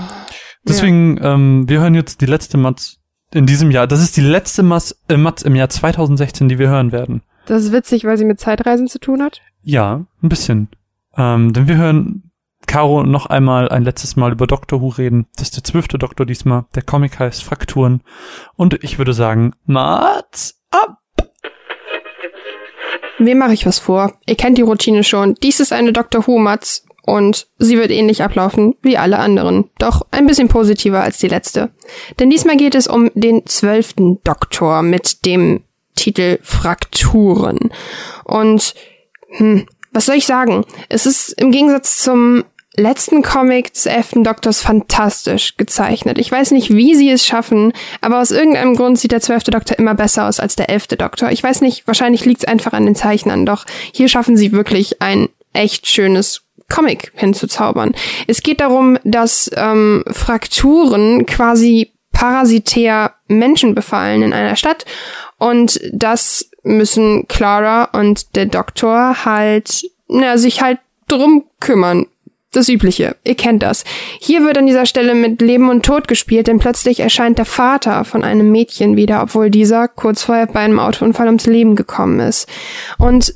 [0.64, 1.34] Deswegen, ja.
[1.34, 2.98] ähm, wir hören jetzt die letzte Matz
[3.32, 3.86] in diesem Jahr.
[3.86, 7.22] Das ist die letzte Matz, äh, Matz im Jahr 2016, die wir hören werden.
[7.46, 9.40] Das ist witzig, weil sie mit Zeitreisen zu tun hat?
[9.62, 10.68] Ja, ein bisschen.
[11.16, 12.30] Ähm, denn wir hören
[12.66, 15.26] Caro noch einmal ein letztes Mal über Doctor Who reden.
[15.36, 16.66] Das ist der zwölfte Doktor diesmal.
[16.74, 18.02] Der Comic heißt Frakturen.
[18.54, 20.99] Und ich würde sagen, Mats ab!
[23.20, 24.14] Wem mache ich was vor?
[24.26, 25.34] Ihr kennt die Routine schon.
[25.42, 26.26] Dies ist eine Dr.
[26.26, 31.28] Who-Matz Und sie wird ähnlich ablaufen wie alle anderen, doch ein bisschen positiver als die
[31.28, 31.70] letzte.
[32.18, 35.62] Denn diesmal geht es um den zwölften Doktor mit dem
[35.96, 37.70] Titel Frakturen.
[38.24, 38.74] Und
[39.32, 40.64] hm, was soll ich sagen?
[40.88, 42.44] Es ist im Gegensatz zum
[42.76, 46.18] letzten Comic des elften Doktors fantastisch gezeichnet.
[46.18, 49.78] Ich weiß nicht, wie sie es schaffen, aber aus irgendeinem Grund sieht der zwölfte Doktor
[49.78, 51.30] immer besser aus als der elfte Doktor.
[51.30, 55.02] Ich weiß nicht, wahrscheinlich liegt es einfach an den Zeichnern, doch hier schaffen sie wirklich
[55.02, 57.94] ein echt schönes Comic hinzuzaubern.
[58.28, 64.84] Es geht darum, dass ähm, Frakturen quasi parasitär Menschen befallen in einer Stadt
[65.38, 72.06] und das müssen Clara und der Doktor halt, na, sich halt drum kümmern.
[72.52, 73.16] Das Übliche.
[73.22, 73.84] Ihr kennt das.
[74.18, 78.04] Hier wird an dieser Stelle mit Leben und Tod gespielt, denn plötzlich erscheint der Vater
[78.04, 82.48] von einem Mädchen wieder, obwohl dieser kurz vorher bei einem Autounfall ums Leben gekommen ist.
[82.98, 83.34] Und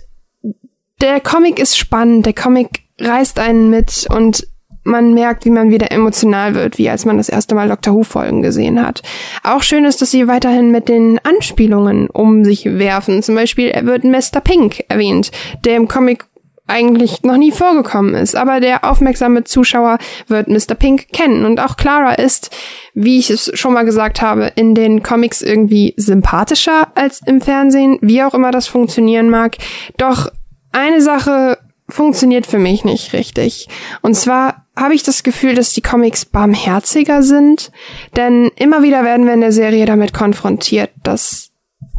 [1.01, 4.49] der Comic ist spannend, der Comic reißt einen mit und
[4.83, 8.03] man merkt, wie man wieder emotional wird, wie als man das erste Mal Doctor Who
[8.03, 9.03] Folgen gesehen hat.
[9.43, 13.23] Auch schön ist, dass sie weiterhin mit den Anspielungen um sich werfen.
[13.23, 14.41] Zum Beispiel wird Mr.
[14.43, 15.31] Pink erwähnt,
[15.65, 16.27] der im Comic
[16.67, 18.37] eigentlich noch nie vorgekommen ist.
[18.37, 20.75] Aber der aufmerksame Zuschauer wird Mr.
[20.75, 21.45] Pink kennen.
[21.45, 22.51] Und auch Clara ist,
[22.95, 27.99] wie ich es schon mal gesagt habe, in den Comics irgendwie sympathischer als im Fernsehen,
[28.01, 29.57] wie auch immer das funktionieren mag.
[29.99, 30.31] Doch
[30.73, 33.69] eine Sache funktioniert für mich nicht richtig.
[34.01, 37.71] Und zwar habe ich das Gefühl, dass die Comics barmherziger sind,
[38.17, 41.51] denn immer wieder werden wir in der Serie damit konfrontiert, dass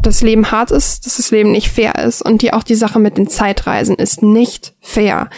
[0.02, 3.00] das Leben hart ist, dass das Leben nicht fair ist und die auch die Sache
[3.00, 5.30] mit den Zeitreisen ist nicht fair.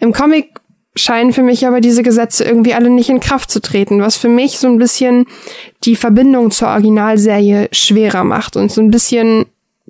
[0.00, 0.60] Im Comic
[0.96, 4.28] scheinen für mich aber diese Gesetze irgendwie alle nicht in Kraft zu treten, was für
[4.28, 5.26] mich so ein bisschen
[5.84, 9.46] die Verbindung zur Originalserie schwerer macht und so ein bisschen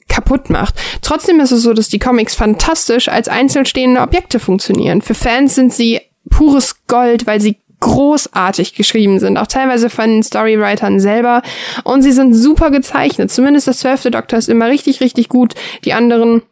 [0.09, 0.75] kaputt macht.
[1.03, 5.03] Trotzdem ist es so, dass die Comics fantastisch als einzeln stehende Objekte funktionieren.
[5.03, 10.23] Für Fans sind sie pures Gold, weil sie großartig geschrieben sind, auch teilweise von den
[10.23, 11.42] Storywritern selber.
[11.84, 13.31] Und sie sind super gezeichnet.
[13.31, 15.55] Zumindest das zwölfte Doktor ist immer richtig, richtig gut.
[15.84, 16.42] Die anderen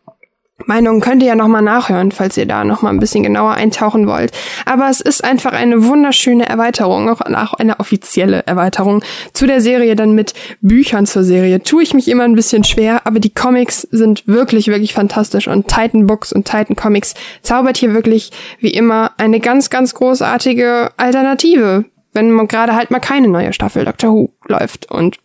[0.66, 4.32] Meinungen könnt ihr ja nochmal nachhören, falls ihr da nochmal ein bisschen genauer eintauchen wollt.
[4.64, 10.12] Aber es ist einfach eine wunderschöne Erweiterung, auch eine offizielle Erweiterung zu der Serie, dann
[10.12, 11.62] mit Büchern zur Serie.
[11.62, 15.68] Tue ich mich immer ein bisschen schwer, aber die Comics sind wirklich, wirklich fantastisch und
[15.68, 21.84] Titan Books und Titan Comics zaubert hier wirklich, wie immer, eine ganz, ganz großartige Alternative,
[22.12, 25.18] wenn man gerade halt mal keine neue Staffel Doctor Who läuft und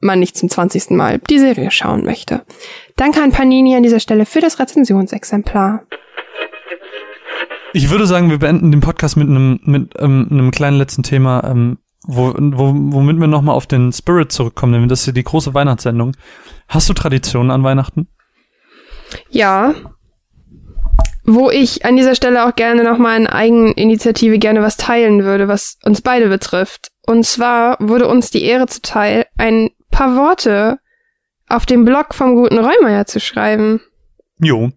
[0.00, 0.90] man nicht zum 20.
[0.90, 2.42] Mal die Serie schauen möchte.
[2.96, 5.82] Danke an Panini an dieser Stelle für das Rezensionsexemplar.
[7.74, 11.44] Ich würde sagen, wir beenden den Podcast mit einem mit ähm, einem kleinen letzten Thema,
[11.44, 11.76] ähm,
[12.06, 15.52] wo, wo, womit wir nochmal auf den Spirit zurückkommen, denn das ist ja die große
[15.52, 16.16] Weihnachtssendung.
[16.68, 18.08] Hast du Traditionen an Weihnachten?
[19.28, 19.74] Ja.
[21.24, 25.76] Wo ich an dieser Stelle auch gerne nochmal in Eigeninitiative gerne was teilen würde, was
[25.84, 26.92] uns beide betrifft.
[27.06, 30.78] Und zwar wurde uns die Ehre zuteil, ein paar Worte
[31.48, 33.80] auf dem Blog vom guten Reumeier zu schreiben.
[34.40, 34.70] Jo.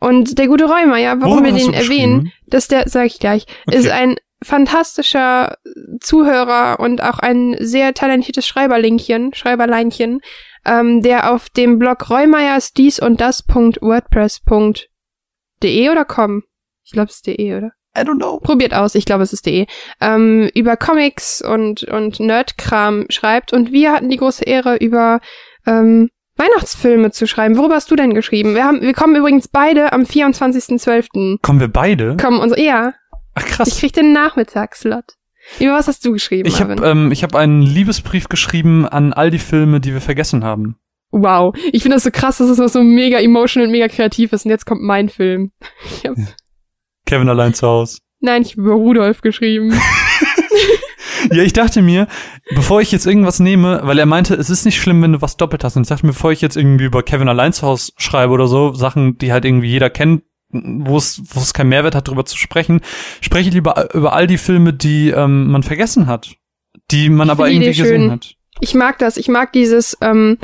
[0.00, 3.78] Und der gute Reumeier, warum Worum wir den erwähnen, dass der, sag ich gleich, okay.
[3.78, 5.56] ist ein fantastischer
[6.00, 10.20] Zuhörer und auch ein sehr talentiertes Schreiberlinkchen, Schreiberleinchen,
[10.66, 16.42] ähm, der auf dem Blog Reumeiers dies und das.wordpress.de oder com?
[16.84, 17.72] Ich glaube, es ist de, oder?
[17.96, 18.40] I don't know.
[18.40, 19.66] Probiert aus, ich glaube, es ist de.
[20.00, 23.52] Ähm, über Comics und, und Nerdkram schreibt.
[23.52, 25.20] Und wir hatten die große Ehre, über
[25.66, 27.56] ähm, Weihnachtsfilme zu schreiben.
[27.56, 28.54] Worüber hast du denn geschrieben?
[28.54, 31.38] Wir haben, wir kommen übrigens beide am 24.12.
[31.42, 32.16] Kommen wir beide?
[32.16, 32.94] Kommen unsere, ja.
[33.34, 33.68] Ach krass.
[33.68, 35.04] Ich krieg den Nachmittagsslot.
[35.60, 36.48] Über was hast du geschrieben?
[36.48, 40.42] Ich habe ähm, ich hab einen Liebesbrief geschrieben an all die Filme, die wir vergessen
[40.42, 40.76] haben.
[41.10, 44.32] Wow, ich finde das so krass, dass es das so mega emotional und mega kreativ
[44.32, 44.46] ist.
[44.46, 45.52] Und jetzt kommt mein Film.
[47.06, 47.98] Kevin allein zu Hause.
[48.20, 49.72] Nein, ich habe über Rudolf geschrieben.
[51.30, 52.06] ja, ich dachte mir,
[52.54, 55.36] bevor ich jetzt irgendwas nehme, weil er meinte, es ist nicht schlimm, wenn du was
[55.36, 55.76] doppelt hast.
[55.76, 58.46] Und ich dachte mir, bevor ich jetzt irgendwie über Kevin allein zu Hause schreibe oder
[58.46, 62.24] so, Sachen, die halt irgendwie jeder kennt, wo es, wo es keinen Mehrwert hat, darüber
[62.24, 62.80] zu sprechen,
[63.20, 66.34] spreche ich lieber über all die Filme, die ähm, man vergessen hat,
[66.90, 68.34] die man aber irgendwie gesehen hat.
[68.60, 69.16] Ich mag das.
[69.16, 69.98] Ich mag dieses.
[70.00, 70.38] Ähm,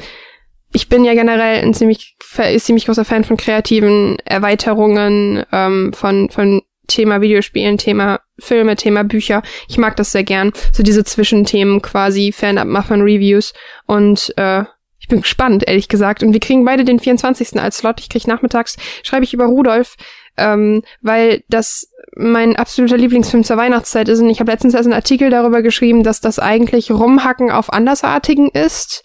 [0.72, 2.16] ich bin ja generell ein ziemlich,
[2.58, 9.42] ziemlich großer Fan von kreativen Erweiterungen ähm, von von Thema Videospielen, Thema Filme, Thema Bücher.
[9.68, 10.52] Ich mag das sehr gern.
[10.72, 13.52] So diese Zwischenthemen quasi, Fan-Up machen, Reviews.
[13.86, 14.64] Und äh,
[14.98, 16.22] ich bin gespannt, ehrlich gesagt.
[16.22, 17.60] Und wir kriegen beide den 24.
[17.60, 18.00] als Slot.
[18.00, 19.96] Ich krieg nachmittags, schreibe ich über Rudolf,
[20.36, 21.86] ähm, weil das
[22.16, 24.20] mein absoluter Lieblingsfilm zur Weihnachtszeit ist.
[24.20, 28.48] Und ich habe letztens erst einen Artikel darüber geschrieben, dass das eigentlich Rumhacken auf Andersartigen
[28.48, 29.02] ist.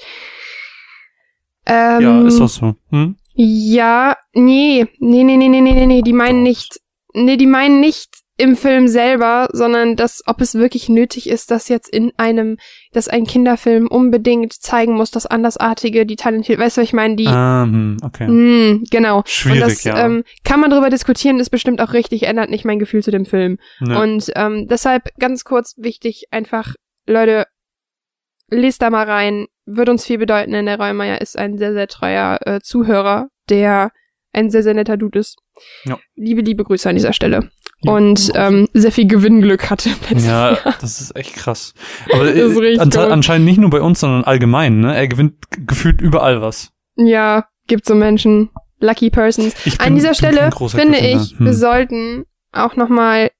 [1.65, 2.75] Ähm, ja, ist das so?
[2.89, 3.15] Hm?
[3.33, 6.79] Ja, nee, nee, nee, nee, nee, nee, nee, die meinen nicht,
[7.15, 11.69] nee, die meinen nicht im Film selber, sondern dass, ob es wirklich nötig ist, dass
[11.69, 12.57] jetzt in einem,
[12.91, 17.27] dass ein Kinderfilm unbedingt zeigen muss, dass Andersartige, die talentiert, weißt du, ich meine, die,
[17.27, 18.27] Ah, hm, okay.
[18.27, 19.23] mh, genau.
[19.25, 20.05] Schwierig, und das ja.
[20.05, 23.25] ähm, kann man drüber diskutieren, ist bestimmt auch richtig, ändert nicht mein Gefühl zu dem
[23.25, 23.57] Film.
[23.79, 24.01] Ne.
[24.01, 26.73] Und ähm, deshalb ganz kurz wichtig, einfach,
[27.07, 27.45] Leute,
[28.49, 31.87] lest da mal rein, wird uns viel bedeuten, denn der Reumeier ist ein sehr, sehr
[31.87, 33.91] treuer äh, Zuhörer, der
[34.33, 35.37] ein sehr, sehr netter Dude ist.
[35.85, 35.97] Ja.
[36.15, 37.49] Liebe, liebe Grüße an dieser Stelle.
[37.81, 37.91] Ja.
[37.93, 40.75] Und ähm, sehr viel Gewinnglück hatte im letzten Ja, Jahr.
[40.81, 41.73] das ist echt krass.
[42.11, 44.95] Aber Das ist äh, richtig anscheinend nicht nur bei uns, sondern allgemein, ne?
[44.95, 45.35] Er gewinnt
[45.67, 46.71] gefühlt überall was.
[46.95, 48.49] Ja, gibt so Menschen.
[48.79, 49.55] Lucky Persons.
[49.65, 51.45] Ich An bin- dieser bin Stelle finde ich, Hm.
[51.45, 53.31] wir sollten auch noch mal,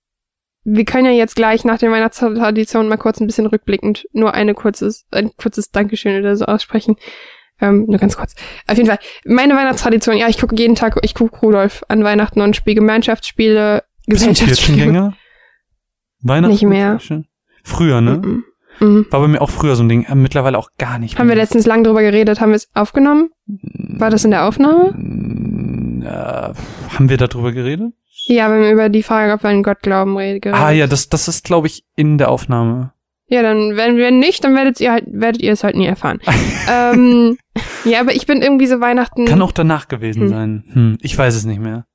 [0.64, 4.54] wir können ja jetzt gleich nach den Weihnachtstraditionen mal kurz ein bisschen rückblickend nur eine
[4.54, 6.96] kurzes, ein kurzes Dankeschön oder so aussprechen.
[7.62, 8.36] Ähm, nur ganz kurz.
[8.68, 9.00] Auf jeden Fall.
[9.26, 13.84] Meine Weihnachtstradition, ja, ich gucke jeden Tag, ich gucke Rudolf an Weihnachten und spiele Gemeinschaftsspiele,
[14.08, 15.14] Gesellschaftsspiele.
[16.22, 16.52] Weihnachten?
[16.52, 17.00] Nicht mehr.
[17.64, 18.18] Früher, ne?
[18.18, 18.44] Mhm.
[18.80, 19.06] Mhm.
[19.10, 20.04] War bei mir auch früher so ein Ding.
[20.04, 21.44] Äh, mittlerweile auch gar nicht Haben wir mehr.
[21.44, 23.30] letztens lang drüber geredet, haben wir es aufgenommen?
[23.48, 24.92] War das in der Aufnahme?
[24.98, 26.08] Mm, Äh,
[26.94, 27.94] haben wir darüber geredet?
[28.28, 30.54] Ja, wir haben über die Frage, ob wir an Gott glauben, geredet.
[30.54, 32.92] Ah ja, das, das ist, glaube ich, in der Aufnahme.
[33.28, 36.20] Ja, dann, wenn wir nicht, dann werdet ihr halt, werdet ihr es halt nie erfahren.
[36.70, 37.38] ähm,
[37.84, 39.26] ja, aber ich bin irgendwie so Weihnachten.
[39.26, 40.28] Kann auch danach gewesen Hm.
[40.30, 40.64] sein.
[40.74, 41.86] Hm, ich weiß es nicht mehr.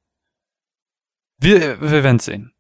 [1.41, 2.53] Wir, wir werden sehen.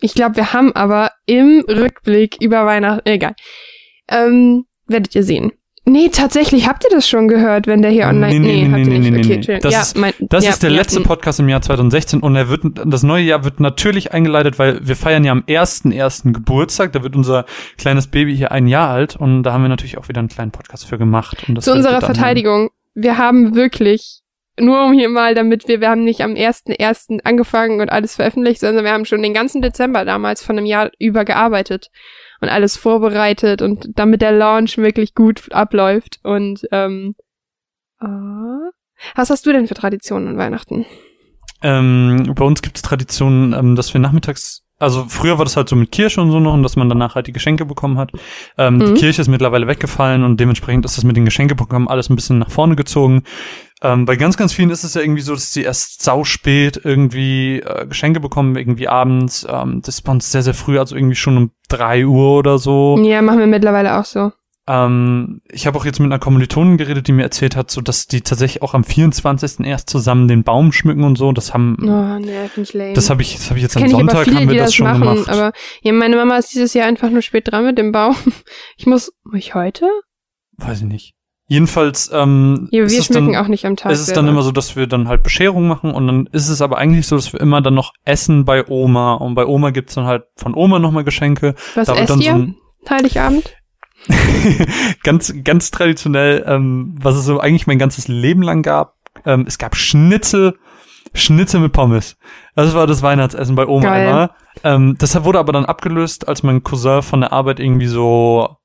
[0.00, 3.34] Ich glaube, wir haben aber im Rückblick über Weihnachten, egal.
[4.08, 5.52] Ähm, werdet ihr sehen.
[5.84, 8.98] Nee, tatsächlich, habt ihr das schon gehört, wenn der hier online, Nee, nee, nee, nee,
[8.98, 9.58] nicht, nee, okay, nee.
[9.58, 11.02] Das ja, ist- mein, Das ja, ist der ja, letzte mm.
[11.02, 14.94] Podcast im Jahr 2016 und er wird, das neue Jahr wird natürlich eingeleitet, weil wir
[14.94, 16.32] feiern ja am 1.1.
[16.32, 17.46] Geburtstag, da wird unser
[17.78, 20.52] kleines Baby hier ein Jahr alt und da haben wir natürlich auch wieder einen kleinen
[20.52, 21.48] Podcast für gemacht.
[21.48, 22.00] Und das Zu unserer.
[22.00, 24.20] Verteidigung, wir haben wirklich,
[24.60, 27.20] nur um hier mal, damit wir, wir haben nicht am 1.1.
[27.24, 30.92] angefangen und alles veröffentlicht, sondern wir haben schon den ganzen Dezember damals von einem Jahr
[31.00, 31.90] über gearbeitet
[32.42, 37.14] und alles vorbereitet und damit der Launch wirklich gut abläuft und ähm,
[38.00, 38.70] ah.
[39.14, 40.84] was hast du denn für Traditionen an Weihnachten?
[41.62, 45.68] Ähm, bei uns gibt es Traditionen, ähm, dass wir nachmittags, also früher war das halt
[45.68, 48.10] so mit Kirche und so noch und dass man danach halt die Geschenke bekommen hat.
[48.58, 48.86] Ähm, Mhm.
[48.86, 52.16] Die Kirche ist mittlerweile weggefallen und dementsprechend ist das mit den Geschenke bekommen alles ein
[52.16, 53.22] bisschen nach vorne gezogen.
[53.82, 56.80] Ähm, bei ganz, ganz vielen ist es ja irgendwie so, dass sie erst sau spät
[56.84, 59.44] irgendwie äh, Geschenke bekommen, irgendwie abends.
[59.50, 62.58] Ähm, das ist bei uns sehr, sehr früh, also irgendwie schon um drei Uhr oder
[62.58, 62.96] so.
[63.02, 64.30] Ja, machen wir mittlerweile auch so.
[64.68, 68.06] Ähm, ich habe auch jetzt mit einer Kommilitonin geredet, die mir erzählt hat, so dass
[68.06, 69.66] die tatsächlich auch am 24.
[69.66, 71.32] erst zusammen den Baum schmücken und so.
[71.32, 72.92] Das haben, Oh, nee, finde ich lame.
[72.92, 74.58] das habe ich, das habe ich jetzt am ich aber Sonntag viele, haben wir die
[74.58, 75.28] das, das schon machen, gemacht.
[75.28, 75.52] aber
[75.82, 78.14] ja, meine Mama ist dieses Jahr einfach nur spät dran mit dem Baum.
[78.76, 79.86] Ich muss, muss ich heute?
[80.58, 81.14] Weiß ich nicht.
[81.52, 83.92] Jedenfalls ähm, Ja, wir es schmücken dann, auch nicht am Tag.
[83.92, 84.30] ist es dann selber.
[84.30, 87.16] immer so, dass wir dann halt Bescherung machen und dann ist es aber eigentlich so,
[87.16, 90.54] dass wir immer dann noch essen bei Oma und bei Oma gibt's dann halt von
[90.54, 91.54] Oma nochmal Geschenke.
[91.74, 92.34] Was da esst dann so ihr?
[92.34, 92.56] ein-
[92.88, 93.54] Heiligabend?
[95.04, 98.94] ganz, ganz traditionell, ähm, was es so eigentlich mein ganzes Leben lang gab.
[99.26, 100.54] Ähm, es gab Schnitzel,
[101.14, 102.16] Schnitzel mit Pommes.
[102.56, 104.08] Das war das Weihnachtsessen bei Oma Geil.
[104.08, 104.30] immer.
[104.64, 108.56] Ähm, das wurde aber dann abgelöst, als mein Cousin von der Arbeit irgendwie so,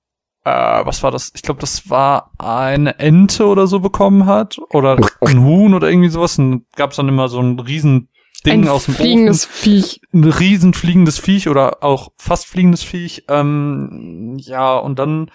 [0.47, 1.31] äh, was war das?
[1.35, 4.57] Ich glaube, das war eine Ente oder so bekommen hat.
[4.71, 6.39] Oder ein Huhn oder irgendwie sowas.
[6.39, 8.09] Und gab's dann immer so ein riesen
[8.45, 10.01] Ding Ein aus dem fliegendes Ofen Viech.
[10.13, 13.25] ein riesen fliegendes Viech oder auch fast fliegendes Viech.
[13.29, 15.31] Ähm, ja, und dann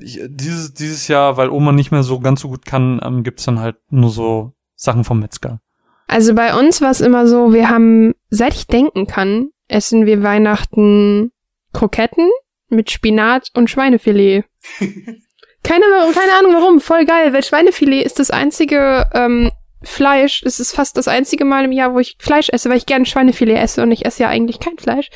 [0.00, 3.44] ich, dieses, dieses Jahr, weil Oma nicht mehr so ganz so gut kann, ähm, gibt's
[3.44, 5.60] dann halt nur so Sachen vom Metzger.
[6.06, 10.22] Also bei uns war es immer so, wir haben, seit ich denken kann, essen wir
[10.22, 11.30] Weihnachten
[11.72, 12.28] Kroketten
[12.74, 14.44] mit Spinat und Schweinefilet.
[15.62, 19.50] keine, keine Ahnung warum, voll geil, weil Schweinefilet ist das einzige ähm,
[19.82, 22.86] Fleisch, es ist fast das einzige Mal im Jahr, wo ich Fleisch esse, weil ich
[22.86, 25.10] gerne Schweinefilet esse und ich esse ja eigentlich kein Fleisch.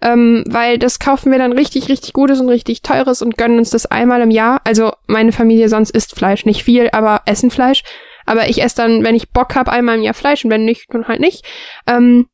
[0.00, 3.70] Ähm, weil das kaufen wir dann richtig, richtig Gutes und richtig Teures und gönnen uns
[3.70, 4.60] das einmal im Jahr.
[4.64, 7.84] Also meine Familie sonst isst Fleisch, nicht viel, aber essen Fleisch.
[8.26, 10.92] Aber ich esse dann, wenn ich Bock habe, einmal im Jahr Fleisch und wenn nicht,
[10.92, 11.44] dann halt nicht.
[11.86, 12.26] Ähm,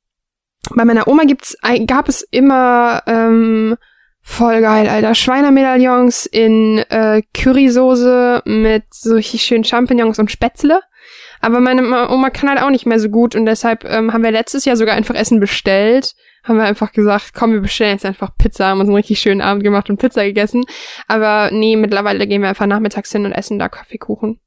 [0.74, 3.76] bei meiner Oma gibt's, gab es immer ähm,
[4.28, 10.80] voll geil, Alter, Schweinermedaillons in äh, Currysoße mit so richtig schönen Champignons und Spätzle.
[11.40, 14.22] Aber meine Ma- Oma kann halt auch nicht mehr so gut und deshalb ähm, haben
[14.22, 16.14] wir letztes Jahr sogar einfach Essen bestellt.
[16.44, 19.40] Haben wir einfach gesagt, komm, wir bestellen jetzt einfach Pizza, haben uns einen richtig schönen
[19.40, 20.64] Abend gemacht und Pizza gegessen.
[21.06, 24.40] Aber nee, mittlerweile gehen wir einfach nachmittags hin und essen da Kaffeekuchen.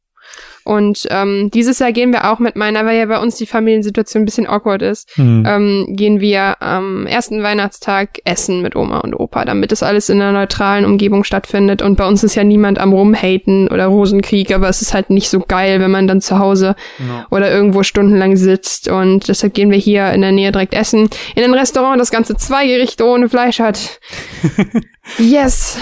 [0.63, 4.21] Und ähm, dieses Jahr gehen wir auch mit meiner, weil ja bei uns die Familiensituation
[4.21, 5.43] ein bisschen awkward ist, Hm.
[5.47, 10.21] ähm, gehen wir am ersten Weihnachtstag essen mit Oma und Opa, damit das alles in
[10.21, 11.81] einer neutralen Umgebung stattfindet.
[11.81, 15.29] Und bei uns ist ja niemand am Rumhaten oder Rosenkrieg, aber es ist halt nicht
[15.29, 17.25] so geil, wenn man dann zu Hause Ja.
[17.31, 18.87] oder irgendwo stundenlang sitzt.
[18.89, 21.09] Und deshalb gehen wir hier in der Nähe direkt essen.
[21.35, 23.99] In ein Restaurant, das ganze zwei Gerichte ohne Fleisch hat.
[25.17, 25.77] yes.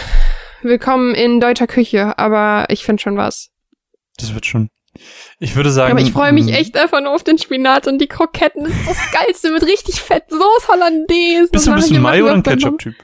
[0.62, 3.50] Willkommen in deutscher Küche, aber ich finde schon was.
[4.20, 4.70] Das wird schon.
[5.40, 5.92] Ich würde sagen.
[5.92, 8.64] Aber ich freue mich ähm, echt einfach nur auf den Spinat und die Kroketten.
[8.64, 11.50] Das ist das Geilste mit richtig fett Soße Hollandaise.
[11.52, 12.96] Bist du, du ein Mayo oder ein Ketchup-Typ?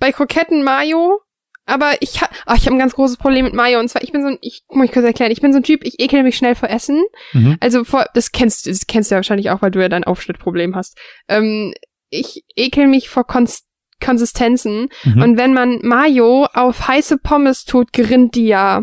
[0.00, 1.20] Bei Kroketten Mayo.
[1.66, 3.78] Aber ich ha ach, ich habe ein ganz großes Problem mit Mayo.
[3.78, 5.62] Und zwar, ich bin so ein, ich muss ich kurz erklären, ich bin so ein
[5.62, 7.02] Typ, ich ekel mich schnell vor Essen.
[7.32, 7.56] Mhm.
[7.60, 10.76] Also vor, das kennst, das kennst du ja wahrscheinlich auch, weil du ja dein Aufschnittproblem
[10.76, 10.98] hast.
[11.28, 11.72] Ähm,
[12.10, 13.64] ich ekel mich vor Kons
[14.04, 14.88] Konsistenzen.
[15.04, 15.22] Mhm.
[15.22, 18.82] Und wenn man Mayo auf heiße Pommes tut, gerinnt die ja.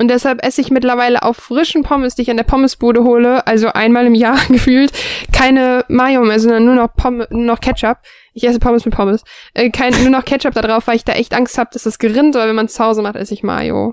[0.00, 3.68] Und deshalb esse ich mittlerweile auf frischen Pommes, die ich an der Pommesbude hole, also
[3.68, 4.92] einmal im Jahr gefühlt,
[5.30, 7.98] keine Mayo mehr, sondern nur noch Pommes, nur noch Ketchup.
[8.32, 9.24] Ich esse Pommes mit Pommes.
[9.52, 11.98] Äh, kein, nur noch Ketchup da drauf, weil ich da echt Angst habe, dass das
[11.98, 13.92] gerinnt, aber wenn man es zu Hause macht, esse ich Mayo.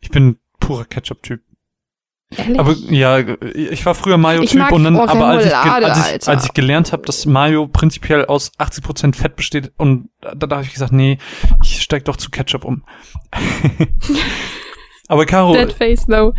[0.00, 1.40] Ich bin purer Ketchup-Typ.
[2.36, 2.60] Ehrlich?
[2.60, 3.18] Aber ja,
[3.54, 7.04] ich war früher Mayo-Typ und dann, aber als ich, als ich, als ich gelernt habe,
[7.04, 11.16] dass Mayo prinzipiell aus 80% Fett besteht und da, da habe ich gesagt, nee,
[11.62, 12.84] ich steig doch zu Ketchup um.
[15.08, 16.32] aber Caro, Dead face though.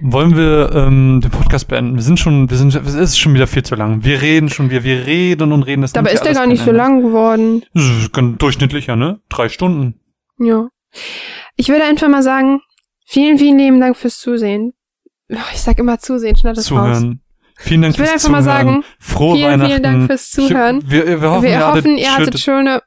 [0.00, 1.94] wollen wir ähm, den Podcast beenden?
[1.96, 4.04] Wir sind schon, wir sind, es ist schon wieder viel zu lang.
[4.04, 5.82] Wir reden schon wieder, wir reden und reden.
[5.82, 6.78] Das Dabei ist der gar nicht so Ende.
[6.82, 7.64] lang geworden.
[8.38, 9.20] Durchschnittlicher, ne?
[9.28, 10.00] Drei Stunden.
[10.38, 10.68] Ja.
[11.56, 12.60] Ich würde einfach mal sagen,
[13.06, 14.72] vielen, vielen lieben Dank fürs Zusehen.
[15.32, 16.98] Oh, Ich sag immer Zusehen, schneid das raus.
[16.98, 17.20] Zuhören.
[17.56, 18.66] Vielen Dank Ich will fürs einfach mal Zuhören.
[18.66, 19.70] sagen, Frohe vielen, Weihnachten.
[19.70, 20.78] vielen Dank fürs Zuhören.
[20.84, 22.82] Ich, wir, wir hoffen, Wir ihr, hoffen, ihr hattet hattet schöne.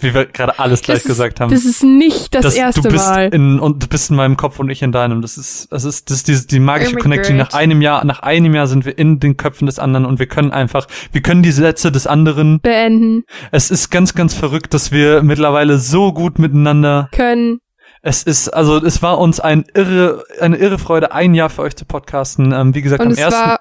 [0.00, 1.50] Wie wir gerade alles gleich Das ist- gesagt haben.
[1.50, 3.28] Das ist nicht das dass erste du bist Mal.
[3.34, 5.22] in und du bist in meinem Kopf und ich in deinem.
[5.22, 7.36] Das ist das ist das ist die, die magische Oh Connection.
[7.36, 10.26] Nach einem Jahr nach einem Jahr sind wir in den Köpfen des anderen und wir
[10.26, 12.60] können einfach wir können die Sätze des anderen.
[12.60, 17.08] Beenden Es ist ganz ganz verrückt, dass wir mittlerweile so gut miteinander.
[17.12, 17.60] können.
[18.02, 21.76] Es ist also es war uns ein irre eine irre Freude ein Jahr für euch
[21.76, 22.52] zu podcasten.
[22.52, 23.60] Ähm, wie gesagt Und am ersten war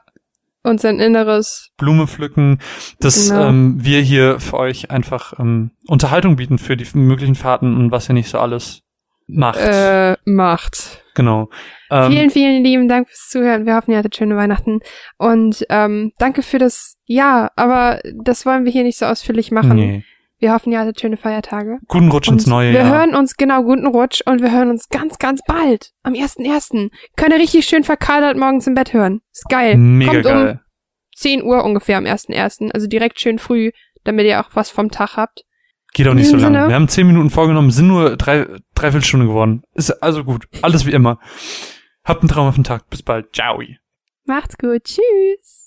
[0.63, 1.71] unser Inneres.
[1.77, 2.59] Blume pflücken,
[2.99, 3.47] dass Genau.
[3.47, 8.09] ähm, wir hier für euch einfach ähm, Unterhaltung bieten für die möglichen Fahrten und was
[8.09, 8.81] ihr nicht so alles
[9.27, 9.59] macht.
[9.59, 11.03] Äh, macht.
[11.15, 11.49] Genau.
[11.91, 13.65] Ähm, vielen, vielen lieben Dank fürs Zuhören.
[13.65, 14.79] Wir hoffen, ihr hattet schöne Weihnachten.
[15.17, 19.75] Und ähm, danke für das Ja, aber das wollen wir hier nicht so ausführlich machen.
[19.75, 20.03] Nee.
[20.39, 21.79] Wir hoffen, ihr hattet schöne Feiertage.
[21.87, 22.89] Guten Rutsch ins Und neue wir Jahr.
[22.99, 25.91] hören uns, genau, guten Rutsch und wir hören uns ganz, ganz bald.
[26.03, 26.89] Am 1.1.
[27.17, 29.19] Könnt ihr richtig schön verkadert morgens im Bett hören.
[29.33, 29.75] Ist geil.
[29.77, 30.61] Mega Kommt um geil.
[31.15, 32.71] 10 Uhr ungefähr am 1.1.
[32.71, 33.71] Also direkt schön früh,
[34.05, 35.43] damit ihr auch was vom Tag habt.
[35.93, 36.67] Geht auch nicht so lange.
[36.67, 38.45] Wir haben zehn Minuten vorgenommen, sind nur drei,
[38.75, 39.63] dreiviertel Stunde geworden.
[39.73, 40.47] Ist also gut.
[40.61, 41.19] Alles wie immer.
[42.05, 42.89] Habt einen traumhaften Tag.
[42.89, 43.33] Bis bald.
[43.35, 43.59] Ciao.
[44.25, 44.83] Macht's gut.
[44.83, 45.58] Tschüss.